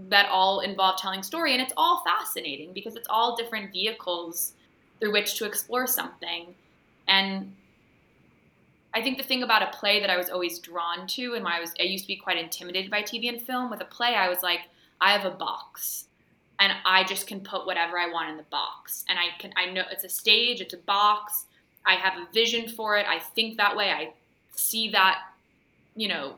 that 0.10 0.28
all 0.30 0.62
involve 0.62 1.00
telling 1.00 1.22
story. 1.22 1.54
And 1.54 1.62
it's 1.62 1.74
all 1.78 2.04
fascinating 2.04 2.74
because 2.74 2.96
it's 2.96 3.08
all 3.08 3.36
different 3.36 3.72
vehicles 3.72 4.54
through 5.00 5.12
which 5.12 5.38
to 5.38 5.46
explore 5.46 5.88
something. 5.88 6.56
And 7.08 7.54
I 8.94 9.02
think 9.02 9.18
the 9.18 9.24
thing 9.24 9.44
about 9.44 9.64
a 9.64 9.78
play 9.78 10.00
that 10.00 10.10
I 10.10 10.18
was 10.18 10.30
always 10.30 10.60
drawn 10.60 11.08
to, 11.08 11.34
and 11.34 11.44
why 11.44 11.58
I 11.58 11.60
was, 11.60 11.74
I 11.80 11.84
used 11.84 12.06
to 12.06 12.08
be 12.08 12.16
quite 12.16 12.38
intimidated 12.38 12.92
by 12.92 13.02
TV 13.02 13.28
and 13.28 13.42
film. 13.42 13.70
With 13.70 13.82
a 13.82 13.86
play, 13.86 14.16
I 14.16 14.30
was 14.30 14.44
like, 14.44 14.62
I 15.02 15.12
have 15.12 15.26
a 15.26 15.32
box 15.36 16.06
and 16.60 16.72
I 16.86 17.04
just 17.04 17.28
can 17.28 17.42
put 17.42 17.66
whatever 17.66 18.00
I 18.00 18.10
want 18.10 18.30
in 18.30 18.38
the 18.38 18.44
box. 18.44 19.04
And 19.10 19.20
I 19.20 19.38
can 19.38 19.52
I 19.58 19.66
know 19.66 19.84
it's 19.92 20.06
a 20.06 20.10
stage, 20.10 20.62
it's 20.62 20.74
a 20.74 20.78
box. 20.78 21.46
I 21.86 21.96
have 21.96 22.14
a 22.14 22.32
vision 22.34 22.70
for 22.70 22.96
it. 22.98 23.06
I 23.06 23.20
think 23.20 23.58
that 23.58 23.76
way. 23.76 23.90
I 23.90 24.14
see 24.52 24.90
that, 24.92 25.20
you 25.96 26.08
know, 26.08 26.36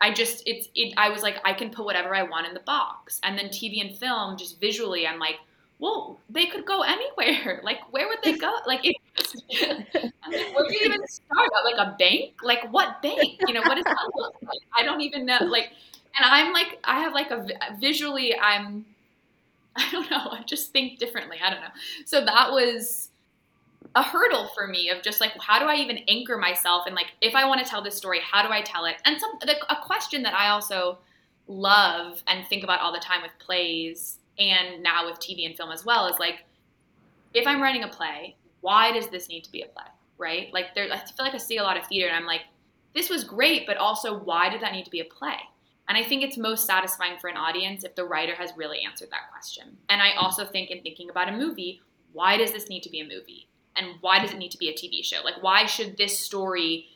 I 0.00 0.12
just 0.12 0.42
it's 0.46 0.68
it 0.74 0.94
I 0.96 1.10
was 1.10 1.22
like 1.22 1.36
I 1.44 1.52
can 1.52 1.70
put 1.70 1.84
whatever 1.84 2.14
I 2.14 2.24
want 2.24 2.48
in 2.48 2.54
the 2.54 2.60
box. 2.60 3.20
And 3.22 3.38
then 3.38 3.46
TV 3.46 3.80
and 3.80 3.96
film 3.96 4.36
just 4.36 4.58
visually 4.58 5.06
I'm 5.06 5.20
like, 5.20 5.36
well, 5.80 6.20
they 6.28 6.46
could 6.46 6.66
go 6.66 6.82
anywhere. 6.82 7.60
Like 7.70 7.78
where 7.90 8.06
would 8.08 8.18
they 8.22 8.36
go? 8.36 8.52
Like 8.66 8.80
it, 8.84 8.96
like, 9.48 10.02
where 10.54 10.68
do 10.68 10.74
you 10.74 10.80
even 10.84 11.06
start? 11.08 11.48
Like 11.64 11.78
a 11.78 11.96
bank? 11.98 12.34
Like 12.42 12.70
what 12.72 13.02
bank? 13.02 13.40
You 13.46 13.54
know, 13.54 13.62
what 13.62 13.78
is 13.78 13.84
that 13.84 13.96
look 14.14 14.34
like? 14.42 14.60
I 14.76 14.82
don't 14.82 15.00
even 15.00 15.26
know. 15.26 15.38
Like 15.42 15.70
and 16.16 16.24
I'm 16.24 16.52
like 16.52 16.78
I 16.84 17.00
have 17.00 17.14
like 17.14 17.30
a 17.30 17.46
visually 17.80 18.34
I'm 18.38 18.84
I 19.76 19.88
don't 19.92 20.10
know. 20.10 20.30
I 20.32 20.42
just 20.46 20.72
think 20.72 20.98
differently. 20.98 21.38
I 21.42 21.50
don't 21.50 21.60
know. 21.60 21.68
So 22.04 22.24
that 22.24 22.50
was 22.52 23.10
a 23.94 24.02
hurdle 24.02 24.48
for 24.54 24.66
me 24.68 24.90
of 24.90 25.02
just 25.02 25.20
like 25.20 25.32
how 25.40 25.58
do 25.58 25.66
I 25.66 25.76
even 25.76 25.98
anchor 26.08 26.38
myself 26.38 26.84
and 26.86 26.94
like 26.94 27.08
if 27.20 27.34
I 27.34 27.46
want 27.46 27.64
to 27.64 27.68
tell 27.68 27.82
this 27.82 27.96
story, 27.96 28.20
how 28.20 28.46
do 28.46 28.52
I 28.52 28.62
tell 28.62 28.84
it? 28.86 28.96
And 29.04 29.20
some 29.20 29.32
a 29.68 29.76
question 29.82 30.22
that 30.24 30.34
I 30.34 30.48
also 30.50 30.98
love 31.48 32.22
and 32.28 32.46
think 32.46 32.64
about 32.64 32.80
all 32.80 32.92
the 32.92 33.00
time 33.00 33.22
with 33.22 33.32
plays 33.38 34.19
and 34.40 34.82
now 34.82 35.06
with 35.06 35.18
TV 35.18 35.46
and 35.46 35.56
film 35.56 35.70
as 35.70 35.84
well 35.84 36.06
is 36.06 36.18
like 36.18 36.44
if 37.32 37.46
I'm 37.46 37.62
writing 37.62 37.84
a 37.84 37.88
play, 37.88 38.34
why 38.62 38.92
does 38.92 39.08
this 39.08 39.28
need 39.28 39.44
to 39.44 39.52
be 39.52 39.62
a 39.62 39.66
play? 39.66 39.84
Right? 40.18 40.52
Like 40.52 40.74
there 40.74 40.88
I 40.92 40.98
feel 40.98 41.24
like 41.24 41.34
I 41.34 41.38
see 41.38 41.58
a 41.58 41.62
lot 41.62 41.76
of 41.76 41.86
theater 41.86 42.08
and 42.08 42.16
I'm 42.16 42.26
like 42.26 42.42
this 42.94 43.08
was 43.08 43.22
great, 43.22 43.66
but 43.66 43.76
also 43.76 44.18
why 44.18 44.48
did 44.48 44.62
that 44.62 44.72
need 44.72 44.84
to 44.84 44.90
be 44.90 45.00
a 45.00 45.04
play? 45.04 45.36
And 45.88 45.98
I 45.98 46.04
think 46.04 46.22
it's 46.22 46.38
most 46.38 46.66
satisfying 46.66 47.18
for 47.18 47.28
an 47.28 47.36
audience 47.36 47.84
if 47.84 47.94
the 47.96 48.04
writer 48.04 48.34
has 48.36 48.52
really 48.56 48.80
answered 48.80 49.10
that 49.10 49.30
question. 49.32 49.76
And 49.88 50.00
I 50.00 50.12
also 50.12 50.44
think 50.44 50.70
in 50.70 50.82
thinking 50.82 51.10
about 51.10 51.28
a 51.28 51.36
movie, 51.36 51.80
why 52.12 52.36
does 52.36 52.52
this 52.52 52.68
need 52.68 52.84
to 52.84 52.90
be 52.90 53.00
a 53.00 53.04
movie? 53.04 53.48
And 53.76 53.94
why 54.00 54.20
does 54.20 54.32
it 54.32 54.38
need 54.38 54.52
to 54.52 54.58
be 54.58 54.68
a 54.68 54.72
TV 54.72 55.04
show? 55.04 55.22
Like, 55.24 55.42
why 55.42 55.66
should 55.66 55.96
this 55.96 56.16
story 56.16 56.86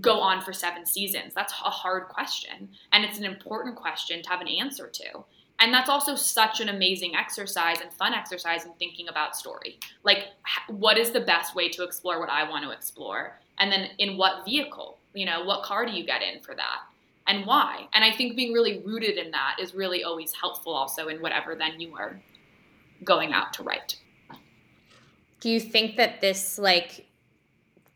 go 0.00 0.20
on 0.20 0.40
for 0.40 0.52
seven 0.52 0.86
seasons? 0.86 1.32
That's 1.34 1.52
a 1.52 1.70
hard 1.70 2.08
question. 2.08 2.70
And 2.92 3.04
it's 3.04 3.18
an 3.18 3.24
important 3.24 3.76
question 3.76 4.22
to 4.22 4.28
have 4.28 4.40
an 4.40 4.48
answer 4.48 4.88
to. 4.88 5.24
And 5.60 5.72
that's 5.72 5.88
also 5.88 6.14
such 6.14 6.60
an 6.60 6.68
amazing 6.68 7.14
exercise 7.14 7.80
and 7.80 7.92
fun 7.92 8.12
exercise 8.12 8.64
in 8.64 8.72
thinking 8.72 9.08
about 9.08 9.36
story. 9.36 9.78
Like, 10.02 10.28
what 10.68 10.98
is 10.98 11.10
the 11.10 11.20
best 11.20 11.54
way 11.54 11.68
to 11.70 11.84
explore 11.84 12.18
what 12.18 12.28
I 12.28 12.48
want 12.48 12.64
to 12.64 12.70
explore? 12.70 13.38
And 13.58 13.70
then 13.70 13.90
in 13.98 14.16
what 14.16 14.44
vehicle? 14.44 14.98
You 15.14 15.26
know, 15.26 15.44
what 15.44 15.62
car 15.62 15.86
do 15.86 15.92
you 15.92 16.04
get 16.04 16.22
in 16.22 16.42
for 16.42 16.54
that? 16.54 16.80
And 17.26 17.46
why? 17.46 17.86
And 17.94 18.04
I 18.04 18.10
think 18.14 18.36
being 18.36 18.52
really 18.52 18.82
rooted 18.84 19.16
in 19.16 19.30
that 19.30 19.56
is 19.60 19.74
really 19.74 20.04
always 20.04 20.32
helpful 20.32 20.74
also 20.74 21.08
in 21.08 21.22
whatever 21.22 21.54
then 21.54 21.80
you 21.80 21.94
are 21.96 22.20
going 23.04 23.32
out 23.32 23.52
to 23.54 23.62
write 23.62 23.96
do 25.44 25.50
you 25.50 25.60
think 25.60 25.96
that 25.96 26.22
this 26.22 26.58
like 26.58 27.04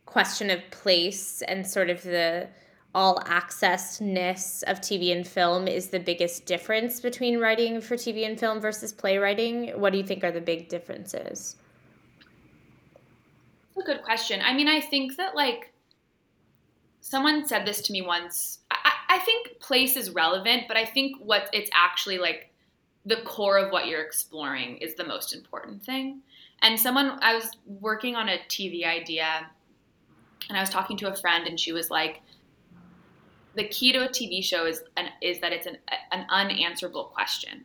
question 0.04 0.50
of 0.50 0.60
place 0.70 1.40
and 1.48 1.66
sort 1.66 1.88
of 1.88 2.02
the 2.02 2.46
all 2.94 3.20
accessness 3.20 4.62
of 4.64 4.80
TV 4.80 5.12
and 5.12 5.26
film 5.26 5.68
is 5.68 5.88
the 5.88 6.00
biggest 6.00 6.46
difference 6.46 7.00
between 7.00 7.38
writing 7.38 7.80
for 7.80 7.96
TV 7.96 8.26
and 8.26 8.38
film 8.38 8.60
versus 8.60 8.92
playwriting? 8.92 9.68
What 9.78 9.92
do 9.92 9.98
you 9.98 10.04
think 10.04 10.24
are 10.24 10.32
the 10.32 10.40
big 10.40 10.68
differences? 10.68 11.56
That's 13.74 13.88
a 13.88 13.92
good 13.92 14.02
question. 14.02 14.40
I 14.42 14.54
mean, 14.54 14.68
I 14.68 14.80
think 14.80 15.16
that 15.16 15.34
like 15.36 15.72
someone 17.00 17.46
said 17.46 17.66
this 17.66 17.80
to 17.82 17.92
me 17.92 18.02
once. 18.02 18.60
I, 18.70 18.92
I 19.08 19.18
think 19.20 19.60
place 19.60 19.96
is 19.96 20.10
relevant, 20.10 20.64
but 20.68 20.76
I 20.76 20.84
think 20.84 21.16
what 21.20 21.48
it's 21.52 21.70
actually 21.72 22.18
like 22.18 22.50
the 23.06 23.16
core 23.22 23.58
of 23.58 23.72
what 23.72 23.86
you're 23.86 24.02
exploring 24.02 24.76
is 24.78 24.94
the 24.94 25.04
most 25.04 25.34
important 25.34 25.82
thing. 25.82 26.20
And 26.60 26.78
someone, 26.78 27.18
I 27.22 27.34
was 27.34 27.50
working 27.66 28.16
on 28.16 28.28
a 28.28 28.38
TV 28.48 28.84
idea 28.84 29.48
and 30.48 30.58
I 30.58 30.60
was 30.60 30.70
talking 30.70 30.96
to 30.98 31.10
a 31.10 31.16
friend 31.16 31.46
and 31.46 31.58
she 31.58 31.72
was 31.72 31.90
like, 31.90 32.20
the 33.58 33.68
key 33.68 33.92
to 33.92 34.04
a 34.04 34.08
TV 34.08 34.42
show 34.42 34.66
is 34.66 34.82
an, 34.96 35.08
is 35.20 35.40
that 35.40 35.52
it's 35.52 35.66
an, 35.66 35.76
an 36.12 36.24
unanswerable 36.30 37.04
question. 37.04 37.64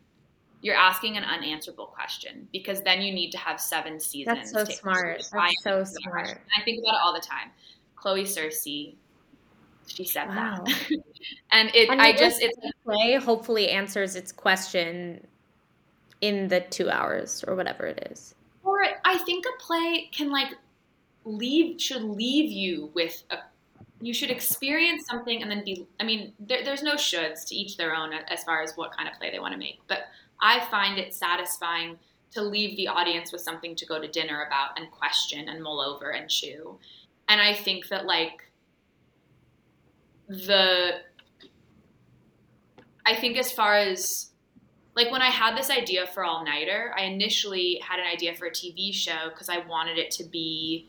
You're 0.62 0.76
asking 0.76 1.18
an 1.18 1.24
unanswerable 1.24 1.86
question 1.88 2.48
because 2.52 2.82
then 2.82 3.02
you 3.02 3.14
need 3.14 3.32
to 3.32 3.38
have 3.38 3.62
seven 3.62 4.00
seasons. 4.00 4.52
That's 4.52 4.52
so 4.52 4.64
smart. 4.64 5.24
That's 5.32 5.64
so 5.64 5.84
smart. 5.84 6.40
I 6.58 6.64
think 6.64 6.80
about 6.84 6.96
it 6.96 7.02
all 7.04 7.14
the 7.14 7.20
time. 7.20 7.52
Chloe 7.96 8.24
Searcy, 8.24 8.96
she 9.86 10.04
said 10.04 10.30
wow. 10.30 10.64
that, 10.66 10.92
and 11.52 11.70
it. 11.76 11.90
And 11.90 12.02
I 12.02 12.14
just 12.14 12.42
it's 12.42 12.58
play 12.84 13.16
hopefully 13.16 13.70
answers 13.70 14.16
its 14.16 14.32
question 14.32 15.28
in 16.22 16.48
the 16.48 16.62
two 16.62 16.90
hours 16.90 17.44
or 17.48 17.56
whatever 17.56 17.86
it 17.86 18.08
is. 18.12 18.34
Or 18.64 18.84
I 19.06 19.18
think 19.20 19.46
a 19.46 19.62
play 19.62 20.10
can 20.12 20.32
like 20.32 20.56
leave 21.26 21.80
should 21.80 22.04
leave 22.04 22.52
you 22.52 22.90
with 22.94 23.24
a 23.30 23.38
you 24.04 24.14
should 24.14 24.30
experience 24.30 25.06
something 25.10 25.42
and 25.42 25.50
then 25.50 25.64
be 25.64 25.88
i 26.00 26.04
mean 26.04 26.34
there, 26.40 26.64
there's 26.64 26.84
no 26.84 26.96
shoulds 26.96 27.46
to 27.48 27.56
each 27.56 27.78
their 27.78 27.96
own 27.96 28.12
as 28.14 28.44
far 28.44 28.62
as 28.62 28.74
what 28.76 28.96
kind 28.96 29.08
of 29.08 29.18
play 29.20 29.32
they 29.32 29.40
want 29.40 29.54
to 29.54 29.58
make 29.58 29.80
but 29.88 30.00
i 30.42 30.60
find 30.72 31.00
it 31.00 31.14
satisfying 31.14 31.98
to 32.32 32.42
leave 32.42 32.76
the 32.78 32.88
audience 32.88 33.32
with 33.32 33.42
something 33.42 33.76
to 33.76 33.86
go 33.86 34.02
to 34.02 34.08
dinner 34.08 34.46
about 34.48 34.78
and 34.78 34.90
question 34.92 35.48
and 35.50 35.62
mull 35.62 35.80
over 35.80 36.12
and 36.12 36.30
chew 36.30 36.78
and 37.30 37.40
i 37.42 37.54
think 37.54 37.88
that 37.88 38.06
like 38.06 38.44
the 40.28 41.00
i 43.06 43.16
think 43.16 43.38
as 43.38 43.52
far 43.52 43.76
as 43.76 44.32
like 44.96 45.12
when 45.12 45.22
I 45.22 45.30
had 45.30 45.58
this 45.58 45.70
idea 45.70 46.06
for 46.08 46.24
All 46.24 46.44
Nighter, 46.46 46.94
I 46.96 47.04
initially 47.04 47.82
had 47.84 48.00
an 48.00 48.06
idea 48.06 48.36
for 48.36 48.46
a 48.46 48.52
TV 48.52 48.94
show 48.94 49.30
because 49.30 49.50
I 49.50 49.60
wanted 49.66 49.98
it 49.98 50.12
to 50.12 50.24
be. 50.24 50.88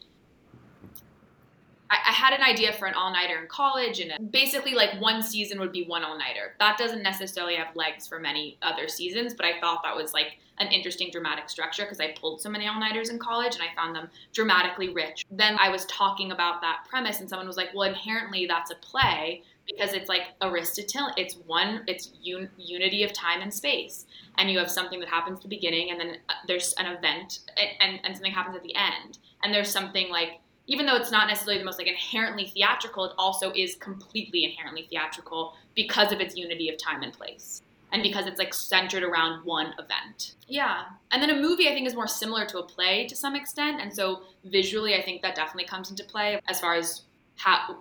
I, 1.95 2.11
I 2.11 2.13
had 2.13 2.33
an 2.33 2.43
idea 2.43 2.73
for 2.73 2.87
an 2.87 2.95
all 2.95 3.13
nighter 3.13 3.41
in 3.41 3.47
college, 3.49 4.01
and 4.01 4.31
basically, 4.31 4.75
like 4.75 5.01
one 5.01 5.23
season 5.23 5.61
would 5.61 5.73
be 5.73 5.85
one 5.85 6.05
all 6.05 6.19
nighter. 6.19 6.55
That 6.59 6.79
doesn't 6.79 7.03
necessarily 7.03 7.55
have 7.55 7.75
legs 7.75 8.07
for 8.07 8.19
many 8.19 8.59
other 8.63 8.89
seasons, 8.89 9.35
but 9.35 9.47
I 9.47 9.61
thought 9.61 9.83
that 9.85 9.97
was 9.97 10.13
like 10.13 10.39
an 10.59 10.69
interesting 10.69 11.11
dramatic 11.11 11.49
structure 11.49 11.83
because 11.83 12.01
I 12.01 12.15
pulled 12.19 12.41
so 12.41 12.49
many 12.49 12.67
all 12.69 12.79
nighters 12.79 13.11
in 13.11 13.19
college 13.19 13.55
and 13.55 13.63
I 13.63 13.75
found 13.75 13.97
them 13.97 14.09
dramatically 14.33 14.91
rich. 14.91 15.25
Then 15.31 15.57
I 15.59 15.69
was 15.69 15.85
talking 15.87 16.31
about 16.33 16.61
that 16.61 16.85
premise, 16.89 17.21
and 17.21 17.29
someone 17.29 17.47
was 17.47 17.57
like, 17.57 17.71
Well, 17.75 17.89
inherently 17.89 18.47
that's 18.47 18.71
a 18.71 18.77
play 18.77 19.43
because 19.67 19.95
it's 19.95 20.09
like 20.09 20.23
Aristotle. 20.43 21.11
It's 21.17 21.35
one. 21.47 21.83
It's 21.87 22.13
un, 22.27 22.51
unity 22.59 23.05
of 23.05 23.13
time 23.13 23.41
and 23.41 23.53
space, 23.53 24.07
and 24.37 24.51
you 24.51 24.59
have 24.59 24.71
something 24.71 25.01
that 25.01 25.09
happens 25.09 25.39
at 25.39 25.43
the 25.43 25.49
beginning, 25.49 25.91
and 25.91 26.01
then 26.01 26.17
uh, 26.29 26.35
there's 26.47 26.75
an 26.75 26.87
event, 26.87 27.41
and, 27.81 28.01
and 28.05 28.15
something 28.15 28.33
happens 28.33 28.57
at 28.57 28.63
the 28.63 28.75
end, 28.75 29.19
and 29.43 29.55
there's 29.55 29.71
something 29.71 30.11
like 30.11 30.41
even 30.67 30.87
though 30.87 30.97
it's 30.97 31.11
not 31.11 31.29
necessarily 31.29 31.59
the 31.59 31.65
most 31.65 31.79
like 31.79 31.89
inherently 31.89 32.47
theatrical, 32.47 33.05
it 33.05 33.13
also 33.19 33.53
is 33.53 33.75
completely 33.77 34.45
inherently 34.45 34.87
theatrical 34.89 35.55
because 35.75 36.13
of 36.13 36.21
its 36.21 36.37
unity 36.37 36.69
of 36.69 36.79
time 36.79 37.03
and 37.03 37.13
place. 37.13 37.63
And 37.93 38.03
because 38.03 38.27
it's 38.27 38.39
like 38.41 38.53
centered 38.53 39.05
around 39.05 39.45
one 39.45 39.73
event. 39.79 40.35
Yeah. 40.49 40.85
And 41.13 41.23
then 41.23 41.31
a 41.31 41.41
movie 41.41 41.69
I 41.69 41.73
think 41.75 41.87
is 41.87 41.95
more 41.95 42.09
similar 42.09 42.45
to 42.47 42.59
a 42.59 42.63
play 42.65 43.07
to 43.07 43.15
some 43.15 43.37
extent. 43.37 43.81
And 43.81 43.95
so 43.95 44.23
visually 44.45 44.97
I 44.97 45.03
think 45.03 45.23
that 45.23 45.37
definitely 45.37 45.67
comes 45.67 45.91
into 45.91 46.03
play 46.03 46.41
as 46.49 46.61
far 46.61 46.75
as 46.75 47.03
how 47.37 47.77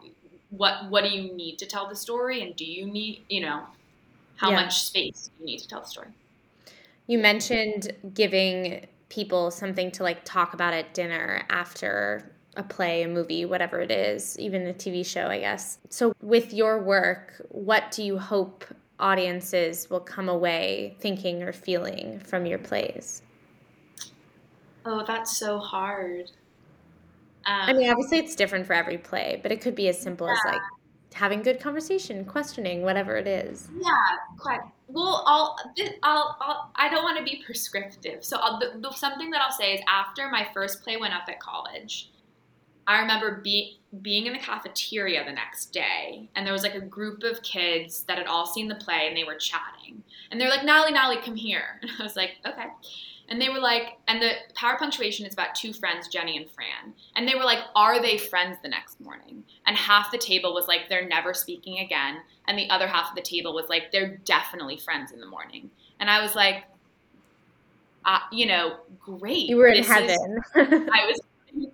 what 0.56 0.90
what 0.90 1.04
do 1.04 1.10
you 1.10 1.34
need 1.34 1.58
to 1.58 1.66
tell 1.66 1.88
the 1.90 1.96
story 1.96 2.42
and 2.42 2.56
do 2.56 2.66
you 2.66 2.86
need 2.86 3.24
you 3.30 3.42
know 3.42 3.64
how 4.36 4.52
yeah. 4.52 4.64
much 4.64 4.84
space 4.84 5.32
you 5.40 5.46
need 5.46 5.58
to 5.58 5.68
tell 5.68 5.82
the 5.82 5.88
story 5.88 6.08
you 7.08 7.18
mentioned 7.18 7.92
giving 8.14 8.86
people 9.10 9.52
something 9.52 9.92
to 9.92 10.04
like 10.04 10.24
talk 10.24 10.54
about 10.54 10.74
at 10.74 10.94
dinner 10.94 11.44
after 11.50 12.32
a 12.56 12.64
play 12.64 13.04
a 13.04 13.08
movie 13.08 13.46
whatever 13.46 13.82
it 13.82 13.92
is 13.92 14.38
even 14.40 14.68
a 14.68 14.74
tv 14.74 15.06
show 15.06 15.28
i 15.28 15.40
guess 15.40 15.80
so 15.90 16.14
with 16.22 16.54
your 16.54 16.82
work 16.82 17.42
what 17.50 17.90
do 17.92 18.04
you 18.04 18.18
hope 18.18 18.66
audiences 19.00 19.90
will 19.90 20.00
come 20.00 20.30
away 20.30 20.96
thinking 21.00 21.42
or 21.44 21.52
feeling 21.52 22.20
from 22.20 22.46
your 22.46 22.60
plays 22.60 23.22
oh 24.86 25.04
that's 25.06 25.38
so 25.38 25.58
hard 25.58 26.30
um, 27.46 27.70
I 27.70 27.74
mean, 27.74 27.90
obviously 27.90 28.20
it's 28.20 28.36
different 28.36 28.66
for 28.66 28.74
every 28.74 28.98
play, 28.98 29.40
but 29.44 29.52
it 29.52 29.60
could 29.60 29.76
be 29.76 29.90
as 29.90 30.00
simple 30.00 30.28
yeah. 30.28 30.34
as 30.34 30.54
like 30.54 30.62
having 31.14 31.42
good 31.42 31.60
conversation, 31.60 32.24
questioning, 32.26 32.84
whatever 32.84 33.18
it 33.18 33.28
is. 33.28 33.68
Yeah, 33.82 33.92
quite. 34.38 34.62
Well, 34.88 35.24
I'll, 35.26 35.58
I'll, 36.04 36.38
I'll 36.40 36.72
I 36.76 36.90
don't 36.90 37.04
want 37.04 37.18
to 37.18 37.24
be 37.24 37.42
prescriptive. 37.46 38.24
So 38.24 38.38
I'll, 38.38 38.60
the, 38.60 38.80
the, 38.80 38.92
something 38.94 39.30
that 39.32 39.42
I'll 39.42 39.52
say 39.52 39.74
is 39.74 39.82
after 39.88 40.30
my 40.30 40.48
first 40.54 40.84
play 40.84 40.96
went 40.96 41.14
up 41.14 41.24
at 41.28 41.40
college, 41.40 42.12
I 42.88 43.00
remember 43.00 43.42
being 43.44 43.76
being 44.02 44.26
in 44.26 44.34
the 44.34 44.40
cafeteria 44.40 45.24
the 45.24 45.32
next 45.32 45.68
day, 45.68 46.28
and 46.36 46.46
there 46.46 46.54
was 46.54 46.64
like 46.64 46.74
a 46.74 46.82
group 46.82 47.24
of 47.24 47.44
kids 47.44 48.04
that 48.04 48.18
had 48.18 48.26
all 48.26 48.46
seen 48.46 48.68
the 48.68 48.76
play, 48.76 49.08
and 49.08 49.16
they 49.16 49.24
were 49.24 49.36
chatting, 49.36 50.04
and 50.32 50.42
they're 50.42 50.50
like, 50.50 50.64
"Natalie, 50.64 50.94
Natalie, 50.94 51.22
come 51.24 51.36
here," 51.36 51.80
and 51.82 51.92
I 52.00 52.04
was 52.04 52.16
like, 52.16 52.32
"Okay." 52.46 52.68
And 53.30 53.42
they 53.42 53.50
were 53.50 53.60
like, 53.60 53.98
and 54.08 54.22
the 54.22 54.32
power 54.54 54.78
punctuation 54.78 55.26
is 55.26 55.34
about 55.34 55.56
two 55.56 55.72
friends, 55.72 56.08
Jenny 56.08 56.38
and 56.38 56.50
Fran. 56.52 56.94
And 57.16 57.28
they 57.28 57.36
were 57.36 57.44
like, 57.46 57.60
are 57.76 58.02
they 58.02 58.18
friends 58.18 58.58
the 58.62 58.68
next 58.68 59.00
morning? 59.00 59.44
And 59.66 59.78
half 59.78 60.12
the 60.12 60.18
table 60.18 60.54
was 60.54 60.68
like, 60.68 60.90
they're 60.90 61.08
never 61.08 61.34
speaking 61.34 61.80
again. 61.80 62.18
And 62.48 62.58
the 62.58 62.70
other 62.70 62.86
half 62.86 63.10
of 63.10 63.16
the 63.16 63.22
table 63.22 63.54
was 63.54 63.70
like, 63.70 63.92
they're 63.92 64.18
definitely 64.26 64.78
friends 64.78 65.12
in 65.12 65.22
the 65.22 65.26
morning. 65.26 65.72
And 66.00 66.10
I 66.10 66.22
was 66.22 66.36
like, 66.36 66.66
uh, 68.06 68.20
you 68.32 68.46
know, 68.46 68.78
great. 69.00 69.48
You 69.48 69.58
were 69.58 69.68
in 69.68 69.78
this 69.78 69.88
heaven. 69.88 70.10
Is, 70.10 70.44
I 70.94 71.06
was 71.08 71.22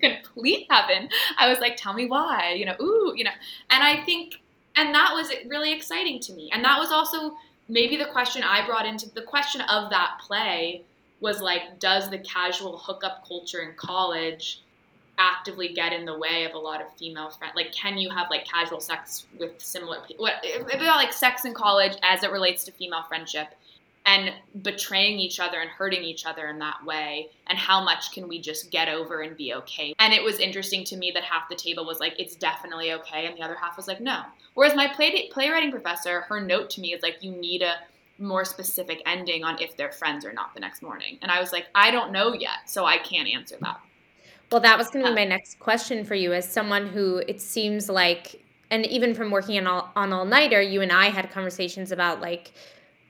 complete 0.01 0.67
heaven. 0.69 1.09
I 1.37 1.49
was 1.49 1.59
like, 1.59 1.75
tell 1.77 1.93
me 1.93 2.05
why, 2.05 2.53
you 2.57 2.65
know, 2.65 2.75
ooh, 2.81 3.13
you 3.15 3.23
know. 3.23 3.31
And 3.69 3.83
I 3.83 4.03
think, 4.03 4.35
and 4.75 4.93
that 4.93 5.11
was 5.13 5.31
really 5.47 5.73
exciting 5.73 6.19
to 6.21 6.33
me. 6.33 6.49
And 6.53 6.63
that 6.63 6.79
was 6.79 6.91
also 6.91 7.35
maybe 7.67 7.97
the 7.97 8.05
question 8.05 8.43
I 8.43 8.65
brought 8.65 8.85
into 8.85 9.09
the 9.09 9.21
question 9.21 9.61
of 9.61 9.89
that 9.91 10.19
play 10.25 10.83
was 11.21 11.41
like, 11.41 11.79
does 11.79 12.09
the 12.09 12.19
casual 12.19 12.77
hookup 12.77 13.27
culture 13.27 13.61
in 13.61 13.73
college 13.75 14.61
actively 15.17 15.73
get 15.73 15.91
in 15.91 16.05
the 16.05 16.17
way 16.17 16.45
of 16.45 16.53
a 16.53 16.57
lot 16.57 16.81
of 16.81 16.87
female 16.97 17.29
friends? 17.29 17.53
Like, 17.55 17.73
can 17.73 17.97
you 17.97 18.09
have 18.09 18.27
like 18.29 18.45
casual 18.45 18.79
sex 18.79 19.27
with 19.37 19.51
similar 19.57 19.99
people? 20.07 20.23
What 20.23 20.43
about 20.73 20.95
like 20.95 21.13
sex 21.13 21.45
in 21.45 21.53
college 21.53 21.97
as 22.03 22.23
it 22.23 22.31
relates 22.31 22.63
to 22.65 22.71
female 22.71 23.03
friendship? 23.07 23.49
And 24.09 24.33
betraying 24.63 25.19
each 25.19 25.39
other 25.39 25.59
and 25.59 25.69
hurting 25.69 26.03
each 26.03 26.25
other 26.25 26.47
in 26.47 26.57
that 26.57 26.83
way 26.83 27.29
and 27.45 27.59
how 27.59 27.83
much 27.83 28.11
can 28.11 28.27
we 28.27 28.41
just 28.41 28.71
get 28.71 28.89
over 28.89 29.21
and 29.21 29.37
be 29.37 29.53
okay? 29.53 29.93
And 29.99 30.13
it 30.13 30.23
was 30.23 30.39
interesting 30.39 30.83
to 30.85 30.97
me 30.97 31.11
that 31.13 31.23
half 31.23 31.47
the 31.47 31.55
table 31.55 31.85
was 31.85 31.99
like 31.99 32.19
it's 32.19 32.35
definitely 32.35 32.91
okay 32.93 33.27
and 33.27 33.37
the 33.37 33.43
other 33.43 33.55
half 33.55 33.77
was 33.77 33.87
like 33.87 34.01
no. 34.01 34.23
Whereas 34.55 34.75
my 34.75 34.87
play- 34.87 35.29
playwriting 35.31 35.69
professor 35.69 36.21
her 36.21 36.41
note 36.41 36.71
to 36.71 36.81
me 36.81 36.93
is 36.93 37.03
like 37.03 37.21
you 37.21 37.31
need 37.31 37.61
a 37.61 37.75
more 38.17 38.43
specific 38.43 39.03
ending 39.05 39.43
on 39.43 39.61
if 39.61 39.77
they're 39.77 39.91
friends 39.91 40.25
or 40.25 40.33
not 40.33 40.53
the 40.53 40.59
next 40.59 40.81
morning 40.81 41.17
and 41.21 41.31
i 41.31 41.39
was 41.39 41.53
like 41.53 41.67
i 41.73 41.89
don't 41.89 42.11
know 42.11 42.33
yet 42.33 42.57
so 42.65 42.83
i 42.83 42.97
can't 42.97 43.29
answer 43.29 43.55
that. 43.61 43.79
Well 44.51 44.59
that 44.59 44.77
was 44.77 44.89
going 44.89 45.05
to 45.05 45.11
be 45.11 45.15
my 45.15 45.23
next 45.23 45.57
question 45.59 46.03
for 46.03 46.15
you 46.15 46.33
as 46.33 46.51
someone 46.51 46.87
who 46.87 47.23
it 47.29 47.39
seems 47.39 47.87
like 47.87 48.43
and 48.69 48.85
even 48.87 49.13
from 49.13 49.31
working 49.31 49.57
on 49.57 49.67
all, 49.67 49.91
on 49.95 50.11
all 50.11 50.25
nighter 50.25 50.61
you 50.61 50.81
and 50.81 50.91
i 50.91 51.05
had 51.05 51.31
conversations 51.31 51.93
about 51.93 52.19
like 52.19 52.51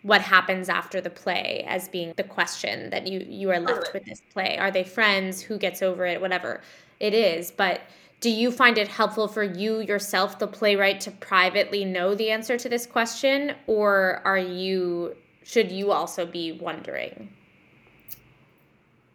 what 0.02 0.22
happens 0.22 0.70
after 0.70 1.02
the 1.02 1.10
play 1.10 1.66
as 1.68 1.88
being 1.90 2.14
the 2.16 2.24
question 2.24 2.90
that 2.90 3.08
you 3.08 3.26
you 3.28 3.52
are 3.52 3.60
left 3.60 3.94
with 3.94 4.06
this 4.06 4.22
play. 4.32 4.58
Are 4.58 4.72
they 4.72 4.84
friends? 4.84 5.42
Who 5.42 5.58
gets 5.58 5.82
over 5.82 6.06
it? 6.06 6.22
Whatever 6.22 6.62
it 7.00 7.14
is. 7.14 7.52
But 7.52 7.82
do 8.22 8.30
you 8.30 8.52
find 8.52 8.78
it 8.78 8.88
helpful 8.88 9.28
for 9.28 9.44
you 9.44 9.80
yourself 9.80 10.40
the 10.40 10.48
playwright 10.48 11.00
to 11.02 11.12
privately 11.12 11.86
know 11.86 12.16
the 12.16 12.32
answer 12.32 12.58
to 12.58 12.70
this 12.70 12.86
question? 12.86 13.56
Or 13.68 14.22
are 14.26 14.38
you 14.38 15.16
should 15.44 15.72
you 15.72 15.92
also 15.92 16.26
be 16.26 16.54
wondering? 16.54 17.34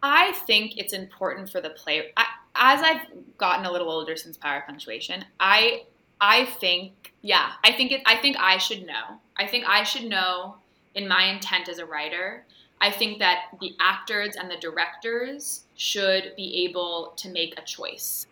I 0.03 0.33
think 0.45 0.77
it's 0.77 0.93
important 0.93 1.49
for 1.49 1.61
the 1.61 1.71
play 1.71 2.11
I, 2.15 2.25
as 2.55 2.81
i've 2.81 3.01
gotten 3.37 3.65
a 3.65 3.71
little 3.71 3.89
older 3.91 4.15
since 4.15 4.37
power 4.37 4.63
punctuation 4.65 5.25
i 5.39 5.83
i 6.21 6.45
think 6.45 7.13
yeah 7.21 7.53
i 7.63 7.71
think 7.71 7.91
it 7.91 8.01
i 8.05 8.15
think 8.15 8.37
i 8.39 8.57
should 8.57 8.85
know. 8.85 9.19
I 9.37 9.47
think 9.47 9.65
i 9.67 9.83
should 9.83 10.05
know 10.05 10.57
in 10.95 11.07
my 11.07 11.25
intent 11.25 11.69
as 11.69 11.77
a 11.77 11.85
writer, 11.85 12.45
I 12.81 12.91
think 12.91 13.19
that 13.19 13.45
the 13.59 13.75
actors 13.79 14.35
and 14.35 14.49
the 14.49 14.57
directors 14.57 15.65
should 15.75 16.33
be 16.35 16.65
able 16.65 17.13
to 17.17 17.29
make 17.29 17.59
a 17.59 17.63
choice. 17.63 18.27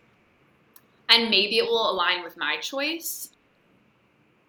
And 1.08 1.30
maybe 1.30 1.58
it 1.58 1.66
will 1.66 1.90
align 1.90 2.24
with 2.24 2.36
my 2.36 2.56
choice. 2.58 3.30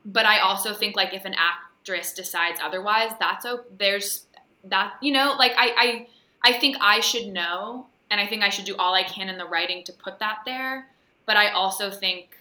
But 0.05 0.25
I 0.25 0.39
also 0.39 0.73
think 0.73 0.95
like 0.95 1.13
if 1.13 1.25
an 1.25 1.35
actress 1.37 2.13
decides 2.13 2.59
otherwise, 2.61 3.11
that's 3.19 3.45
okay. 3.45 3.67
There's 3.77 4.25
that, 4.65 4.93
you 5.01 5.11
know, 5.11 5.35
like 5.37 5.53
I, 5.57 6.07
I, 6.43 6.51
I 6.51 6.59
think 6.59 6.77
I 6.79 6.99
should 6.99 7.27
know 7.27 7.87
and 8.09 8.21
I 8.21 8.27
think 8.27 8.43
I 8.43 8.49
should 8.49 8.65
do 8.65 8.75
all 8.77 8.93
I 8.93 9.03
can 9.03 9.29
in 9.29 9.37
the 9.37 9.45
writing 9.45 9.83
to 9.85 9.93
put 9.93 10.19
that 10.19 10.39
there. 10.45 10.87
But 11.25 11.37
I 11.37 11.49
also 11.49 11.89
think, 11.89 12.37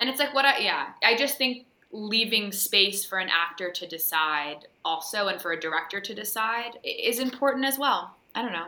and 0.00 0.10
it's 0.10 0.18
like 0.18 0.34
what 0.34 0.44
I, 0.44 0.58
yeah, 0.58 0.88
I 1.02 1.16
just 1.16 1.38
think 1.38 1.66
leaving 1.90 2.52
space 2.52 3.04
for 3.04 3.18
an 3.18 3.28
actor 3.30 3.70
to 3.70 3.86
decide 3.86 4.66
also 4.84 5.28
and 5.28 5.40
for 5.40 5.52
a 5.52 5.60
director 5.60 6.00
to 6.00 6.14
decide 6.14 6.78
is 6.84 7.18
important 7.18 7.64
as 7.64 7.78
well. 7.78 8.16
I 8.34 8.42
don't 8.42 8.52
know. 8.52 8.66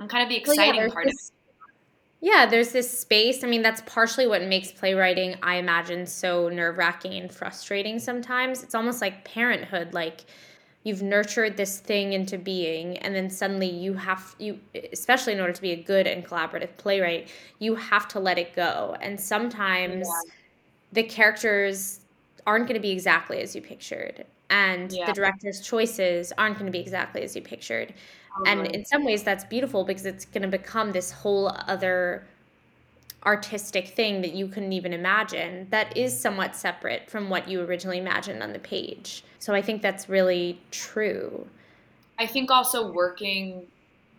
I'm 0.00 0.08
kind 0.08 0.22
of 0.22 0.28
the 0.28 0.36
exciting 0.36 0.76
well, 0.76 0.88
yeah, 0.88 0.92
part 0.92 1.06
this, 1.06 1.30
of 1.30 1.34
it. 1.34 2.26
Yeah, 2.26 2.46
there's 2.46 2.72
this 2.72 2.98
space. 2.98 3.44
I 3.44 3.48
mean, 3.48 3.62
that's 3.62 3.82
partially 3.82 4.26
what 4.26 4.42
makes 4.44 4.72
playwriting, 4.72 5.36
I 5.42 5.56
imagine, 5.56 6.06
so 6.06 6.48
nerve 6.48 6.78
wracking 6.78 7.12
and 7.14 7.32
frustrating 7.32 7.98
sometimes. 7.98 8.62
It's 8.62 8.74
almost 8.74 9.02
like 9.02 9.24
parenthood. 9.26 9.92
Like, 9.92 10.24
you've 10.84 11.02
nurtured 11.02 11.56
this 11.56 11.80
thing 11.80 12.12
into 12.12 12.38
being 12.38 12.98
and 12.98 13.14
then 13.14 13.28
suddenly 13.28 13.68
you 13.68 13.94
have 13.94 14.36
you 14.38 14.60
especially 14.92 15.32
in 15.32 15.40
order 15.40 15.52
to 15.52 15.62
be 15.62 15.72
a 15.72 15.82
good 15.82 16.06
and 16.06 16.24
collaborative 16.24 16.76
playwright 16.76 17.28
you 17.58 17.74
have 17.74 18.06
to 18.06 18.20
let 18.20 18.38
it 18.38 18.54
go 18.54 18.94
and 19.00 19.18
sometimes 19.18 20.06
yeah. 20.06 20.32
the 20.92 21.02
characters 21.02 22.00
aren't 22.46 22.66
going 22.66 22.74
to 22.74 22.82
be 22.82 22.90
exactly 22.90 23.40
as 23.40 23.54
you 23.54 23.62
pictured. 23.62 24.24
And 24.50 24.92
yeah. 24.92 25.06
the 25.06 25.12
director's 25.12 25.60
choices 25.60 26.32
aren't 26.36 26.56
going 26.56 26.66
to 26.66 26.72
be 26.72 26.80
exactly 26.80 27.22
as 27.22 27.34
you 27.34 27.42
pictured. 27.42 27.94
And 28.46 28.66
in 28.66 28.84
some 28.84 29.04
ways 29.04 29.22
that's 29.22 29.44
beautiful 29.44 29.84
because 29.84 30.06
it's 30.06 30.24
going 30.24 30.42
to 30.42 30.48
become 30.48 30.92
this 30.92 31.12
whole 31.12 31.52
other 31.68 32.26
artistic 33.24 33.88
thing 33.88 34.20
that 34.22 34.34
you 34.34 34.48
couldn't 34.48 34.72
even 34.72 34.92
imagine 34.92 35.66
that 35.70 35.96
is 35.96 36.18
somewhat 36.18 36.54
separate 36.54 37.08
from 37.08 37.30
what 37.30 37.48
you 37.48 37.60
originally 37.62 37.98
imagined 37.98 38.42
on 38.42 38.52
the 38.52 38.58
page. 38.58 39.24
So 39.38 39.54
i 39.54 39.62
think 39.62 39.82
that's 39.82 40.08
really 40.08 40.60
true. 40.70 41.46
I 42.18 42.26
think 42.26 42.50
also 42.50 42.92
working 42.92 43.66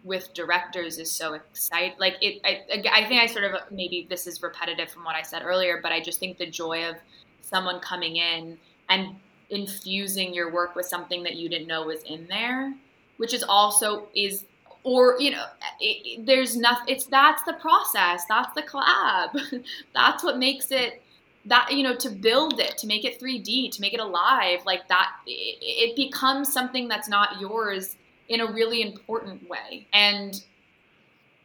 with 0.04 0.34
directors 0.34 1.00
is 1.00 1.12
so 1.12 1.34
exciting 1.34 1.96
like 2.00 2.16
it 2.22 2.40
I, 2.46 2.62
I 2.94 3.06
think 3.06 3.22
i 3.24 3.26
sort 3.26 3.44
of 3.46 3.60
maybe 3.72 4.06
this 4.08 4.28
is 4.28 4.44
repetitive 4.44 4.92
from 4.92 5.04
what 5.04 5.16
i 5.16 5.24
said 5.24 5.42
earlier 5.44 5.80
but 5.82 5.92
i 5.92 6.00
just 6.00 6.20
think 6.20 6.38
the 6.38 6.46
joy 6.46 6.88
of 6.88 6.98
someone 7.46 7.80
coming 7.80 8.18
in 8.18 8.58
and 8.90 9.16
infusing 9.50 10.34
your 10.34 10.52
work 10.52 10.76
with 10.76 10.86
something 10.86 11.24
that 11.24 11.36
you 11.36 11.48
didn't 11.48 11.68
know 11.68 11.86
was 11.86 12.04
in 12.04 12.28
there 12.28 12.74
which 13.18 13.34
is 13.34 13.44
also 13.44 14.08
is 14.16 14.46
or 14.84 15.20
you 15.20 15.32
know 15.32 15.46
it, 15.80 15.98
it, 16.06 16.26
there's 16.26 16.56
nothing 16.56 16.94
it's 16.94 17.06
that's 17.06 17.44
the 17.44 17.54
process 17.54 18.24
that's 18.30 18.54
the 18.56 18.62
collab. 18.62 19.64
That's 19.94 20.24
what 20.24 20.38
makes 20.38 20.72
it 20.72 21.02
that 21.46 21.72
you 21.72 21.84
know 21.84 21.96
to 21.96 22.10
build 22.10 22.60
it 22.60 22.78
to 22.78 22.88
make 22.88 23.04
it 23.04 23.20
3d 23.20 23.72
to 23.72 23.82
make 23.82 23.94
it 23.94 24.00
alive 24.00 24.60
like 24.66 24.88
that 24.88 25.12
it, 25.28 25.58
it 25.62 25.96
becomes 25.96 26.52
something 26.52 26.88
that's 26.88 27.08
not 27.08 27.40
yours 27.40 27.98
in 28.30 28.42
a 28.42 28.52
really 28.52 28.82
important 28.82 29.48
way. 29.50 29.88
And 29.94 30.42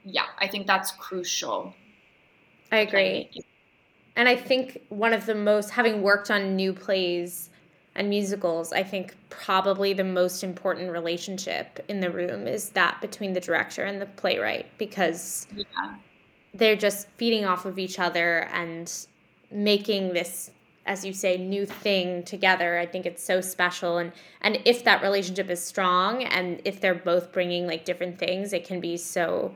yeah 0.04 0.26
i 0.38 0.46
think 0.46 0.66
that's 0.66 0.92
crucial. 0.92 1.74
I 2.72 2.78
agree 2.78 3.30
and 4.16 4.28
I 4.28 4.36
think 4.36 4.80
one 4.88 5.12
of 5.12 5.26
the 5.26 5.34
most, 5.34 5.70
having 5.70 6.02
worked 6.02 6.30
on 6.30 6.56
new 6.56 6.72
plays 6.72 7.50
and 7.94 8.08
musicals, 8.08 8.72
I 8.72 8.82
think 8.82 9.16
probably 9.30 9.92
the 9.92 10.04
most 10.04 10.44
important 10.44 10.90
relationship 10.90 11.84
in 11.88 12.00
the 12.00 12.10
room 12.10 12.46
is 12.46 12.70
that 12.70 13.00
between 13.00 13.32
the 13.32 13.40
director 13.40 13.84
and 13.84 14.00
the 14.00 14.06
playwright 14.06 14.66
because 14.78 15.46
yeah. 15.54 15.96
they're 16.54 16.76
just 16.76 17.08
feeding 17.16 17.44
off 17.44 17.64
of 17.64 17.78
each 17.78 17.98
other 17.98 18.48
and 18.52 19.06
making 19.50 20.12
this 20.12 20.50
as 20.86 21.04
you 21.04 21.12
say 21.12 21.36
new 21.36 21.66
thing 21.66 22.22
together. 22.24 22.78
I 22.78 22.86
think 22.86 23.06
it's 23.06 23.22
so 23.22 23.40
special. 23.40 23.98
And 23.98 24.12
and 24.40 24.60
if 24.64 24.84
that 24.84 25.02
relationship 25.02 25.50
is 25.50 25.62
strong 25.62 26.24
and 26.24 26.60
if 26.64 26.80
they're 26.80 26.94
both 26.94 27.32
bringing 27.32 27.66
like 27.66 27.84
different 27.84 28.18
things 28.18 28.52
it 28.52 28.66
can 28.66 28.80
be 28.80 28.96
so 28.96 29.54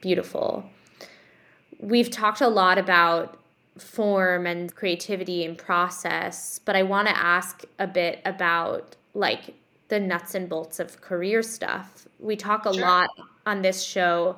beautiful. 0.00 0.68
We've 1.78 2.10
talked 2.10 2.40
a 2.40 2.48
lot 2.48 2.78
about 2.78 3.38
form 3.78 4.46
and 4.46 4.74
creativity 4.74 5.44
and 5.44 5.56
process, 5.56 6.60
but 6.64 6.76
I 6.76 6.82
want 6.82 7.08
to 7.08 7.16
ask 7.16 7.64
a 7.78 7.86
bit 7.86 8.20
about 8.24 8.96
like 9.14 9.54
the 9.88 10.00
nuts 10.00 10.34
and 10.34 10.48
bolts 10.48 10.80
of 10.80 11.00
career 11.00 11.42
stuff. 11.42 12.08
We 12.18 12.36
talk 12.36 12.66
a 12.66 12.72
sure. 12.72 12.82
lot 12.82 13.10
on 13.44 13.62
this 13.62 13.82
show 13.82 14.36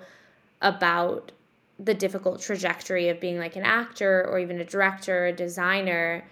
about 0.61 1.33
the 1.79 1.95
difficult 1.95 2.41
trajectory 2.41 3.09
of 3.09 3.21
being 3.21 3.39
like 3.39 3.57
an 3.57 3.63
actor 3.63 4.27
or 4.29 4.39
even 4.39 4.61
a 4.61 4.65
director, 4.65 5.27
a 5.27 5.33
designer. 5.33 6.25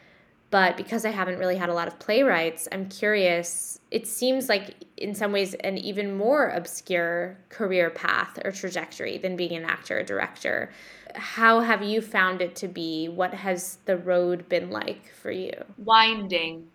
But 0.56 0.78
because 0.78 1.04
I 1.04 1.10
haven't 1.10 1.38
really 1.38 1.56
had 1.56 1.68
a 1.68 1.74
lot 1.74 1.86
of 1.86 1.98
playwrights, 1.98 2.66
I'm 2.72 2.88
curious. 2.88 3.78
It 3.90 4.06
seems 4.06 4.48
like, 4.48 4.74
in 4.96 5.14
some 5.14 5.30
ways, 5.30 5.52
an 5.52 5.76
even 5.76 6.16
more 6.16 6.48
obscure 6.48 7.36
career 7.50 7.90
path 7.90 8.38
or 8.42 8.52
trajectory 8.52 9.18
than 9.18 9.36
being 9.36 9.52
an 9.52 9.64
actor 9.64 9.98
or 9.98 10.02
director 10.02 10.70
how 11.16 11.60
have 11.60 11.82
you 11.82 12.00
found 12.00 12.42
it 12.42 12.54
to 12.56 12.68
be? 12.68 13.08
What 13.08 13.34
has 13.34 13.78
the 13.86 13.96
road 13.96 14.48
been 14.48 14.70
like 14.70 15.12
for 15.14 15.30
you? 15.30 15.52
Winding. 15.78 16.66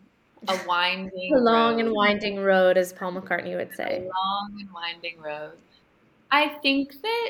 A 0.47 0.59
winding 0.67 1.36
a 1.36 1.39
long 1.39 1.75
road. 1.75 1.86
and 1.86 1.93
winding 1.93 2.39
road, 2.39 2.77
as 2.77 2.91
Paul 2.91 3.13
McCartney 3.13 3.55
would 3.55 3.75
say. 3.75 3.99
A 3.99 4.01
long 4.01 4.57
and 4.59 4.71
winding 4.71 5.21
road. 5.21 5.53
I 6.32 6.47
think 6.63 7.01
that 7.01 7.29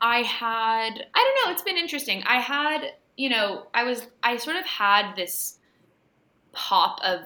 I 0.00 0.22
had, 0.22 1.06
I 1.14 1.34
don't 1.34 1.46
know, 1.46 1.52
it's 1.52 1.62
been 1.62 1.76
interesting. 1.76 2.22
I 2.26 2.40
had, 2.40 2.92
you 3.16 3.28
know, 3.28 3.66
I 3.74 3.84
was, 3.84 4.06
I 4.22 4.36
sort 4.36 4.56
of 4.56 4.64
had 4.64 5.14
this 5.16 5.58
pop 6.52 7.00
of 7.02 7.20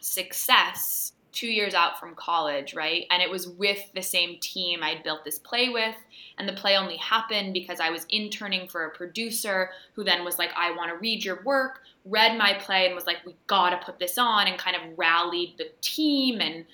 success 0.00 1.12
two 1.32 1.46
years 1.46 1.74
out 1.74 2.00
from 2.00 2.14
college, 2.14 2.74
right? 2.74 3.04
And 3.10 3.22
it 3.22 3.30
was 3.30 3.46
with 3.46 3.78
the 3.94 4.02
same 4.02 4.38
team 4.40 4.82
I'd 4.82 5.02
built 5.02 5.22
this 5.22 5.38
play 5.38 5.68
with. 5.68 5.94
And 6.38 6.48
the 6.48 6.54
play 6.54 6.76
only 6.76 6.96
happened 6.96 7.52
because 7.52 7.78
I 7.78 7.90
was 7.90 8.06
interning 8.08 8.68
for 8.68 8.86
a 8.86 8.90
producer 8.90 9.70
who 9.92 10.02
then 10.02 10.24
was 10.24 10.38
like, 10.38 10.50
I 10.56 10.74
want 10.74 10.90
to 10.90 10.96
read 10.96 11.22
your 11.22 11.42
work, 11.42 11.80
read 12.06 12.38
my 12.38 12.54
play, 12.54 12.86
and 12.86 12.94
was 12.94 13.06
like, 13.06 13.18
we 13.26 13.36
got 13.46 13.70
to 13.70 13.84
put 13.84 13.98
this 13.98 14.16
on, 14.16 14.46
and 14.46 14.58
kind 14.58 14.76
of 14.76 14.98
rallied 14.98 15.58
the 15.58 15.70
team. 15.82 16.40
And, 16.40 16.64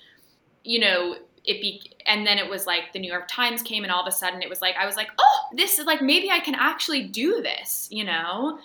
you 0.62 0.78
know, 0.78 1.16
it 1.45 1.61
be, 1.61 1.82
and 2.07 2.26
then 2.26 2.38
it 2.38 2.49
was 2.49 2.66
like 2.66 2.93
the 2.93 2.99
New 2.99 3.11
York 3.11 3.26
Times 3.28 3.62
came, 3.62 3.82
and 3.82 3.93
all 3.93 4.03
of 4.03 4.07
a 4.07 4.16
sudden 4.16 4.43
it 4.43 4.49
was 4.49 4.61
like, 4.61 4.76
I 4.76 4.86
was 4.86 4.97
like, 4.97 5.09
oh, 5.18 5.38
this 5.57 5.78
is 5.78 5.86
like, 5.86 6.01
maybe 6.01 6.30
I 6.30 6.40
can 6.40 6.55
actually 6.55 7.05
do 7.05 7.43
this, 7.43 7.88
you 7.90 8.05
know? 8.05 8.59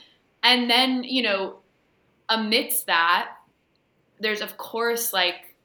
And 0.43 0.69
then, 0.69 1.03
you 1.03 1.23
know, 1.23 1.57
amidst 2.30 2.86
that, 2.88 3.32
there's 4.19 4.41
of 4.41 4.57
course 4.57 5.13
like 5.13 5.55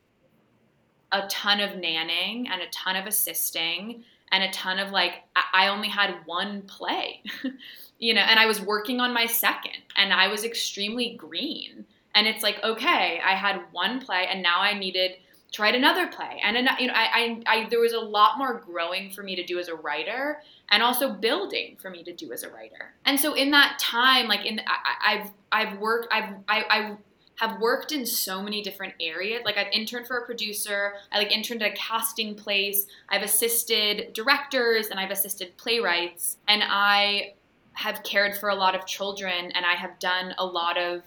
a 1.13 1.27
ton 1.29 1.61
of 1.61 1.71
nanning 1.73 2.49
and 2.51 2.63
a 2.63 2.69
ton 2.71 2.97
of 2.97 3.07
assisting 3.07 4.03
and 4.31 4.43
a 4.43 4.51
ton 4.51 4.79
of 4.79 4.91
like 4.91 5.23
I 5.53 5.69
only 5.69 5.89
had 5.89 6.15
one 6.25 6.63
play, 6.63 7.23
you 7.99 8.15
know, 8.15 8.23
and 8.23 8.39
I 8.39 8.47
was 8.47 8.61
working 8.61 9.01
on 9.01 9.13
my 9.13 9.27
second 9.27 9.77
and 9.97 10.13
I 10.13 10.29
was 10.29 10.45
extremely 10.45 11.15
green 11.15 11.85
And 12.15 12.27
it's 12.27 12.43
like, 12.43 12.63
okay, 12.63 13.21
I 13.25 13.35
had 13.35 13.63
one 13.73 14.01
play 14.01 14.27
and 14.31 14.43
now 14.43 14.61
I 14.61 14.79
needed 14.79 15.13
write 15.61 15.75
another 15.75 16.07
play. 16.07 16.41
And 16.43 16.57
you 16.79 16.87
know, 16.87 16.95
I, 16.95 17.43
I, 17.47 17.59
I 17.59 17.69
there 17.69 17.81
was 17.81 17.93
a 17.93 18.01
lot 18.01 18.39
more 18.39 18.55
growing 18.55 19.11
for 19.11 19.23
me 19.23 19.37
to 19.37 19.45
do 19.45 19.59
as 19.59 19.69
a 19.69 19.75
writer 19.75 20.43
and 20.71 20.83
also 20.83 21.13
building 21.13 21.77
for 21.81 21.91
me 21.91 22.03
to 22.05 22.13
do 22.13 22.33
as 22.33 22.43
a 22.43 22.51
writer. 22.51 22.95
And 23.05 23.21
so 23.21 23.35
in 23.35 23.51
that 23.51 23.79
time, 23.79 24.29
like 24.29 24.47
in 24.47 24.61
I, 24.67 25.15
I've 25.15 25.31
I've 25.53 25.79
worked 25.79 26.09
I've 26.11 26.35
I, 26.49 26.65
I 26.71 26.97
have 27.37 27.61
worked 27.61 27.93
in 27.93 28.07
so 28.07 28.41
many 28.41 28.63
different 28.63 28.95
areas. 29.01 29.43
Like 29.45 29.59
I've 29.59 29.73
interned 29.73 30.07
for 30.07 30.19
a 30.19 30.25
producer, 30.25 30.95
I 31.11 31.19
like 31.19 31.33
interned 31.33 31.63
at 31.63 31.73
a 31.73 31.75
casting 31.75 32.35
place, 32.35 32.87
I've 33.09 33.23
assisted 33.23 34.13
directors 34.13 34.89
and 34.89 35.01
I've 35.01 35.11
assisted 35.11 35.57
playwrights, 35.57 36.37
and 36.47 36.63
I 36.65 37.35
have 37.75 38.03
cared 38.03 38.37
for 38.37 38.51
a 38.51 38.55
lot 38.55 38.75
of 38.75 38.87
children 38.87 39.51
and 39.53 39.65
I 39.65 39.75
have 39.75 39.99
done 39.99 40.35
a 40.39 40.45
lot 40.45 40.79
of 40.79 41.03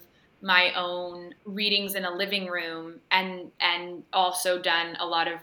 my 0.46 0.72
own 0.74 1.34
readings 1.44 1.94
in 1.94 2.04
a 2.04 2.10
living 2.10 2.46
room 2.46 2.94
and 3.10 3.50
and 3.60 4.02
also 4.12 4.60
done 4.60 4.96
a 5.00 5.06
lot 5.06 5.26
of 5.26 5.40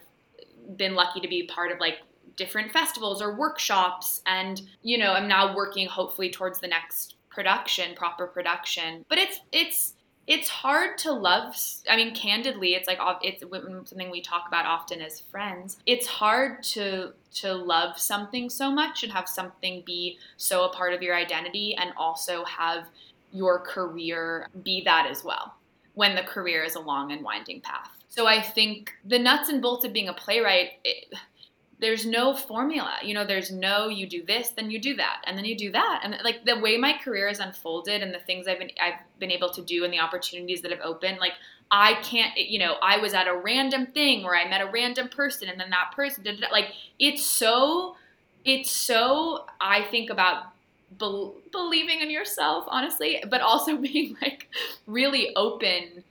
been 0.78 0.96
lucky 0.96 1.20
to 1.20 1.28
be 1.28 1.44
part 1.44 1.72
of 1.72 1.80
like 1.80 1.96
different 2.38 2.72
festivals 2.72 3.22
or 3.22 3.36
workshops 3.36 4.22
and 4.26 4.62
you 4.82 4.98
know 4.98 5.12
i'm 5.14 5.28
now 5.28 5.56
working 5.56 5.88
hopefully 5.88 6.32
towards 6.32 6.60
the 6.60 6.68
next 6.68 7.16
production 7.34 7.96
proper 7.96 8.28
production. 8.28 9.06
But 9.10 9.18
it's 9.18 9.40
it's 9.52 9.94
it's 10.26 10.48
hard 10.48 10.98
to 10.98 11.12
love 11.12 11.54
i 11.90 11.98
mean 11.98 12.16
candidly 12.16 12.76
it's 12.76 12.88
like 12.88 12.98
it's 13.22 13.44
something 13.90 14.10
we 14.10 14.22
talk 14.22 14.46
about 14.48 14.66
often 14.66 15.02
as 15.02 15.20
friends. 15.20 15.78
It's 15.86 16.08
hard 16.08 16.64
to 16.64 17.14
to 17.36 17.54
love 17.54 18.00
something 18.00 18.50
so 18.50 18.72
much 18.72 19.04
and 19.04 19.12
have 19.12 19.28
something 19.28 19.84
be 19.86 20.20
so 20.38 20.66
a 20.66 20.70
part 20.70 20.94
of 20.94 21.02
your 21.02 21.16
identity 21.16 21.76
and 21.76 21.92
also 21.98 22.46
have 22.46 22.88
your 23.34 23.60
career 23.60 24.48
be 24.64 24.82
that 24.86 25.08
as 25.10 25.24
well 25.24 25.56
when 25.96 26.16
the 26.16 26.24
career 26.24 26.64
is 26.64 26.76
a 26.76 26.80
long 26.80 27.12
and 27.12 27.24
winding 27.24 27.62
path. 27.62 27.90
So 28.08 28.28
I 28.28 28.42
think 28.42 28.94
the 29.06 29.20
nuts 29.20 29.50
and 29.50 29.62
bolts 29.62 29.86
of 29.86 29.94
being 29.94 30.08
a 30.08 30.14
playwright, 30.14 30.74
it, 30.84 31.14
there's 31.80 32.06
no 32.06 32.34
formula. 32.34 32.96
You 33.04 33.14
know, 33.14 33.26
there's 33.26 33.52
no 33.52 33.90
you 33.90 34.08
do 34.08 34.24
this, 34.24 34.50
then 34.52 34.72
you 34.72 34.80
do 34.80 34.96
that, 34.96 35.22
and 35.26 35.38
then 35.38 35.46
you 35.46 35.58
do 35.58 35.72
that. 35.72 36.02
And 36.04 36.16
like 36.24 36.46
the 36.46 36.60
way 36.60 36.78
my 36.78 36.94
career 36.94 37.28
has 37.28 37.40
unfolded 37.40 38.02
and 38.02 38.14
the 38.14 38.20
things 38.20 38.48
I've 38.48 38.60
been 38.60 38.72
I've 38.82 39.00
been 39.20 39.32
able 39.32 39.50
to 39.52 39.62
do 39.62 39.84
and 39.84 39.92
the 39.92 40.00
opportunities 40.00 40.62
that 40.62 40.72
have 40.72 40.82
opened, 40.82 41.18
like 41.18 41.34
I 41.72 41.96
can't, 41.96 42.38
you 42.38 42.60
know, 42.60 42.76
I 42.82 42.98
was 42.98 43.14
at 43.14 43.28
a 43.28 43.36
random 43.36 43.88
thing 43.88 44.24
where 44.24 44.36
I 44.36 44.48
met 44.48 44.62
a 44.62 44.70
random 44.72 45.10
person 45.10 45.50
and 45.50 45.60
then 45.60 45.72
that 45.72 45.92
person 45.96 46.24
did 46.24 46.40
like 46.52 46.68
it's 47.00 47.26
so 47.26 47.96
it's 48.46 48.72
so 48.72 49.46
I 49.60 49.84
think 49.84 50.10
about 50.10 50.53
be- 50.98 51.32
believing 51.52 52.02
in 52.02 52.10
yourself, 52.10 52.66
honestly, 52.68 53.24
but 53.30 53.42
also 53.42 53.78
being 53.90 54.18
like 54.22 54.50
really 54.88 55.36
open 55.36 56.04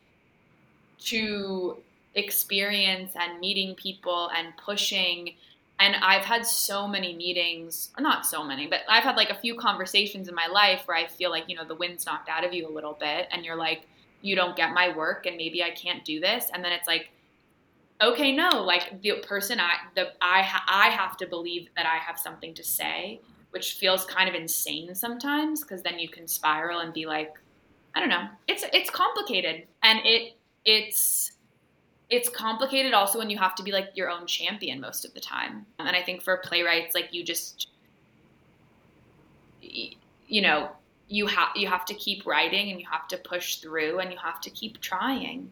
to 1.05 1.77
experience 2.15 3.13
and 3.19 3.41
meeting 3.41 3.75
people 3.75 4.31
and 4.37 4.57
pushing. 4.57 5.35
And 5.81 5.97
I've 5.97 6.25
had 6.25 6.47
so 6.47 6.87
many 6.87 7.15
meetings, 7.15 7.91
not 7.99 8.25
so 8.27 8.45
many, 8.45 8.67
but 8.67 8.81
I've 8.89 9.03
had 9.03 9.17
like 9.17 9.31
a 9.31 9.35
few 9.35 9.57
conversations 9.57 10.29
in 10.29 10.35
my 10.35 10.47
life 10.47 10.83
where 10.87 10.97
I 10.97 11.07
feel 11.07 11.31
like, 11.31 11.45
you 11.49 11.57
know, 11.57 11.65
the 11.65 11.75
wind's 11.75 12.07
knocked 12.07 12.29
out 12.29 12.45
of 12.45 12.53
you 12.53 12.69
a 12.69 12.71
little 12.71 12.97
bit 12.99 13.29
and 13.33 13.45
you're 13.45 13.57
like, 13.57 13.83
you 14.21 14.37
don't 14.37 14.55
get 14.55 14.73
my 14.73 14.95
work 14.97 15.27
and 15.27 15.37
maybe 15.37 15.63
I 15.63 15.71
can't 15.71 16.05
do 16.05 16.21
this. 16.21 16.51
And 16.55 16.65
then 16.65 16.71
it's 16.71 16.87
like, 16.87 17.11
okay, 18.01 18.35
no, 18.35 18.63
like 18.63 19.03
the 19.03 19.15
person 19.27 19.59
I, 19.59 19.75
the, 19.97 20.13
I, 20.21 20.43
ha- 20.43 20.65
I 20.69 20.91
have 20.91 21.17
to 21.17 21.27
believe 21.27 21.69
that 21.77 21.87
I 21.87 21.97
have 21.97 22.19
something 22.19 22.55
to 22.55 22.63
say 22.63 23.21
which 23.53 23.75
feels 23.75 24.05
kind 24.05 24.29
of 24.29 24.35
insane 24.35 24.95
sometimes 24.95 25.63
because 25.63 25.83
then 25.83 25.99
you 25.99 26.09
can 26.09 26.27
spiral 26.27 26.81
and 26.81 26.93
be 26.93 27.07
like, 27.07 27.35
I 27.95 28.01
don't 28.01 28.09
know. 28.09 28.27
It's 28.49 28.65
it's 28.73 28.91
complicated 28.91 29.67
and 29.83 30.01
it 30.05 30.35
it's 30.65 31.33
it's 32.11 32.29
complicated 32.29 32.93
also 32.93 33.19
when 33.19 33.31
you 33.31 33.39
have 33.39 33.55
to 33.55 33.63
be 33.63 33.73
like 33.73 33.91
your 33.95 34.11
own 34.11 34.27
champion 34.27 34.81
most 34.81 35.05
of 35.05 35.15
the 35.15 35.21
time. 35.21 35.67
And 35.79 35.97
I 35.97 36.03
think 36.03 36.23
for 36.23 36.37
playwrights, 36.39 36.95
like 36.95 37.13
you 37.13 37.25
just 37.25 37.69
you 39.61 40.43
know 40.43 40.71
you 41.09 41.27
have 41.27 41.49
you 41.55 41.69
have 41.69 41.85
to 41.87 41.95
keep 41.95 42.27
writing 42.27 42.71
and 42.71 42.81
you 42.81 42.87
have 42.91 43.07
to 43.09 43.19
push 43.19 43.57
through 43.57 43.99
and 43.99 44.11
you 44.11 44.19
have 44.19 44.41
to 44.41 44.51
keep 44.51 44.81
trying. 44.81 45.51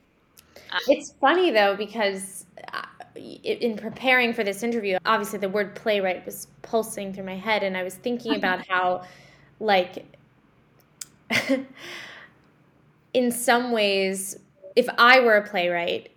Um, 0.72 0.80
it's 0.88 1.12
funny 1.20 1.50
though 1.50 1.76
because 1.76 2.46
uh, 2.72 2.82
in 3.20 3.76
preparing 3.76 4.32
for 4.32 4.44
this 4.44 4.62
interview, 4.62 4.98
obviously 5.06 5.38
the 5.38 5.48
word 5.48 5.74
playwright 5.74 6.24
was 6.24 6.48
pulsing 6.62 7.12
through 7.12 7.24
my 7.24 7.36
head, 7.36 7.62
and 7.62 7.76
I 7.76 7.82
was 7.82 7.94
thinking 7.94 8.34
about 8.34 8.66
how, 8.68 9.02
like, 9.58 10.04
in 13.14 13.30
some 13.30 13.72
ways, 13.72 14.38
if 14.76 14.88
I 14.98 15.20
were 15.20 15.36
a 15.36 15.46
playwright, 15.46 16.10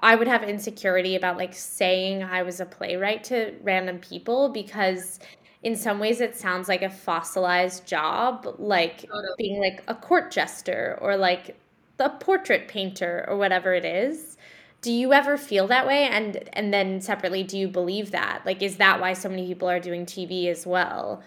I 0.00 0.14
would 0.14 0.28
have 0.28 0.42
insecurity 0.44 1.16
about 1.16 1.36
like 1.36 1.54
saying 1.54 2.22
I 2.22 2.42
was 2.42 2.60
a 2.60 2.66
playwright 2.66 3.24
to 3.24 3.54
random 3.62 3.98
people 3.98 4.48
because 4.48 5.18
in 5.64 5.74
some 5.74 5.98
ways 5.98 6.20
it 6.20 6.36
sounds 6.36 6.68
like 6.68 6.82
a 6.82 6.90
fossilized 6.90 7.84
job, 7.84 8.46
like 8.58 9.00
totally. 9.08 9.34
being 9.36 9.60
like 9.60 9.82
a 9.88 9.94
court 9.94 10.30
jester 10.30 10.96
or 11.00 11.16
like 11.16 11.56
a 11.98 12.10
portrait 12.10 12.68
painter 12.68 13.24
or 13.28 13.36
whatever 13.36 13.74
it 13.74 13.84
is 13.84 14.37
do 14.80 14.92
you 14.92 15.12
ever 15.12 15.36
feel 15.36 15.66
that 15.68 15.86
way? 15.86 16.04
And 16.04 16.48
and 16.52 16.72
then 16.72 17.00
separately 17.00 17.42
do 17.42 17.58
you 17.58 17.68
believe 17.68 18.10
that? 18.12 18.42
Like 18.46 18.62
is 18.62 18.76
that 18.76 19.00
why 19.00 19.12
so 19.12 19.28
many 19.28 19.46
people 19.46 19.68
are 19.68 19.80
doing 19.80 20.06
tv 20.06 20.46
as 20.48 20.66
well? 20.66 21.22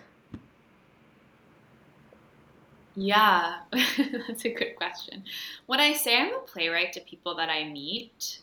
Yeah. 2.96 3.56
That's 3.72 4.46
a 4.46 4.54
good 4.54 4.76
question. 4.76 5.24
When 5.66 5.80
i 5.80 5.94
say 5.94 6.18
i'm 6.18 6.34
a 6.34 6.40
playwright 6.40 6.94
to 6.94 7.02
people 7.02 7.36
that 7.36 7.50
i 7.50 7.64
meet 7.64 8.42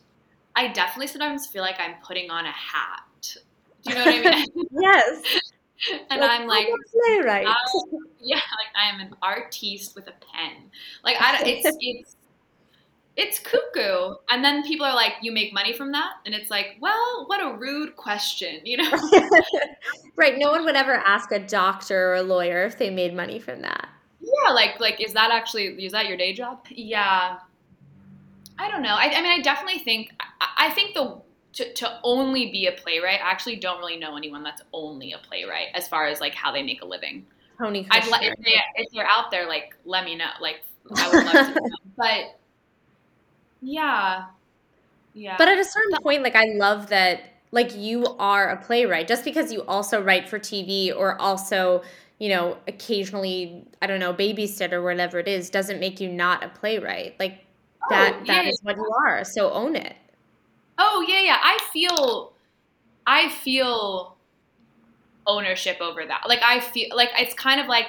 i 0.55 0.67
definitely 0.67 1.07
sometimes 1.07 1.47
feel 1.47 1.61
like 1.61 1.79
i'm 1.79 1.95
putting 2.03 2.29
on 2.29 2.45
a 2.45 2.51
hat. 2.51 3.37
Do 3.83 3.91
you 3.91 3.95
know 3.95 4.05
what 4.05 4.25
i 4.25 4.31
mean? 4.31 4.67
Yes. 4.81 5.23
And 6.09 6.19
like, 6.19 6.41
I'm 6.41 6.45
like, 6.45 6.67
playwright. 6.91 7.47
Um, 7.47 7.55
yeah, 8.19 8.35
like 8.35 8.67
I 8.75 8.93
am 8.93 8.99
an 8.99 9.15
artiste 9.21 9.95
with 9.95 10.07
a 10.07 10.13
pen. 10.33 10.69
Like 11.05 11.15
I, 11.21 11.41
it's 11.45 11.77
it's 11.79 12.17
it's 13.19 13.37
cuckoo. 13.37 14.15
And 14.29 14.45
then 14.45 14.63
people 14.63 14.85
are 14.85 14.95
like, 14.95 15.13
you 15.21 15.33
make 15.33 15.53
money 15.53 15.73
from 15.73 15.91
that? 15.91 16.13
And 16.25 16.33
it's 16.33 16.49
like, 16.49 16.77
well, 16.79 17.25
what 17.27 17.43
a 17.43 17.57
rude 17.57 17.97
question, 17.97 18.61
you 18.63 18.77
know? 18.77 18.89
right. 20.15 20.37
No 20.37 20.51
one 20.51 20.63
would 20.63 20.77
ever 20.77 20.93
ask 20.93 21.33
a 21.33 21.39
doctor 21.39 22.11
or 22.11 22.15
a 22.15 22.23
lawyer 22.23 22.63
if 22.63 22.77
they 22.77 22.89
made 22.89 23.13
money 23.13 23.37
from 23.37 23.61
that. 23.61 23.89
Yeah, 24.21 24.53
like 24.53 24.79
like 24.79 25.03
is 25.03 25.13
that 25.13 25.31
actually 25.31 25.83
is 25.83 25.91
that 25.91 26.07
your 26.07 26.17
day 26.17 26.33
job? 26.33 26.65
Yeah. 26.69 27.39
I 28.57 28.71
don't 28.71 28.81
know. 28.81 28.95
I, 28.95 29.11
I 29.13 29.21
mean, 29.21 29.31
I 29.31 29.41
definitely 29.41 29.79
think 29.79 30.11
I, 30.19 30.67
I 30.67 30.69
think 30.71 30.93
the 30.93 31.21
to, 31.53 31.73
to 31.73 31.99
only 32.03 32.51
be 32.51 32.67
a 32.67 32.71
playwright. 32.71 33.19
I 33.21 33.29
actually 33.29 33.57
don't 33.57 33.79
really 33.79 33.97
know 33.97 34.15
anyone 34.15 34.43
that's 34.43 34.61
only 34.71 35.11
a 35.11 35.17
playwright 35.17 35.67
as 35.73 35.89
far 35.89 36.07
as 36.07 36.21
like 36.21 36.35
how 36.35 36.53
they 36.53 36.63
make 36.63 36.81
a 36.81 36.85
living. 36.85 37.25
Tony 37.57 37.85
I'd 37.91 38.03
if, 38.03 38.37
they, 38.37 38.53
if 38.75 38.87
they're 38.93 39.05
out 39.05 39.29
there, 39.31 39.45
like 39.45 39.75
let 39.83 40.05
me 40.05 40.15
know. 40.15 40.29
Like 40.39 40.61
I 40.95 41.09
would 41.09 41.25
love 41.25 41.53
to 41.53 41.61
know. 41.69 41.77
But 41.97 42.39
yeah. 43.61 44.25
Yeah. 45.13 45.35
But 45.37 45.47
at 45.47 45.57
a 45.57 45.63
certain 45.63 46.01
point, 46.01 46.23
like 46.23 46.35
I 46.35 46.45
love 46.53 46.89
that 46.89 47.21
like 47.51 47.75
you 47.75 48.05
are 48.19 48.49
a 48.49 48.57
playwright. 48.57 49.07
Just 49.07 49.23
because 49.23 49.51
you 49.51 49.63
also 49.63 50.01
write 50.01 50.29
for 50.29 50.39
TV 50.39 50.95
or 50.95 51.19
also, 51.19 51.81
you 52.19 52.29
know, 52.29 52.57
occasionally, 52.67 53.65
I 53.81 53.87
don't 53.87 53.99
know, 53.99 54.13
babysit 54.13 54.71
or 54.71 54.81
whatever 54.81 55.19
it 55.19 55.27
is, 55.27 55.49
doesn't 55.49 55.79
make 55.79 55.99
you 55.99 56.09
not 56.09 56.43
a 56.43 56.49
playwright. 56.49 57.19
Like 57.19 57.45
oh, 57.83 57.87
that 57.89 58.15
oh, 58.15 58.23
yeah, 58.25 58.33
that 58.33 58.47
is 58.47 58.59
what 58.63 58.77
you 58.77 58.89
are. 59.05 59.23
So 59.23 59.51
own 59.51 59.75
it. 59.75 59.95
Oh 60.77 61.05
yeah, 61.07 61.21
yeah. 61.21 61.37
I 61.41 61.57
feel 61.73 62.33
I 63.05 63.29
feel 63.29 64.15
ownership 65.27 65.77
over 65.81 66.05
that. 66.05 66.23
Like 66.27 66.41
I 66.43 66.59
feel 66.59 66.95
like 66.95 67.09
it's 67.17 67.33
kind 67.33 67.59
of 67.59 67.67
like 67.67 67.87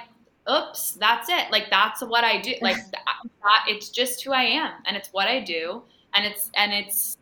oops, 0.48 0.92
that's 0.92 1.28
it. 1.28 1.50
Like 1.50 1.70
that's 1.70 2.02
what 2.02 2.24
I 2.24 2.40
do. 2.40 2.54
Like 2.60 2.76
that, 2.92 3.64
it's 3.68 3.88
just 3.88 4.22
who 4.22 4.32
I 4.32 4.42
am, 4.42 4.72
and 4.86 4.96
it's 4.96 5.08
what 5.12 5.28
I 5.28 5.40
do, 5.40 5.82
and 6.14 6.24
it's 6.24 6.50
and 6.54 6.72
it's 6.72 7.16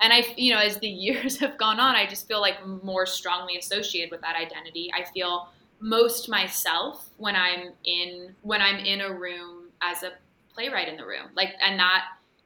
and 0.00 0.12
I, 0.12 0.24
you 0.36 0.52
know, 0.52 0.60
as 0.60 0.78
the 0.78 0.88
years 0.88 1.38
have 1.38 1.58
gone 1.58 1.80
on, 1.80 1.94
I 1.94 2.06
just 2.06 2.26
feel 2.26 2.40
like 2.40 2.64
more 2.66 3.06
strongly 3.06 3.56
associated 3.56 4.10
with 4.10 4.20
that 4.22 4.36
identity. 4.36 4.90
I 4.94 5.04
feel 5.12 5.48
most 5.80 6.28
myself 6.28 7.08
when 7.16 7.36
I'm 7.36 7.72
in 7.84 8.34
when 8.42 8.60
I'm 8.60 8.76
in 8.84 9.00
a 9.00 9.12
room 9.12 9.68
as 9.82 10.02
a 10.02 10.12
playwright 10.52 10.88
in 10.88 10.96
the 10.96 11.06
room, 11.06 11.28
like, 11.34 11.54
and 11.62 11.78
that 11.78 12.04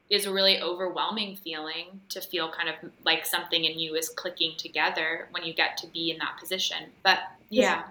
is 0.09 0.25
a 0.25 0.31
really 0.31 0.61
overwhelming 0.61 1.35
feeling 1.35 1.99
to 2.09 2.21
feel 2.21 2.51
kind 2.51 2.69
of 2.69 2.75
like 3.03 3.25
something 3.25 3.65
in 3.65 3.79
you 3.79 3.95
is 3.95 4.09
clicking 4.09 4.53
together 4.55 5.27
when 5.31 5.43
you 5.43 5.53
get 5.53 5.77
to 5.77 5.87
be 5.87 6.11
in 6.11 6.17
that 6.19 6.37
position. 6.39 6.77
But 7.03 7.19
yeah. 7.49 7.83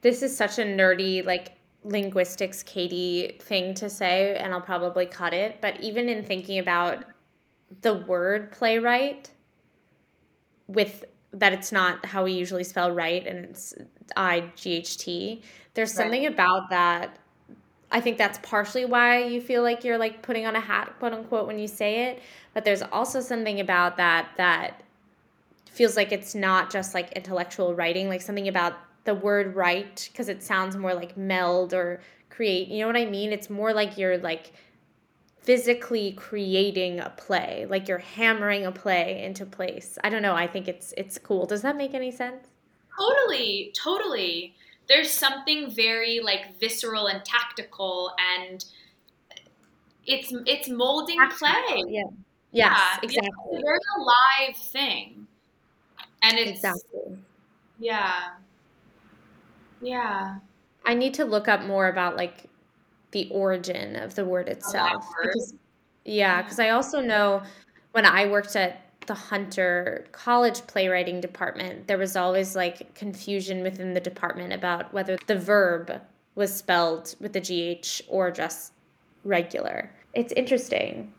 This 0.00 0.22
is 0.22 0.36
such 0.36 0.58
a 0.58 0.62
nerdy, 0.62 1.24
like 1.24 1.52
linguistics 1.84 2.62
Katie 2.62 3.38
thing 3.40 3.74
to 3.74 3.90
say, 3.90 4.36
and 4.36 4.52
I'll 4.52 4.60
probably 4.60 5.06
cut 5.06 5.34
it. 5.34 5.60
But 5.60 5.80
even 5.80 6.08
in 6.08 6.24
thinking 6.24 6.58
about 6.58 7.04
the 7.80 7.94
word 7.94 8.52
playwright, 8.52 9.30
with 10.68 11.04
that 11.32 11.52
it's 11.52 11.72
not 11.72 12.04
how 12.04 12.24
we 12.24 12.32
usually 12.32 12.64
spell 12.64 12.90
right, 12.90 13.26
and 13.26 13.46
it's 13.46 13.74
I 14.16 14.50
G 14.54 14.74
H 14.74 14.98
T. 14.98 15.42
There's 15.74 15.92
something 15.92 16.24
right. 16.24 16.32
about 16.32 16.70
that. 16.70 17.18
I 17.90 18.00
think 18.00 18.16
that's 18.16 18.38
partially 18.42 18.84
why 18.84 19.24
you 19.24 19.40
feel 19.40 19.62
like 19.62 19.84
you're 19.84 19.98
like 19.98 20.22
putting 20.22 20.46
on 20.46 20.56
a 20.56 20.60
hat, 20.60 20.94
quote 20.98 21.12
unquote, 21.12 21.46
when 21.46 21.58
you 21.58 21.68
say 21.68 22.06
it. 22.06 22.22
But 22.54 22.64
there's 22.64 22.82
also 22.82 23.20
something 23.20 23.60
about 23.60 23.96
that 23.96 24.28
that 24.36 24.82
feels 25.70 25.96
like 25.96 26.12
it's 26.12 26.34
not 26.34 26.70
just 26.70 26.94
like 26.94 27.12
intellectual 27.12 27.74
writing, 27.74 28.08
like 28.08 28.20
something 28.20 28.48
about 28.48 28.74
the 29.04 29.14
word 29.14 29.54
write, 29.54 30.08
because 30.12 30.28
it 30.28 30.42
sounds 30.42 30.76
more 30.76 30.94
like 30.94 31.16
meld 31.16 31.74
or 31.74 32.00
create. 32.30 32.68
You 32.68 32.80
know 32.80 32.86
what 32.86 32.96
I 32.96 33.06
mean? 33.06 33.32
It's 33.32 33.50
more 33.50 33.72
like 33.72 33.98
you're 33.98 34.18
like 34.18 34.52
physically 35.42 36.12
creating 36.12 37.00
a 37.00 37.10
play, 37.10 37.66
like 37.68 37.88
you're 37.88 37.98
hammering 37.98 38.64
a 38.64 38.72
play 38.72 39.22
into 39.24 39.44
place. 39.44 39.98
I 40.04 40.08
don't 40.08 40.22
know. 40.22 40.34
I 40.34 40.46
think 40.46 40.68
it's 40.68 40.94
it's 40.96 41.18
cool. 41.18 41.46
Does 41.46 41.62
that 41.62 41.76
make 41.76 41.94
any 41.94 42.10
sense? 42.10 42.48
Totally, 42.98 43.72
totally. 43.74 44.54
There's 44.88 45.10
something 45.10 45.70
very 45.70 46.20
like 46.20 46.58
visceral 46.60 47.06
and 47.06 47.24
tactical 47.24 48.12
and 48.38 48.64
it's 50.06 50.32
it's 50.46 50.68
molding 50.68 51.18
play. 51.38 51.84
Yeah. 51.88 52.02
Yes, 52.54 52.78
yeah, 52.78 52.98
exactly. 53.02 53.30
It's 53.50 53.62
a 53.62 53.64
very 53.64 53.78
alive 53.96 54.56
thing. 54.56 55.26
And 56.22 56.38
it's 56.38 56.50
exactly. 56.50 57.18
Yeah. 57.78 58.34
Yeah. 59.82 60.36
I 60.84 60.94
need 60.94 61.14
to 61.14 61.24
look 61.24 61.48
up 61.48 61.64
more 61.64 61.88
about 61.88 62.16
like 62.16 62.48
the 63.10 63.28
origin 63.30 63.96
of 63.96 64.14
the 64.14 64.24
word 64.24 64.48
itself. 64.48 65.04
Word. 65.16 65.32
Because, 65.32 65.54
yeah, 66.04 66.42
because 66.42 66.58
I 66.58 66.70
also 66.70 67.00
know 67.00 67.42
when 67.92 68.06
I 68.06 68.26
worked 68.26 68.56
at 68.56 68.80
the 69.06 69.14
Hunter 69.14 70.06
College 70.12 70.66
playwriting 70.66 71.20
department, 71.20 71.86
there 71.86 71.98
was 71.98 72.16
always 72.16 72.56
like 72.56 72.94
confusion 72.94 73.62
within 73.62 73.94
the 73.94 74.00
department 74.00 74.52
about 74.52 74.92
whether 74.92 75.18
the 75.26 75.36
verb 75.36 76.00
was 76.34 76.54
spelled 76.54 77.14
with 77.20 77.32
the 77.32 77.40
GH 77.40 78.02
or 78.08 78.30
just 78.30 78.72
regular. 79.24 79.90
It's 80.14 80.32
interesting. 80.32 81.12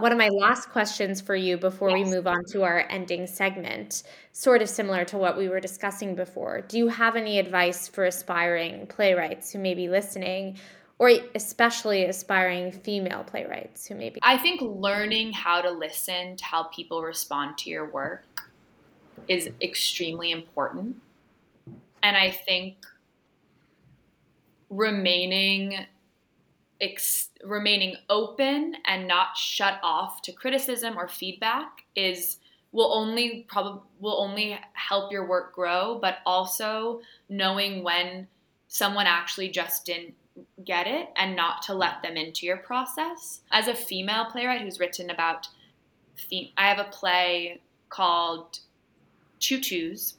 One 0.00 0.12
of 0.12 0.18
my 0.18 0.28
last 0.28 0.70
questions 0.70 1.20
for 1.20 1.34
you 1.34 1.56
before 1.56 1.90
yes. 1.90 2.04
we 2.04 2.14
move 2.14 2.26
on 2.26 2.44
to 2.52 2.62
our 2.62 2.86
ending 2.88 3.26
segment, 3.26 4.04
sort 4.32 4.62
of 4.62 4.68
similar 4.68 5.04
to 5.06 5.18
what 5.18 5.36
we 5.36 5.48
were 5.48 5.60
discussing 5.60 6.14
before. 6.14 6.60
Do 6.60 6.78
you 6.78 6.88
have 6.88 7.16
any 7.16 7.38
advice 7.38 7.88
for 7.88 8.04
aspiring 8.04 8.86
playwrights 8.86 9.52
who 9.52 9.58
may 9.58 9.74
be 9.74 9.88
listening, 9.88 10.58
or 10.98 11.10
especially 11.34 12.04
aspiring 12.04 12.72
female 12.72 13.24
playwrights 13.24 13.86
who 13.86 13.94
may 13.94 14.10
be? 14.10 14.20
I 14.22 14.38
think 14.38 14.60
learning 14.62 15.32
how 15.32 15.60
to 15.62 15.70
listen 15.70 16.36
to 16.36 16.44
how 16.44 16.64
people 16.64 17.02
respond 17.02 17.58
to 17.58 17.70
your 17.70 17.90
work 17.90 18.24
is 19.26 19.50
extremely 19.60 20.30
important. 20.30 20.96
And 22.02 22.16
I 22.16 22.30
think 22.30 22.76
remaining 24.70 25.86
ex- 26.80 27.30
remaining 27.44 27.96
open 28.08 28.76
and 28.86 29.06
not 29.06 29.36
shut 29.36 29.78
off 29.82 30.22
to 30.22 30.32
criticism 30.32 30.98
or 30.98 31.08
feedback 31.08 31.84
is 31.94 32.38
will 32.72 32.92
only 32.92 33.46
probably 33.48 33.80
will 33.98 34.20
only 34.20 34.58
help 34.74 35.10
your 35.10 35.26
work 35.26 35.54
grow 35.54 35.98
but 36.00 36.18
also 36.26 37.00
knowing 37.28 37.82
when 37.82 38.26
someone 38.68 39.06
actually 39.06 39.48
just 39.48 39.86
didn't 39.86 40.14
get 40.64 40.86
it 40.86 41.08
and 41.16 41.34
not 41.34 41.62
to 41.62 41.74
let 41.74 42.02
them 42.02 42.16
into 42.16 42.46
your 42.46 42.58
process. 42.58 43.40
As 43.50 43.66
a 43.66 43.74
female 43.74 44.26
playwright 44.26 44.60
who's 44.60 44.78
written 44.78 45.10
about 45.10 45.48
i 46.56 46.68
have 46.68 46.80
a 46.80 46.90
play 46.90 47.60
called 47.90 48.58
tutus 49.38 50.14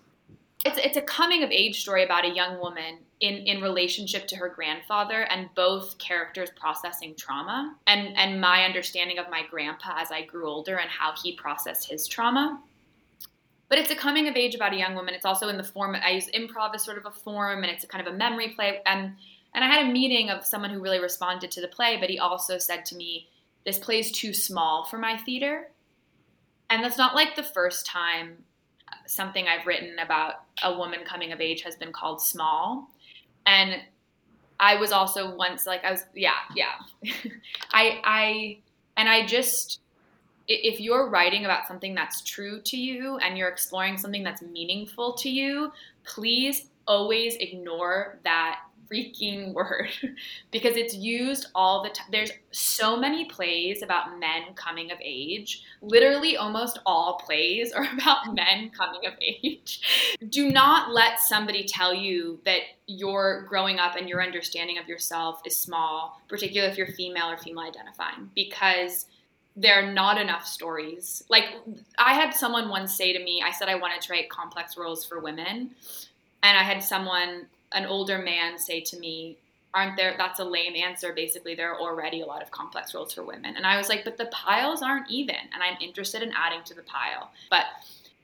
it's, 0.65 0.77
it's 0.77 0.97
a 0.97 1.01
coming 1.01 1.43
of 1.43 1.51
age 1.51 1.81
story 1.81 2.03
about 2.03 2.25
a 2.25 2.29
young 2.29 2.59
woman 2.59 2.99
in 3.21 3.35
in 3.35 3.61
relationship 3.61 4.27
to 4.27 4.35
her 4.35 4.49
grandfather 4.49 5.23
and 5.23 5.49
both 5.55 5.97
characters 5.97 6.49
processing 6.55 7.15
trauma 7.15 7.75
and 7.87 8.15
and 8.17 8.39
my 8.39 8.63
understanding 8.63 9.19
of 9.19 9.29
my 9.29 9.43
grandpa 9.49 9.95
as 9.97 10.11
I 10.11 10.23
grew 10.23 10.47
older 10.47 10.77
and 10.77 10.89
how 10.89 11.13
he 11.21 11.35
processed 11.35 11.89
his 11.89 12.07
trauma. 12.07 12.61
But 13.67 13.77
it's 13.77 13.91
a 13.91 13.95
coming 13.95 14.27
of 14.27 14.35
age 14.35 14.55
about 14.55 14.73
a 14.73 14.77
young 14.77 14.95
woman. 14.95 15.13
It's 15.13 15.25
also 15.25 15.47
in 15.47 15.57
the 15.57 15.63
form 15.63 15.95
I 15.95 16.11
use 16.11 16.29
improv 16.31 16.73
as 16.73 16.83
sort 16.83 16.97
of 16.97 17.05
a 17.05 17.11
form 17.11 17.63
and 17.63 17.71
it's 17.71 17.83
a 17.83 17.87
kind 17.87 18.05
of 18.05 18.13
a 18.13 18.17
memory 18.17 18.49
play 18.49 18.81
and 18.85 19.13
and 19.53 19.63
I 19.63 19.67
had 19.67 19.85
a 19.85 19.91
meeting 19.91 20.29
of 20.29 20.45
someone 20.45 20.69
who 20.69 20.79
really 20.79 20.99
responded 20.99 21.51
to 21.51 21.61
the 21.61 21.67
play, 21.67 21.97
but 21.99 22.09
he 22.09 22.19
also 22.19 22.57
said 22.57 22.85
to 22.85 22.95
me, 22.95 23.27
This 23.65 23.79
play 23.79 23.99
is 23.99 24.11
too 24.11 24.33
small 24.33 24.85
for 24.85 24.97
my 24.97 25.17
theater. 25.17 25.71
And 26.69 26.83
that's 26.83 26.99
not 26.99 27.15
like 27.15 27.35
the 27.35 27.43
first 27.43 27.85
time 27.85 28.43
something 29.05 29.47
I've 29.47 29.65
written 29.65 29.99
about 29.99 30.43
a 30.63 30.77
woman 30.77 30.99
coming 31.05 31.31
of 31.31 31.41
age 31.41 31.61
has 31.63 31.75
been 31.75 31.91
called 31.91 32.21
small. 32.21 32.89
And 33.45 33.81
I 34.59 34.75
was 34.75 34.91
also 34.91 35.35
once 35.35 35.65
like 35.65 35.83
I 35.83 35.91
was 35.91 36.05
yeah 36.13 36.33
yeah. 36.55 36.73
I 37.71 38.01
I 38.03 38.57
and 38.97 39.07
I 39.07 39.25
just 39.25 39.79
if 40.47 40.79
you're 40.79 41.09
writing 41.09 41.45
about 41.45 41.67
something 41.67 41.93
that's 41.93 42.21
true 42.21 42.59
to 42.61 42.77
you 42.77 43.17
and 43.17 43.37
you're 43.37 43.49
exploring 43.49 43.97
something 43.97 44.23
that's 44.23 44.41
meaningful 44.41 45.13
to 45.13 45.29
you 45.29 45.71
please 46.03 46.65
always 46.87 47.35
ignore 47.35 48.17
that 48.23 48.61
freaking 48.91 49.53
word 49.53 49.89
because 50.51 50.75
it's 50.75 50.95
used 50.95 51.47
all 51.55 51.83
the 51.83 51.89
time. 51.89 52.07
There's 52.11 52.31
so 52.51 52.97
many 52.97 53.25
plays 53.25 53.81
about 53.81 54.19
men 54.19 54.53
coming 54.55 54.91
of 54.91 54.97
age. 55.01 55.63
Literally, 55.81 56.37
almost 56.37 56.79
all 56.85 57.21
plays 57.25 57.71
are 57.73 57.87
about 57.93 58.33
men 58.33 58.71
coming 58.71 59.05
of 59.05 59.13
age. 59.21 60.17
Do 60.29 60.49
not 60.49 60.91
let 60.93 61.19
somebody 61.19 61.63
tell 61.65 61.93
you 61.93 62.39
that 62.45 62.61
your 62.87 63.45
growing 63.47 63.79
up 63.79 63.95
and 63.95 64.09
your 64.09 64.23
understanding 64.23 64.77
of 64.77 64.87
yourself 64.87 65.41
is 65.45 65.55
small, 65.55 66.21
particularly 66.27 66.71
if 66.71 66.77
you're 66.77 66.87
female 66.87 67.29
or 67.29 67.37
female 67.37 67.63
identifying, 67.63 68.29
because 68.35 69.05
there 69.55 69.75
are 69.75 69.91
not 69.91 70.19
enough 70.19 70.45
stories. 70.45 71.23
Like, 71.29 71.45
I 71.97 72.13
had 72.13 72.33
someone 72.33 72.69
once 72.69 72.95
say 72.95 73.11
to 73.11 73.21
me, 73.21 73.43
I 73.45 73.51
said 73.51 73.67
I 73.67 73.75
wanted 73.75 74.01
to 74.01 74.13
write 74.13 74.29
complex 74.29 74.77
roles 74.77 75.05
for 75.05 75.19
women. 75.19 75.71
And 76.41 76.57
I 76.57 76.63
had 76.63 76.81
someone 76.81 77.47
an 77.71 77.85
older 77.85 78.19
man 78.19 78.57
say 78.57 78.81
to 78.81 78.99
me, 78.99 79.37
aren't 79.73 79.95
there 79.97 80.15
that's 80.17 80.39
a 80.39 80.43
lame 80.43 80.75
answer 80.75 81.13
basically 81.13 81.53
there 81.55 81.71
are 81.71 81.79
already 81.79 82.21
a 82.21 82.25
lot 82.25 82.41
of 82.41 82.49
complex 82.51 82.93
roles 82.93 83.13
for 83.13 83.23
women. 83.23 83.55
And 83.55 83.65
i 83.65 83.77
was 83.77 83.89
like 83.89 84.03
but 84.03 84.17
the 84.17 84.25
piles 84.27 84.81
aren't 84.81 85.09
even 85.09 85.35
and 85.35 85.61
i'm 85.61 85.77
interested 85.81 86.23
in 86.23 86.31
adding 86.31 86.63
to 86.65 86.73
the 86.73 86.83
pile. 86.83 87.31
But 87.49 87.65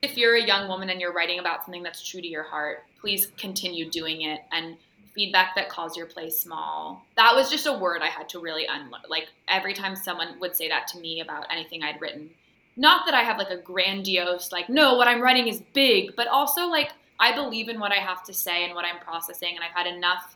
if 0.01 0.17
you're 0.17 0.35
a 0.35 0.45
young 0.45 0.67
woman 0.67 0.89
and 0.89 0.99
you're 0.99 1.13
writing 1.13 1.39
about 1.39 1.65
something 1.65 1.83
that's 1.83 2.07
true 2.07 2.21
to 2.21 2.27
your 2.27 2.43
heart 2.43 2.83
please 2.99 3.27
continue 3.37 3.89
doing 3.89 4.21
it 4.21 4.41
and 4.51 4.77
feedback 5.13 5.55
that 5.55 5.69
calls 5.69 5.95
your 5.95 6.07
play 6.07 6.29
small. 6.29 7.05
That 7.15 7.33
was 7.35 7.49
just 7.49 7.67
a 7.67 7.73
word 7.73 8.01
i 8.01 8.07
had 8.07 8.27
to 8.29 8.39
really 8.39 8.65
unlearn 8.65 9.03
like 9.09 9.27
every 9.47 9.73
time 9.73 9.95
someone 9.95 10.39
would 10.39 10.55
say 10.55 10.67
that 10.69 10.87
to 10.89 10.99
me 10.99 11.21
about 11.21 11.45
anything 11.51 11.83
i'd 11.83 12.01
written. 12.01 12.31
Not 12.75 13.05
that 13.05 13.13
i 13.13 13.21
have 13.21 13.37
like 13.37 13.51
a 13.51 13.57
grandiose 13.57 14.51
like 14.51 14.67
no 14.67 14.95
what 14.95 15.07
i'm 15.07 15.21
writing 15.21 15.47
is 15.47 15.61
big 15.73 16.15
but 16.15 16.27
also 16.27 16.67
like 16.67 16.91
I 17.19 17.33
believe 17.33 17.69
in 17.69 17.79
what 17.79 17.91
I 17.91 17.95
have 17.95 18.23
to 18.25 18.33
say 18.33 18.65
and 18.65 18.75
what 18.75 18.85
I'm 18.85 18.99
processing, 18.99 19.55
and 19.55 19.63
I've 19.63 19.71
had 19.71 19.87
enough 19.87 20.35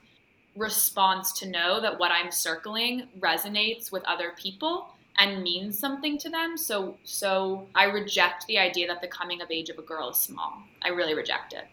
response 0.56 1.32
to 1.40 1.50
know 1.50 1.80
that 1.82 2.00
what 2.00 2.12
I'm 2.12 2.32
circling 2.32 3.08
resonates 3.20 3.92
with 3.92 4.04
other 4.06 4.34
people 4.38 4.90
and 5.18 5.44
means 5.44 5.78
something 5.78 6.18
to 6.18 6.30
them. 6.30 6.58
So 6.58 6.98
so 7.04 7.68
I 7.76 7.86
reject 7.86 8.46
the 8.48 8.58
idea 8.58 8.88
that 8.88 9.02
the 9.02 9.08
coming 9.08 9.42
of 9.42 9.52
age 9.52 9.70
of 9.70 9.78
a 9.78 9.82
girl 9.82 10.10
is 10.10 10.18
small. 10.18 10.54
I 10.82 10.90
really 10.90 11.14
reject 11.14 11.54
it. 11.54 11.66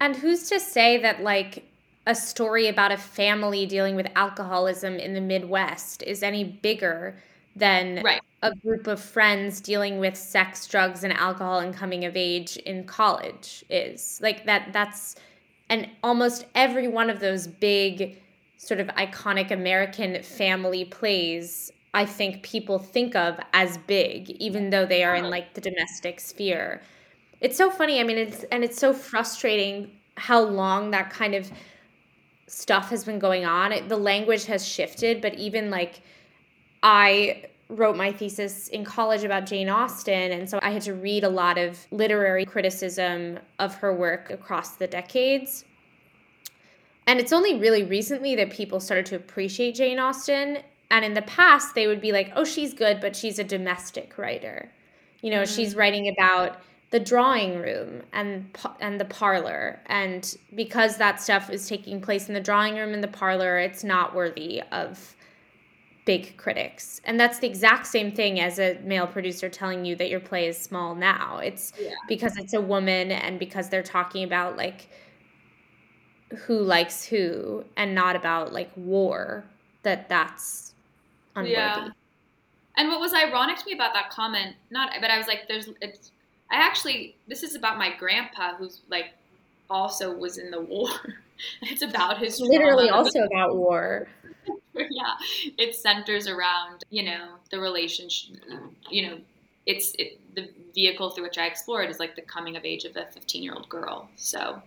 And 0.00 0.16
who's 0.16 0.48
to 0.48 0.58
say 0.58 1.00
that 1.02 1.22
like 1.22 1.64
a 2.06 2.14
story 2.14 2.68
about 2.68 2.92
a 2.92 2.96
family 2.96 3.64
dealing 3.64 3.96
with 3.96 4.06
alcoholism 4.16 4.96
in 4.96 5.14
the 5.14 5.20
Midwest 5.20 6.02
is 6.02 6.22
any 6.22 6.44
bigger 6.44 7.16
than 7.56 8.02
right. 8.02 8.20
a 8.42 8.54
group 8.54 8.86
of 8.86 9.00
friends 9.00 9.60
dealing 9.60 9.98
with 9.98 10.16
sex, 10.16 10.66
drugs, 10.66 11.04
and 11.04 11.12
alcohol 11.12 11.60
and 11.60 11.74
coming 11.74 12.04
of 12.04 12.16
age 12.16 12.56
in 12.58 12.84
college 12.84 13.64
is. 13.70 14.18
Like 14.22 14.46
that 14.46 14.72
that's 14.72 15.16
and 15.68 15.88
almost 16.02 16.46
every 16.54 16.88
one 16.88 17.10
of 17.10 17.20
those 17.20 17.46
big 17.46 18.18
sort 18.56 18.80
of 18.80 18.88
iconic 18.88 19.50
American 19.50 20.22
family 20.22 20.84
plays 20.84 21.70
I 21.94 22.04
think 22.04 22.42
people 22.42 22.80
think 22.80 23.14
of 23.14 23.38
as 23.52 23.78
big, 23.78 24.30
even 24.30 24.70
though 24.70 24.84
they 24.84 25.04
are 25.04 25.14
in 25.14 25.22
uh-huh. 25.22 25.30
like 25.30 25.54
the 25.54 25.60
domestic 25.60 26.18
sphere. 26.18 26.82
It's 27.40 27.56
so 27.56 27.70
funny. 27.70 28.00
I 28.00 28.02
mean, 28.02 28.18
it's 28.18 28.42
and 28.50 28.64
it's 28.64 28.78
so 28.78 28.92
frustrating 28.92 29.92
how 30.16 30.42
long 30.42 30.90
that 30.90 31.10
kind 31.10 31.36
of 31.36 31.50
stuff 32.48 32.90
has 32.90 33.04
been 33.04 33.20
going 33.20 33.44
on. 33.44 33.70
It, 33.70 33.88
the 33.88 33.96
language 33.96 34.44
has 34.46 34.66
shifted, 34.66 35.20
but 35.20 35.34
even 35.34 35.70
like 35.70 36.00
I 36.84 37.46
wrote 37.68 37.96
my 37.96 38.12
thesis 38.12 38.68
in 38.68 38.84
college 38.84 39.24
about 39.24 39.46
Jane 39.46 39.70
Austen, 39.70 40.32
and 40.32 40.48
so 40.48 40.60
I 40.62 40.70
had 40.70 40.82
to 40.82 40.92
read 40.92 41.24
a 41.24 41.28
lot 41.28 41.56
of 41.56 41.78
literary 41.90 42.44
criticism 42.44 43.38
of 43.58 43.74
her 43.76 43.92
work 43.92 44.30
across 44.30 44.76
the 44.76 44.86
decades. 44.86 45.64
And 47.06 47.18
it's 47.18 47.32
only 47.32 47.58
really 47.58 47.82
recently 47.82 48.36
that 48.36 48.50
people 48.50 48.80
started 48.80 49.06
to 49.06 49.16
appreciate 49.16 49.74
Jane 49.74 49.98
Austen. 49.98 50.58
And 50.90 51.04
in 51.04 51.14
the 51.14 51.22
past, 51.22 51.74
they 51.74 51.86
would 51.86 52.00
be 52.00 52.12
like, 52.12 52.32
oh, 52.36 52.44
she's 52.44 52.74
good, 52.74 53.00
but 53.00 53.16
she's 53.16 53.38
a 53.38 53.44
domestic 53.44 54.16
writer. 54.18 54.70
You 55.22 55.30
know, 55.30 55.42
mm-hmm. 55.42 55.54
she's 55.54 55.74
writing 55.74 56.08
about 56.08 56.60
the 56.90 57.00
drawing 57.00 57.60
room 57.60 58.02
and 58.12 58.56
and 58.78 59.00
the 59.00 59.04
parlor 59.06 59.80
and 59.86 60.36
because 60.54 60.96
that 60.96 61.20
stuff 61.20 61.50
is 61.50 61.68
taking 61.68 62.00
place 62.00 62.28
in 62.28 62.34
the 62.34 62.40
drawing 62.40 62.76
room 62.76 62.94
and 62.94 63.02
the 63.02 63.08
parlor 63.08 63.58
it's 63.58 63.82
not 63.82 64.14
worthy 64.14 64.62
of 64.70 65.16
big 66.04 66.36
critics 66.36 67.00
and 67.04 67.18
that's 67.18 67.38
the 67.38 67.46
exact 67.46 67.86
same 67.86 68.12
thing 68.12 68.38
as 68.38 68.58
a 68.58 68.78
male 68.84 69.06
producer 69.06 69.48
telling 69.48 69.84
you 69.84 69.96
that 69.96 70.10
your 70.10 70.20
play 70.20 70.46
is 70.46 70.58
small 70.58 70.94
now 70.94 71.38
it's 71.38 71.72
yeah. 71.80 71.90
because 72.08 72.36
it's 72.36 72.52
a 72.52 72.60
woman 72.60 73.10
and 73.10 73.38
because 73.38 73.70
they're 73.70 73.82
talking 73.82 74.22
about 74.22 74.56
like 74.56 74.88
who 76.46 76.58
likes 76.58 77.04
who 77.04 77.64
and 77.76 77.94
not 77.94 78.16
about 78.16 78.52
like 78.52 78.70
war 78.76 79.44
that 79.82 80.08
that's 80.08 80.74
unworthy 81.36 81.52
yeah. 81.52 81.88
and 82.76 82.88
what 82.88 83.00
was 83.00 83.14
ironic 83.14 83.56
to 83.56 83.64
me 83.64 83.72
about 83.72 83.94
that 83.94 84.10
comment 84.10 84.54
not 84.70 84.90
but 85.00 85.10
i 85.10 85.16
was 85.16 85.26
like 85.26 85.48
there's 85.48 85.70
it's 85.80 86.10
I 86.50 86.56
actually, 86.56 87.16
this 87.26 87.42
is 87.42 87.54
about 87.54 87.78
my 87.78 87.94
grandpa 87.96 88.54
who's 88.54 88.82
like 88.88 89.14
also 89.68 90.14
was 90.14 90.38
in 90.38 90.50
the 90.50 90.60
war. 90.60 90.88
it's 91.62 91.82
about 91.82 92.18
his 92.18 92.38
literally 92.40 92.90
also 92.90 93.24
about 93.24 93.56
war. 93.56 94.06
yeah, 94.90 95.14
it 95.58 95.74
centers 95.74 96.26
around 96.26 96.82
you 96.90 97.04
know 97.04 97.36
the 97.50 97.58
relationship. 97.58 98.36
You 98.90 99.08
know, 99.08 99.18
it's 99.66 99.94
it, 99.98 100.20
the 100.34 100.48
vehicle 100.74 101.10
through 101.10 101.24
which 101.24 101.38
I 101.38 101.46
explore 101.46 101.82
it 101.82 101.90
is 101.90 101.98
like 101.98 102.16
the 102.16 102.22
coming 102.22 102.56
of 102.56 102.64
age 102.64 102.84
of 102.84 102.96
a 102.96 103.06
15 103.12 103.42
year 103.42 103.54
old 103.54 103.68
girl. 103.68 104.08
So. 104.16 104.62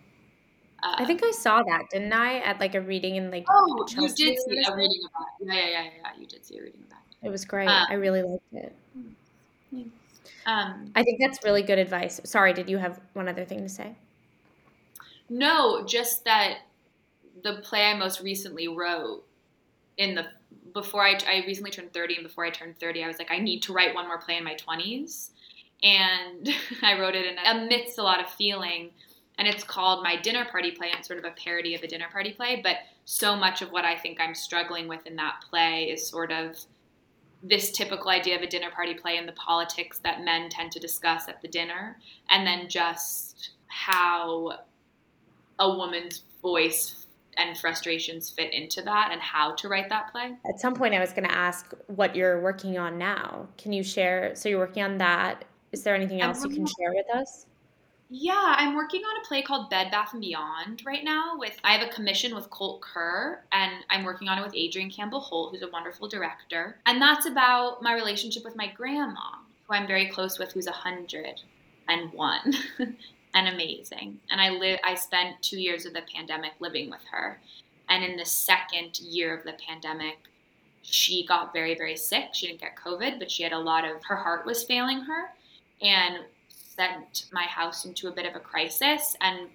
Uh, 0.84 0.94
I 1.00 1.06
think 1.06 1.22
I 1.24 1.32
saw 1.32 1.64
that, 1.64 1.90
didn't 1.92 2.14
I? 2.14 2.38
At 2.42 2.60
like 2.60 2.76
a 2.76 2.82
reading 2.82 3.16
in 3.16 3.32
like. 3.32 3.48
Oh, 3.50 3.84
Chelsea 3.86 4.24
you 4.24 4.30
did 4.30 4.40
see 4.40 4.64
a 4.72 4.76
reading 4.76 5.02
about. 5.10 5.28
It. 5.42 5.48
Yeah, 5.48 5.54
yeah, 5.54 5.70
yeah, 5.70 5.90
yeah. 6.04 6.20
You 6.20 6.28
did 6.28 6.46
see 6.46 6.60
a 6.60 6.62
reading 6.62 6.82
about. 6.86 7.00
It, 7.24 7.28
it 7.28 7.30
was 7.32 7.46
great. 7.46 7.68
Um, 7.68 7.88
I 7.90 7.96
really 7.96 8.22
liked 8.22 8.44
it. 8.54 8.76
Um, 10.48 10.92
I 10.96 11.04
think 11.04 11.20
that's 11.20 11.44
really 11.44 11.62
good 11.62 11.78
advice. 11.78 12.22
Sorry, 12.24 12.54
did 12.54 12.70
you 12.70 12.78
have 12.78 13.02
one 13.14 13.28
other 13.28 13.44
thing 13.44 13.62
to 13.64 13.70
say? 13.70 13.96
No, 15.30 15.86
just 15.86 16.24
that 16.24 16.60
the 17.44 17.56
play 17.58 17.84
I 17.84 17.94
most 17.96 18.22
recently 18.22 18.70
wrote 18.70 19.27
in 19.98 20.16
the 20.16 20.26
before 20.74 21.04
I, 21.04 21.18
I 21.28 21.44
recently 21.48 21.72
turned 21.72 21.94
30 21.94 22.16
and 22.16 22.24
before 22.24 22.46
I 22.46 22.52
turned 22.52 22.78
30 22.80 23.04
I 23.04 23.08
was 23.08 23.18
like 23.18 23.32
I 23.32 23.40
need 23.40 23.62
to 23.64 23.74
write 23.74 23.96
one 23.96 24.08
more 24.08 24.20
play 24.20 24.38
in 24.38 24.44
my 24.44 24.56
20s 24.56 25.32
and 25.84 26.50
I 26.82 27.00
wrote 27.00 27.16
it 27.16 27.26
in 27.26 27.38
amidst 27.46 27.98
a 27.98 28.04
lot 28.04 28.20
of 28.20 28.30
feeling. 28.30 28.92
And 29.40 29.48
it's 29.48 29.64
called 29.64 30.04
my 30.04 30.16
dinner 30.16 30.46
party 30.46 30.72
play 30.72 30.90
and 30.90 30.98
it's 30.98 31.08
sort 31.08 31.20
of 31.20 31.26
a 31.26 31.32
parody 31.32 31.76
of 31.76 31.84
a 31.84 31.88
dinner 31.88 32.08
party 32.12 32.32
play 32.32 32.60
but 32.64 32.78
so 33.06 33.36
much 33.36 33.62
of 33.62 33.72
what 33.72 33.86
I 33.86 33.96
think 33.96 34.20
I'm 34.20 34.34
struggling 34.34 34.88
with 34.88 35.06
in 35.06 35.16
that 35.18 35.44
play 35.50 35.92
is 35.92 36.08
sort 36.08 36.32
of 36.32 36.58
this 37.44 37.72
typical 37.72 38.10
idea 38.10 38.36
of 38.36 38.42
a 38.42 38.48
dinner 38.48 38.72
party 38.72 38.94
play 38.94 39.18
and 39.18 39.28
the 39.28 39.34
politics 39.34 40.00
that 40.00 40.24
men 40.24 40.50
tend 40.50 40.72
to 40.72 40.80
discuss 40.80 41.28
at 41.28 41.42
the 41.42 41.48
dinner, 41.48 41.98
and 42.30 42.46
then 42.46 42.68
just 42.68 43.52
how 43.68 44.60
a 45.60 45.70
woman's 45.70 46.24
voice 46.42 47.07
and 47.38 47.58
frustrations 47.58 48.30
fit 48.30 48.54
into 48.54 48.82
that 48.84 49.10
and 49.12 49.22
how 49.22 49.54
to 49.56 49.68
write 49.68 49.90
that 49.90 50.12
play. 50.12 50.36
At 50.48 50.60
some 50.60 50.74
point, 50.74 50.94
I 50.94 51.00
was 51.00 51.12
going 51.12 51.28
to 51.28 51.34
ask 51.34 51.74
what 51.88 52.16
you're 52.16 52.42
working 52.42 52.78
on 52.78 52.98
now. 52.98 53.48
Can 53.58 53.74
you 53.74 53.84
share? 53.84 54.36
So, 54.36 54.50
you're 54.50 54.60
working 54.60 54.84
on 54.84 54.98
that. 54.98 55.46
Is 55.72 55.84
there 55.84 55.96
anything 55.96 56.22
else 56.22 56.44
you 56.44 56.50
can 56.50 56.66
share 56.66 56.94
with 56.94 57.08
us? 57.14 57.46
Yeah, 58.10 58.56
I'm 58.58 58.76
working 58.76 59.02
on 59.02 59.22
a 59.22 59.28
play 59.28 59.42
called 59.42 59.70
Bed 59.70 59.92
Bath 59.92 60.14
and 60.14 60.22
Beyond 60.22 60.82
right 60.86 61.04
now. 61.04 61.38
With 61.38 61.58
I 61.64 61.74
have 61.74 61.86
a 61.86 61.92
commission 61.92 62.34
with 62.34 62.50
Colt 62.50 62.82
Coeur, 62.82 63.44
and 63.52 63.84
I'm 63.90 64.06
working 64.06 64.30
on 64.30 64.38
it 64.38 64.46
with 64.46 64.56
Adrienne 64.56 64.90
Campbell 64.90 65.20
Holt, 65.20 65.52
who's 65.52 65.62
a 65.62 65.70
wonderful 65.70 66.08
director. 66.08 66.78
And 66.86 67.02
that's 67.02 67.26
about 67.26 67.82
my 67.82 67.94
relationship 67.94 68.46
with 68.46 68.56
my 68.56 68.72
grandma, 68.72 69.40
who 69.68 69.74
I'm 69.74 69.88
very 69.88 70.08
close 70.08 70.40
with, 70.40 70.54
who's 70.54 70.68
a 70.68 70.72
hundred 70.72 71.42
and 71.90 72.14
one, 72.14 72.54
and 73.38 73.48
amazing. 73.48 74.20
And 74.32 74.42
I 74.42 74.50
live. 74.50 74.80
I 74.84 74.96
spent 74.96 75.42
two 75.42 75.60
years 75.60 75.86
of 75.86 75.94
the 75.94 76.02
pandemic 76.14 76.54
living 76.60 76.90
with 76.90 77.04
her, 77.12 77.40
and 77.88 78.04
in 78.04 78.18
the 78.18 78.26
second 78.26 79.00
year 79.00 79.38
of 79.38 79.44
the 79.44 79.54
pandemic, 79.66 80.18
she 80.82 81.26
got 81.26 81.54
very 81.54 81.76
very 81.76 81.96
sick. 81.96 82.30
She 82.34 82.48
didn't 82.48 82.62
get 82.62 82.76
COVID, 82.76 83.20
but 83.20 83.30
she 83.30 83.44
had 83.44 83.54
a 83.54 83.60
lot 83.60 83.86
of 83.86 84.04
her 84.06 84.16
heart 84.16 84.46
was 84.46 84.64
failing 84.64 85.02
her, 85.02 85.30
and 85.82 86.18
sent 86.50 87.26
my 87.32 87.44
house 87.44 87.86
into 87.86 88.08
a 88.08 88.12
bit 88.12 88.26
of 88.26 88.36
a 88.36 88.40
crisis 88.40 89.16
and 89.22 89.50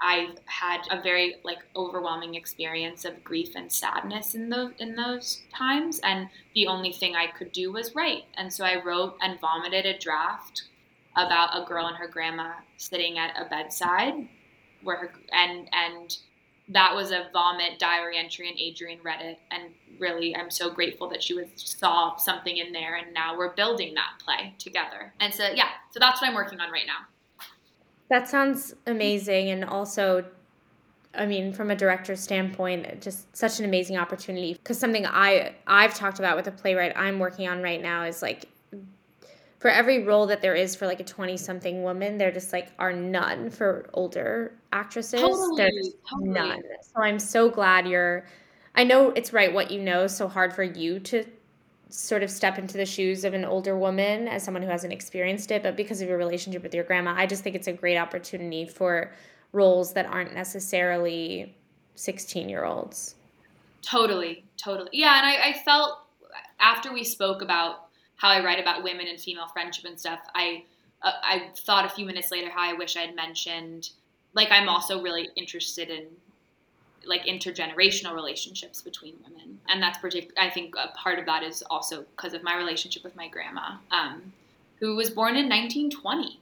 I've 0.00 0.38
had 0.46 0.80
a 0.90 1.00
very 1.00 1.36
like 1.44 1.58
overwhelming 1.74 2.34
experience 2.34 3.04
of 3.04 3.22
grief 3.24 3.50
and 3.54 3.70
sadness 3.70 4.34
in 4.34 4.48
those 4.48 4.72
in 4.78 4.96
those 4.96 5.42
times 5.56 6.00
and 6.02 6.28
the 6.54 6.66
only 6.66 6.92
thing 6.92 7.14
I 7.14 7.28
could 7.28 7.52
do 7.52 7.72
was 7.72 7.94
write 7.94 8.24
and 8.36 8.52
so 8.52 8.64
I 8.64 8.82
wrote 8.82 9.16
and 9.20 9.40
vomited 9.40 9.86
a 9.86 9.98
draft 9.98 10.64
about 11.18 11.50
a 11.60 11.66
girl 11.66 11.86
and 11.86 11.96
her 11.96 12.08
grandma 12.08 12.52
sitting 12.76 13.18
at 13.18 13.34
a 13.36 13.48
bedside 13.48 14.28
where 14.82 14.96
her 14.96 15.12
and 15.32 15.68
and 15.72 16.16
that 16.70 16.94
was 16.94 17.10
a 17.10 17.28
vomit 17.32 17.78
diary 17.78 18.18
entry 18.18 18.48
and 18.48 18.58
Adrienne 18.60 19.00
read 19.02 19.20
it 19.22 19.38
and 19.50 19.72
really 19.98 20.36
I'm 20.36 20.50
so 20.50 20.70
grateful 20.70 21.08
that 21.08 21.22
she 21.22 21.34
was 21.34 21.46
saw 21.56 22.16
something 22.16 22.56
in 22.56 22.72
there 22.72 22.96
and 22.96 23.12
now 23.12 23.36
we're 23.36 23.54
building 23.54 23.94
that 23.94 24.10
play 24.22 24.54
together. 24.58 25.12
And 25.20 25.32
so 25.32 25.48
yeah, 25.54 25.68
so 25.90 25.98
that's 25.98 26.20
what 26.20 26.28
I'm 26.28 26.34
working 26.34 26.60
on 26.60 26.70
right 26.70 26.86
now. 26.86 27.46
That 28.10 28.28
sounds 28.28 28.74
amazing 28.86 29.50
and 29.50 29.64
also 29.64 30.24
I 31.14 31.26
mean 31.26 31.52
from 31.52 31.70
a 31.70 31.76
director's 31.76 32.20
standpoint 32.20 33.00
just 33.00 33.34
such 33.36 33.58
an 33.58 33.64
amazing 33.64 33.96
opportunity 33.96 34.52
because 34.52 34.78
something 34.78 35.06
I 35.06 35.54
I've 35.66 35.94
talked 35.94 36.18
about 36.18 36.36
with 36.36 36.46
a 36.46 36.52
playwright 36.52 36.92
I'm 36.94 37.18
working 37.18 37.48
on 37.48 37.62
right 37.62 37.80
now 37.82 38.04
is 38.04 38.22
like 38.22 38.44
for 39.58 39.68
every 39.68 40.04
role 40.04 40.26
that 40.26 40.40
there 40.40 40.54
is 40.54 40.74
for 40.76 40.86
like 40.86 41.00
a 41.00 41.04
20 41.04 41.36
something 41.36 41.82
woman 41.82 42.16
there 42.16 42.30
just 42.30 42.52
like 42.52 42.68
are 42.78 42.92
none 42.92 43.50
for 43.50 43.90
older 43.92 44.52
actresses. 44.72 45.20
Totally, 45.20 45.56
there's 45.56 45.90
totally. 46.08 46.30
none. 46.30 46.62
So 46.82 47.02
i'm 47.02 47.18
so 47.18 47.50
glad 47.50 47.86
you're 47.86 48.26
i 48.74 48.84
know 48.84 49.10
it's 49.10 49.32
right 49.32 49.52
what 49.52 49.70
you 49.70 49.80
know 49.80 50.06
so 50.06 50.28
hard 50.28 50.52
for 50.52 50.62
you 50.62 51.00
to 51.00 51.24
sort 51.90 52.22
of 52.22 52.30
step 52.30 52.58
into 52.58 52.76
the 52.76 52.84
shoes 52.84 53.24
of 53.24 53.32
an 53.32 53.44
older 53.44 53.76
woman 53.76 54.28
as 54.28 54.42
someone 54.42 54.62
who 54.62 54.68
hasn't 54.68 54.92
experienced 54.92 55.50
it 55.50 55.62
but 55.62 55.74
because 55.76 56.00
of 56.00 56.08
your 56.08 56.18
relationship 56.18 56.62
with 56.62 56.74
your 56.74 56.84
grandma 56.84 57.14
i 57.16 57.26
just 57.26 57.42
think 57.42 57.56
it's 57.56 57.66
a 57.66 57.72
great 57.72 57.96
opportunity 57.96 58.66
for 58.66 59.10
roles 59.52 59.94
that 59.94 60.04
aren't 60.06 60.34
necessarily 60.34 61.56
16 61.94 62.48
year 62.48 62.64
olds 62.64 63.14
totally 63.80 64.44
totally. 64.58 64.90
Yeah 64.92 65.16
and 65.16 65.26
I, 65.26 65.48
I 65.48 65.52
felt 65.64 65.98
after 66.60 66.92
we 66.92 67.04
spoke 67.04 67.40
about 67.40 67.87
how 68.18 68.28
I 68.28 68.44
write 68.44 68.60
about 68.60 68.82
women 68.82 69.06
and 69.06 69.18
female 69.18 69.48
friendship 69.48 69.86
and 69.86 69.98
stuff, 69.98 70.20
I 70.34 70.64
uh, 71.02 71.12
I 71.22 71.50
thought 71.56 71.86
a 71.86 71.88
few 71.88 72.04
minutes 72.04 72.30
later 72.30 72.50
how 72.50 72.62
I 72.62 72.74
wish 72.74 72.96
I 72.96 73.00
had 73.00 73.16
mentioned 73.16 73.90
like 74.34 74.50
I'm 74.50 74.68
also 74.68 75.02
really 75.02 75.30
interested 75.36 75.88
in 75.88 76.06
like 77.04 77.24
intergenerational 77.24 78.14
relationships 78.14 78.82
between 78.82 79.14
women, 79.24 79.58
and 79.68 79.82
that's 79.82 79.98
particular. 79.98 80.34
I 80.38 80.50
think 80.50 80.74
a 80.76 80.88
part 80.96 81.18
of 81.18 81.26
that 81.26 81.42
is 81.42 81.62
also 81.70 82.04
because 82.16 82.34
of 82.34 82.42
my 82.42 82.56
relationship 82.56 83.02
with 83.02 83.16
my 83.16 83.28
grandma, 83.28 83.76
um, 83.90 84.32
who 84.78 84.96
was 84.96 85.10
born 85.10 85.36
in 85.36 85.48
1920 85.48 86.40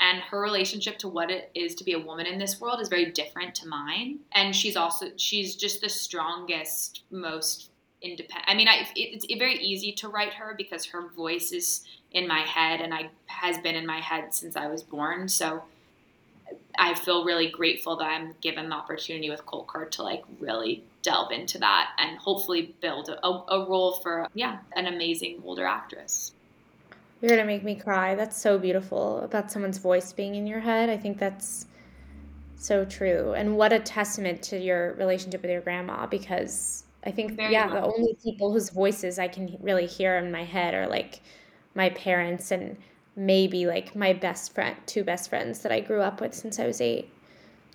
and 0.00 0.20
her 0.22 0.40
relationship 0.40 0.98
to 0.98 1.08
what 1.08 1.30
it 1.30 1.50
is 1.54 1.74
to 1.74 1.84
be 1.84 1.92
a 1.92 1.98
woman 1.98 2.26
in 2.26 2.38
this 2.38 2.60
world 2.60 2.80
is 2.80 2.88
very 2.88 3.10
different 3.12 3.54
to 3.54 3.68
mine 3.68 4.18
and 4.32 4.56
she's 4.56 4.76
also 4.76 5.06
she's 5.16 5.54
just 5.54 5.80
the 5.80 5.88
strongest 5.88 7.02
most 7.10 7.69
independent. 8.02 8.48
I 8.48 8.54
mean, 8.54 8.68
I, 8.68 8.86
it, 8.96 9.24
it's 9.24 9.26
very 9.38 9.58
easy 9.58 9.92
to 9.92 10.08
write 10.08 10.34
her 10.34 10.54
because 10.56 10.86
her 10.86 11.08
voice 11.08 11.52
is 11.52 11.84
in 12.12 12.26
my 12.26 12.40
head 12.40 12.80
and 12.80 12.92
I 12.92 13.10
has 13.26 13.58
been 13.58 13.74
in 13.74 13.86
my 13.86 14.00
head 14.00 14.34
since 14.34 14.56
I 14.56 14.66
was 14.66 14.82
born. 14.82 15.28
So 15.28 15.62
I 16.78 16.94
feel 16.94 17.24
really 17.24 17.48
grateful 17.48 17.96
that 17.96 18.04
I'm 18.04 18.34
given 18.40 18.68
the 18.68 18.74
opportunity 18.74 19.30
with 19.30 19.44
Colt 19.46 19.66
Coeur 19.66 19.86
to 19.86 20.02
like 20.02 20.24
really 20.40 20.82
delve 21.02 21.32
into 21.32 21.58
that 21.58 21.90
and 21.98 22.18
hopefully 22.18 22.74
build 22.80 23.08
a, 23.08 23.26
a 23.26 23.66
role 23.68 23.92
for 23.92 24.28
yeah 24.34 24.58
an 24.74 24.86
amazing 24.86 25.42
older 25.44 25.66
actress. 25.66 26.32
You're 27.20 27.30
gonna 27.30 27.44
make 27.44 27.64
me 27.64 27.74
cry. 27.74 28.14
That's 28.14 28.40
so 28.40 28.58
beautiful 28.58 29.20
about 29.20 29.52
someone's 29.52 29.78
voice 29.78 30.12
being 30.12 30.34
in 30.34 30.46
your 30.46 30.60
head. 30.60 30.88
I 30.88 30.96
think 30.96 31.18
that's 31.18 31.66
so 32.56 32.84
true, 32.84 33.32
and 33.32 33.56
what 33.56 33.72
a 33.72 33.78
testament 33.78 34.42
to 34.44 34.58
your 34.58 34.94
relationship 34.94 35.42
with 35.42 35.50
your 35.50 35.60
grandma 35.60 36.06
because 36.06 36.84
I 37.04 37.10
think 37.10 37.32
Very 37.32 37.52
yeah, 37.52 37.66
much. 37.66 37.74
the 37.74 37.82
only 37.82 38.16
people 38.22 38.52
whose 38.52 38.70
voices 38.70 39.18
I 39.18 39.28
can 39.28 39.56
really 39.60 39.86
hear 39.86 40.16
in 40.16 40.30
my 40.30 40.44
head 40.44 40.74
are 40.74 40.86
like 40.86 41.20
my 41.74 41.90
parents 41.90 42.50
and 42.50 42.76
maybe 43.16 43.66
like 43.66 43.96
my 43.96 44.12
best 44.12 44.54
friend, 44.54 44.76
two 44.86 45.04
best 45.04 45.30
friends 45.30 45.60
that 45.60 45.72
I 45.72 45.80
grew 45.80 46.00
up 46.00 46.20
with 46.20 46.34
since 46.34 46.58
I 46.58 46.66
was 46.66 46.80
8. 46.80 47.08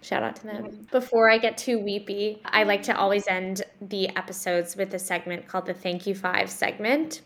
Shout 0.01 0.21
out 0.21 0.35
to 0.37 0.43
them. 0.45 0.87
Before 0.91 1.31
I 1.31 1.39
get 1.39 1.57
too 1.57 1.79
weepy, 1.79 2.39
I 2.45 2.63
like 2.63 2.83
to 2.83 2.95
always 2.95 3.27
end 3.27 3.63
the 3.81 4.09
episodes 4.15 4.75
with 4.75 4.93
a 4.93 4.99
segment 4.99 5.47
called 5.47 5.65
the 5.65 5.73
Thank 5.73 6.05
You 6.05 6.13
5 6.13 6.49
segment, 6.49 7.21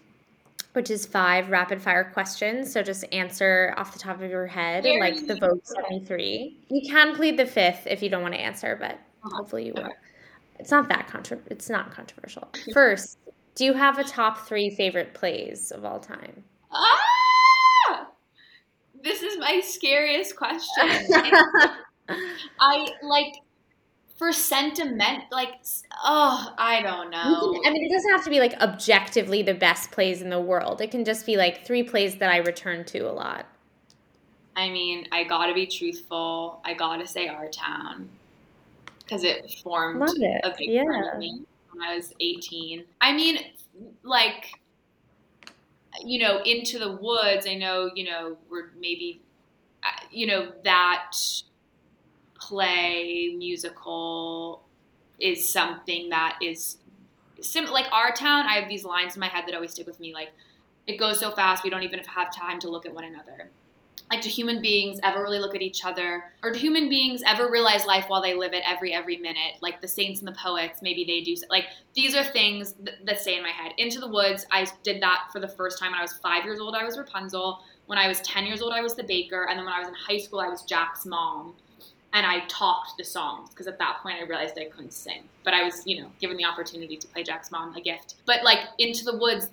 which 0.71 0.89
is 0.89 1.05
five 1.05 1.49
rapid 1.49 1.81
fire 1.81 2.05
questions. 2.05 2.71
So 2.71 2.81
just 2.81 3.03
answer 3.11 3.73
off 3.75 3.91
the 3.91 3.99
top 3.99 4.21
of 4.21 4.29
your 4.29 4.47
head, 4.47 4.83
Very 4.83 5.01
like 5.01 5.27
the 5.27 5.35
Vogue 5.35 5.65
73. 5.65 6.57
You 6.69 6.89
can 6.89 7.15
plead 7.15 7.35
the 7.35 7.45
fifth 7.45 7.85
if 7.85 8.01
you 8.01 8.09
don't 8.09 8.21
want 8.21 8.33
to 8.35 8.39
answer, 8.39 8.77
but 8.79 8.91
uh-huh. 8.91 9.29
hopefully 9.35 9.65
you 9.65 9.73
will. 9.75 9.89
It's 10.59 10.71
not 10.71 10.89
that 10.89 11.07
contra- 11.07 11.39
It's 11.47 11.69
not 11.69 11.91
controversial. 11.91 12.47
First, 12.73 13.17
do 13.55 13.65
you 13.65 13.73
have 13.73 13.97
a 13.97 14.03
top 14.03 14.47
three 14.47 14.69
favorite 14.69 15.13
plays 15.13 15.71
of 15.71 15.85
all 15.85 15.99
time? 15.99 16.43
Ah! 16.71 18.07
this 19.03 19.23
is 19.23 19.37
my 19.39 19.61
scariest 19.61 20.35
question. 20.35 20.83
I 22.59 22.87
like 23.01 23.35
for 24.17 24.33
sentiment, 24.33 25.23
like 25.31 25.53
oh, 26.03 26.53
I 26.57 26.81
don't 26.81 27.09
know. 27.09 27.53
Can, 27.53 27.61
I 27.65 27.71
mean, 27.71 27.85
it 27.85 27.91
doesn't 27.91 28.11
have 28.11 28.23
to 28.25 28.29
be 28.29 28.39
like 28.39 28.53
objectively 28.59 29.41
the 29.41 29.53
best 29.53 29.91
plays 29.91 30.21
in 30.21 30.29
the 30.29 30.41
world. 30.41 30.81
It 30.81 30.91
can 30.91 31.05
just 31.05 31.25
be 31.25 31.37
like 31.37 31.65
three 31.65 31.83
plays 31.83 32.17
that 32.17 32.29
I 32.29 32.37
return 32.37 32.83
to 32.85 32.99
a 33.09 33.13
lot. 33.13 33.45
I 34.55 34.69
mean, 34.69 35.07
I 35.11 35.23
gotta 35.23 35.53
be 35.53 35.65
truthful. 35.65 36.61
I 36.65 36.73
gotta 36.73 37.07
say 37.07 37.27
our 37.27 37.47
town 37.47 38.09
because 39.09 39.23
it 39.23 39.51
formed 39.63 40.03
it. 40.17 40.41
a 40.43 40.53
big 40.55 40.69
yeah. 40.69 40.83
part 40.83 41.13
of 41.13 41.19
me 41.19 41.41
when 41.71 41.81
I 41.81 41.95
was 41.95 42.13
18. 42.19 42.83
I 43.01 43.13
mean, 43.13 43.39
like 44.03 44.51
you 46.05 46.19
know, 46.19 46.41
into 46.43 46.79
the 46.79 46.91
woods. 46.93 47.45
I 47.47 47.55
know, 47.55 47.89
you 47.93 48.05
know, 48.05 48.37
we're 48.49 48.69
maybe, 48.79 49.21
uh, 49.83 49.87
you 50.11 50.27
know, 50.27 50.51
that 50.63 51.11
play 52.35 53.35
musical 53.37 54.63
is 55.19 55.51
something 55.51 56.09
that 56.09 56.37
is 56.41 56.77
sim- 57.41 57.71
like 57.71 57.87
our 57.91 58.11
town. 58.13 58.45
I 58.45 58.53
have 58.53 58.69
these 58.69 58.85
lines 58.85 59.15
in 59.15 59.19
my 59.19 59.27
head 59.27 59.45
that 59.47 59.55
always 59.55 59.71
stick 59.71 59.87
with 59.87 59.99
me. 59.99 60.13
Like, 60.13 60.29
it 60.87 60.97
goes 60.97 61.19
so 61.19 61.31
fast, 61.31 61.63
we 61.63 61.69
don't 61.69 61.83
even 61.83 61.99
have 61.99 62.33
time 62.33 62.59
to 62.59 62.69
look 62.69 62.85
at 62.85 62.93
one 62.93 63.03
another 63.03 63.49
like 64.09 64.21
do 64.21 64.29
human 64.29 64.61
beings 64.61 64.99
ever 65.03 65.21
really 65.21 65.39
look 65.39 65.55
at 65.55 65.61
each 65.61 65.85
other? 65.85 66.23
Or 66.43 66.51
do 66.51 66.59
human 66.59 66.89
beings 66.89 67.21
ever 67.25 67.49
realize 67.49 67.85
life 67.85 68.05
while 68.07 68.21
they 68.21 68.33
live 68.33 68.53
it 68.53 68.63
every 68.65 68.93
every 68.93 69.17
minute? 69.17 69.55
Like 69.61 69.81
the 69.81 69.87
saints 69.87 70.19
and 70.19 70.27
the 70.27 70.33
poets 70.33 70.81
maybe 70.81 71.03
they 71.05 71.21
do 71.21 71.35
like 71.49 71.65
these 71.95 72.15
are 72.15 72.23
things 72.23 72.75
that 73.03 73.19
stay 73.19 73.37
in 73.37 73.43
my 73.43 73.49
head. 73.49 73.73
Into 73.77 73.99
the 73.99 74.07
woods 74.07 74.45
i 74.51 74.67
did 74.83 75.01
that 75.01 75.27
for 75.31 75.39
the 75.39 75.47
first 75.47 75.79
time 75.79 75.91
when 75.91 75.99
i 75.99 76.03
was 76.03 76.13
five 76.13 76.43
years 76.43 76.59
old. 76.59 76.75
I 76.75 76.83
was 76.83 76.97
rapunzel. 76.97 77.59
When 77.85 77.99
i 77.99 78.07
was 78.07 78.21
10 78.21 78.45
years 78.45 78.61
old 78.61 78.73
i 78.73 78.81
was 78.81 78.95
the 78.95 79.03
baker. 79.03 79.47
And 79.49 79.57
then 79.57 79.65
when 79.65 79.73
i 79.73 79.79
was 79.79 79.87
in 79.87 79.93
high 79.93 80.17
school 80.17 80.39
i 80.39 80.47
was 80.47 80.63
jack's 80.63 81.05
mom. 81.05 81.53
And 82.13 82.25
i 82.25 82.39
talked 82.47 82.97
the 82.97 83.03
songs 83.03 83.49
because 83.51 83.67
at 83.67 83.77
that 83.77 83.99
point 84.01 84.17
i 84.19 84.25
realized 84.25 84.57
i 84.57 84.65
couldn't 84.65 84.93
sing. 84.93 85.23
But 85.43 85.53
i 85.53 85.63
was 85.63 85.85
you 85.85 86.01
know 86.01 86.09
given 86.19 86.35
the 86.37 86.45
opportunity 86.45 86.97
to 86.97 87.07
play 87.07 87.23
jack's 87.23 87.51
mom 87.51 87.75
a 87.75 87.81
gift. 87.81 88.15
But 88.25 88.43
like 88.43 88.59
into 88.79 89.05
the 89.05 89.17
woods 89.17 89.49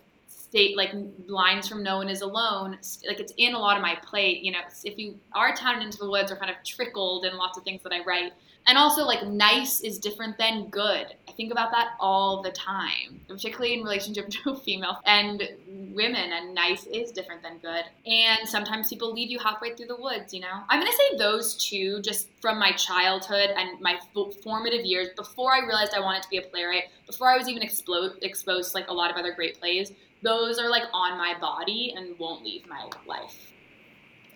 like 0.77 0.93
lines 1.27 1.69
from 1.69 1.83
no 1.83 1.99
one 1.99 2.09
is 2.09 2.23
alone 2.23 2.73
like 3.07 3.21
it's 3.21 3.33
in 3.37 3.55
a 3.55 3.59
lot 3.59 3.77
of 3.77 3.83
my 3.83 3.95
play 4.05 4.39
you 4.43 4.53
know 4.53 4.59
if 4.85 4.99
you 4.99 5.19
are 5.35 5.55
town 5.55 5.83
into 5.83 5.99
the 5.99 6.09
woods 6.09 6.33
are 6.33 6.37
kind 6.37 6.51
of 6.51 6.57
trickled 6.65 7.25
in 7.25 7.37
lots 7.37 7.59
of 7.59 7.65
things 7.65 7.83
that 7.83 7.93
i 7.93 8.03
write. 8.05 8.33
And 8.69 8.77
also 8.77 9.05
like 9.05 9.25
nice 9.25 9.81
is 9.83 10.01
different 10.01 10.39
than 10.39 10.71
good. 10.71 11.15
I 11.29 11.33
think 11.37 11.53
about 11.53 11.71
that 11.71 11.91
all 12.01 12.43
the 12.43 12.51
time 12.51 13.21
particularly 13.29 13.75
in 13.75 13.85
relationship 13.85 14.29
to 14.31 14.57
female 14.57 14.99
and 15.05 15.49
women 15.69 16.33
and 16.33 16.53
nice 16.53 16.85
is 16.87 17.13
different 17.13 17.45
than 17.45 17.59
good. 17.59 17.85
And 18.07 18.49
sometimes 18.49 18.89
people 18.89 19.13
leave 19.13 19.31
you 19.31 19.39
halfway 19.39 19.77
through 19.77 19.87
the 19.87 20.01
woods 20.01 20.35
you 20.35 20.41
know? 20.41 20.63
I'm 20.69 20.81
to 20.87 20.93
say 20.93 21.17
those 21.19 21.55
two 21.55 22.01
just 22.01 22.29
from 22.41 22.59
my 22.59 22.73
childhood 22.73 23.51
and 23.57 23.81
my 23.81 23.99
formative 24.43 24.85
years 24.85 25.09
before 25.17 25.53
i 25.53 25.59
realized 25.59 25.95
i 25.95 26.01
wanted 26.01 26.23
to 26.23 26.29
be 26.29 26.37
a 26.37 26.43
playwright 26.43 26.85
before 27.07 27.29
i 27.29 27.37
was 27.37 27.49
even 27.49 27.63
exposed 27.63 28.23
exposed 28.23 28.71
to 28.71 28.79
like 28.79 28.89
a 28.89 28.93
lot 28.93 29.11
of 29.11 29.17
other 29.17 29.33
great 29.33 29.59
plays 29.59 29.93
those 30.27 30.59
are 30.59 30.69
like 30.69 30.83
on 30.93 31.17
my 31.17 31.39
body 31.41 31.95
and 31.97 32.19
won't 32.19 32.45
leave 32.45 32.67
my 32.69 32.91
life. 33.07 33.53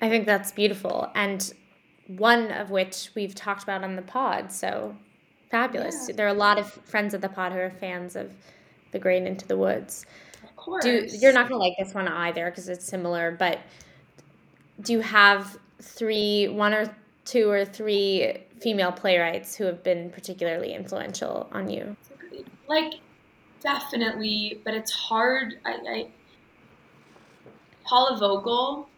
I 0.01 0.09
think 0.09 0.24
that's 0.24 0.53
beautiful. 0.53 1.11
And 1.14 1.53
one 2.07 2.53
of 2.53 2.70
which 2.70 3.11
we've 3.14 3.34
talked 3.34 3.64
about 3.64 3.82
on 3.82 3.97
the 3.97 4.03
pod. 4.03 4.53
So 4.53 4.97
fabulous. 5.51 6.07
Yeah. 6.09 6.14
There 6.16 6.26
are 6.26 6.30
a 6.30 6.34
lot 6.49 6.59
of 6.59 6.70
friends 6.70 7.12
of 7.12 7.20
the 7.20 7.28
pod 7.28 7.53
who 7.53 7.59
are 7.59 7.70
fans 7.70 8.14
of 8.14 8.30
The 8.93 9.01
Grain 9.01 9.26
Into 9.26 9.47
the 9.47 9.57
Woods. 9.57 10.07
Of 10.45 10.55
course. 10.57 10.84
Do, 10.84 11.07
you're 11.18 11.32
not 11.32 11.49
going 11.49 11.61
to 11.61 11.64
like 11.64 11.74
this 11.76 11.93
one 11.93 12.07
either 12.07 12.47
because 12.51 12.68
it's 12.68 12.86
similar, 12.86 13.32
but 13.32 13.59
do 14.82 14.93
you 14.93 15.01
have 15.01 15.59
three, 15.82 16.47
one 16.49 16.72
or 16.72 16.95
two 17.24 17.51
or 17.51 17.64
three 17.64 18.45
female 18.61 18.93
playwrights 18.93 19.57
who 19.57 19.64
have 19.64 19.82
been 19.82 20.11
particularly 20.11 20.72
influential 20.72 21.49
on 21.53 21.68
you? 21.68 21.97
Like, 22.68 22.95
definitely, 23.63 24.61
but 24.65 24.75
it's 24.75 24.91
hard. 24.91 25.59
I, 25.65 25.73
I 25.73 26.09
Paula 27.85 28.19
Vogel, 28.19 28.89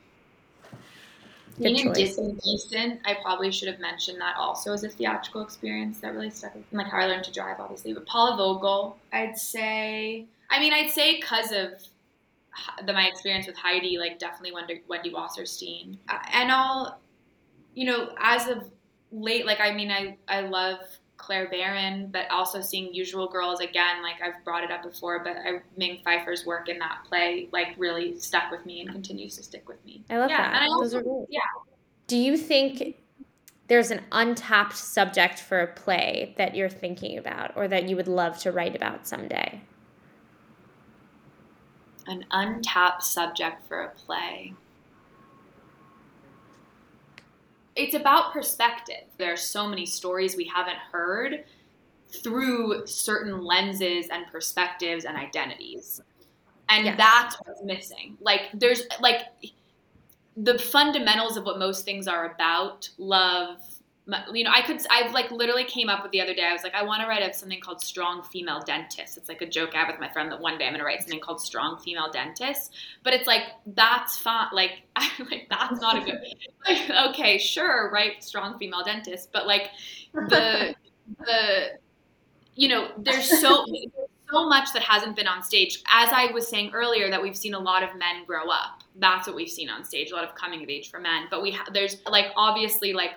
being 1.59 1.87
in 1.87 1.93
Disney 1.93 2.37
Decent, 2.45 3.01
I 3.05 3.17
probably 3.23 3.51
should 3.51 3.69
have 3.69 3.81
mentioned 3.81 4.21
that 4.21 4.37
also 4.37 4.73
as 4.73 4.85
a 4.85 4.89
theatrical 4.89 5.43
experience 5.43 5.99
that 6.01 6.15
really 6.15 6.31
stuck 6.31 6.55
with 6.55 6.71
me. 6.73 6.79
Like 6.79 6.89
how 6.89 6.99
I 6.99 7.07
learned 7.07 7.25
to 7.25 7.33
drive, 7.33 7.61
obviously. 7.61 7.93
But 7.93 8.07
Paula 8.07 8.37
Vogel, 8.37 8.99
I'd 9.13 9.39
say, 9.39 10.27
I 10.51 10.61
mean, 10.61 10.73
I'd 10.73 10.91
say 10.91 11.17
because 11.21 11.53
of 11.53 11.83
the, 12.87 12.93
my 12.93 13.07
experience 13.07 13.47
with 13.47 13.57
Heidi, 13.57 13.99
like 13.99 14.19
definitely 14.19 14.53
Wendy, 14.53 14.83
Wendy 14.89 15.11
Wasserstein. 15.11 15.97
And 16.33 16.51
I'll, 16.51 16.99
you 17.75 17.87
know, 17.87 18.11
as 18.19 18.49
of 18.49 18.71
late, 19.11 19.47
like, 19.47 19.61
I 19.61 19.73
mean, 19.73 19.91
I, 19.91 20.17
I 20.29 20.41
love 20.41 20.81
Clare 21.23 21.49
Barron, 21.49 22.09
but 22.13 22.31
also 22.31 22.61
seeing 22.61 22.93
Usual 22.93 23.29
Girls 23.29 23.61
again. 23.61 24.03
Like 24.03 24.17
I've 24.23 24.45
brought 24.45 24.65
it 24.65 24.71
up 24.71 24.83
before, 24.83 25.23
but 25.23 25.37
I, 25.37 25.63
Ming 25.77 26.01
Peiffer's 26.05 26.45
work 26.45 26.69
in 26.69 26.79
that 26.81 27.05
play 27.09 27.49
like 27.53 27.69
really 27.79 28.19
stuck 28.19 28.51
with 28.51 28.67
me 28.67 28.81
and 28.81 28.91
continues 28.91 29.37
to 29.37 29.43
stick 29.43 29.69
with 29.69 29.83
me. 29.85 30.05
I 30.11 30.19
love 30.19 30.31
yeah, 30.31 30.43
that. 30.43 30.55
And 30.55 30.65
I 30.65 30.67
also, 30.67 30.83
Those 30.83 30.95
are 30.95 31.03
cool. 31.03 31.27
Yeah. 31.31 31.41
Do 32.09 32.17
you 32.17 32.37
think 32.37 32.97
there's 33.69 33.91
an 33.91 34.03
untapped 34.11 34.77
subject 34.77 35.39
for 35.39 35.61
a 35.61 35.67
play 35.67 36.35
that 36.37 36.55
you're 36.55 36.69
thinking 36.69 37.17
about 37.17 37.57
or 37.57 37.69
that 37.69 37.89
you 37.89 37.97
would 37.97 38.09
love 38.09 38.39
to 38.39 38.53
write 38.53 38.75
about 38.75 39.07
someday? 39.07 39.61
An 42.09 42.25
untapped 42.33 43.05
subject 43.05 43.67
for 43.69 43.81
a 43.83 43.91
play. 43.91 44.55
It's 47.77 47.95
about 47.95 48.33
perspective. 48.33 49.05
There 49.19 49.33
are 49.33 49.37
so 49.37 49.67
many 49.67 49.87
stories 49.87 50.37
we 50.37 50.45
haven't 50.45 50.79
heard 50.91 51.45
through 52.09 52.87
certain 52.87 53.43
lenses 53.43 54.09
and 54.11 54.27
perspectives 54.31 55.05
and 55.05 55.17
identities. 55.17 56.01
And 56.69 56.85
yes. 56.85 56.99
that's 56.99 57.37
what's 57.45 57.63
missing. 57.63 58.17
Like 58.21 58.51
there's 58.55 58.83
like 59.01 59.23
the 60.37 60.59
fundamentals 60.59 61.37
of 61.37 61.45
what 61.45 61.59
most 61.59 61.85
things 61.85 62.09
are 62.09 62.33
about, 62.35 62.89
love, 62.99 63.59
you 64.33 64.43
know, 64.43 64.51
I 64.53 64.63
could, 64.63 64.81
I've 64.91 65.13
like 65.13 65.31
literally 65.31 65.65
came 65.65 65.89
up 65.89 66.03
with 66.03 66.11
the 66.11 66.21
other 66.21 66.35
day. 66.35 66.43
I 66.43 66.53
was 66.53 66.63
like, 66.63 66.75
I 66.75 66.83
want 66.83 67.03
to 67.03 67.09
write 67.09 67.23
a, 67.23 67.33
something 67.33 67.61
called 67.61 67.81
Strong 67.81 68.25
Female 68.25 68.61
Dentist. 68.61 69.17
It's 69.17 69.29
like 69.29 69.43
a 69.43 69.47
joke 69.49 69.71
I 69.75 69.79
have 69.79 69.89
with 69.89 70.01
my 70.01 70.11
friend 70.11 70.31
that 70.33 70.41
one 70.41 70.59
day 70.59 70.65
I'm 70.65 70.73
going 70.73 70.81
to 70.81 70.85
write 70.85 71.01
something 71.01 71.21
called 71.21 71.41
Strong 71.41 71.79
Female 71.79 72.11
Dentist. 72.11 72.75
But 73.05 73.15
it's 73.15 73.29
like, 73.29 73.43
that's 73.67 74.19
fine. 74.19 74.49
Like, 74.53 74.83
I, 74.97 75.09
like 75.31 75.47
that's 75.49 75.81
not 75.81 76.03
a 76.03 76.05
good, 76.05 76.21
like, 76.67 76.91
okay, 77.11 77.39
sure, 77.39 77.91
write 77.93 78.25
Strong 78.25 78.59
Female 78.59 78.83
Dentist. 78.85 79.31
But 79.33 79.47
like 79.47 79.71
the, 80.13 80.75
the, 81.21 81.79
you 82.57 82.69
know, 82.69 82.89
there's 82.99 83.41
so, 83.41 83.65
so 84.33 84.49
much 84.49 84.73
that 84.73 84.83
hasn't 84.83 85.15
been 85.15 85.29
on 85.29 85.43
stage. 85.43 85.83
As 85.89 86.09
I 86.13 86.33
was 86.33 86.49
saying 86.49 86.73
earlier, 86.75 87.09
that 87.11 87.23
we've 87.23 87.37
seen 87.37 87.55
a 87.55 87.59
lot 87.59 87.83
of 87.83 87.91
men 87.91 88.25
grow 88.27 88.49
up. 88.51 88.83
That's 88.97 89.27
what 89.27 89.37
we've 89.37 89.49
seen 89.49 89.69
on 89.69 89.85
stage, 89.85 90.11
a 90.11 90.15
lot 90.15 90.25
of 90.25 90.35
coming 90.35 90.63
of 90.63 90.69
age 90.69 90.91
for 90.91 90.99
men. 90.99 91.27
But 91.31 91.43
we 91.43 91.53
ha- 91.53 91.67
there's 91.73 91.99
like 92.07 92.27
obviously 92.37 92.93
like 92.93 93.13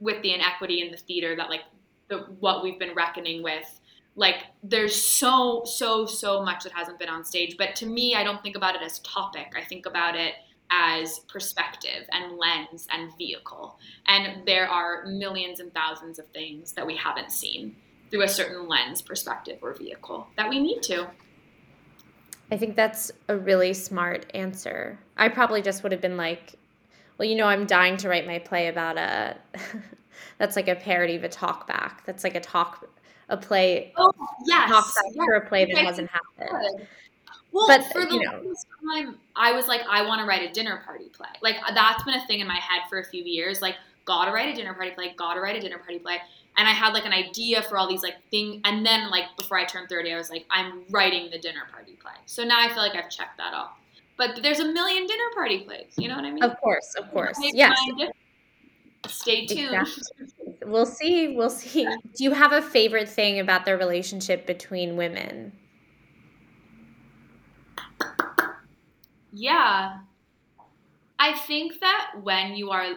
with 0.00 0.22
the 0.22 0.34
inequity 0.34 0.82
in 0.82 0.90
the 0.90 0.96
theater 0.96 1.36
that 1.36 1.50
like 1.50 1.62
the 2.08 2.18
what 2.40 2.62
we've 2.62 2.78
been 2.78 2.94
reckoning 2.94 3.42
with 3.42 3.80
like 4.14 4.44
there's 4.62 4.94
so 4.94 5.62
so 5.64 6.06
so 6.06 6.42
much 6.42 6.64
that 6.64 6.72
hasn't 6.72 6.98
been 6.98 7.08
on 7.08 7.24
stage. 7.24 7.56
But 7.56 7.76
to 7.76 7.86
me 7.86 8.14
i 8.14 8.24
don't 8.24 8.42
think 8.42 8.56
about 8.56 8.74
it 8.74 8.82
as 8.82 8.98
topic. 9.00 9.54
I 9.56 9.64
think 9.64 9.86
about 9.86 10.16
it 10.16 10.34
as 10.70 11.20
perspective 11.28 12.08
and 12.10 12.36
lens 12.36 12.88
and 12.90 13.16
vehicle. 13.16 13.78
And 14.06 14.46
there 14.46 14.68
are 14.68 15.06
millions 15.06 15.60
and 15.60 15.72
thousands 15.72 16.18
of 16.18 16.26
things 16.28 16.72
that 16.72 16.86
we 16.86 16.96
haven't 16.96 17.30
seen 17.30 17.76
through 18.10 18.22
a 18.22 18.28
certain 18.28 18.68
lens 18.68 19.02
perspective 19.02 19.58
or 19.62 19.74
vehicle 19.74 20.26
that 20.36 20.48
we 20.48 20.60
need 20.60 20.82
to. 20.82 21.08
I 22.50 22.56
think 22.56 22.76
that's 22.76 23.10
a 23.28 23.36
really 23.36 23.72
smart 23.72 24.26
answer. 24.34 24.98
I 25.16 25.28
probably 25.28 25.62
just 25.62 25.82
would 25.82 25.92
have 25.92 26.00
been 26.00 26.16
like 26.16 26.54
well, 27.18 27.28
you 27.28 27.36
know, 27.36 27.46
I'm 27.46 27.66
dying 27.66 27.96
to 27.98 28.08
write 28.08 28.26
my 28.26 28.38
play 28.38 28.68
about 28.68 28.98
a 28.98 29.36
that's 30.38 30.56
like 30.56 30.68
a 30.68 30.74
parody 30.74 31.16
of 31.16 31.24
a 31.24 31.28
talk 31.28 31.66
back. 31.66 32.04
That's 32.04 32.24
like 32.24 32.34
a 32.34 32.40
talk 32.40 32.86
a 33.28 33.36
play 33.36 33.92
oh, 33.96 34.12
yes, 34.44 34.70
talk 34.70 34.94
back 34.94 35.12
yes. 35.14 35.24
for 35.24 35.34
a 35.34 35.46
play 35.46 35.64
that 35.64 35.84
hasn't 35.84 36.10
happened. 36.10 36.86
Well, 37.52 37.66
but, 37.68 37.84
for 37.90 38.04
the 38.04 38.14
you 38.14 38.20
know, 38.20 38.32
longest 38.32 38.66
time, 38.84 39.16
I 39.34 39.52
was 39.52 39.66
like, 39.66 39.80
I 39.88 40.06
want 40.06 40.20
to 40.20 40.26
write 40.26 40.48
a 40.48 40.52
dinner 40.52 40.82
party 40.84 41.06
play. 41.08 41.28
Like 41.42 41.56
uh, 41.66 41.72
that's 41.72 42.02
been 42.04 42.14
a 42.14 42.26
thing 42.26 42.40
in 42.40 42.46
my 42.46 42.56
head 42.56 42.82
for 42.88 42.98
a 42.98 43.04
few 43.04 43.24
years. 43.24 43.62
Like, 43.62 43.76
gotta 44.04 44.30
write 44.30 44.50
a 44.50 44.54
dinner 44.54 44.74
party 44.74 44.90
play. 44.90 45.14
Gotta 45.16 45.40
write 45.40 45.56
a 45.56 45.60
dinner 45.60 45.78
party 45.78 45.98
play. 45.98 46.18
And 46.58 46.68
I 46.68 46.72
had 46.72 46.92
like 46.92 47.04
an 47.04 47.12
idea 47.12 47.62
for 47.62 47.78
all 47.78 47.88
these 47.88 48.02
like 48.02 48.16
thing. 48.30 48.60
And 48.64 48.84
then 48.84 49.10
like 49.10 49.24
before 49.38 49.58
I 49.58 49.64
turned 49.64 49.88
thirty, 49.88 50.12
I 50.12 50.16
was 50.16 50.30
like, 50.30 50.44
I'm 50.50 50.82
writing 50.90 51.30
the 51.30 51.38
dinner 51.38 51.62
party 51.72 51.92
play. 51.92 52.12
So 52.26 52.44
now 52.44 52.60
I 52.60 52.68
feel 52.68 52.78
like 52.78 52.94
I've 52.94 53.10
checked 53.10 53.38
that 53.38 53.54
off. 53.54 53.78
But 54.16 54.40
there's 54.42 54.60
a 54.60 54.72
million 54.72 55.06
dinner 55.06 55.30
party 55.34 55.60
plays. 55.60 55.92
You 55.98 56.08
know 56.08 56.16
what 56.16 56.24
I 56.24 56.30
mean? 56.30 56.42
Of 56.42 56.58
course, 56.60 56.94
of 56.98 57.10
course. 57.12 57.36
Yes. 57.40 57.78
Stay 59.08 59.46
tuned. 59.46 59.74
Exactly. 59.74 60.56
We'll 60.64 60.86
see. 60.86 61.36
We'll 61.36 61.50
see. 61.50 61.84
Do 61.84 62.24
you 62.24 62.32
have 62.32 62.52
a 62.52 62.62
favorite 62.62 63.08
thing 63.08 63.38
about 63.40 63.64
the 63.64 63.76
relationship 63.76 64.46
between 64.46 64.96
women? 64.96 65.52
Yeah. 69.32 69.98
I 71.18 71.38
think 71.46 71.80
that 71.80 72.12
when 72.22 72.56
you 72.56 72.70
are 72.70 72.96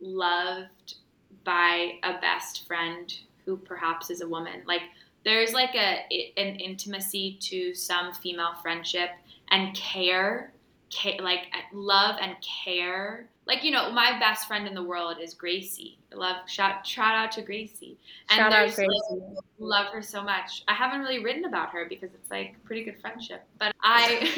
loved 0.00 0.96
by 1.44 1.92
a 2.02 2.20
best 2.20 2.66
friend 2.66 3.16
who 3.44 3.56
perhaps 3.56 4.10
is 4.10 4.20
a 4.20 4.28
woman, 4.28 4.62
like 4.66 4.82
there's 5.24 5.52
like 5.52 5.74
a 5.74 6.04
an 6.36 6.56
intimacy 6.56 7.38
to 7.40 7.74
some 7.74 8.12
female 8.12 8.54
friendship 8.62 9.10
and 9.50 9.74
care, 9.74 10.52
care 10.90 11.16
like 11.20 11.46
love 11.72 12.16
and 12.20 12.36
care 12.40 13.28
like 13.46 13.62
you 13.62 13.70
know, 13.70 13.92
my 13.92 14.18
best 14.18 14.48
friend 14.48 14.66
in 14.66 14.74
the 14.74 14.82
world 14.82 15.18
is 15.22 15.32
Gracie. 15.32 15.98
love 16.12 16.36
shout 16.48 16.84
shout 16.84 17.14
out 17.14 17.30
to 17.32 17.42
Gracie. 17.42 17.96
And 18.28 18.38
shout 18.38 18.52
out 18.52 18.74
Gracie. 18.74 18.88
Like, 19.10 19.38
love 19.60 19.86
her 19.92 20.02
so 20.02 20.22
much. 20.22 20.64
I 20.66 20.74
haven't 20.74 21.00
really 21.00 21.22
written 21.22 21.44
about 21.44 21.70
her 21.70 21.86
because 21.88 22.10
it's 22.12 22.30
like 22.30 22.56
pretty 22.64 22.82
good 22.84 23.00
friendship. 23.00 23.44
But 23.58 23.72
I 23.82 24.32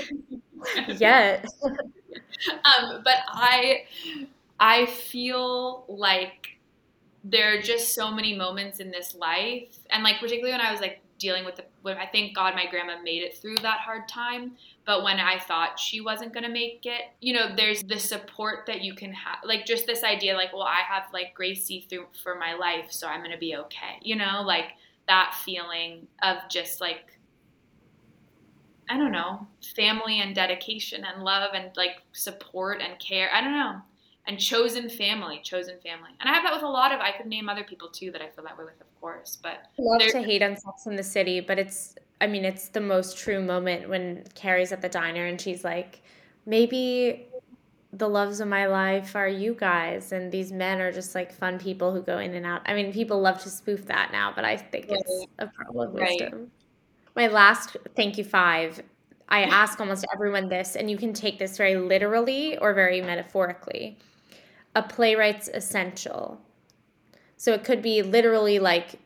Yet. 0.99 1.47
um, 1.65 3.01
but 3.03 3.17
I 3.29 3.85
I 4.61 4.87
feel 4.87 5.85
like 5.89 6.59
there 7.25 7.57
are 7.57 7.63
just 7.63 7.95
so 7.95 8.11
many 8.11 8.37
moments 8.37 8.79
in 8.79 8.91
this 8.91 9.15
life 9.15 9.79
and 9.91 10.03
like 10.05 10.21
particularly 10.21 10.53
when 10.53 10.61
I 10.61 10.71
was 10.71 10.81
like 10.81 11.01
dealing 11.19 11.45
with 11.45 11.57
the 11.57 11.65
when 11.83 11.97
I 11.97 12.07
thank 12.07 12.35
God 12.35 12.55
my 12.55 12.67
grandma 12.67 13.01
made 13.03 13.23
it 13.23 13.37
through 13.37 13.57
that 13.57 13.81
hard 13.81 14.09
time 14.09 14.57
but 14.89 15.03
when 15.03 15.21
I 15.21 15.39
thought 15.39 15.79
she 15.79 16.01
wasn't 16.01 16.33
going 16.33 16.45
to 16.45 16.51
make 16.51 16.87
it, 16.87 17.03
you 17.21 17.35
know, 17.35 17.55
there's 17.55 17.83
the 17.83 17.99
support 17.99 18.65
that 18.69 18.81
you 18.81 18.95
can 18.95 19.13
have. 19.13 19.41
Like 19.45 19.67
just 19.67 19.85
this 19.85 20.03
idea 20.03 20.35
like, 20.35 20.55
well, 20.55 20.63
I 20.63 20.81
have 20.91 21.13
like 21.13 21.35
Gracie 21.35 21.87
through 21.91 22.07
for 22.23 22.37
my 22.37 22.55
life, 22.55 22.87
so 22.89 23.07
I'm 23.07 23.21
going 23.21 23.33
to 23.33 23.37
be 23.37 23.55
okay. 23.55 23.99
You 24.01 24.17
know, 24.17 24.43
like 24.47 24.71
that 25.07 25.37
feeling 25.45 26.07
of 26.23 26.39
just 26.49 26.81
like 26.81 27.19
I 28.89 28.97
don't 28.97 29.13
know, 29.13 29.47
family 29.77 30.23
and 30.23 30.35
dedication 30.35 31.05
and 31.05 31.23
love 31.23 31.51
and 31.53 31.71
like 31.77 32.01
support 32.13 32.81
and 32.81 32.99
care. 32.99 33.29
I 33.31 33.43
don't 33.43 33.53
know. 33.53 33.83
And 34.29 34.39
chosen 34.39 34.91
family, 34.91 35.41
chosen 35.43 35.81
family. 35.81 36.11
And 36.21 36.29
I 36.29 36.35
have 36.35 36.45
that 36.45 36.53
with 36.53 36.63
a 36.63 36.69
lot 36.69 36.93
of 36.93 37.01
I 37.01 37.13
could 37.13 37.27
name 37.27 37.49
other 37.49 37.65
people 37.65 37.89
too 37.89 38.11
that 38.13 38.21
I 38.21 38.29
feel 38.29 38.45
that 38.45 38.59
way 38.59 38.65
with, 38.65 38.79
of 38.81 39.01
course. 39.01 39.39
But 39.43 39.63
I 39.79 39.81
love 39.81 40.03
to 40.11 40.23
hate 40.23 40.43
on 40.43 40.55
Sex 40.55 40.87
in 40.87 40.97
the 40.97 41.03
City, 41.03 41.41
but 41.41 41.59
it's 41.59 41.95
I 42.21 42.27
mean, 42.27 42.45
it's 42.45 42.69
the 42.69 42.81
most 42.81 43.17
true 43.17 43.41
moment 43.41 43.89
when 43.89 44.25
Carrie's 44.35 44.71
at 44.71 44.83
the 44.83 44.89
diner 44.89 45.27
and 45.27 45.41
she's 45.41 45.65
like, 45.65 46.03
maybe 46.47 47.27
the 47.93 48.09
loves 48.09 48.41
of 48.41 48.49
my 48.49 48.67
life 48.67 49.17
are 49.17 49.29
you 49.29 49.55
guys 49.55 50.13
and 50.13 50.31
these 50.31 50.53
men 50.53 50.81
are 50.81 50.93
just 50.93 51.15
like 51.15 51.33
fun 51.33 51.59
people 51.59 51.93
who 51.93 52.03
go 52.03 52.19
in 52.19 52.35
and 52.35 52.45
out. 52.45 52.61
I 52.67 52.75
mean, 52.75 52.93
people 52.93 53.21
love 53.21 53.43
to 53.45 53.49
spoof 53.49 53.87
that 53.87 54.13
now, 54.13 54.33
but 54.35 54.45
I 54.45 54.59
think 54.59 54.87
it's 54.91 55.27
a 55.39 55.47
problem 55.47 55.89
of 55.89 55.95
wisdom. 55.95 56.33
Right. 56.33 56.49
My 57.17 57.27
last 57.29 57.77
thank 57.97 58.19
you 58.19 58.25
five. 58.25 58.83
I 59.31 59.43
ask 59.43 59.81
almost 59.81 60.07
everyone 60.15 60.49
this, 60.49 60.75
and 60.75 60.91
you 60.91 60.97
can 60.97 61.13
take 61.13 61.39
this 61.39 61.57
very 61.57 61.77
literally 61.77 62.57
or 62.59 62.73
very 62.73 63.01
metaphorically. 63.01 63.99
A 64.79 64.83
playwright's 64.83 65.49
essential. 65.49 66.41
So 67.37 67.53
it 67.53 67.65
could 67.65 67.83
be 67.83 68.01
literally 68.01 68.61
like 68.61 69.01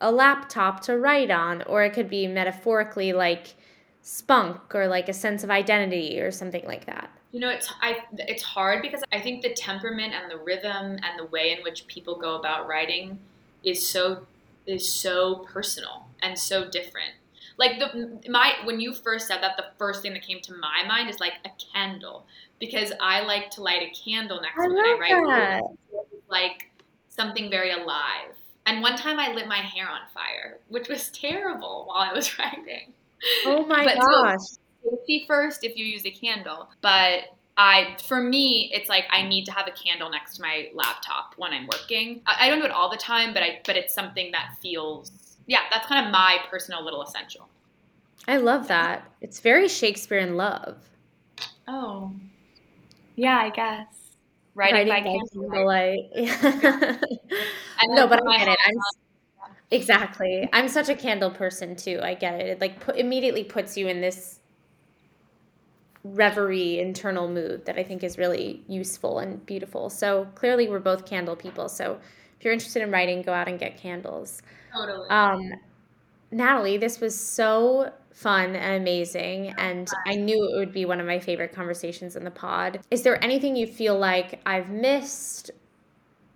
a 0.00 0.10
laptop 0.10 0.80
to 0.80 0.98
write 0.98 1.30
on, 1.30 1.62
or 1.62 1.84
it 1.84 1.92
could 1.92 2.10
be 2.10 2.26
metaphorically 2.26 3.12
like 3.12 3.54
spunk 4.02 4.74
or 4.74 4.88
like 4.88 5.08
a 5.08 5.12
sense 5.12 5.44
of 5.44 5.50
identity 5.50 6.20
or 6.20 6.32
something 6.32 6.64
like 6.66 6.86
that. 6.86 7.08
You 7.30 7.38
know, 7.38 7.50
it's 7.50 7.72
I 7.80 8.00
it's 8.18 8.42
hard 8.42 8.82
because 8.82 9.04
I 9.12 9.20
think 9.20 9.42
the 9.42 9.54
temperament 9.54 10.12
and 10.12 10.28
the 10.28 10.38
rhythm 10.38 10.98
and 11.04 11.16
the 11.16 11.26
way 11.26 11.52
in 11.56 11.62
which 11.62 11.86
people 11.86 12.18
go 12.18 12.34
about 12.34 12.66
writing 12.66 13.20
is 13.62 13.86
so 13.86 14.26
is 14.66 14.90
so 14.90 15.46
personal 15.52 16.08
and 16.20 16.36
so 16.36 16.68
different. 16.68 17.12
Like 17.58 17.78
the 17.78 18.28
my 18.28 18.54
when 18.64 18.80
you 18.80 18.92
first 18.92 19.28
said 19.28 19.40
that, 19.40 19.56
the 19.56 19.66
first 19.78 20.02
thing 20.02 20.14
that 20.14 20.22
came 20.22 20.40
to 20.40 20.54
my 20.54 20.82
mind 20.84 21.08
is 21.08 21.20
like 21.20 21.34
a 21.44 21.50
candle 21.72 22.26
because 22.58 22.92
I 23.00 23.22
like 23.22 23.50
to 23.52 23.62
light 23.62 23.82
a 23.82 23.90
candle 24.04 24.40
next 24.40 24.56
to 24.62 24.68
when 24.68 24.84
I 24.84 24.98
write. 24.98 25.26
That. 25.26 25.62
Like 26.28 26.70
something 27.08 27.50
very 27.50 27.70
alive 27.70 28.34
and 28.66 28.82
one 28.82 28.96
time 28.96 29.18
I 29.18 29.32
lit 29.32 29.46
my 29.46 29.58
hair 29.58 29.88
on 29.88 30.00
fire, 30.12 30.58
which 30.68 30.88
was 30.88 31.08
terrible 31.10 31.84
while 31.86 31.98
I 31.98 32.12
was 32.12 32.36
writing. 32.38 32.92
Oh 33.46 33.64
my 33.64 33.84
but 33.84 33.96
gosh. 33.96 34.40
So 34.82 34.90
safety 34.90 35.24
first 35.26 35.64
if 35.64 35.76
you 35.76 35.84
use 35.84 36.04
a 36.04 36.10
candle. 36.10 36.68
But 36.82 37.24
I, 37.56 37.96
for 38.04 38.20
me, 38.20 38.70
it's 38.74 38.88
like 38.88 39.04
I 39.10 39.26
need 39.26 39.44
to 39.46 39.52
have 39.52 39.68
a 39.68 39.70
candle 39.70 40.10
next 40.10 40.36
to 40.36 40.42
my 40.42 40.68
laptop 40.74 41.34
when 41.36 41.52
I'm 41.52 41.66
working. 41.68 42.20
I, 42.26 42.46
I 42.46 42.48
don't 42.50 42.58
do 42.58 42.66
it 42.66 42.72
all 42.72 42.90
the 42.90 42.96
time, 42.96 43.32
but 43.32 43.42
I, 43.42 43.60
but 43.64 43.76
it's 43.76 43.94
something 43.94 44.32
that 44.32 44.56
feels, 44.60 45.38
yeah, 45.46 45.60
that's 45.72 45.86
kind 45.86 46.04
of 46.04 46.12
my 46.12 46.38
personal 46.50 46.84
little 46.84 47.02
essential. 47.02 47.48
I 48.28 48.38
love 48.38 48.66
that. 48.68 49.10
It's 49.20 49.38
very 49.38 49.68
Shakespeare 49.68 50.18
in 50.18 50.36
love. 50.36 50.76
Oh, 51.68 52.12
yeah, 53.16 53.38
I 53.38 53.50
guess 53.50 53.86
writing, 54.54 54.88
writing 54.88 55.20
by 55.32 55.40
candlelight. 55.40 56.10
no, 57.88 58.06
but 58.06 58.26
I 58.26 58.38
get 58.38 58.48
it. 58.48 58.58
I'm 58.66 58.74
exactly. 59.70 60.48
I'm 60.52 60.68
such 60.68 60.88
a 60.88 60.94
candle 60.94 61.30
person 61.30 61.76
too. 61.76 62.00
I 62.02 62.14
get 62.14 62.40
it. 62.40 62.46
It 62.46 62.60
like 62.60 62.80
put, 62.80 62.96
immediately 62.96 63.44
puts 63.44 63.76
you 63.76 63.88
in 63.88 64.00
this 64.00 64.40
reverie 66.04 66.78
internal 66.78 67.28
mood 67.28 67.66
that 67.66 67.78
I 67.78 67.82
think 67.82 68.04
is 68.04 68.16
really 68.16 68.62
useful 68.68 69.18
and 69.18 69.44
beautiful. 69.44 69.90
So 69.90 70.28
clearly, 70.34 70.68
we're 70.68 70.78
both 70.78 71.06
candle 71.06 71.36
people. 71.36 71.68
So 71.68 71.98
if 72.38 72.44
you're 72.44 72.52
interested 72.52 72.82
in 72.82 72.90
writing, 72.90 73.22
go 73.22 73.32
out 73.32 73.48
and 73.48 73.58
get 73.58 73.76
candles. 73.76 74.42
Totally. 74.74 75.08
Um, 75.08 75.52
Natalie, 76.30 76.76
this 76.76 77.00
was 77.00 77.18
so 77.18 77.92
fun 78.16 78.56
and 78.56 78.80
amazing. 78.80 79.54
And 79.58 79.88
I 80.06 80.14
knew 80.14 80.42
it 80.42 80.58
would 80.58 80.72
be 80.72 80.86
one 80.86 81.00
of 81.00 81.06
my 81.06 81.18
favorite 81.18 81.52
conversations 81.52 82.16
in 82.16 82.24
the 82.24 82.30
pod. 82.30 82.80
Is 82.90 83.02
there 83.02 83.22
anything 83.22 83.54
you 83.54 83.66
feel 83.66 83.98
like 83.98 84.40
I've 84.46 84.70
missed? 84.70 85.50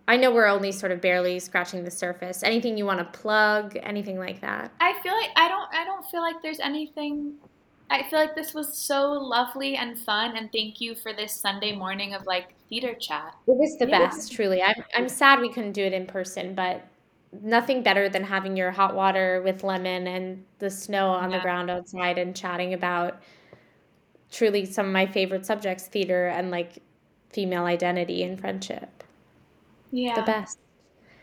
I 0.07 0.19
know 0.19 0.31
we're 0.31 0.47
only 0.47 0.73
sort 0.73 0.93
of 0.93 1.01
barely 1.01 1.39
scratching 1.39 1.83
the 1.83 1.91
surface. 1.91 2.43
Anything 2.43 2.77
you 2.77 2.85
want 2.85 2.99
to 2.99 3.19
plug? 3.19 3.79
Anything 3.83 4.19
like 4.19 4.43
that? 4.43 4.73
I 4.79 4.93
feel 5.03 5.15
like 5.15 5.31
I 5.37 5.49
don't 5.49 5.75
I 5.75 5.85
don't 5.85 6.05
feel 6.11 6.21
like 6.21 6.43
there's 6.43 6.61
anything 6.61 7.35
I 7.89 8.03
feel 8.11 8.19
like 8.19 8.35
this 8.35 8.53
was 8.53 8.77
so 8.77 9.13
lovely 9.13 9.77
and 9.77 9.99
fun 9.99 10.37
and 10.37 10.53
thank 10.53 10.81
you 10.81 10.95
for 10.95 11.15
this 11.15 11.33
Sunday 11.33 11.75
morning 11.75 12.13
of 12.13 12.27
like 12.27 12.55
theater 12.69 12.95
chat. 12.95 13.35
It 13.47 13.57
was 13.57 13.77
the 13.79 13.89
yeah. 13.89 14.01
best, 14.01 14.33
truly. 14.33 14.63
I'm 14.63 14.85
I'm 14.95 15.09
sad 15.09 15.41
we 15.41 15.51
couldn't 15.51 15.73
do 15.73 15.85
it 15.85 15.95
in 15.95 16.07
person, 16.07 16.55
but 16.55 16.87
nothing 17.33 17.83
better 17.83 18.09
than 18.09 18.25
having 18.25 18.57
your 18.57 18.71
hot 18.71 18.95
water 18.95 19.41
with 19.43 19.63
lemon 19.63 20.07
and 20.07 20.45
the 20.59 20.71
snow 20.71 21.09
on 21.09 21.31
yeah. 21.31 21.39
the 21.39 21.43
ground 21.43 21.71
outside 21.71 22.19
and 22.19 22.35
chatting 22.35 22.75
about 22.75 23.21
truly 24.31 24.65
some 24.65 24.87
of 24.87 24.93
my 24.93 25.07
favorite 25.07 25.47
subjects 25.47 25.87
theater 25.87 26.27
and 26.29 26.51
like 26.51 26.79
female 27.31 27.65
identity 27.65 28.23
and 28.23 28.41
friendship. 28.41 29.05
Yeah. 29.93 30.15
The 30.15 30.23
best. 30.23 30.59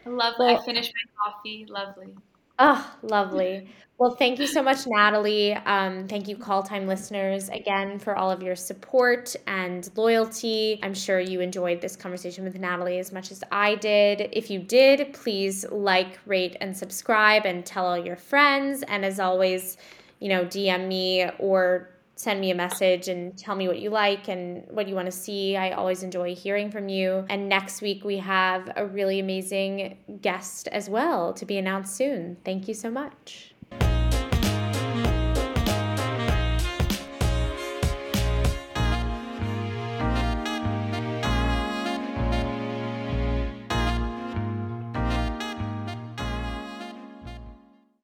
Lovely. 0.06 0.46
Well, 0.46 0.62
I 0.62 0.66
finished 0.66 0.94
my 0.94 1.32
coffee. 1.32 1.66
Lovely. 1.70 2.16
Oh, 2.60 2.96
lovely. 3.02 3.70
Well, 4.00 4.12
thank 4.16 4.38
you 4.38 4.46
so 4.46 4.62
much, 4.62 4.86
Natalie. 4.86 5.54
Um, 5.56 6.08
thank 6.08 6.28
you, 6.28 6.38
Call 6.38 6.62
Time 6.62 6.86
listeners, 6.86 7.50
again 7.50 7.98
for 7.98 8.16
all 8.16 8.30
of 8.30 8.44
your 8.44 8.56
support 8.56 9.36
and 9.48 9.90
loyalty. 9.96 10.80
I'm 10.84 10.94
sure 10.94 11.20
you 11.20 11.42
enjoyed 11.42 11.82
this 11.82 11.96
conversation 11.96 12.44
with 12.44 12.60
Natalie 12.60 13.00
as 13.00 13.12
much 13.12 13.32
as 13.32 13.44
I 13.52 13.74
did. 13.74 14.30
If 14.34 14.52
you 14.52 14.60
did, 14.60 15.14
please 15.14 15.66
like, 15.72 16.20
rate, 16.28 16.58
and 16.62 16.78
subscribe 16.78 17.48
and 17.48 17.66
tell 17.66 17.88
all 17.88 17.98
your 17.98 18.18
friends. 18.18 18.84
And 18.84 19.04
as 19.04 19.20
always, 19.20 19.78
you 20.20 20.30
know, 20.30 20.46
DM 20.46 20.88
me 20.88 21.28
or 21.40 21.90
send 22.16 22.40
me 22.40 22.52
a 22.52 22.56
message 22.56 23.08
and 23.08 23.36
tell 23.36 23.56
me 23.56 23.68
what 23.68 23.80
you 23.80 23.90
like 23.90 24.28
and 24.28 24.64
what 24.70 24.88
you 24.88 24.94
want 24.94 25.08
to 25.08 25.12
see. 25.12 25.58
I 25.58 25.72
always 25.72 26.04
enjoy 26.04 26.36
hearing 26.36 26.70
from 26.70 26.88
you. 26.88 27.26
And 27.30 27.50
next 27.50 27.82
week, 27.82 28.04
we 28.04 28.18
have 28.20 28.72
a 28.76 28.86
really 28.86 29.20
amazing 29.20 29.98
guest 30.22 30.68
as 30.68 30.88
well 30.88 31.34
to 31.34 31.46
be 31.48 31.58
announced 31.58 31.96
soon. 31.96 32.38
Thank 32.46 32.68
you 32.68 32.76
so 32.76 32.92
much. 32.92 33.47